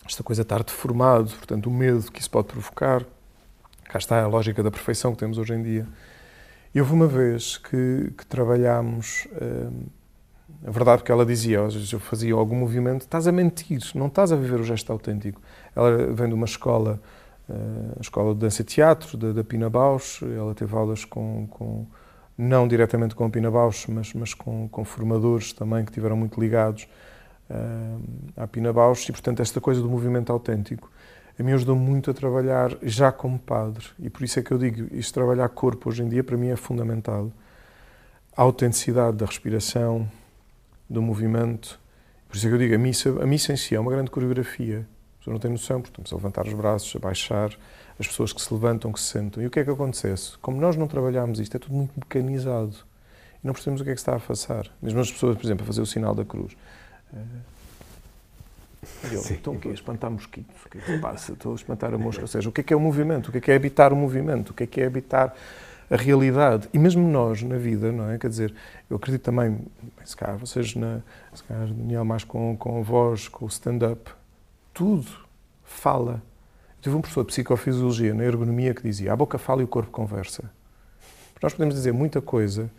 esta 0.03 0.23
coisa 0.23 0.41
estar 0.41 0.63
deformado, 0.63 1.29
portanto, 1.29 1.67
o 1.67 1.71
medo 1.71 2.11
que 2.11 2.19
isso 2.19 2.31
pode 2.31 2.47
provocar. 2.47 3.05
Cá 3.83 3.99
está 3.99 4.23
a 4.23 4.27
lógica 4.27 4.63
da 4.63 4.71
perfeição 4.71 5.13
que 5.13 5.19
temos 5.19 5.37
hoje 5.37 5.53
em 5.53 5.61
dia. 5.61 5.87
E 6.73 6.81
houve 6.81 6.91
uma 6.91 7.07
vez 7.07 7.57
que, 7.57 8.11
que 8.17 8.25
trabalhámos... 8.25 9.27
Hum, 9.39 9.85
a 10.65 10.71
verdade 10.71 11.03
que 11.03 11.11
ela 11.11 11.25
dizia, 11.25 11.65
às 11.65 11.73
vezes 11.73 11.91
eu 11.91 11.99
fazia 11.99 12.33
algum 12.33 12.55
movimento, 12.55 13.01
estás 13.01 13.27
a 13.27 13.31
mentir, 13.33 13.81
não 13.95 14.07
estás 14.07 14.31
a 14.31 14.35
viver 14.35 14.59
o 14.61 14.63
gesto 14.63 14.91
autêntico. 14.93 15.41
Ela 15.75 16.13
vem 16.13 16.29
de 16.29 16.33
uma 16.33 16.45
escola, 16.45 17.01
a 17.49 17.99
escola 17.99 18.33
de 18.33 18.39
dança 18.39 18.61
e 18.61 18.65
teatro, 18.65 19.17
da, 19.17 19.33
da 19.33 19.43
Pina 19.43 19.69
Bausch, 19.69 20.23
ela 20.23 20.55
teve 20.55 20.73
aulas 20.73 21.03
com, 21.03 21.47
com 21.47 21.85
não 22.37 22.67
diretamente 22.67 23.15
com 23.15 23.25
a 23.25 23.29
Pina 23.29 23.51
Bausch, 23.51 23.87
mas, 23.89 24.13
mas 24.13 24.33
com, 24.33 24.67
com 24.69 24.83
formadores 24.83 25.53
também 25.53 25.85
que 25.85 25.91
tiveram 25.91 26.15
muito 26.15 26.39
ligados 26.39 26.87
uh, 27.49 28.01
à 28.35 28.47
Pina 28.47 28.73
Bausch, 28.73 29.09
e 29.09 29.11
portanto 29.11 29.41
esta 29.41 29.61
coisa 29.61 29.81
do 29.81 29.89
movimento 29.89 30.31
autêntico 30.31 30.91
a 31.39 31.41
mim 31.41 31.53
ajudou 31.53 31.75
muito 31.75 32.11
a 32.11 32.13
trabalhar 32.13 32.77
já 32.83 33.11
como 33.11 33.39
padre, 33.39 33.85
e 33.99 34.09
por 34.09 34.23
isso 34.23 34.39
é 34.39 34.43
que 34.43 34.51
eu 34.51 34.57
digo, 34.57 34.87
isto 34.95 35.13
trabalhar 35.13 35.49
corpo 35.49 35.89
hoje 35.89 36.03
em 36.03 36.07
dia 36.07 36.23
para 36.23 36.37
mim 36.37 36.49
é 36.49 36.55
fundamental. 36.55 37.31
A 38.37 38.41
autenticidade 38.43 39.17
da 39.17 39.25
respiração, 39.25 40.07
do 40.89 41.01
movimento. 41.01 41.79
Por 42.27 42.37
isso 42.37 42.45
é 42.45 42.49
que 42.49 42.55
eu 42.55 42.59
digo, 42.59 42.75
a 42.75 42.77
missa, 42.77 43.09
a 43.21 43.25
missa 43.25 43.53
em 43.53 43.57
si 43.57 43.75
é 43.75 43.79
uma 43.79 43.91
grande 43.91 44.11
coreografia. 44.11 44.79
As 44.79 45.17
pessoas 45.19 45.33
não 45.33 45.39
têm 45.39 45.51
noção, 45.51 45.81
porque 45.81 45.91
estamos 45.99 46.13
a 46.13 46.15
levantar 46.15 46.45
os 46.45 46.53
braços, 46.53 46.95
a 46.95 46.99
baixar, 46.99 47.51
as 47.99 48.07
pessoas 48.07 48.33
que 48.33 48.41
se 48.41 48.53
levantam, 48.53 48.91
que 48.91 48.99
se 48.99 49.07
sentam. 49.07 49.41
E 49.41 49.47
o 49.47 49.49
que 49.49 49.59
é 49.59 49.63
que 49.63 49.69
acontece? 49.69 50.37
Como 50.39 50.59
nós 50.59 50.75
não 50.75 50.87
trabalhamos 50.87 51.39
isto, 51.39 51.55
é 51.55 51.59
tudo 51.59 51.75
muito 51.75 51.91
mecanizado. 51.95 52.75
E 53.43 53.47
não 53.47 53.53
percebemos 53.53 53.81
o 53.81 53.83
que 53.83 53.91
é 53.91 53.93
que 53.93 53.99
se 53.99 54.09
está 54.09 54.15
a 54.15 54.19
passar. 54.19 54.67
Mesmo 54.81 54.99
as 54.99 55.11
pessoas, 55.11 55.37
por 55.37 55.45
exemplo, 55.45 55.63
a 55.63 55.67
fazer 55.67 55.81
o 55.81 55.85
sinal 55.85 56.15
da 56.15 56.25
cruz. 56.25 56.55
Eu, 59.11 59.23
então 59.31 59.53
o 59.53 59.59
quê? 59.59 59.69
Espantar 59.69 60.09
mosquitos? 60.11 60.55
O 60.65 60.69
que 60.69 60.77
é 60.77 60.81
que 60.81 60.91
se 60.91 60.97
passa? 60.99 61.33
Estou 61.33 61.53
a 61.53 61.55
espantar 61.55 61.93
a 61.93 61.97
mosca. 61.97 62.21
Ou 62.21 62.27
seja, 62.27 62.49
o 62.49 62.51
que 62.51 62.61
é 62.61 62.63
que 62.63 62.73
é 62.73 62.77
o 62.77 62.79
movimento? 62.79 63.27
O 63.27 63.31
que 63.31 63.37
é 63.37 63.41
que 63.41 63.51
é 63.51 63.55
habitar 63.55 63.93
o 63.93 63.95
movimento? 63.95 64.49
O 64.49 64.53
que 64.53 64.63
é 64.63 64.67
que 64.67 64.81
é 64.81 64.85
habitar 64.85 65.33
a 65.89 65.95
realidade. 65.95 66.67
E 66.73 66.79
mesmo 66.79 67.07
nós, 67.07 67.43
na 67.43 67.57
vida, 67.57 67.91
não 67.91 68.09
é? 68.09 68.17
Quer 68.17 68.29
dizer, 68.29 68.53
eu 68.89 68.97
acredito 68.97 69.21
também, 69.21 69.59
se 70.03 70.15
calhar 70.15 70.37
vocês, 70.37 70.75
na, 70.75 71.01
se 71.33 71.43
calhar 71.43 71.67
Daniel, 71.67 72.03
mais 72.03 72.23
com, 72.23 72.55
com 72.57 72.79
a 72.79 72.81
voz, 72.81 73.27
com 73.27 73.45
o 73.45 73.47
stand-up, 73.47 74.11
tudo 74.73 75.07
fala. 75.63 76.21
Tive 76.83 76.97
um 76.97 76.99
professor 76.99 77.21
de 77.21 77.27
psicofisiologia 77.27 78.13
na 78.13 78.25
ergonomia 78.25 78.73
que 78.73 78.83
dizia: 78.83 79.13
a 79.13 79.15
boca 79.15 79.37
fala 79.37 79.61
e 79.61 79.63
o 79.63 79.67
corpo 79.67 79.89
conversa. 79.89 80.51
Porque 81.33 81.45
nós 81.45 81.53
podemos 81.53 81.75
dizer 81.75 81.93
muita 81.93 82.21
coisa 82.21 82.69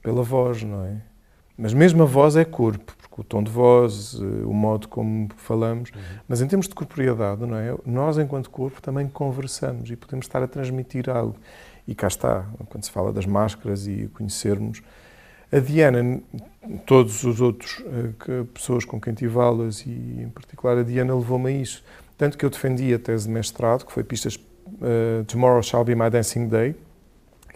pela 0.00 0.22
voz, 0.22 0.62
não 0.62 0.84
é? 0.84 1.02
Mas 1.58 1.74
mesmo 1.74 2.04
a 2.04 2.06
voz 2.06 2.36
é 2.36 2.44
corpo, 2.44 2.94
porque 2.96 3.20
o 3.20 3.24
tom 3.24 3.42
de 3.42 3.50
voz, 3.50 4.14
o 4.14 4.52
modo 4.52 4.86
como 4.86 5.28
falamos, 5.36 5.90
uhum. 5.90 6.00
mas 6.28 6.40
em 6.40 6.46
termos 6.46 6.68
de 6.68 6.74
corporeidade, 6.76 7.44
não 7.44 7.56
é? 7.56 7.76
Nós, 7.84 8.16
enquanto 8.16 8.48
corpo, 8.48 8.80
também 8.80 9.08
conversamos 9.08 9.90
e 9.90 9.96
podemos 9.96 10.26
estar 10.26 10.40
a 10.40 10.46
transmitir 10.46 11.10
algo. 11.10 11.34
E 11.84 11.96
cá 11.96 12.06
está, 12.06 12.46
quando 12.68 12.84
se 12.84 12.92
fala 12.92 13.12
das 13.12 13.26
máscaras 13.26 13.88
e 13.88 14.08
conhecermos. 14.14 14.82
A 15.50 15.58
Diana, 15.58 16.20
todos 16.86 17.24
os 17.24 17.40
outros 17.40 17.82
que, 18.20 18.44
pessoas 18.54 18.84
com 18.84 19.00
quem 19.00 19.14
tive 19.14 19.36
aulas, 19.36 19.84
e 19.84 20.20
em 20.22 20.28
particular 20.28 20.78
a 20.78 20.84
Diana, 20.84 21.12
levou-me 21.12 21.48
a 21.48 21.52
isso. 21.52 21.82
Tanto 22.18 22.36
que 22.36 22.44
eu 22.44 22.50
defendi 22.50 22.92
a 22.92 22.98
tese 22.98 23.28
de 23.28 23.32
mestrado, 23.32 23.86
que 23.86 23.92
foi 23.92 24.02
pistas 24.02 24.34
uh, 24.34 25.24
Tomorrow 25.26 25.62
Shall 25.62 25.84
Be 25.84 25.94
My 25.94 26.10
Dancing 26.10 26.48
Day, 26.48 26.74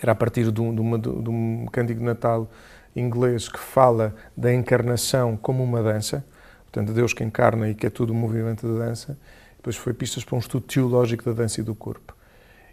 era 0.00 0.12
a 0.12 0.14
partir 0.14 0.50
de 0.50 0.60
um, 0.60 0.74
de, 0.74 0.80
uma, 0.80 0.98
de 0.98 1.08
um 1.08 1.66
de 1.66 1.94
Natal 1.94 2.48
inglês 2.94 3.48
que 3.48 3.58
fala 3.58 4.14
da 4.36 4.52
encarnação 4.52 5.36
como 5.36 5.64
uma 5.64 5.82
dança, 5.82 6.24
portanto, 6.64 6.92
Deus 6.92 7.12
que 7.12 7.24
encarna 7.24 7.68
e 7.70 7.74
que 7.74 7.86
é 7.86 7.90
tudo 7.90 8.12
o 8.12 8.14
movimento 8.14 8.66
da 8.66 8.86
dança. 8.86 9.18
Depois 9.56 9.76
foi 9.76 9.92
pistas 9.92 10.24
para 10.24 10.36
um 10.36 10.38
estudo 10.38 10.64
teológico 10.66 11.24
da 11.24 11.32
dança 11.32 11.60
e 11.60 11.64
do 11.64 11.74
corpo. 11.74 12.16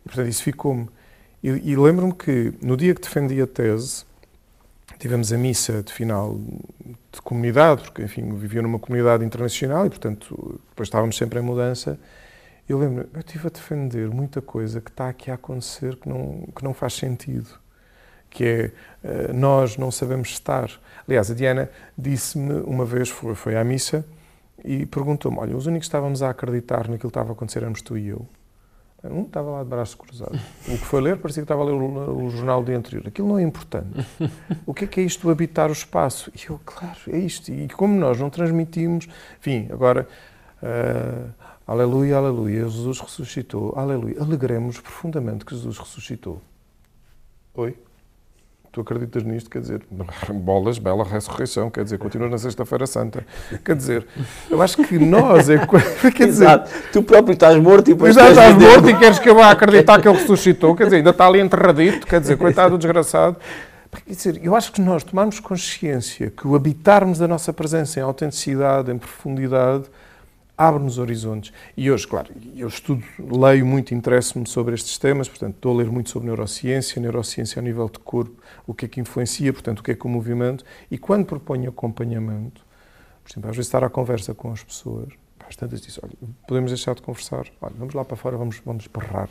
E, 0.05 0.07
portanto, 0.07 0.27
isso 0.27 0.43
ficou-me. 0.43 0.89
E, 1.43 1.49
e 1.49 1.75
lembro-me 1.75 2.13
que 2.13 2.53
no 2.61 2.77
dia 2.77 2.93
que 2.93 3.01
defendi 3.01 3.41
a 3.41 3.47
tese, 3.47 4.05
tivemos 4.99 5.31
a 5.31 5.37
missa 5.37 5.81
de 5.81 5.91
final 5.93 6.37
de 7.11 7.21
comunidade, 7.23 7.83
porque, 7.83 8.03
enfim, 8.03 8.29
vivia 8.35 8.61
numa 8.61 8.77
comunidade 8.77 9.23
internacional 9.23 9.85
e, 9.85 9.89
portanto, 9.89 10.59
depois 10.69 10.87
estávamos 10.87 11.17
sempre 11.17 11.39
em 11.39 11.41
mudança. 11.41 11.97
Eu 12.67 12.77
lembro, 12.77 13.09
eu 13.13 13.19
estive 13.21 13.47
a 13.47 13.49
defender 13.49 14.09
muita 14.09 14.41
coisa 14.41 14.81
que 14.81 14.91
está 14.91 15.09
aqui 15.09 15.31
a 15.31 15.35
acontecer 15.35 15.95
que 15.95 16.07
não, 16.07 16.43
que 16.55 16.63
não 16.63 16.73
faz 16.73 16.93
sentido. 16.93 17.49
que 18.29 18.43
é 19.03 19.29
uh, 19.29 19.33
nós 19.33 19.77
não 19.77 19.89
sabemos 19.89 20.29
estar. 20.29 20.69
Aliás, 21.07 21.31
a 21.31 21.33
Diana 21.33 21.69
disse-me 21.97 22.61
uma 22.61 22.85
vez, 22.85 23.09
foi, 23.09 23.33
foi 23.33 23.57
à 23.57 23.63
missa, 23.63 24.05
e 24.63 24.85
perguntou-me: 24.85 25.39
Olha, 25.39 25.55
os 25.55 25.65
únicos 25.65 25.87
que 25.87 25.89
estávamos 25.89 26.21
a 26.21 26.29
acreditar 26.29 26.89
naquilo 26.89 26.99
que 26.99 27.07
estava 27.07 27.29
a 27.29 27.33
acontecer 27.33 27.59
éramos 27.59 27.81
tu 27.81 27.97
e 27.97 28.09
eu. 28.09 28.27
Um 29.03 29.21
estava 29.21 29.49
lá 29.49 29.63
de 29.63 29.69
braços 29.69 29.95
cruzados. 29.95 30.41
O 30.67 30.71
que 30.71 30.85
foi 30.85 30.99
ler 30.99 31.17
parecia 31.17 31.41
que 31.41 31.45
estava 31.45 31.61
a 31.61 31.65
ler 31.65 31.71
o, 31.71 32.25
o, 32.25 32.29
jornal 32.29 32.61
do 32.61 32.71
anterior. 32.71 33.07
Aquilo 33.07 33.29
não 33.29 33.39
é 33.39 33.43
importante. 33.43 34.05
O 34.65 34.73
que 34.73 34.83
é 34.83 34.87
que 34.87 34.99
é 34.99 35.03
isto, 35.03 35.29
habitar 35.29 35.69
o 35.69 35.73
espaço? 35.73 36.31
E 36.35 36.49
eu, 36.49 36.59
claro, 36.65 36.99
é 37.07 37.17
isto. 37.17 37.49
E 37.51 37.69
como 37.69 37.95
nós 37.97 38.19
não 38.19 38.29
transmitimos. 38.29 39.07
Enfim, 39.39 39.67
agora. 39.71 40.07
Uh, 40.61 41.31
aleluia, 41.65 42.17
aleluia, 42.17 42.67
Jesus 42.67 42.99
ressuscitou. 42.99 43.73
Aleluia. 43.77 44.17
Alegremos 44.19 44.79
profundamente 44.81 45.45
que 45.45 45.55
Jesus 45.55 45.77
ressuscitou. 45.77 46.41
Oi? 47.53 47.77
Tu 48.72 48.82
acreditas 48.82 49.24
nisto? 49.24 49.49
Quer 49.49 49.61
dizer, 49.61 49.82
bolas, 50.34 50.78
bela 50.78 51.03
ressurreição, 51.03 51.70
quer 51.70 51.84
dizer, 51.84 51.97
continua 51.97 52.30
na 52.30 52.38
Sexta-feira 52.38 52.86
Santa. 52.86 53.26
Quer 53.65 53.76
dizer, 53.76 54.07
eu 54.49 54.61
acho 54.61 54.78
que 54.78 54.99
nós 54.99 55.49
é. 55.49 55.57
Quer 56.15 56.28
dizer, 56.28 56.43
Exato. 56.45 56.70
Tu 56.91 57.01
próprio 57.01 57.34
estás 57.34 57.57
morto 57.57 57.89
e 57.89 57.93
depois. 57.93 58.13
Já 58.13 58.30
estás 58.30 58.55
morto 58.55 58.89
e 58.89 58.97
queres 58.97 59.20
que 59.20 59.30
eu 59.30 59.36
vá 59.36 59.51
acreditar 59.51 59.99
que 60.01 60.07
ele 60.07 60.17
ressuscitou? 60.17 60.76
Quer 60.76 60.86
dizer, 60.86 60.97
ainda 60.97 61.09
está 61.09 61.28
ali 61.28 61.39
enterradito, 61.39 62.05
quer 62.05 62.20
dizer, 62.22 62.38
coitado 62.38 62.72
do 62.72 62.78
desgraçado. 62.78 63.38
Quer 64.05 64.13
dizer, 64.13 64.39
eu 64.43 64.55
acho 64.55 64.72
que 64.72 64.82
nós 64.82 65.03
tomarmos 65.03 65.39
consciência 65.39 66.30
que 66.30 66.47
o 66.47 66.55
habitarmos 66.55 67.17
da 67.17 67.28
nossa 67.28 67.51
presença 67.51 67.99
em 67.99 68.03
autenticidade, 68.03 68.91
em 68.91 68.97
profundidade, 68.97 69.86
abre-nos 70.60 70.97
horizontes. 70.97 71.53
E 71.78 71.89
hoje, 71.89 72.05
claro, 72.05 72.34
eu 72.53 72.68
estudo, 72.68 73.01
leio 73.18 73.66
muito, 73.66 73.93
interesso-me 73.95 74.45
sobre 74.45 74.76
estes 74.76 74.97
temas, 74.97 75.30
portanto, 75.30 75.55
estou 75.55 75.74
a 75.74 75.78
ler 75.78 75.89
muito 75.89 76.10
sobre 76.10 76.28
neurociência, 76.28 77.01
neurociência 77.01 77.62
ao 77.62 77.64
nível 77.64 77.88
de 77.88 77.97
corpo, 77.99 78.36
o 78.68 78.74
que 78.74 78.84
é 78.84 78.88
que 78.89 78.99
influencia, 78.99 79.53
portanto, 79.53 79.80
o 79.80 79.84
que 79.84 79.91
é 79.91 79.95
que 79.95 80.05
o 80.05 80.10
movimento, 80.10 80.66
e 80.91 80.97
quando 80.97 81.26
proponho 81.26 81.70
acompanhamento, 81.70 82.66
por 83.24 83.32
exemplo, 83.32 83.49
às 83.49 83.55
vezes 83.55 83.70
estar 83.70 83.86
à 83.86 83.89
conversa 83.89 84.34
com 84.34 84.51
as 84.51 84.62
pessoas, 84.62 85.07
às 85.47 85.55
tantas 85.55 85.80
dizem, 85.80 86.03
olha, 86.03 86.14
podemos 86.45 86.72
deixar 86.72 86.93
de 86.93 87.03
conversar, 87.03 87.45
olha, 87.62 87.76
vamos 87.78 87.93
lá 87.93 88.03
para 88.03 88.18
fora, 88.18 88.36
vamos, 88.36 88.62
vamos 88.66 88.86
berrar, 88.88 89.30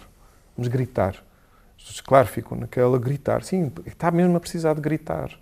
vamos 0.57 0.68
gritar. 0.68 1.22
As 1.76 1.85
pessoas, 1.85 2.01
claro, 2.01 2.26
ficam 2.26 2.57
naquela 2.57 2.99
gritar, 2.99 3.43
sim, 3.43 3.70
está 3.85 4.11
mesmo 4.11 4.35
a 4.35 4.41
precisar 4.41 4.72
de 4.72 4.81
gritar 4.81 5.39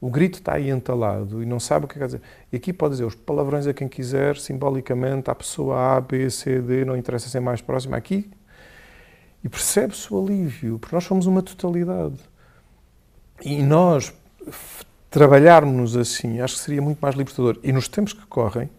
o 0.00 0.10
grito 0.10 0.38
está 0.38 0.54
aí 0.54 0.70
entalado 0.70 1.42
e 1.42 1.46
não 1.46 1.60
sabe 1.60 1.84
o 1.84 1.88
que 1.88 1.98
quer 1.98 2.06
dizer. 2.06 2.22
E 2.50 2.56
aqui 2.56 2.72
pode 2.72 2.92
dizer 2.92 3.04
os 3.04 3.14
palavrões 3.14 3.66
a 3.66 3.74
quem 3.74 3.86
quiser, 3.86 4.36
simbolicamente, 4.38 5.30
à 5.30 5.34
pessoa 5.34 5.96
A, 5.96 6.00
B, 6.00 6.30
C, 6.30 6.60
D, 6.60 6.84
não 6.84 6.96
interessa 6.96 7.28
ser 7.28 7.40
mais 7.40 7.60
próxima 7.60 7.96
aqui. 7.96 8.30
E 9.44 9.48
percebe-se 9.48 10.12
o 10.12 10.24
alívio, 10.24 10.78
porque 10.78 10.94
nós 10.94 11.04
somos 11.04 11.26
uma 11.26 11.42
totalidade. 11.42 12.18
E 13.42 13.62
nós 13.62 14.12
trabalharmos 15.10 15.96
assim, 15.96 16.40
acho 16.40 16.54
que 16.54 16.60
seria 16.60 16.80
muito 16.80 16.98
mais 17.00 17.14
libertador. 17.14 17.58
E 17.62 17.70
nos 17.70 17.88
tempos 17.88 18.14
que 18.14 18.24
correm, 18.26 18.70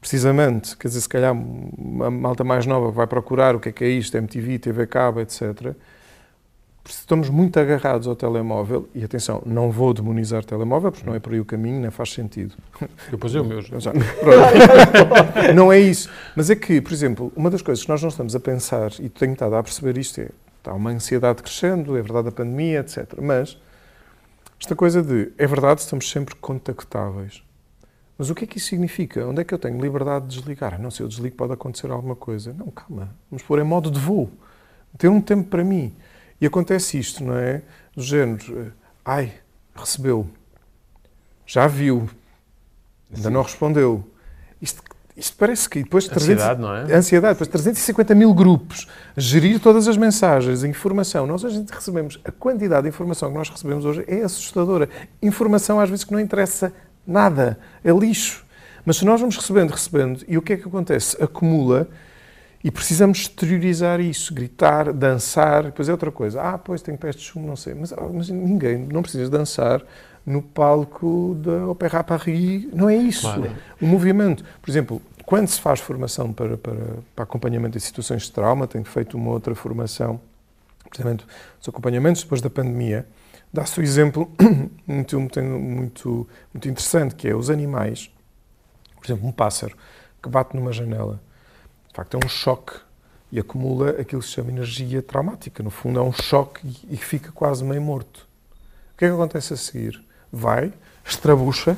precisamente, 0.00 0.76
quer 0.76 0.88
dizer, 0.88 1.00
se 1.00 1.08
calhar 1.08 1.32
uma 1.32 2.10
malta 2.10 2.44
mais 2.44 2.66
nova 2.66 2.90
vai 2.90 3.06
procurar 3.06 3.56
o 3.56 3.60
que 3.60 3.68
é 3.68 3.72
que 3.72 3.84
é 3.84 3.88
isto, 3.88 4.16
MTV, 4.16 4.58
TV 4.58 4.86
Cabo, 4.86 5.20
etc., 5.20 5.74
estamos 6.84 7.28
muito 7.28 7.58
agarrados 7.58 8.08
ao 8.08 8.16
telemóvel, 8.16 8.88
e 8.94 9.04
atenção, 9.04 9.42
não 9.46 9.70
vou 9.70 9.94
demonizar 9.94 10.42
o 10.42 10.44
telemóvel, 10.44 10.90
porque 10.90 11.06
não 11.06 11.14
é 11.14 11.20
por 11.20 11.32
aí 11.32 11.40
o 11.40 11.44
caminho, 11.44 11.80
nem 11.80 11.90
faz 11.90 12.12
sentido. 12.12 12.54
Eu 13.10 13.18
pus 13.18 13.34
o 13.34 13.44
meu. 13.44 13.60
Não 15.54 15.72
é 15.72 15.78
isso. 15.78 16.10
Mas 16.34 16.50
é 16.50 16.56
que, 16.56 16.80
por 16.80 16.92
exemplo, 16.92 17.32
uma 17.36 17.50
das 17.50 17.62
coisas 17.62 17.84
que 17.84 17.90
nós 17.90 18.02
não 18.02 18.08
estamos 18.08 18.34
a 18.34 18.40
pensar, 18.40 18.92
e 18.98 19.08
tenho 19.08 19.32
estado 19.32 19.54
a 19.54 19.62
perceber 19.62 19.96
isto, 19.98 20.20
é 20.20 20.28
está 20.62 20.72
uma 20.72 20.90
ansiedade 20.90 21.42
crescendo, 21.42 21.96
é 21.96 22.02
verdade 22.02 22.28
a 22.28 22.32
pandemia, 22.32 22.80
etc. 22.80 23.14
Mas 23.20 23.58
esta 24.60 24.76
coisa 24.76 25.02
de, 25.02 25.32
é 25.36 25.46
verdade, 25.46 25.80
estamos 25.80 26.08
sempre 26.08 26.36
contactáveis. 26.36 27.42
Mas 28.16 28.30
o 28.30 28.34
que 28.34 28.44
é 28.44 28.46
que 28.46 28.58
isso 28.58 28.68
significa? 28.68 29.26
Onde 29.26 29.40
é 29.40 29.44
que 29.44 29.52
eu 29.52 29.58
tenho 29.58 29.80
liberdade 29.80 30.28
de 30.28 30.36
desligar? 30.36 30.80
Não, 30.80 30.90
se 30.90 31.02
eu 31.02 31.08
desligo 31.08 31.34
pode 31.34 31.52
acontecer 31.52 31.90
alguma 31.90 32.14
coisa. 32.14 32.54
Não, 32.56 32.70
calma. 32.70 33.12
Vamos 33.28 33.42
pôr 33.42 33.58
em 33.58 33.64
modo 33.64 33.90
de 33.90 33.98
voo. 33.98 34.30
Ter 34.96 35.08
um 35.08 35.20
tempo 35.20 35.48
para 35.48 35.64
mim. 35.64 35.92
E 36.42 36.46
acontece 36.46 36.98
isto, 36.98 37.22
não 37.22 37.36
é? 37.36 37.62
Do 37.94 38.02
género, 38.02 38.72
ai, 39.04 39.32
recebeu, 39.76 40.28
já 41.46 41.68
viu, 41.68 42.10
ainda 43.14 43.28
Sim. 43.28 43.32
não 43.32 43.42
respondeu. 43.42 44.04
Isto, 44.60 44.82
isto 45.16 45.36
parece 45.36 45.70
que 45.70 45.84
depois... 45.84 46.10
Ansiedade, 46.10 46.60
300, 46.60 46.60
não 46.60 46.74
é? 46.74 46.98
Ansiedade, 46.98 47.34
depois 47.34 47.48
350 47.48 48.14
mil 48.16 48.34
grupos, 48.34 48.88
gerir 49.16 49.60
todas 49.60 49.86
as 49.86 49.96
mensagens, 49.96 50.64
a 50.64 50.68
informação. 50.68 51.28
Nós 51.28 51.44
hoje 51.44 51.64
recebemos, 51.70 52.18
a 52.24 52.32
quantidade 52.32 52.82
de 52.82 52.88
informação 52.88 53.28
que 53.30 53.38
nós 53.38 53.48
recebemos 53.48 53.84
hoje 53.84 54.04
é 54.08 54.22
assustadora. 54.22 54.88
Informação 55.22 55.78
às 55.78 55.88
vezes 55.88 56.04
que 56.04 56.10
não 56.12 56.18
interessa 56.18 56.72
nada, 57.06 57.56
é 57.84 57.92
lixo. 57.92 58.44
Mas 58.84 58.96
se 58.96 59.04
nós 59.04 59.20
vamos 59.20 59.36
recebendo, 59.36 59.70
recebendo, 59.70 60.24
e 60.26 60.36
o 60.36 60.42
que 60.42 60.54
é 60.54 60.56
que 60.56 60.66
acontece? 60.66 61.22
Acumula 61.22 61.86
e 62.64 62.70
precisamos 62.70 63.18
exteriorizar 63.18 64.00
isso, 64.00 64.32
gritar, 64.32 64.92
dançar. 64.92 65.64
Depois 65.64 65.88
é 65.88 65.92
outra 65.92 66.12
coisa. 66.12 66.40
Ah, 66.40 66.58
pois 66.58 66.80
tenho 66.80 66.96
pés 66.96 67.16
de 67.16 67.22
chumbo, 67.22 67.46
não 67.46 67.56
sei. 67.56 67.74
Mas, 67.74 67.92
ah, 67.92 68.08
mas, 68.12 68.28
ninguém, 68.28 68.78
não 68.78 69.02
precisa 69.02 69.28
dançar 69.28 69.82
no 70.24 70.40
palco 70.40 71.36
da 71.42 71.66
Opéra 71.66 72.04
Paris. 72.04 72.68
Não 72.72 72.88
é 72.88 72.96
isso. 72.96 73.22
Claro. 73.22 73.50
O 73.80 73.86
movimento. 73.86 74.44
Por 74.60 74.70
exemplo, 74.70 75.02
quando 75.26 75.48
se 75.48 75.60
faz 75.60 75.80
formação 75.80 76.32
para, 76.32 76.56
para, 76.56 76.98
para 77.16 77.24
acompanhamento 77.24 77.76
de 77.76 77.84
situações 77.84 78.22
de 78.22 78.32
trauma, 78.32 78.68
tenho 78.68 78.84
feito 78.84 79.16
uma 79.16 79.32
outra 79.32 79.56
formação, 79.56 80.20
precisamente 80.88 81.26
os 81.60 81.68
acompanhamentos 81.68 82.22
depois 82.22 82.40
da 82.40 82.48
pandemia, 82.48 83.08
dá-se 83.52 83.76
o 83.76 83.80
um 83.80 83.84
exemplo 83.84 84.30
muito, 84.86 85.18
muito, 85.18 86.28
muito 86.54 86.68
interessante, 86.68 87.16
que 87.16 87.26
é 87.26 87.34
os 87.34 87.50
animais. 87.50 88.08
Por 88.96 89.04
exemplo, 89.04 89.26
um 89.26 89.32
pássaro 89.32 89.76
que 90.22 90.28
bate 90.28 90.54
numa 90.54 90.72
janela 90.72 91.20
de 91.92 91.96
facto, 91.96 92.16
é 92.16 92.24
um 92.24 92.28
choque 92.28 92.72
e 93.30 93.38
acumula 93.38 93.90
aquilo 93.90 94.22
que 94.22 94.26
se 94.26 94.32
chama 94.32 94.50
energia 94.50 95.02
traumática. 95.02 95.62
No 95.62 95.68
fundo, 95.68 96.00
é 96.00 96.02
um 96.02 96.10
choque 96.10 96.66
e 96.88 96.96
fica 96.96 97.30
quase 97.30 97.62
meio 97.62 97.82
morto. 97.82 98.26
O 98.94 98.96
que 98.96 99.04
é 99.04 99.08
que 99.08 99.14
acontece 99.14 99.52
a 99.52 99.56
seguir? 99.58 100.02
Vai, 100.32 100.72
estrabucha, 101.04 101.76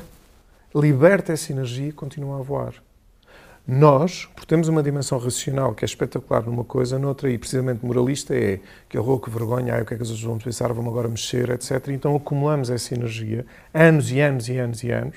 liberta 0.73 1.33
essa 1.33 1.51
energia 1.51 1.89
e 1.89 1.91
continua 1.91 2.39
a 2.39 2.41
voar. 2.41 2.75
Nós, 3.67 4.25
porque 4.27 4.45
temos 4.45 4.69
uma 4.69 4.81
dimensão 4.81 5.17
racional 5.17 5.73
que 5.73 5.83
é 5.83 5.87
espetacular 5.87 6.43
numa 6.43 6.63
coisa, 6.63 6.97
noutra, 6.97 7.29
e 7.29 7.37
precisamente 7.37 7.85
moralista, 7.85 8.33
é 8.33 8.61
que 8.87 8.97
horror, 8.97 9.19
que 9.19 9.29
vergonha, 9.29 9.73
ai, 9.73 9.81
o 9.81 9.85
que 9.85 9.95
é 9.95 9.97
que 9.97 10.03
as 10.03 10.09
pessoas 10.09 10.23
vão 10.23 10.37
pensar, 10.37 10.71
vão 10.71 10.87
agora 10.87 11.09
mexer, 11.09 11.49
etc. 11.49 11.89
Então 11.89 12.15
acumulamos 12.15 12.69
essa 12.69 12.93
energia, 12.93 13.45
anos 13.73 14.11
e 14.11 14.21
anos 14.21 14.47
e 14.47 14.57
anos 14.57 14.81
e 14.81 14.91
anos, 14.91 15.15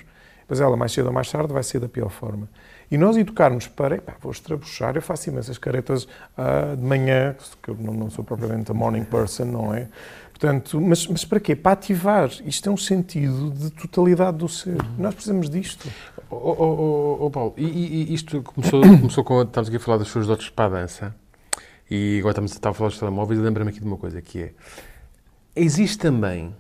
mas 0.49 0.61
ela, 0.61 0.77
mais 0.77 0.91
cedo 0.91 1.07
ou 1.07 1.13
mais 1.13 1.31
tarde, 1.31 1.53
vai 1.53 1.63
ser 1.63 1.79
da 1.79 1.89
pior 1.89 2.09
forma. 2.09 2.49
E 2.91 2.97
nós 2.97 3.17
educarmos 3.17 3.67
para, 3.67 3.97
epá, 3.97 4.15
vou 4.21 4.33
estrabuchar, 4.33 4.97
eu 4.97 5.03
faço 5.03 5.29
imensas 5.29 5.59
caretas 5.59 6.05
uh, 6.05 6.75
de 6.75 6.83
manhã, 6.83 7.37
que 7.63 7.71
eu 7.71 7.77
não, 7.79 7.93
não, 7.93 8.11
sou 8.11 8.25
propriamente 8.25 8.71
a 8.71 8.75
morning 8.75 9.05
person, 9.05 9.45
não 9.45 9.75
é? 9.75 9.89
Portanto, 10.31 10.81
mas, 10.81 11.07
mas 11.07 11.25
para 11.25 11.39
quê? 11.39 11.55
Para 11.55 11.73
ativar. 11.73 12.31
Isto 12.47 12.71
é 12.71 12.73
um 12.73 12.77
sentido 12.77 13.51
de 13.51 13.71
totalidade 13.71 14.39
do 14.39 14.49
ser. 14.49 14.79
Nós 14.97 15.15
precisamos 15.15 15.51
disto. 15.51 15.91
Oh, 16.31 16.37
oh, 16.37 17.27
oh 17.27 17.31
Paulo, 17.31 17.55
e, 17.57 17.65
e, 17.65 18.15
isto 18.15 18.43
começou, 18.43 18.81
começou 19.01 19.25
com. 19.25 19.43
Estamos 19.43 19.69
aqui 19.69 19.77
a 19.77 19.81
falar 19.81 19.99
das 19.99 20.09
suas 20.09 20.27
dotes 20.27 20.49
para 20.49 20.77
a 20.77 20.81
dança, 20.81 21.15
e 21.91 22.19
agora 22.21 22.33
estamos 22.33 22.59
a 22.63 22.73
falar 22.73 22.89
dos 22.89 22.99
telemóveis, 22.99 23.39
e 23.39 23.43
lembra-me 23.43 23.71
aqui 23.71 23.81
de 23.81 23.87
uma 23.87 23.99
coisa, 23.99 24.23
que 24.23 24.45
é. 24.45 24.53
Existe 25.55 25.99
também 25.99 26.55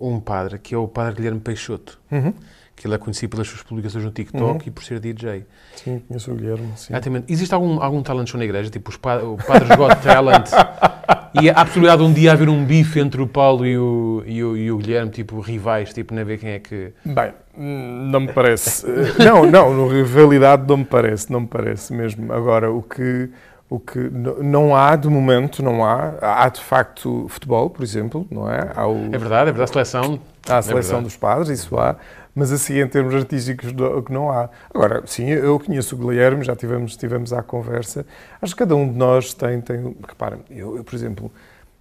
um 0.00 0.18
padre, 0.18 0.58
que 0.58 0.74
é 0.74 0.78
o 0.78 0.88
padre 0.88 1.16
Guilherme 1.16 1.40
Peixoto. 1.40 2.00
Uhum 2.10 2.32
que 2.76 2.86
ele 2.86 2.94
é 2.94 2.98
conhecido 2.98 3.30
pelas 3.30 3.46
suas 3.46 3.62
publicações 3.62 4.04
no 4.04 4.10
TikTok 4.10 4.42
uhum. 4.44 4.58
e 4.66 4.70
por 4.70 4.82
ser 4.82 4.98
DJ. 4.98 5.46
Sim, 5.76 6.02
conheço 6.08 6.32
o 6.32 6.34
Guilherme. 6.34 6.72
Sim. 6.76 6.94
Existe 7.28 7.54
algum, 7.54 7.80
algum 7.80 8.02
talent 8.02 8.28
show 8.28 8.38
na 8.38 8.44
igreja, 8.44 8.68
tipo 8.68 8.90
os 8.90 8.96
pa 8.96 9.18
o 9.18 9.36
Padres 9.36 9.76
Got 9.76 9.96
Talent, 10.02 10.50
e 11.40 11.48
há 11.48 11.52
a 11.52 11.64
possibilidade 11.64 12.02
de 12.02 12.08
um 12.08 12.12
dia 12.12 12.32
haver 12.32 12.48
um 12.48 12.64
bife 12.64 12.98
entre 12.98 13.22
o 13.22 13.26
Paulo 13.26 13.64
e 13.64 13.78
o, 13.78 14.22
e 14.26 14.42
o, 14.42 14.56
e 14.56 14.72
o 14.72 14.76
Guilherme, 14.78 15.10
tipo 15.10 15.40
rivais, 15.40 15.92
tipo, 15.92 16.12
não 16.14 16.24
ver 16.24 16.38
quem 16.38 16.50
é 16.50 16.58
que. 16.58 16.92
Bem, 17.04 17.32
não 17.56 18.20
me 18.20 18.32
parece. 18.32 18.86
não, 19.18 19.46
não, 19.46 19.88
rivalidade 19.88 20.66
não 20.66 20.78
me 20.78 20.84
parece, 20.84 21.30
não 21.32 21.40
me 21.40 21.46
parece 21.46 21.92
mesmo. 21.92 22.32
Agora, 22.32 22.70
o 22.70 22.82
que. 22.82 23.30
O 23.66 23.80
que 23.80 23.98
não 23.98 24.76
há, 24.76 24.94
de 24.94 25.08
momento, 25.08 25.62
não 25.62 25.82
há. 25.82 26.12
Há, 26.20 26.48
de 26.50 26.60
facto, 26.60 27.26
futebol, 27.28 27.70
por 27.70 27.82
exemplo, 27.82 28.26
não 28.30 28.48
é? 28.48 28.60
O... 28.86 29.06
É 29.10 29.18
verdade, 29.18 29.48
é 29.48 29.52
verdade, 29.52 29.62
a 29.62 29.66
seleção. 29.66 30.20
Há 30.46 30.58
a 30.58 30.62
seleção 30.62 30.98
é 30.98 31.02
dos 31.02 31.16
padres, 31.16 31.48
isso 31.48 31.76
há 31.78 31.96
mas 32.34 32.50
assim, 32.50 32.80
em 32.80 32.88
termos 32.88 33.14
artísticos, 33.14 33.70
que 33.70 34.12
não 34.12 34.30
há. 34.30 34.50
Agora, 34.72 35.02
sim, 35.06 35.28
eu 35.28 35.58
conheço 35.60 35.94
o 35.94 35.98
Guilherme, 35.98 36.44
já 36.44 36.56
tivemos, 36.56 36.96
tivemos 36.96 37.32
à 37.32 37.42
conversa. 37.42 38.04
Acho 38.42 38.54
que 38.54 38.58
cada 38.58 38.74
um 38.74 38.90
de 38.90 38.98
nós 38.98 39.32
tem. 39.34 39.60
tem 39.60 39.96
reparem, 40.06 40.40
eu, 40.50 40.76
eu, 40.76 40.84
por 40.84 40.94
exemplo, 40.94 41.30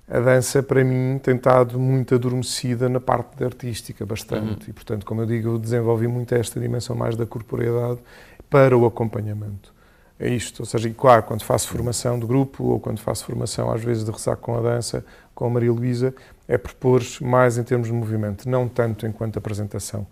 a 0.07 0.19
dança 0.19 0.61
para 0.61 0.83
mim 0.83 1.19
tem 1.23 1.35
estado 1.35 1.79
muito 1.79 2.13
adormecida 2.13 2.87
na 2.87 2.99
parte 2.99 3.37
da 3.37 3.45
artística, 3.45 4.05
bastante. 4.05 4.65
Uhum. 4.65 4.69
E, 4.69 4.73
portanto, 4.73 5.05
como 5.05 5.21
eu 5.21 5.25
digo, 5.25 5.49
eu 5.49 5.57
desenvolvi 5.57 6.07
muito 6.07 6.35
esta 6.35 6.59
dimensão 6.59 6.95
mais 6.95 7.15
da 7.15 7.25
corporeidade 7.25 7.99
para 8.49 8.77
o 8.77 8.85
acompanhamento. 8.85 9.73
é 10.19 10.29
isto. 10.29 10.59
Ou 10.59 10.65
seja, 10.67 10.87
e 10.87 10.93
claro, 10.93 11.23
quando 11.23 11.43
faço 11.43 11.67
formação 11.67 12.19
de 12.19 12.27
grupo 12.27 12.63
ou 12.65 12.79
quando 12.79 12.99
faço 12.99 13.25
formação, 13.25 13.71
às 13.71 13.83
vezes, 13.83 14.05
de 14.05 14.11
ressaco 14.11 14.41
com 14.41 14.55
a 14.55 14.61
dança, 14.61 15.03
com 15.33 15.45
a 15.45 15.49
Maria 15.49 15.71
Luísa, 15.71 16.13
é 16.47 16.57
propor 16.57 17.01
mais 17.21 17.57
em 17.57 17.63
termos 17.63 17.87
de 17.87 17.93
movimento, 17.93 18.47
não 18.47 18.67
tanto 18.67 19.07
enquanto 19.07 19.37
apresentação. 19.37 20.05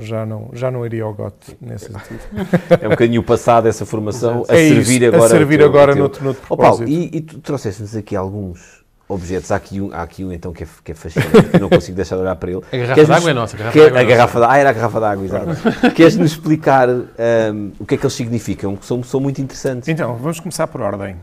Já 0.00 0.24
não, 0.24 0.50
já 0.52 0.70
não 0.70 0.84
iria 0.86 1.02
ao 1.04 1.12
gote 1.14 1.56
nesse 1.60 1.86
sentido. 1.86 2.20
É 2.80 2.86
um 2.86 2.90
bocadinho 2.90 3.20
o 3.20 3.24
passado 3.24 3.66
essa 3.66 3.84
formação 3.86 4.44
a 4.48 4.54
É 4.54 4.68
servir 4.68 5.02
isso, 5.02 5.06
agora. 5.14 5.24
a 5.24 5.28
servir 5.28 5.58
teu- 5.58 5.66
agora 5.66 5.90
o 5.92 5.94
teu- 5.94 6.02
noutro, 6.02 6.24
noutro 6.24 6.42
Ó 6.48 6.56
Paulo, 6.56 6.86
e, 6.88 7.10
e 7.16 7.20
tu 7.20 7.38
trouxeste-nos 7.40 7.96
aqui 7.96 8.14
alguns 8.14 8.78
objetos. 9.08 9.50
Há 9.50 9.56
aqui 9.56 9.80
um, 9.80 9.90
há 9.92 10.02
aqui 10.02 10.24
um 10.24 10.32
então 10.32 10.52
que 10.52 10.64
é, 10.64 10.66
que 10.84 10.92
é 10.92 10.94
fascinante, 10.94 11.42
que 11.50 11.56
eu 11.56 11.60
não 11.60 11.68
consigo 11.70 11.96
deixar 11.96 12.16
de 12.16 12.22
olhar 12.22 12.36
para 12.36 12.50
ele. 12.50 12.60
A 12.72 12.76
garrafa 12.76 13.04
d'água 13.06 13.30
é 13.30 13.34
nossa, 13.34 13.56
a 13.56 13.58
garrafa 13.58 13.78
d'água 13.80 13.98
é 13.98 14.00
a 14.02 14.04
garrafa. 14.04 14.48
Ah, 14.50 14.58
era 14.58 14.70
a 14.70 14.72
garrafa 14.72 15.00
d'água, 15.00 15.24
exato. 15.24 15.92
Queres-nos 15.94 16.30
explicar 16.32 16.88
hum, 16.90 17.72
o 17.80 17.86
que 17.86 17.94
é 17.94 17.98
que 17.98 18.04
eles 18.04 18.12
significam? 18.14 18.76
Que 18.76 18.84
são, 18.86 19.02
são 19.02 19.18
muito 19.20 19.40
interessantes. 19.40 19.88
Então, 19.88 20.14
vamos 20.16 20.38
começar 20.40 20.66
por 20.66 20.80
ordem. 20.82 21.16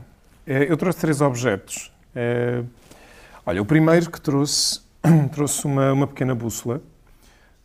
Eh, 0.47 0.67
Eu 0.69 0.78
trouxe 0.78 0.99
três 0.99 1.21
objetos. 1.21 1.91
Eh, 2.15 2.61
Olha, 3.45 3.61
o 3.61 3.65
primeiro 3.65 4.09
que 4.09 4.19
trouxe, 4.19 4.82
trouxe 5.32 5.65
uma, 5.65 5.93
uma 5.93 6.07
pequena 6.07 6.34
bússola 6.34 6.82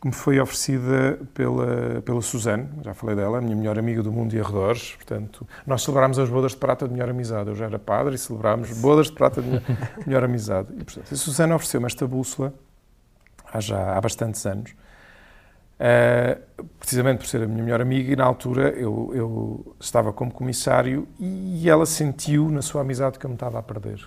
que 0.01 0.07
me 0.07 0.15
foi 0.15 0.41
oferecida 0.41 1.19
pela, 1.35 2.01
pela 2.01 2.23
Suzane, 2.23 2.69
já 2.83 2.95
falei 2.95 3.15
dela, 3.15 3.39
a 3.39 3.41
minha 3.41 3.55
melhor 3.55 3.79
amiga 3.79 4.03
do 4.03 4.11
mundo 4.11 4.35
e 4.35 4.41
arredores. 4.41 4.95
Portanto, 4.95 5.47
nós 5.67 5.83
celebrámos 5.83 6.19
as 6.19 6.29
bodas 6.31 6.53
de 6.53 6.59
prata 6.59 6.87
de 6.87 6.93
melhor 6.93 7.11
amizade. 7.11 7.51
Eu 7.51 7.55
já 7.55 7.67
era 7.67 7.79
padre 7.79 8.15
e 8.15 8.19
celebrámos 8.19 8.71
bodas 8.81 9.09
de 9.09 9.13
prata 9.13 9.43
de 9.43 9.49
melhor, 9.49 9.63
melhor 10.07 10.25
amizade. 10.25 10.69
E, 10.73 10.85
portanto, 10.85 11.13
a 11.13 11.17
Suzane 11.17 11.53
ofereceu-me 11.53 11.87
esta 11.87 12.07
bússola 12.07 12.55
há 13.53 13.61
já 13.61 13.95
há 13.95 14.01
bastantes 14.01 14.47
anos. 14.47 14.71
Uh, 15.81 16.65
precisamente 16.79 17.19
por 17.19 17.27
ser 17.27 17.43
a 17.43 17.47
minha 17.47 17.63
melhor 17.63 17.81
amiga, 17.81 18.13
e 18.13 18.17
na 18.17 18.25
altura 18.25 18.69
eu, 18.71 19.11
eu 19.15 19.77
estava 19.81 20.13
como 20.13 20.31
comissário 20.31 21.09
e 21.19 21.69
ela 21.71 21.87
sentiu 21.87 22.51
na 22.51 22.61
sua 22.61 22.83
amizade 22.83 23.19
que 23.19 23.25
eu 23.25 23.31
me 23.31 23.37
estava 23.37 23.59
a 23.59 23.63
perder. 23.63 24.07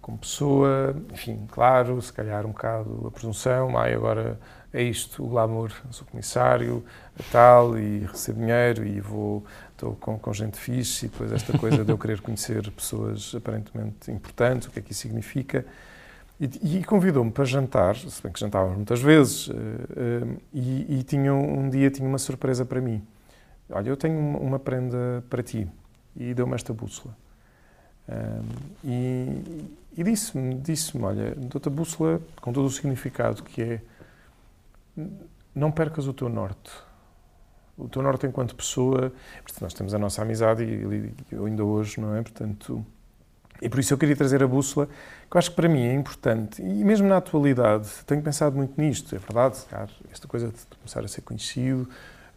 Como 0.00 0.18
pessoa, 0.18 0.94
enfim, 1.12 1.46
claro, 1.50 2.02
se 2.02 2.12
calhar 2.12 2.44
um 2.44 2.50
bocado 2.50 3.06
a 3.06 3.10
presunção, 3.10 3.78
ai, 3.78 3.94
agora 3.94 4.38
é 4.74 4.82
isto, 4.82 5.24
o 5.24 5.28
glamour, 5.28 5.70
sou 5.90 6.06
comissário, 6.06 6.84
tal, 7.30 7.78
e 7.78 8.00
recebo 8.00 8.40
dinheiro 8.40 8.84
e 8.84 9.00
vou, 9.00 9.44
estou 9.70 9.94
com, 9.94 10.18
com 10.18 10.32
gente 10.32 10.58
fixe, 10.58 11.06
e 11.06 11.08
depois 11.08 11.30
esta 11.32 11.56
coisa 11.56 11.84
de 11.84 11.92
eu 11.92 11.96
querer 11.96 12.20
conhecer 12.20 12.68
pessoas 12.72 13.32
aparentemente 13.36 14.10
importantes, 14.10 14.66
o 14.66 14.72
que 14.72 14.80
é 14.80 14.82
que 14.82 14.90
isso 14.90 15.02
significa. 15.02 15.64
E, 16.40 16.78
e 16.78 16.84
convidou-me 16.84 17.30
para 17.30 17.44
jantar, 17.44 17.94
se 17.94 18.20
bem 18.20 18.32
que 18.32 18.40
jantávamos 18.40 18.74
muitas 18.76 19.00
vezes, 19.00 19.48
eh, 19.48 19.54
eh, 19.96 20.36
e, 20.52 20.98
e 20.98 21.02
tinha 21.04 21.32
um, 21.32 21.70
dia 21.70 21.88
tinha 21.90 22.08
uma 22.08 22.18
surpresa 22.18 22.64
para 22.64 22.80
mim. 22.80 23.00
Olha, 23.70 23.88
eu 23.88 23.96
tenho 23.96 24.18
uma, 24.18 24.58
prenda 24.58 25.22
para 25.30 25.42
ti. 25.42 25.68
E 26.16 26.34
deu-me 26.34 26.54
esta 26.54 26.72
bússola. 26.72 27.16
Um, 28.08 28.42
e 28.84 29.74
e 29.96 30.02
disse-me, 30.02 30.56
disse-me, 30.56 31.04
olha, 31.04 31.34
dou-te 31.36 31.70
bússola 31.70 32.20
com 32.40 32.52
todo 32.52 32.66
o 32.66 32.70
significado 32.70 33.42
que 33.44 33.62
é 33.62 33.80
não 35.54 35.70
percas 35.70 36.06
o 36.06 36.12
teu 36.12 36.28
norte. 36.28 36.70
O 37.76 37.88
teu 37.88 38.02
norte 38.02 38.26
enquanto 38.26 38.54
pessoa, 38.54 39.12
porque 39.42 39.58
nós 39.60 39.74
temos 39.74 39.94
a 39.94 39.98
nossa 39.98 40.22
amizade 40.22 40.62
e, 40.64 41.34
ainda 41.36 41.64
hoje, 41.64 42.00
não 42.00 42.14
é? 42.14 42.22
Portanto, 42.22 42.84
e 43.60 43.68
por 43.68 43.78
isso 43.78 43.94
eu 43.94 43.98
queria 43.98 44.16
trazer 44.16 44.42
a 44.42 44.46
bússola, 44.46 44.86
que 45.30 45.36
eu 45.36 45.38
acho 45.38 45.50
que 45.50 45.56
para 45.56 45.68
mim 45.68 45.82
é 45.82 45.94
importante. 45.94 46.60
E 46.62 46.84
mesmo 46.84 47.08
na 47.08 47.16
atualidade, 47.16 47.88
tenho 48.06 48.22
pensado 48.22 48.56
muito 48.56 48.80
nisto. 48.80 49.14
É 49.14 49.18
verdade, 49.18 49.58
cara, 49.70 49.90
esta 50.12 50.28
coisa 50.28 50.48
de 50.48 50.76
começar 50.76 51.04
a 51.04 51.08
ser 51.08 51.22
conhecido, 51.22 51.88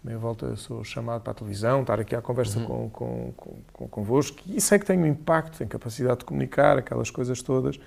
meia 0.03 0.17
volta 0.17 0.55
sou 0.55 0.83
chamado 0.83 1.21
para 1.21 1.31
a 1.31 1.35
televisão, 1.35 1.81
estar 1.81 1.99
aqui 1.99 2.15
à 2.15 2.21
conversa 2.21 2.59
com, 2.61 2.89
com, 2.89 3.33
com, 3.35 3.55
com, 3.73 3.87
convosco, 3.87 4.39
e 4.47 4.61
sei 4.61 4.79
que 4.79 4.85
tenho 4.85 5.01
um 5.01 5.07
impacto, 5.07 5.57
tenho 5.57 5.69
capacidade 5.69 6.19
de 6.19 6.25
comunicar, 6.25 6.77
aquelas 6.77 7.11
coisas 7.11 7.41
todas. 7.41 7.79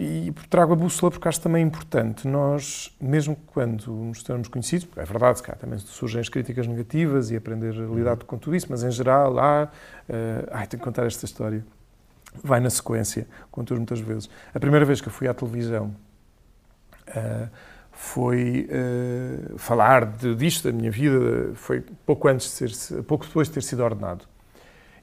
E 0.00 0.32
trago 0.48 0.74
a 0.74 0.76
bússola 0.76 1.10
porque 1.10 1.26
acho 1.26 1.40
também 1.40 1.60
importante. 1.60 2.28
Nós, 2.28 2.96
mesmo 3.00 3.36
quando 3.48 3.90
nos 3.90 4.22
tornamos 4.22 4.46
conhecidos, 4.46 4.84
porque 4.84 5.00
é 5.00 5.04
verdade, 5.04 5.42
cá 5.42 5.56
também 5.56 5.76
surgem 5.80 6.20
as 6.20 6.28
críticas 6.28 6.68
negativas 6.68 7.32
e 7.32 7.36
aprender 7.36 7.74
a 7.74 7.86
lidar 7.92 8.16
com 8.18 8.38
tudo 8.38 8.54
isso, 8.54 8.68
mas 8.70 8.84
em 8.84 8.92
geral, 8.92 9.32
lá, 9.32 9.68
uh, 10.08 10.48
ai, 10.52 10.68
tenho 10.68 10.80
que 10.80 10.84
contar 10.84 11.04
esta 11.04 11.24
história 11.24 11.64
vai 12.44 12.60
na 12.60 12.70
sequência, 12.70 13.26
conto 13.50 13.74
muitas 13.74 13.98
vezes. 13.98 14.30
A 14.54 14.60
primeira 14.60 14.84
vez 14.84 15.00
que 15.00 15.08
eu 15.08 15.12
fui 15.12 15.26
à 15.26 15.34
televisão 15.34 15.94
uh, 17.08 17.48
foi 17.90 18.68
uh, 18.70 19.58
falar 19.58 20.06
de, 20.06 20.32
disto, 20.36 20.70
da 20.70 20.72
minha 20.72 20.92
vida, 20.92 21.52
foi 21.54 21.84
pouco 22.06 22.28
antes 22.28 22.46
de 22.46 22.76
ser, 22.76 23.02
pouco 23.02 23.26
depois 23.26 23.48
de 23.48 23.54
ter 23.54 23.62
sido 23.64 23.82
ordenado. 23.82 24.24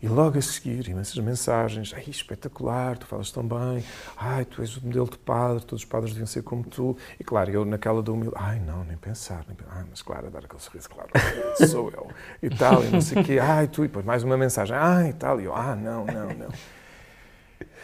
E 0.05 0.07
logo 0.07 0.37
a 0.37 0.41
seguir, 0.41 0.87
imensas 0.87 1.17
mensagens, 1.17 1.91
ai, 1.95 2.03
espetacular, 2.07 2.95
tu 2.95 3.07
falas 3.07 3.31
tão 3.31 3.41
bem, 3.43 3.83
ai, 4.15 4.45
tu 4.45 4.61
és 4.61 4.77
o 4.77 4.85
modelo 4.85 5.09
de 5.09 5.17
padre, 5.17 5.65
todos 5.65 5.81
os 5.81 5.89
padres 5.89 6.11
deviam 6.11 6.27
ser 6.27 6.43
como 6.43 6.63
tu. 6.63 6.95
E 7.19 7.23
claro, 7.23 7.49
eu 7.49 7.65
naquela 7.65 8.03
da 8.03 8.11
humildade, 8.11 8.45
ai, 8.45 8.59
não, 8.59 8.83
nem 8.83 8.95
pensar, 8.97 9.43
nem 9.47 9.55
pensar. 9.55 9.77
ai, 9.77 9.85
mas 9.89 10.03
claro, 10.03 10.27
a 10.27 10.29
dar 10.29 10.45
aquele 10.45 10.61
sorriso, 10.61 10.87
claro, 10.91 11.09
sou 11.67 11.89
eu, 11.89 12.07
e 12.39 12.51
tal, 12.51 12.83
e 12.83 12.89
não 12.89 13.01
sei 13.01 13.19
o 13.19 13.25
quê, 13.25 13.39
ai, 13.39 13.67
tu, 13.67 13.83
e 13.83 13.87
depois 13.87 14.05
mais 14.05 14.21
uma 14.21 14.37
mensagem, 14.37 14.77
ai, 14.77 15.11
tal, 15.13 15.41
e 15.41 15.45
eu, 15.45 15.55
ah, 15.55 15.75
não, 15.75 16.05
não, 16.05 16.27
não. 16.35 16.49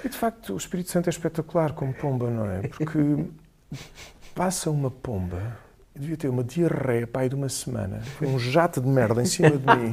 E 0.06 0.08
de 0.08 0.16
facto, 0.16 0.54
o 0.54 0.58
Espírito 0.58 0.92
Santo 0.92 1.08
é 1.08 1.10
espetacular 1.10 1.74
como 1.74 1.92
pomba, 1.92 2.30
não 2.30 2.46
é? 2.46 2.68
Porque 2.68 3.00
passa 4.36 4.70
uma 4.70 4.92
pomba, 4.92 5.58
devia 5.96 6.18
ter 6.18 6.30
uma 6.30 6.44
diarreia, 6.44 7.08
pai, 7.08 7.30
de 7.30 7.34
uma 7.34 7.50
semana, 7.50 8.00
foi 8.02 8.28
um 8.28 8.38
jato 8.38 8.80
de 8.80 8.88
merda 8.88 9.24
em 9.24 9.26
cima 9.26 9.50
de 9.50 9.66
mim. 9.66 9.92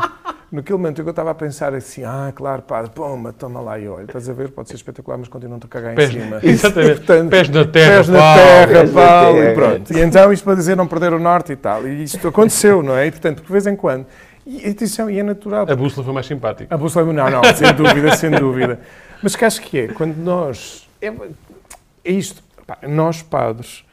Naquele 0.50 0.78
momento 0.78 1.02
eu 1.02 1.10
estava 1.10 1.30
a 1.30 1.34
pensar 1.34 1.74
assim, 1.74 2.04
ah, 2.04 2.32
claro, 2.34 2.62
padre, 2.62 2.90
pomba, 2.94 3.34
toma 3.34 3.60
lá 3.60 3.78
e 3.78 3.86
olha, 3.86 4.04
estás 4.04 4.30
a 4.30 4.32
ver, 4.32 4.48
pode 4.50 4.70
ser 4.70 4.76
espetacular, 4.76 5.18
mas 5.18 5.28
continuam-te 5.28 5.66
a 5.66 5.68
cagar 5.68 5.94
Pés, 5.94 6.08
em 6.08 6.20
cima. 6.22 6.40
Exatamente. 6.42 6.96
Portanto, 6.96 7.30
pés 7.30 7.48
na 7.50 7.64
terra, 7.66 7.96
Pés 7.96 8.08
na 8.08 8.34
terra, 8.34 8.66
pés 8.66 8.92
terra. 8.92 9.30
e 9.30 9.54
pronto. 9.54 9.92
E 9.92 10.00
então 10.00 10.32
isto 10.32 10.44
para 10.44 10.54
dizer 10.54 10.74
não 10.74 10.86
perder 10.86 11.12
o 11.12 11.18
norte 11.18 11.52
e 11.52 11.56
tal. 11.56 11.86
E 11.86 12.04
isto 12.04 12.26
aconteceu, 12.26 12.82
não 12.82 12.96
é? 12.96 13.06
E 13.06 13.10
portanto, 13.10 13.42
de 13.42 13.52
vez 13.52 13.66
em 13.66 13.76
quando. 13.76 14.06
E, 14.46 14.66
atenção, 14.66 15.10
e 15.10 15.18
é 15.18 15.22
natural. 15.22 15.66
A 15.70 15.76
bússola 15.76 16.02
foi 16.06 16.14
mais 16.14 16.24
simpática. 16.24 16.74
A 16.74 16.78
bússola, 16.78 17.12
não, 17.12 17.30
não, 17.30 17.44
sem 17.54 17.70
dúvida, 17.74 18.16
sem 18.16 18.30
dúvida. 18.30 18.80
Mas 19.22 19.36
que 19.36 19.44
acho 19.44 19.60
que 19.60 19.78
é, 19.80 19.88
quando 19.88 20.16
nós. 20.16 20.88
É, 21.02 21.08
é 21.08 22.10
isto, 22.10 22.42
pá, 22.66 22.78
nós 22.88 23.20
padres, 23.20 23.84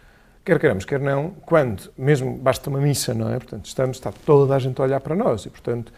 quer 0.46 0.58
queiramos, 0.58 0.86
quer 0.86 1.02
não, 1.02 1.32
quando, 1.46 1.92
mesmo 1.98 2.38
basta 2.38 2.70
uma 2.70 2.80
missa, 2.80 3.14
não 3.14 3.34
é? 3.34 3.38
Portanto, 3.38 3.66
estamos, 3.66 3.98
está 3.98 4.14
toda 4.26 4.56
a 4.56 4.60
gente 4.60 4.80
a 4.80 4.86
olhar 4.86 5.02
para 5.02 5.14
nós 5.14 5.46
e, 5.46 5.50
portanto, 5.50 5.92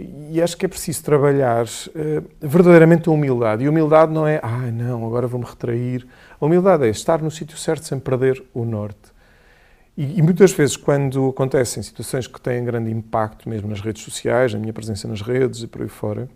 e 0.00 0.40
acho 0.40 0.56
que 0.56 0.64
é 0.64 0.68
preciso 0.68 1.02
trabalhar 1.02 1.64
uh, 1.64 2.24
verdadeiramente 2.40 3.08
a 3.08 3.12
humildade. 3.12 3.64
E 3.64 3.68
humildade 3.68 4.12
não 4.12 4.26
é, 4.26 4.38
ah, 4.42 4.70
não, 4.70 5.04
agora 5.04 5.26
vou-me 5.26 5.44
retrair. 5.44 6.06
A 6.40 6.46
humildade 6.46 6.86
é 6.86 6.88
estar 6.88 7.20
no 7.20 7.30
sítio 7.32 7.58
certo 7.58 7.84
sem 7.84 7.98
perder 7.98 8.40
o 8.54 8.64
norte. 8.64 9.12
E, 9.96 10.20
e, 10.20 10.22
muitas 10.22 10.52
vezes, 10.52 10.76
quando 10.76 11.30
acontecem 11.30 11.82
situações 11.82 12.28
que 12.28 12.40
têm 12.40 12.64
grande 12.64 12.92
impacto, 12.92 13.48
mesmo 13.48 13.68
nas 13.68 13.80
redes 13.80 14.04
sociais, 14.04 14.54
a 14.54 14.58
minha 14.58 14.72
presença 14.72 15.08
nas 15.08 15.20
redes 15.20 15.64
e 15.64 15.66
por 15.66 15.82
aí 15.82 15.88
fora, 15.88 16.28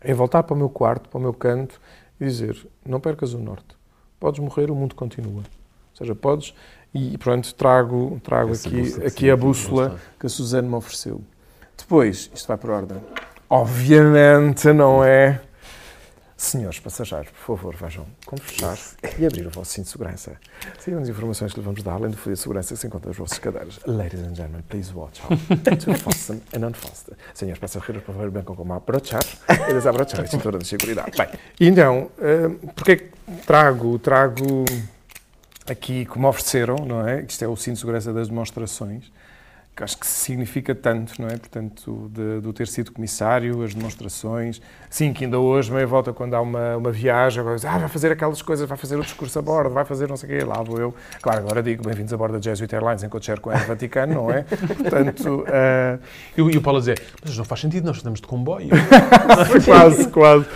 é 0.00 0.14
voltar 0.14 0.42
para 0.42 0.54
o 0.54 0.56
meu 0.56 0.70
quarto, 0.70 1.10
para 1.10 1.18
o 1.18 1.20
meu 1.20 1.34
canto 1.34 1.78
e 2.18 2.24
dizer: 2.24 2.66
não 2.86 2.98
percas 3.00 3.34
o 3.34 3.38
norte. 3.38 3.76
Podes 4.18 4.40
morrer, 4.40 4.70
o 4.70 4.74
mundo 4.74 4.94
continua. 4.94 5.42
Ou 5.42 5.96
seja, 5.96 6.14
podes. 6.14 6.54
E 6.94 7.18
pronto, 7.18 7.54
trago, 7.54 8.18
trago 8.24 8.54
aqui, 8.54 9.06
aqui 9.06 9.30
a 9.30 9.36
bússola 9.36 9.98
que 10.18 10.24
a 10.24 10.28
Suzane 10.30 10.66
me 10.66 10.74
ofereceu. 10.74 11.20
Depois, 11.78 12.30
isto 12.34 12.46
vai 12.48 12.58
por 12.58 12.70
ordem. 12.70 12.98
Obviamente 13.48 14.72
não 14.72 15.02
é. 15.02 15.40
Senhores 16.36 16.78
passageiros, 16.78 17.30
por 17.30 17.56
favor, 17.56 17.74
vejam 17.74 18.06
como 18.24 18.40
fechar 18.40 18.78
e 19.18 19.26
abrir 19.26 19.44
o 19.44 19.50
vosso 19.50 19.72
cinto 19.72 19.86
de 19.86 19.90
segurança. 19.90 20.36
Sigam 20.78 21.02
as 21.02 21.08
informações 21.08 21.52
que 21.52 21.58
lhe 21.58 21.64
vamos 21.64 21.82
dar, 21.82 21.94
além 21.94 22.12
do 22.12 22.16
fio 22.16 22.32
de 22.32 22.38
segurança 22.38 22.74
que 22.74 22.80
se 22.80 22.86
encontra 22.86 23.08
nas 23.08 23.16
vossas 23.16 23.38
cadeiras. 23.40 23.80
Ladies 23.86 24.20
and 24.20 24.36
gentlemen, 24.36 24.62
please 24.68 24.94
watch 24.94 25.20
how 25.20 25.30
to 25.76 25.94
fasten 25.94 26.40
and 26.54 26.64
unfasten. 26.64 27.16
Senhores 27.34 27.58
passageiros, 27.58 28.04
por 28.04 28.14
favor, 28.14 28.30
venham 28.30 28.44
com 28.44 28.72
abrochar 28.72 29.24
e 29.68 29.72
desabrochar 29.72 30.20
a 30.20 30.26
cintura 30.28 30.58
de 30.58 30.68
segurança. 30.68 31.10
Bem, 31.16 31.28
então, 31.58 32.08
uh, 32.18 32.70
é 32.86 32.96
que 32.96 33.10
trago, 33.44 33.98
trago 33.98 34.64
aqui, 35.66 36.06
como 36.06 36.28
ofereceram, 36.28 36.76
não 36.86 37.08
é? 37.08 37.22
Isto 37.22 37.44
é 37.44 37.48
o 37.48 37.56
cinto 37.56 37.74
de 37.74 37.80
segurança 37.80 38.12
das 38.12 38.28
demonstrações 38.28 39.10
que 39.78 39.84
acho 39.84 39.96
que 39.96 40.06
significa 40.06 40.74
tanto, 40.74 41.22
não 41.22 41.28
é? 41.28 41.36
Portanto, 41.36 42.10
de, 42.12 42.40
de 42.40 42.52
ter 42.52 42.66
sido 42.66 42.90
comissário, 42.90 43.62
as 43.62 43.74
demonstrações. 43.74 44.60
Sim, 44.90 45.12
que 45.12 45.24
ainda 45.24 45.38
hoje, 45.38 45.72
meia 45.72 45.86
volta, 45.86 46.12
quando 46.12 46.34
há 46.34 46.40
uma, 46.40 46.76
uma 46.76 46.90
viagem, 46.90 47.40
agora 47.40 47.54
diz, 47.54 47.64
ah, 47.64 47.78
vai 47.78 47.88
fazer 47.88 48.10
aquelas 48.10 48.42
coisas, 48.42 48.68
vai 48.68 48.76
fazer 48.76 48.96
o 48.96 49.02
discurso 49.02 49.38
a 49.38 49.42
bordo, 49.42 49.70
vai 49.70 49.84
fazer 49.84 50.08
não 50.08 50.16
sei 50.16 50.28
o 50.28 50.38
quê, 50.38 50.44
lá 50.44 50.60
vou 50.64 50.80
eu. 50.80 50.94
Claro, 51.22 51.38
agora 51.38 51.62
digo, 51.62 51.84
bem-vindos 51.84 52.12
a 52.12 52.16
bordo 52.16 52.32
da 52.32 52.40
Jesuit 52.40 52.74
Airlines, 52.74 53.04
enquanto 53.04 53.24
cheiro 53.24 53.40
com 53.40 53.50
o 53.50 53.56
Vaticano, 53.56 54.14
não 54.14 54.30
é? 54.32 54.42
Portanto... 54.76 55.44
Uh... 55.44 56.00
E, 56.36 56.40
e, 56.54 56.58
o 56.58 56.60
Paulo 56.60 56.78
a 56.78 56.80
dizer, 56.80 57.00
mas 57.24 57.38
não 57.38 57.44
faz 57.44 57.60
sentido, 57.60 57.84
nós 57.84 57.98
estamos 57.98 58.20
de 58.20 58.26
comboio. 58.26 58.70
quase, 59.64 60.08
quase. 60.08 60.46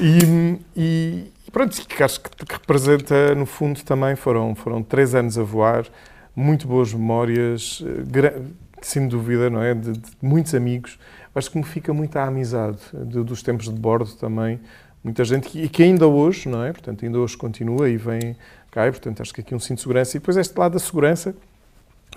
E, 0.00 0.58
e 0.76 1.32
pronto, 1.52 1.80
que 1.86 2.02
acho 2.02 2.20
que, 2.20 2.44
que 2.44 2.54
representa, 2.54 3.36
no 3.36 3.46
fundo, 3.46 3.84
também 3.84 4.16
foram, 4.16 4.52
foram 4.56 4.82
três 4.82 5.14
anos 5.14 5.38
a 5.38 5.44
voar, 5.44 5.84
muito 6.34 6.66
boas 6.66 6.92
memórias, 6.92 7.80
sem 8.86 9.08
dúvida, 9.08 9.48
não 9.48 9.62
é? 9.62 9.74
De, 9.74 9.92
de, 9.92 10.10
muitos 10.20 10.54
amigos, 10.54 10.98
acho 11.34 11.50
que 11.50 11.56
me 11.56 11.64
fica 11.64 11.92
muito 11.92 12.16
a 12.16 12.24
amizade 12.24 12.78
de, 12.92 13.22
dos 13.22 13.42
tempos 13.42 13.66
de 13.66 13.78
bordo 13.80 14.12
também. 14.16 14.60
Muita 15.02 15.24
gente 15.24 15.48
que, 15.48 15.62
e 15.62 15.68
que 15.68 15.82
ainda 15.82 16.06
hoje, 16.06 16.48
não 16.48 16.62
é? 16.64 16.72
Portanto, 16.72 17.04
ainda 17.04 17.18
hoje 17.18 17.36
continua 17.36 17.88
e 17.88 17.96
vem 17.96 18.36
cá, 18.70 18.86
e, 18.86 18.90
portanto, 18.90 19.22
acho 19.22 19.32
que 19.32 19.40
aqui 19.40 19.54
um 19.54 19.58
cinto 19.58 19.76
de 19.76 19.82
segurança. 19.82 20.16
E 20.16 20.20
depois 20.20 20.36
este 20.36 20.58
lado 20.58 20.72
da 20.72 20.78
segurança, 20.78 21.34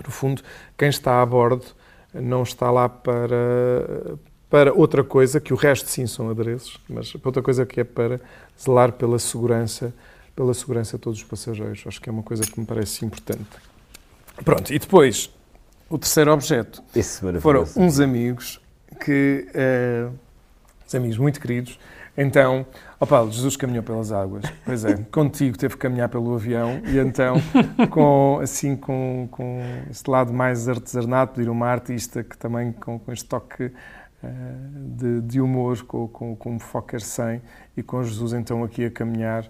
no 0.04 0.10
fundo, 0.10 0.42
quem 0.76 0.88
está 0.88 1.22
a 1.22 1.26
bordo 1.26 1.64
não 2.12 2.42
está 2.42 2.70
lá 2.70 2.88
para, 2.88 4.16
para 4.48 4.72
outra 4.72 5.02
coisa, 5.02 5.40
que 5.40 5.52
o 5.52 5.56
resto 5.56 5.88
sim 5.88 6.06
são 6.06 6.30
adereços, 6.30 6.78
mas 6.88 7.12
para 7.12 7.28
outra 7.28 7.42
coisa 7.42 7.64
que 7.64 7.80
é 7.80 7.84
para 7.84 8.20
zelar 8.60 8.92
pela 8.92 9.18
segurança, 9.18 9.92
pela 10.36 10.52
segurança 10.54 10.96
de 10.96 11.02
todos 11.02 11.18
os 11.18 11.24
passageiros. 11.24 11.82
Acho 11.86 12.00
que 12.00 12.08
é 12.08 12.12
uma 12.12 12.22
coisa 12.22 12.42
que 12.44 12.58
me 12.58 12.66
parece 12.66 13.04
importante. 13.04 13.48
Pronto, 14.44 14.72
e 14.72 14.78
depois, 14.78 15.30
o 15.88 15.98
terceiro 15.98 16.32
objeto. 16.32 16.82
Foram 17.40 17.64
uns 17.76 18.00
amigos 18.00 18.60
que, 19.04 19.46
uh, 19.54 20.12
uns 20.86 20.94
amigos 20.94 21.18
muito 21.18 21.40
queridos, 21.40 21.78
então, 22.20 22.66
ó 22.98 23.06
Paulo, 23.06 23.30
Jesus 23.30 23.56
caminhou 23.56 23.84
pelas 23.84 24.10
águas. 24.10 24.44
Pois 24.64 24.84
é, 24.84 24.96
contigo 25.12 25.56
teve 25.56 25.74
que 25.74 25.80
caminhar 25.80 26.08
pelo 26.08 26.34
avião 26.34 26.82
e 26.84 26.98
então, 26.98 27.36
com, 27.90 28.40
assim, 28.42 28.74
com, 28.74 29.28
com 29.30 29.60
este 29.88 30.10
lado 30.10 30.32
mais 30.32 30.68
artesanato, 30.68 31.34
pedir 31.34 31.48
uma 31.48 31.68
artista 31.68 32.24
que 32.24 32.36
também 32.36 32.72
com, 32.72 32.98
com 32.98 33.12
este 33.12 33.24
toque 33.24 33.66
uh, 33.66 33.72
de, 34.96 35.20
de, 35.20 35.40
humor, 35.40 35.80
com, 35.84 36.08
com, 36.08 36.34
com 36.34 36.56
um 36.56 36.58
Fokker 36.58 37.00
100 37.00 37.40
e 37.76 37.84
com 37.84 38.02
Jesus 38.02 38.32
então 38.32 38.64
aqui 38.64 38.86
a 38.86 38.90
caminhar, 38.90 39.48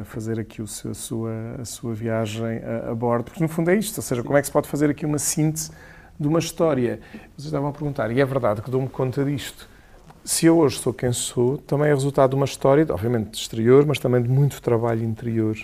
a 0.00 0.04
fazer 0.04 0.38
aqui 0.38 0.60
o 0.62 0.66
seu, 0.66 0.90
a, 0.90 0.94
sua, 0.94 1.32
a 1.60 1.64
sua 1.64 1.94
viagem 1.94 2.58
a, 2.58 2.90
a 2.90 2.94
bordo. 2.94 3.24
Porque 3.24 3.42
no 3.42 3.48
fundo 3.48 3.70
é 3.70 3.76
isto, 3.76 3.98
ou 3.98 4.02
seja, 4.02 4.22
como 4.22 4.36
é 4.36 4.40
que 4.40 4.46
se 4.46 4.52
pode 4.52 4.68
fazer 4.68 4.90
aqui 4.90 5.06
uma 5.06 5.18
síntese 5.18 5.70
de 6.18 6.28
uma 6.28 6.38
história? 6.38 7.00
Vocês 7.36 7.46
estavam 7.46 7.68
a 7.68 7.72
perguntar, 7.72 8.10
e 8.10 8.20
é 8.20 8.24
verdade 8.24 8.62
que 8.62 8.70
dou-me 8.70 8.88
conta 8.88 9.24
disto 9.24 9.68
se 10.24 10.46
eu 10.46 10.58
hoje 10.58 10.78
sou 10.78 10.92
quem 10.92 11.12
sou, 11.12 11.58
também 11.58 11.88
é 11.88 11.94
resultado 11.94 12.30
de 12.30 12.36
uma 12.36 12.44
história, 12.44 12.86
obviamente 12.90 13.34
exterior, 13.34 13.86
mas 13.86 13.98
também 13.98 14.22
de 14.22 14.28
muito 14.28 14.60
trabalho 14.60 15.02
interior 15.02 15.56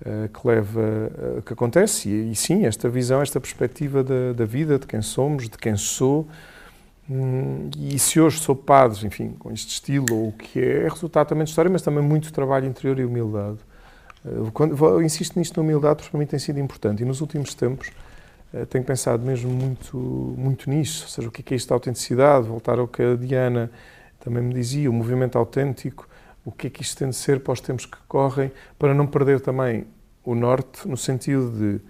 uh, 0.00 0.28
que 0.28 0.46
leva, 0.46 0.80
uh, 0.80 1.42
que 1.42 1.52
acontece. 1.52 2.08
E, 2.08 2.32
e, 2.32 2.36
sim, 2.36 2.64
esta 2.64 2.88
visão, 2.88 3.20
esta 3.20 3.40
perspectiva 3.40 4.02
da, 4.04 4.32
da, 4.34 4.44
vida, 4.44 4.78
de 4.78 4.86
quem 4.86 5.02
somos, 5.02 5.48
de 5.48 5.58
quem 5.58 5.76
sou. 5.76 6.28
Hum, 7.10 7.70
e 7.78 7.98
se 7.98 8.20
hoje 8.20 8.38
sou 8.40 8.54
padre, 8.54 9.06
enfim, 9.06 9.30
com 9.38 9.50
este 9.50 9.70
estilo 9.70 10.14
ou 10.14 10.28
o 10.28 10.32
que 10.32 10.60
é, 10.60 10.84
é 10.84 10.88
resultado 10.88 11.28
também 11.28 11.44
de 11.44 11.50
história, 11.50 11.70
mas 11.70 11.82
também 11.82 12.02
muito 12.02 12.32
trabalho 12.32 12.66
interior 12.66 12.98
e 12.98 13.04
humildade. 13.04 13.58
Uh, 14.24 14.50
quando, 14.52 15.02
insisto 15.02 15.38
nisto 15.38 15.56
na 15.56 15.62
humildade 15.62 15.96
porque 15.96 16.10
para 16.10 16.18
mim 16.20 16.26
tem 16.26 16.38
sido 16.38 16.58
importante. 16.58 17.02
E 17.02 17.06
nos 17.06 17.20
últimos 17.20 17.54
tempos 17.54 17.90
tenho 18.70 18.84
pensado 18.84 19.22
mesmo 19.24 19.50
muito, 19.50 19.96
muito 19.96 20.70
nisso, 20.70 21.04
ou 21.04 21.08
seja, 21.10 21.28
o 21.28 21.30
que 21.30 21.42
é, 21.42 21.54
é 21.54 21.56
isto 21.56 21.68
da 21.68 21.74
autenticidade, 21.74 22.48
voltar 22.48 22.78
ao 22.78 22.88
que 22.88 23.02
a 23.02 23.14
Diana 23.14 23.70
também 24.20 24.42
me 24.42 24.54
dizia, 24.54 24.90
o 24.90 24.92
movimento 24.92 25.36
autêntico, 25.36 26.08
o 26.44 26.50
que 26.50 26.68
é 26.68 26.70
que 26.70 26.82
isto 26.82 26.96
tem 26.96 27.10
de 27.10 27.16
ser 27.16 27.40
para 27.40 27.52
os 27.52 27.60
tempos 27.60 27.84
que 27.84 27.98
correm, 28.08 28.50
para 28.78 28.94
não 28.94 29.06
perder 29.06 29.40
também 29.40 29.86
o 30.24 30.34
norte, 30.34 30.88
no 30.88 30.96
sentido 30.96 31.50
de 31.50 31.80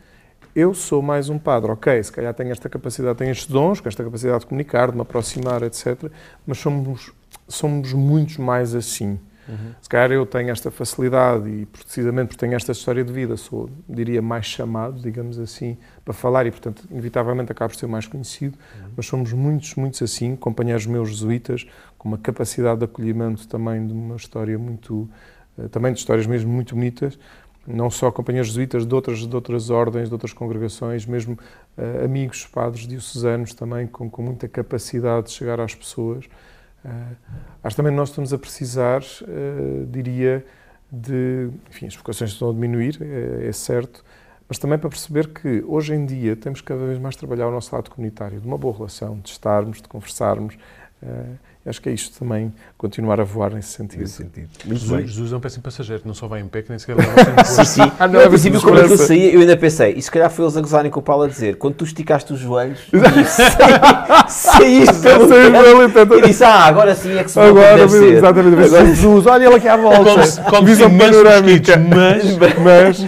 eu 0.58 0.74
sou 0.74 1.00
mais 1.00 1.28
um 1.28 1.38
padre, 1.38 1.70
ok, 1.70 2.02
se 2.02 2.10
calhar 2.10 2.34
tenho 2.34 2.50
esta 2.50 2.68
capacidade, 2.68 3.16
tenho 3.16 3.30
estes 3.30 3.46
dons, 3.46 3.80
com 3.80 3.88
esta 3.88 4.02
capacidade 4.02 4.40
de 4.40 4.46
comunicar, 4.46 4.90
de 4.90 4.96
me 4.96 5.02
aproximar, 5.02 5.62
etc., 5.62 6.10
mas 6.44 6.58
somos, 6.58 7.12
somos 7.46 7.92
muitos 7.92 8.38
mais 8.38 8.74
assim. 8.74 9.20
Uhum. 9.48 9.72
Se 9.80 9.88
calhar 9.88 10.10
eu 10.10 10.26
tenho 10.26 10.50
esta 10.50 10.68
facilidade 10.68 11.48
e 11.48 11.64
precisamente 11.64 12.30
porque 12.30 12.40
tenho 12.40 12.56
esta 12.56 12.72
história 12.72 13.04
de 13.04 13.12
vida, 13.12 13.36
sou, 13.36 13.70
diria, 13.88 14.20
mais 14.20 14.46
chamado, 14.46 15.00
digamos 15.00 15.38
assim, 15.38 15.78
para 16.04 16.12
falar 16.12 16.44
e, 16.44 16.50
portanto, 16.50 16.82
inevitavelmente 16.90 17.52
acabo 17.52 17.72
por 17.72 17.78
ser 17.78 17.86
mais 17.86 18.08
conhecido, 18.08 18.58
uhum. 18.58 18.88
mas 18.96 19.06
somos 19.06 19.32
muitos, 19.32 19.76
muitos 19.76 20.02
assim, 20.02 20.34
companheiros 20.34 20.86
meus 20.86 21.08
jesuítas, 21.08 21.68
com 21.96 22.08
uma 22.08 22.18
capacidade 22.18 22.80
de 22.80 22.84
acolhimento 22.84 23.46
também 23.46 23.86
de 23.86 23.92
uma 23.92 24.16
história 24.16 24.58
muito, 24.58 25.08
eh, 25.56 25.68
também 25.68 25.92
de 25.92 26.00
histórias 26.00 26.26
mesmo 26.26 26.50
muito 26.50 26.74
bonitas, 26.74 27.16
não 27.68 27.90
só 27.90 28.10
companheiros 28.10 28.48
jesuítas 28.48 28.86
de 28.86 28.94
outras, 28.94 29.18
de 29.18 29.34
outras 29.34 29.68
ordens, 29.68 30.08
de 30.08 30.14
outras 30.14 30.32
congregações, 30.32 31.04
mesmo 31.04 31.38
uh, 31.76 32.04
amigos, 32.04 32.46
padres 32.46 32.86
diocesanos 32.86 33.52
também, 33.52 33.86
com, 33.86 34.08
com 34.08 34.22
muita 34.22 34.48
capacidade 34.48 35.26
de 35.26 35.32
chegar 35.32 35.60
às 35.60 35.74
pessoas. 35.74 36.24
Uh, 36.84 37.16
acho 37.62 37.76
também 37.76 37.92
nós 37.92 38.08
estamos 38.08 38.32
a 38.32 38.38
precisar, 38.38 39.02
uh, 39.02 39.86
diria, 39.86 40.44
de. 40.90 41.50
Enfim, 41.68 41.86
as 41.86 41.96
vocações 41.96 42.30
estão 42.30 42.48
a 42.48 42.52
diminuir, 42.52 42.98
é, 43.02 43.48
é, 43.48 43.52
certo, 43.52 44.02
mas 44.48 44.58
também 44.58 44.78
para 44.78 44.88
perceber 44.88 45.28
que 45.28 45.62
hoje 45.66 45.94
em 45.94 46.06
dia 46.06 46.34
temos 46.34 46.62
cada 46.62 46.86
vez 46.86 46.98
mais 46.98 47.16
trabalhar 47.16 47.48
o 47.48 47.50
nosso 47.50 47.74
lado 47.74 47.90
comunitário, 47.90 48.40
de 48.40 48.46
uma 48.46 48.56
boa 48.56 48.74
relação, 48.74 49.18
de 49.20 49.28
estarmos, 49.28 49.82
de 49.82 49.88
conversarmos. 49.88 50.56
Uh, 51.02 51.47
acho 51.68 51.80
que 51.80 51.88
é 51.88 51.92
isto 51.92 52.18
também, 52.18 52.52
continuar 52.76 53.20
a 53.20 53.24
voar 53.24 53.52
nesse 53.52 53.68
sentido. 53.68 54.00
Nesse 54.00 54.14
sentido. 54.14 54.48
Muito 54.64 54.80
Jesus, 54.80 54.96
bem. 54.96 55.06
Jesus 55.06 55.32
é 55.32 55.36
um 55.36 55.40
péssimo 55.40 55.62
passageiro, 55.62 56.02
não 56.04 56.14
só 56.14 56.26
vai 56.26 56.40
em 56.40 56.48
pé, 56.48 56.62
que 56.62 56.70
nem 56.70 56.78
sequer 56.78 56.96
leva 56.96 57.12
Sim, 57.44 57.64
sim. 57.64 57.92
Ah, 57.98 58.08
não, 58.08 58.20
eu, 58.20 58.26
é 58.34 58.38
que 58.38 58.92
eu 58.92 58.96
saía, 58.96 59.32
eu 59.32 59.40
ainda 59.40 59.56
pensei, 59.56 59.94
e 59.94 60.02
se 60.02 60.10
calhar 60.10 60.30
foi 60.30 60.44
eles 60.44 60.56
a 60.56 60.60
gozarem 60.60 60.90
com 60.90 61.00
o 61.00 61.02
Paulo 61.02 61.24
a 61.24 61.28
dizer, 61.28 61.56
quando 61.56 61.74
tu 61.74 61.84
esticaste 61.84 62.32
os 62.32 62.40
joelhos, 62.40 62.80
saíste 64.28 64.98
pelo 65.00 65.28
canto, 65.28 66.14
e 66.14 66.22
disse, 66.22 66.44
ah, 66.44 66.64
agora 66.64 66.94
sim 66.94 67.16
é 67.16 67.24
que 67.24 67.30
se 67.30 67.38
agora, 67.38 67.76
deve 67.76 67.88
ser. 67.90 68.14
Exatamente, 68.14 68.64
agora, 68.64 68.86
Jesus, 68.86 69.26
olha 69.26 69.44
ele 69.44 69.54
aqui 69.54 69.68
à 69.68 69.76
volta. 69.76 70.04
Como, 70.04 70.50
como 70.50 70.66
visão 70.66 70.96
panorâmica. 70.96 71.76
Mas, 71.88 72.36
mas... 72.58 73.06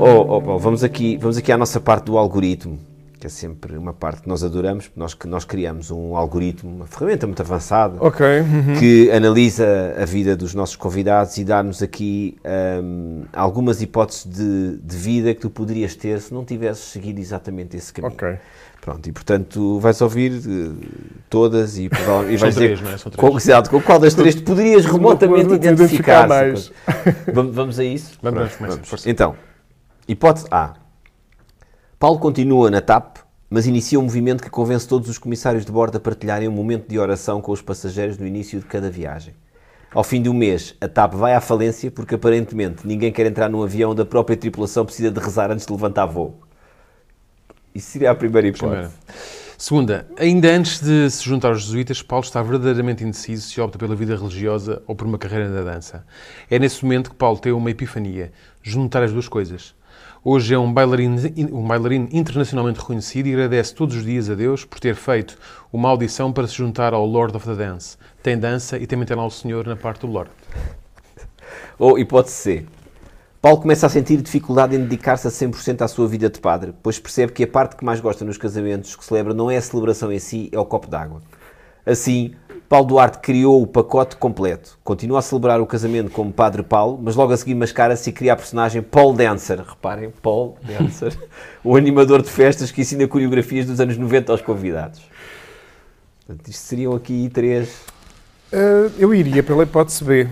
Oh, 0.00 0.36
oh, 0.36 0.40
Paulo, 0.40 0.58
vamos 0.58 0.84
aqui, 0.84 1.16
vamos 1.16 1.36
aqui 1.36 1.50
à 1.50 1.56
nossa 1.56 1.80
parte 1.80 2.04
do 2.04 2.16
algoritmo 2.16 2.78
que 3.18 3.26
é 3.26 3.30
sempre 3.30 3.76
uma 3.76 3.92
parte 3.92 4.22
que 4.22 4.28
nós 4.28 4.44
adoramos, 4.44 4.90
nós 4.94 5.12
que 5.12 5.26
nós 5.26 5.44
criamos 5.44 5.90
um 5.90 6.16
algoritmo, 6.16 6.70
uma 6.70 6.86
ferramenta 6.86 7.26
muito 7.26 7.42
avançada, 7.42 8.02
okay. 8.04 8.40
uhum. 8.40 8.78
que 8.78 9.10
analisa 9.10 9.66
a 10.00 10.04
vida 10.04 10.36
dos 10.36 10.54
nossos 10.54 10.76
convidados 10.76 11.36
e 11.36 11.44
dá-nos 11.44 11.82
aqui 11.82 12.36
um, 12.82 13.24
algumas 13.32 13.82
hipóteses 13.82 14.24
de, 14.24 14.76
de, 14.76 14.96
vida 14.96 15.34
que 15.34 15.40
tu 15.40 15.50
poderias 15.50 15.96
ter 15.96 16.20
se 16.20 16.32
não 16.32 16.44
tivesses 16.44 16.84
seguido 16.84 17.20
exatamente 17.20 17.76
esse 17.76 17.92
caminho. 17.92 18.14
Okay. 18.14 18.36
Pronto, 18.80 19.08
e 19.08 19.12
portanto 19.12 19.78
vais 19.80 20.00
ouvir 20.00 20.32
uh, 20.32 20.76
todas 21.28 21.76
e, 21.76 21.86
e 21.86 22.36
vais 22.36 22.54
dizer 22.54 22.78
três, 22.78 22.80
não 22.80 22.90
é? 22.90 22.96
Três. 22.96 23.16
Qual, 23.16 23.62
com 23.68 23.82
qual 23.82 23.98
das 23.98 24.14
três 24.14 24.36
tu 24.36 24.44
poderias 24.44 24.86
remotamente 24.86 25.52
identificar. 25.52 26.28
mais. 26.28 26.70
Vamos, 27.34 27.54
vamos 27.54 27.78
a 27.78 27.84
isso? 27.84 28.16
Vamos, 28.22 28.52
vamos. 28.58 28.76
vamos. 28.88 29.06
Então, 29.06 29.34
hipótese 30.06 30.46
A 30.50 30.87
Paulo 31.98 32.20
continua 32.20 32.70
na 32.70 32.80
TAP, 32.80 33.16
mas 33.50 33.66
inicia 33.66 33.98
um 33.98 34.04
movimento 34.04 34.40
que 34.40 34.48
convence 34.48 34.86
todos 34.86 35.08
os 35.08 35.18
comissários 35.18 35.66
de 35.66 35.72
bordo 35.72 35.96
a 35.96 36.00
partilharem 36.00 36.46
um 36.46 36.52
momento 36.52 36.88
de 36.88 36.96
oração 36.96 37.40
com 37.40 37.50
os 37.50 37.60
passageiros 37.60 38.16
no 38.16 38.24
início 38.24 38.60
de 38.60 38.66
cada 38.66 38.88
viagem. 38.88 39.34
Ao 39.92 40.04
fim 40.04 40.22
de 40.22 40.28
um 40.28 40.32
mês, 40.32 40.76
a 40.80 40.86
TAP 40.86 41.14
vai 41.14 41.34
à 41.34 41.40
falência 41.40 41.90
porque 41.90 42.14
aparentemente 42.14 42.86
ninguém 42.86 43.10
quer 43.10 43.26
entrar 43.26 43.48
num 43.48 43.64
avião 43.64 43.90
onde 43.90 44.02
a 44.02 44.04
própria 44.04 44.36
tripulação 44.36 44.84
precisa 44.84 45.10
de 45.10 45.18
rezar 45.18 45.50
antes 45.50 45.66
de 45.66 45.72
levantar 45.72 46.06
voo. 46.06 46.38
Isso 47.74 47.90
seria 47.90 48.12
a 48.12 48.14
primeira 48.14 48.46
hipótese. 48.46 48.68
Primeira. 48.68 48.92
Segunda, 49.58 50.06
ainda 50.16 50.48
antes 50.52 50.80
de 50.80 51.10
se 51.10 51.24
juntar 51.24 51.48
aos 51.48 51.62
jesuítas, 51.62 52.00
Paulo 52.00 52.24
está 52.24 52.40
verdadeiramente 52.40 53.02
indeciso 53.02 53.48
se 53.48 53.60
opta 53.60 53.76
pela 53.76 53.96
vida 53.96 54.14
religiosa 54.14 54.80
ou 54.86 54.94
por 54.94 55.04
uma 55.04 55.18
carreira 55.18 55.48
na 55.48 55.62
dança. 55.62 56.06
É 56.48 56.60
nesse 56.60 56.80
momento 56.84 57.10
que 57.10 57.16
Paulo 57.16 57.40
tem 57.40 57.50
uma 57.50 57.72
epifania, 57.72 58.30
juntar 58.62 59.02
as 59.02 59.10
duas 59.10 59.26
coisas. 59.26 59.74
Hoje 60.24 60.52
é 60.52 60.58
um 60.58 60.72
bailarino, 60.72 61.16
um 61.52 61.64
bailarino 61.64 62.08
internacionalmente 62.10 62.80
reconhecido 62.80 63.28
e 63.28 63.34
agradece 63.34 63.72
todos 63.72 63.94
os 63.94 64.04
dias 64.04 64.28
a 64.28 64.34
Deus 64.34 64.64
por 64.64 64.80
ter 64.80 64.96
feito 64.96 65.38
uma 65.72 65.88
audição 65.88 66.32
para 66.32 66.46
se 66.48 66.54
juntar 66.54 66.92
ao 66.92 67.06
Lord 67.06 67.36
of 67.36 67.46
the 67.46 67.54
Dance. 67.54 67.96
Tem 68.20 68.36
dança 68.36 68.76
e 68.78 68.86
também 68.86 69.06
tem 69.06 69.16
lá 69.16 69.24
o 69.24 69.30
Senhor 69.30 69.64
na 69.64 69.76
parte 69.76 70.00
do 70.00 70.08
Lord. 70.08 70.30
Ou 71.78 71.96
hipótese 71.96 72.34
C. 72.34 72.66
Paulo 73.40 73.60
começa 73.60 73.86
a 73.86 73.88
sentir 73.88 74.20
dificuldade 74.20 74.74
em 74.74 74.80
dedicar-se 74.80 75.28
a 75.28 75.30
100% 75.30 75.82
à 75.82 75.88
sua 75.88 76.08
vida 76.08 76.28
de 76.28 76.40
padre, 76.40 76.74
pois 76.82 76.98
percebe 76.98 77.32
que 77.32 77.44
a 77.44 77.46
parte 77.46 77.76
que 77.76 77.84
mais 77.84 78.00
gosta 78.00 78.24
nos 78.24 78.36
casamentos 78.36 78.96
que 78.96 79.04
celebra 79.04 79.32
não 79.32 79.48
é 79.48 79.56
a 79.56 79.62
celebração 79.62 80.10
em 80.10 80.18
si, 80.18 80.48
é 80.50 80.58
o 80.58 80.66
copo 80.66 80.88
d'água. 80.88 81.22
Assim, 81.86 82.34
Paulo 82.68 82.86
Duarte 82.86 83.18
criou 83.20 83.62
o 83.62 83.66
pacote 83.66 84.16
completo. 84.16 84.78
Continua 84.84 85.20
a 85.20 85.22
celebrar 85.22 85.58
o 85.58 85.66
casamento 85.66 86.10
como 86.10 86.30
Padre 86.30 86.62
Paulo, 86.62 86.98
mas 87.02 87.16
logo 87.16 87.32
a 87.32 87.36
seguir 87.36 87.54
mascara-se 87.54 88.10
e 88.10 88.12
cria 88.12 88.34
a 88.34 88.36
personagem 88.36 88.82
Paul 88.82 89.14
Dancer. 89.14 89.58
Reparem, 89.60 90.12
Paul 90.20 90.58
Dancer, 90.62 91.16
o 91.64 91.76
animador 91.76 92.20
de 92.20 92.28
festas 92.28 92.70
que 92.70 92.82
ensina 92.82 93.08
coreografias 93.08 93.64
dos 93.64 93.80
anos 93.80 93.96
90 93.96 94.32
aos 94.32 94.42
convidados. 94.42 95.00
Portanto, 96.26 96.46
isto 96.48 96.60
seriam 96.60 96.94
aqui 96.94 97.30
três. 97.32 97.70
Uh, 98.52 98.92
eu 98.98 99.14
iria 99.14 99.42
pela 99.42 99.62
hipótese 99.62 100.04
B. 100.04 100.28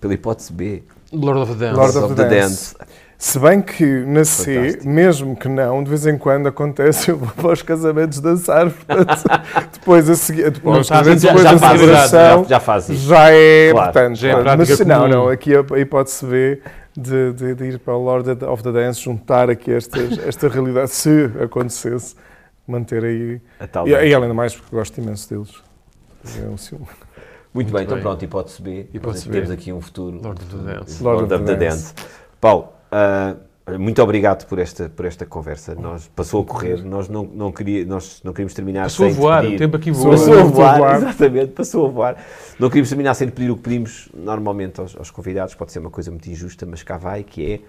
Pela 0.00 0.14
hipótese 0.14 0.50
B. 0.50 0.82
Lord 1.12 1.40
of 1.40 1.52
the 1.52 1.66
Dance. 1.66 1.76
Lord 1.76 1.98
of, 1.98 2.06
of 2.06 2.14
the, 2.14 2.22
the 2.24 2.34
Dance. 2.34 2.74
Dance. 3.18 3.30
Se 3.30 3.38
bem 3.38 3.60
que 3.60 3.84
na 3.84 4.24
C, 4.24 4.78
mesmo 4.84 5.36
que 5.36 5.48
não, 5.48 5.82
de 5.82 5.90
vez 5.90 6.06
em 6.06 6.16
quando 6.16 6.46
acontece, 6.46 7.10
eu 7.10 7.18
vou 7.18 7.28
para 7.28 7.52
os 7.52 7.62
casamentos 7.62 8.20
dançar, 8.20 8.70
portanto, 8.70 9.24
depois 9.74 10.08
a 10.08 10.14
seguir, 10.14 10.50
depois, 10.50 10.86
já, 10.86 11.02
depois 11.02 11.22
já, 11.22 11.32
já, 11.34 11.58
faz, 11.58 11.80
já, 11.80 12.42
já 12.44 12.60
faz 12.60 12.88
isso. 12.88 13.08
Já 13.08 13.30
é, 13.30 13.70
claro, 13.72 13.92
portanto, 13.92 14.16
já 14.16 14.28
é 14.28 14.56
mas 14.56 14.68
se 14.68 14.84
não, 14.84 15.08
não, 15.08 15.28
aqui 15.28 15.54
a, 15.54 15.60
a 15.60 15.78
hipótese 15.80 16.24
B 16.24 16.62
de, 16.96 17.32
de, 17.32 17.54
de 17.54 17.64
ir 17.64 17.78
para 17.78 17.94
o 17.94 18.02
Lord 18.02 18.44
of 18.44 18.62
the 18.62 18.72
Dance, 18.72 19.00
juntar 19.00 19.50
aqui 19.50 19.72
estas, 19.72 20.18
esta 20.24 20.48
realidade, 20.48 20.90
se 20.90 21.30
acontecesse, 21.42 22.14
manter 22.66 23.04
aí. 23.04 23.40
A 23.58 23.88
E, 23.88 24.08
e 24.08 24.14
além 24.14 24.28
do 24.28 24.34
mais, 24.34 24.54
porque 24.54 24.74
gosto 24.74 24.98
imenso 25.00 25.28
deles. 25.28 25.54
É 26.40 26.48
um 26.48 26.56
ciúme. 26.56 26.86
Muito, 27.54 27.72
bem, 27.72 27.82
então 27.82 27.94
bem. 27.94 28.02
pronto, 28.02 28.24
hipótese 28.24 28.60
B. 28.60 28.86
Hipótese 28.92 29.28
Temos 29.28 29.48
B. 29.48 29.54
aqui 29.54 29.72
um 29.72 29.80
futuro. 29.80 30.20
Lord 30.22 30.42
of 30.42 30.56
the 30.56 30.74
Dance. 30.74 31.02
Lord, 31.02 31.34
of 31.34 31.44
the, 31.44 31.56
Dance. 31.56 31.94
Paulo, 32.40 32.68
ah, 32.90 33.34
muito 33.78 34.02
obrigado 34.02 34.46
por 34.46 34.58
esta, 34.58 34.88
por 34.88 35.04
esta 35.04 35.26
conversa. 35.26 35.74
Nós, 35.74 36.08
passou 36.16 36.42
a 36.42 36.44
correr, 36.46 36.82
nós 36.82 37.06
não, 37.08 37.22
não, 37.24 37.52
queria, 37.52 37.84
nós 37.84 38.20
não 38.24 38.32
queríamos 38.32 38.54
terminar 38.54 38.84
Passou 38.84 39.06
a 39.06 39.08
sem 39.10 39.16
te 39.16 39.20
voar, 39.20 39.42
pedir- 39.42 39.54
o 39.56 39.58
tempo 39.58 39.76
aqui 39.76 39.90
voa. 39.90 40.10
Passou 40.12 40.32
a 40.32 40.36
Passou 40.36 40.48
a 40.48 40.50
voar, 40.50 40.78
voar. 40.78 40.96
exatamente, 40.96 41.52
passou 41.52 41.86
a 41.86 41.88
voar. 41.90 42.16
Não 42.58 42.68
queríamos 42.68 42.88
terminar 42.88 43.14
sem 43.14 43.28
pedir 43.28 43.50
o 43.50 43.56
que 43.56 43.62
pedimos 43.62 44.08
normalmente 44.14 44.80
aos, 44.80 44.96
aos 44.96 45.10
convidados, 45.10 45.54
pode 45.54 45.70
ser 45.72 45.80
uma 45.80 45.90
coisa 45.90 46.10
muito 46.10 46.26
injusta, 46.30 46.64
mas 46.64 46.82
cá 46.82 46.96
vai, 46.96 47.22
que 47.22 47.52
é 47.54 47.60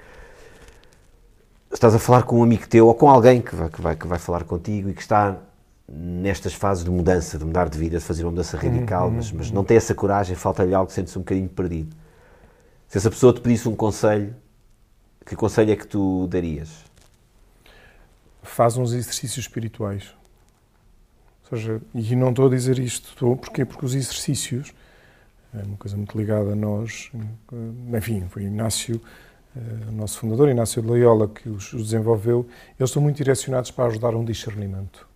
estás 1.71 1.93
a 1.93 1.99
falar 1.99 2.23
com 2.23 2.39
um 2.39 2.43
amigo 2.43 2.67
teu 2.67 2.87
ou 2.87 2.93
com 2.95 3.09
alguém 3.09 3.41
que 3.41 3.55
vai, 3.55 3.69
que 3.69 3.81
vai, 3.81 3.95
que 3.95 4.07
vai 4.07 4.19
falar 4.19 4.43
contigo 4.43 4.89
e 4.89 4.93
que 4.93 5.01
está 5.01 5.35
nestas 5.91 6.53
fases 6.53 6.83
de 6.83 6.89
mudança, 6.89 7.37
de 7.37 7.43
mudar 7.45 7.67
de 7.67 7.77
vida, 7.77 7.97
de 7.97 8.03
fazer 8.03 8.23
uma 8.23 8.31
mudança 8.31 8.55
radical, 8.57 9.09
mas, 9.11 9.31
mas 9.31 9.51
não 9.51 9.63
tem 9.63 9.75
essa 9.75 9.93
coragem, 9.93 10.35
falta-lhe 10.35 10.73
algo, 10.73 10.91
sente-se 10.91 11.17
um 11.17 11.21
bocadinho 11.21 11.49
perdido. 11.49 11.95
Se 12.87 12.97
essa 12.97 13.09
pessoa 13.09 13.33
te 13.33 13.41
pedisse 13.41 13.67
um 13.67 13.75
conselho, 13.75 14.33
que 15.29 15.35
conselho 15.35 15.71
é 15.71 15.75
que 15.75 15.85
tu 15.85 16.27
darias? 16.27 16.83
Faz 18.41 18.77
uns 18.77 18.93
exercícios 18.93 19.45
espirituais. 19.45 20.15
Ou 21.51 21.57
seja, 21.57 21.79
e 21.93 22.15
não 22.15 22.31
estou 22.31 22.47
a 22.47 22.49
dizer 22.49 22.79
isto, 22.79 23.09
estou? 23.09 23.37
Porque 23.37 23.63
os 23.63 23.93
exercícios, 23.93 24.73
é 25.53 25.61
uma 25.63 25.77
coisa 25.77 25.95
muito 25.95 26.17
ligada 26.17 26.53
a 26.53 26.55
nós, 26.55 27.11
enfim, 27.95 28.25
foi 28.27 28.43
Inácio, 28.43 28.99
eh, 29.55 29.59
o 29.89 29.91
nosso 29.91 30.17
fundador, 30.17 30.49
Inácio 30.49 30.81
de 30.81 30.87
Loyola, 30.87 31.27
que 31.27 31.47
os 31.47 31.71
desenvolveu, 31.73 32.47
eles 32.79 32.89
estão 32.89 33.01
muito 33.01 33.17
direcionados 33.17 33.69
para 33.69 33.85
ajudar 33.85 34.15
um 34.15 34.25
discernimento 34.25 35.07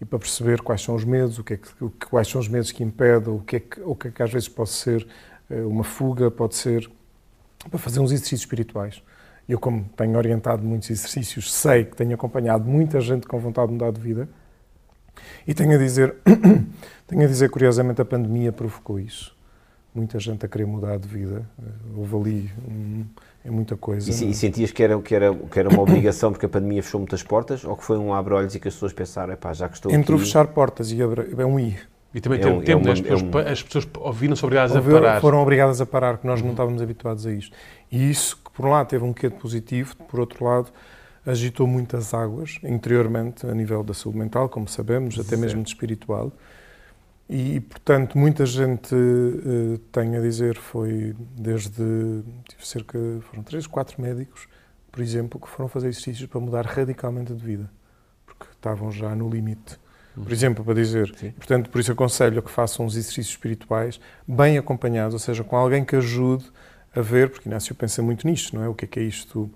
e 0.00 0.04
para 0.04 0.18
perceber 0.18 0.60
quais 0.62 0.82
são 0.82 0.96
os 0.96 1.04
medos, 1.04 1.38
o 1.38 1.44
que 1.44 1.54
é 1.54 1.56
que- 1.58 1.70
quais 2.10 2.26
são 2.26 2.40
os 2.40 2.48
medos 2.48 2.72
que 2.72 2.82
impedem, 2.82 3.32
o 3.32 3.38
que 3.40 3.56
é 3.56 3.60
que, 3.60 3.80
o 3.82 3.94
que, 3.94 4.08
é 4.08 4.10
que 4.10 4.22
às 4.22 4.32
vezes 4.32 4.48
pode 4.48 4.70
ser 4.70 5.06
eh, 5.48 5.62
uma 5.62 5.84
fuga, 5.84 6.28
pode 6.28 6.56
ser 6.56 6.90
para 7.70 7.78
fazer 7.78 8.00
uns 8.00 8.10
exercícios 8.10 8.40
espirituais. 8.40 9.02
Eu, 9.52 9.58
como 9.58 9.84
tenho 9.94 10.16
orientado 10.16 10.62
muitos 10.64 10.88
exercícios, 10.88 11.52
sei 11.52 11.84
que 11.84 11.94
tenho 11.94 12.14
acompanhado 12.14 12.64
muita 12.64 13.00
gente 13.02 13.26
com 13.26 13.38
vontade 13.38 13.66
de 13.68 13.74
mudar 13.74 13.90
de 13.92 14.00
vida 14.00 14.26
e 15.46 15.52
tenho 15.52 15.74
a 15.74 15.76
dizer, 15.76 16.14
tenho 17.06 17.22
a 17.22 17.26
dizer, 17.26 17.50
curiosamente, 17.50 18.00
a 18.00 18.04
pandemia 18.04 18.50
provocou 18.50 18.98
isso. 18.98 19.36
Muita 19.94 20.18
gente 20.18 20.46
a 20.46 20.48
querer 20.48 20.64
mudar 20.66 20.96
de 20.98 21.06
vida. 21.06 21.42
Eh, 21.62 21.70
Houve 21.94 22.16
ali 22.16 22.50
um, 22.66 23.04
é 23.44 23.50
muita 23.50 23.76
coisa. 23.76 24.10
E, 24.10 24.24
é? 24.24 24.28
e 24.30 24.34
sentias 24.34 24.70
que 24.70 24.82
era, 24.82 24.98
que, 25.02 25.14
era, 25.14 25.34
que 25.34 25.58
era 25.58 25.68
uma 25.68 25.82
obrigação 25.84 26.32
porque 26.32 26.46
a 26.46 26.48
pandemia 26.48 26.82
fechou 26.82 26.98
muitas 27.00 27.22
portas 27.22 27.62
ou 27.62 27.76
que 27.76 27.84
foi 27.84 27.98
um 27.98 28.14
abre-olhos 28.14 28.54
e 28.54 28.58
que 28.60 28.68
as 28.68 28.72
pessoas 28.74 28.94
pensaram, 28.94 29.34
epá, 29.34 29.52
já 29.52 29.68
que 29.68 29.74
estou 29.74 29.92
Entre 29.92 30.14
aqui... 30.14 30.24
fechar 30.24 30.46
portas 30.46 30.90
e 30.92 31.02
abrir, 31.02 31.38
é 31.38 31.44
um 31.44 31.60
I. 31.60 31.76
E 32.14 32.20
também 32.22 32.38
É 32.38 32.42
tem 32.42 32.52
um- 32.52 32.56
um 32.56 32.62
tempo, 32.62 32.80
é 32.80 32.84
né? 32.86 32.92
as, 32.92 33.00
uma- 33.00 33.04
pessoas, 33.10 33.22
é 33.44 33.48
um- 33.48 33.52
as 33.52 33.62
pessoas 33.62 33.88
ouviram-se 34.00 34.44
obrigadas 34.46 34.74
a 34.74 34.80
parar. 34.80 35.20
Foram 35.20 35.42
obrigadas 35.42 35.78
a 35.82 35.84
parar, 35.86 36.16
que 36.16 36.26
nós 36.26 36.40
Uhum. 36.40 36.46
não 36.46 36.52
estávamos 36.52 36.80
habituados 36.80 37.26
a 37.26 37.32
isto. 37.32 37.54
E 37.90 38.10
isso, 38.10 38.38
por 38.52 38.66
um 38.66 38.70
lado 38.70 38.88
teve 38.88 39.04
um 39.04 39.12
quê 39.12 39.28
de 39.28 39.36
positivo, 39.36 39.96
por 40.08 40.20
outro 40.20 40.44
lado, 40.44 40.72
agitou 41.24 41.66
muitas 41.66 42.12
águas, 42.12 42.58
interiormente, 42.62 43.46
a 43.46 43.54
nível 43.54 43.82
da 43.82 43.94
saúde 43.94 44.18
mental, 44.18 44.48
como 44.48 44.68
sabemos, 44.68 45.18
até 45.18 45.36
mesmo 45.36 45.62
de 45.62 45.68
espiritual. 45.68 46.32
E, 47.28 47.60
portanto, 47.60 48.18
muita 48.18 48.44
gente 48.44 48.94
eh, 48.94 49.78
tem 49.90 50.16
a 50.16 50.20
dizer, 50.20 50.56
foi 50.56 51.14
desde, 51.34 52.22
tive 52.48 52.66
cerca, 52.66 52.98
foram 53.22 53.42
três, 53.42 53.66
quatro 53.66 54.02
médicos, 54.02 54.48
por 54.90 55.00
exemplo, 55.00 55.40
que 55.40 55.48
foram 55.48 55.68
fazer 55.68 55.88
exercícios 55.88 56.28
para 56.28 56.40
mudar 56.40 56.66
radicalmente 56.66 57.32
de 57.32 57.42
vida, 57.42 57.70
porque 58.26 58.44
estavam 58.52 58.90
já 58.90 59.14
no 59.14 59.30
limite. 59.30 59.80
Por 60.14 60.30
exemplo, 60.30 60.62
para 60.62 60.74
dizer, 60.74 61.10
Sim. 61.16 61.30
portanto, 61.30 61.70
por 61.70 61.80
isso 61.80 61.90
aconselho 61.90 62.42
que 62.42 62.50
façam 62.50 62.84
uns 62.84 62.96
exercícios 62.96 63.30
espirituais 63.30 63.98
bem 64.28 64.58
acompanhados, 64.58 65.14
ou 65.14 65.18
seja, 65.18 65.42
com 65.42 65.56
alguém 65.56 65.84
que 65.84 65.96
ajude 65.96 66.44
a 66.94 67.00
ver, 67.00 67.30
porque 67.30 67.48
Inácio 67.48 67.74
pensa 67.74 68.02
muito 68.02 68.26
nisto, 68.26 68.54
não 68.56 68.64
é? 68.64 68.68
O 68.68 68.74
que 68.74 68.84
é 68.84 68.88
que 68.88 69.00
é 69.00 69.02
isto? 69.02 69.50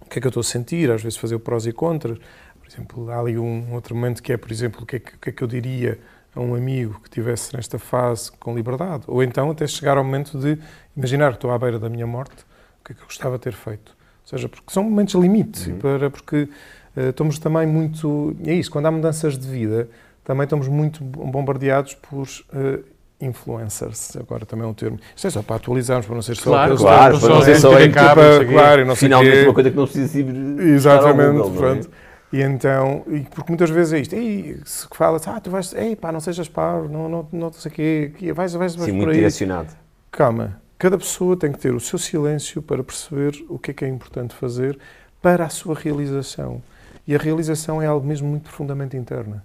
O 0.00 0.06
que 0.08 0.18
é 0.18 0.20
que 0.20 0.26
eu 0.26 0.30
estou 0.30 0.40
a 0.40 0.44
sentir? 0.44 0.90
Às 0.90 1.02
vezes 1.02 1.18
fazer 1.18 1.34
o 1.34 1.40
prós 1.40 1.66
e 1.66 1.72
contras. 1.72 2.18
Por 2.60 2.68
exemplo, 2.68 3.10
há 3.10 3.18
ali 3.18 3.38
um 3.38 3.72
outro 3.74 3.94
momento 3.94 4.22
que 4.22 4.32
é, 4.32 4.36
por 4.36 4.50
exemplo, 4.50 4.82
o 4.82 4.86
que 4.86 4.96
é 4.96 4.98
que, 4.98 5.18
que, 5.18 5.28
é 5.30 5.32
que 5.32 5.42
eu 5.42 5.48
diria 5.48 5.98
a 6.34 6.40
um 6.40 6.54
amigo 6.54 6.94
que 7.00 7.08
estivesse 7.08 7.54
nesta 7.54 7.78
fase 7.78 8.32
com 8.32 8.54
liberdade? 8.54 9.04
Ou 9.06 9.22
então 9.22 9.50
até 9.50 9.66
chegar 9.66 9.96
ao 9.98 10.04
momento 10.04 10.38
de 10.38 10.58
imaginar 10.96 11.30
que 11.30 11.36
estou 11.36 11.50
à 11.50 11.58
beira 11.58 11.78
da 11.78 11.88
minha 11.88 12.06
morte, 12.06 12.42
o 12.80 12.84
que 12.84 12.92
é 12.92 12.94
que 12.94 13.02
eu 13.02 13.06
gostava 13.06 13.36
de 13.36 13.42
ter 13.44 13.52
feito? 13.52 13.94
Ou 14.22 14.28
seja, 14.28 14.48
porque 14.48 14.72
são 14.72 14.82
momentos 14.84 15.14
limite, 15.14 15.70
Uhum. 15.70 15.78
para, 15.78 16.10
porque 16.10 16.48
eh, 16.96 17.10
estamos 17.10 17.38
também 17.38 17.66
muito. 17.66 18.34
É 18.44 18.54
isso, 18.54 18.70
quando 18.70 18.86
há 18.86 18.90
mudanças 18.90 19.36
de 19.38 19.46
vida, 19.46 19.88
também 20.24 20.44
estamos 20.44 20.66
muito 20.66 21.04
bombardeados 21.04 21.94
por 21.94 22.26
eh, 22.54 22.80
influencers. 23.24 24.16
Agora 24.16 24.44
também 24.46 24.64
é 24.66 24.68
um 24.68 24.74
termo. 24.74 24.98
Isto 25.14 25.26
é 25.26 25.30
só 25.30 25.42
para 25.42 25.56
atualizarmos, 25.56 26.06
para 26.06 26.14
não 26.14 26.22
ser 26.22 26.36
só. 26.36 26.50
Claro, 26.50 26.76
claro, 26.76 27.20
para 27.20 27.28
não 27.28 27.42
ser 27.42 27.56
só 27.56 27.78
em 27.80 27.88
não 27.88 27.92
quê. 27.92 28.52
claro, 28.52 28.80
e 28.80 28.84
não 28.84 28.94
sei 28.94 29.08
Finalmente 29.08 29.36
quê. 29.38 29.44
uma 29.44 29.54
coisa 29.54 29.70
que 29.70 29.76
não 29.76 29.84
precisa 29.84 30.18
ir 30.20 30.60
Exatamente, 30.60 31.32
Google, 31.32 31.50
não 31.50 31.54
é? 31.54 31.58
pronto. 31.58 31.90
E 32.32 32.40
então, 32.42 33.04
e 33.06 33.20
porque 33.20 33.50
muitas 33.50 33.70
vezes 33.70 33.92
é 33.92 34.00
isto, 34.00 34.14
e 34.16 34.60
se 34.64 34.88
fala 34.92 35.20
ah, 35.24 35.40
tu 35.40 35.50
vais, 35.50 35.72
ei 35.74 35.94
pá, 35.94 36.10
não 36.10 36.18
sejas 36.18 36.48
paro, 36.48 36.88
não, 36.88 37.08
não, 37.08 37.28
não 37.32 37.52
sei 37.52 37.70
o 37.70 37.74
quê, 37.74 38.12
que 38.18 38.32
vais, 38.32 38.52
vais, 38.54 38.74
vais 38.74 38.86
Sim, 38.86 38.90
por 38.92 38.96
muito 38.96 39.10
aí. 39.10 39.16
direcionado. 39.16 39.68
Calma, 40.10 40.60
cada 40.76 40.98
pessoa 40.98 41.36
tem 41.36 41.52
que 41.52 41.58
ter 41.58 41.72
o 41.72 41.78
seu 41.78 41.96
silêncio 41.96 42.60
para 42.60 42.82
perceber 42.82 43.44
o 43.48 43.56
que 43.56 43.70
é 43.70 43.74
que 43.74 43.84
é 43.84 43.88
importante 43.88 44.34
fazer 44.34 44.76
para 45.22 45.44
a 45.44 45.48
sua 45.48 45.76
realização. 45.76 46.60
E 47.06 47.14
a 47.14 47.18
realização 47.18 47.80
é 47.80 47.86
algo 47.86 48.04
mesmo 48.06 48.26
muito 48.28 48.44
profundamente 48.44 48.96
interna. 48.96 49.44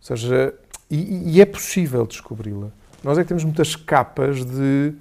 Ou 0.00 0.16
seja, 0.16 0.52
e, 0.90 1.36
e 1.36 1.40
é 1.40 1.46
possível 1.46 2.06
descobri-la. 2.06 2.70
Nós 3.02 3.16
é 3.16 3.22
que 3.22 3.28
temos 3.28 3.44
muitas 3.44 3.76
capas 3.76 4.44
de, 4.44 4.94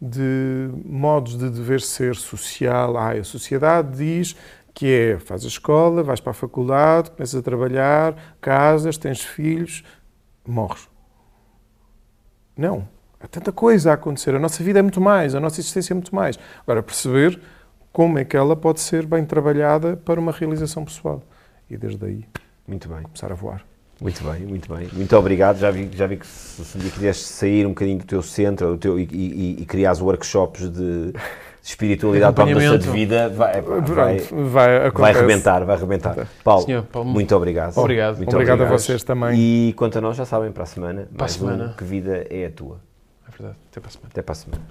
de 0.00 0.70
modos 0.84 1.36
de 1.36 1.50
dever 1.50 1.80
ser 1.80 2.14
social. 2.16 2.96
Ah, 2.96 3.12
a 3.12 3.24
sociedade 3.24 3.96
diz 3.96 4.36
que 4.72 4.86
é, 4.86 5.18
faz 5.18 5.44
a 5.44 5.48
escola, 5.48 6.02
vais 6.02 6.20
para 6.20 6.32
a 6.32 6.34
faculdade, 6.34 7.10
começas 7.12 7.38
a 7.38 7.42
trabalhar, 7.42 8.36
casas, 8.40 8.98
tens 8.98 9.20
filhos, 9.20 9.84
morres. 10.46 10.88
Não. 12.56 12.88
Há 13.20 13.28
tanta 13.28 13.52
coisa 13.52 13.92
a 13.92 13.94
acontecer. 13.94 14.34
A 14.34 14.38
nossa 14.38 14.62
vida 14.62 14.80
é 14.80 14.82
muito 14.82 15.00
mais, 15.00 15.34
a 15.34 15.40
nossa 15.40 15.60
existência 15.60 15.92
é 15.92 15.96
muito 15.96 16.14
mais. 16.14 16.38
Agora, 16.62 16.82
perceber 16.82 17.40
como 17.92 18.18
é 18.18 18.24
que 18.24 18.36
ela 18.36 18.56
pode 18.56 18.80
ser 18.80 19.06
bem 19.06 19.24
trabalhada 19.24 19.96
para 19.96 20.18
uma 20.18 20.32
realização 20.32 20.84
pessoal. 20.84 21.22
E 21.70 21.76
desde 21.76 22.04
aí, 22.04 22.24
Muito 22.66 22.88
bem. 22.88 23.02
começar 23.02 23.30
a 23.30 23.34
voar. 23.34 23.64
Muito 24.00 24.24
bem, 24.24 24.40
muito 24.40 24.74
bem. 24.74 24.88
Muito 24.92 25.16
obrigado. 25.16 25.58
Já 25.58 25.70
vi, 25.70 25.88
já 25.92 26.06
vi 26.06 26.16
que 26.16 26.26
se, 26.26 26.64
se 26.64 26.78
dia 26.78 26.90
quiseres 26.90 27.16
sair 27.18 27.64
um 27.64 27.70
bocadinho 27.70 27.98
do 27.98 28.04
teu 28.04 28.22
centro 28.22 28.72
do 28.72 28.78
teu, 28.78 28.98
e, 28.98 29.04
e, 29.10 29.62
e 29.62 29.66
criares 29.66 30.00
workshops 30.00 30.68
de, 30.70 31.12
de 31.12 31.18
espiritualidade 31.62 32.34
para 32.34 32.44
a 32.44 32.46
mudança 32.46 32.78
de 32.78 32.90
vida, 32.90 33.28
vai, 33.30 33.62
vai, 33.62 34.18
vai, 34.18 34.90
vai 34.90 35.12
arrebentar, 35.12 35.64
vai 35.64 35.76
arrebentar. 35.76 36.28
Paulo, 36.42 36.64
Senhor, 36.66 36.82
Paulo, 36.84 37.08
muito 37.08 37.34
obrigado. 37.34 37.76
Obrigado. 37.78 38.16
Muito 38.16 38.34
Obrigado 38.34 38.60
a 38.60 38.64
obrigado. 38.64 38.80
vocês 38.80 39.02
também. 39.04 39.38
E 39.38 39.72
quanto 39.74 39.98
a 39.98 40.00
nós, 40.00 40.16
já 40.16 40.24
sabem, 40.24 40.50
para 40.52 40.64
a 40.64 40.66
semana, 40.66 41.02
Para 41.02 41.16
a 41.16 41.20
mais 41.20 41.32
semana. 41.32 41.64
um 41.66 41.72
Que 41.76 41.84
Vida 41.84 42.26
é 42.28 42.46
a 42.46 42.50
Tua. 42.50 42.80
É 43.26 43.30
verdade. 43.38 43.58
Até 43.70 43.80
para 43.80 43.88
a 43.88 43.92
semana. 43.92 44.10
Até 44.12 44.22
para 44.22 44.32
a 44.32 44.34
semana. 44.34 44.62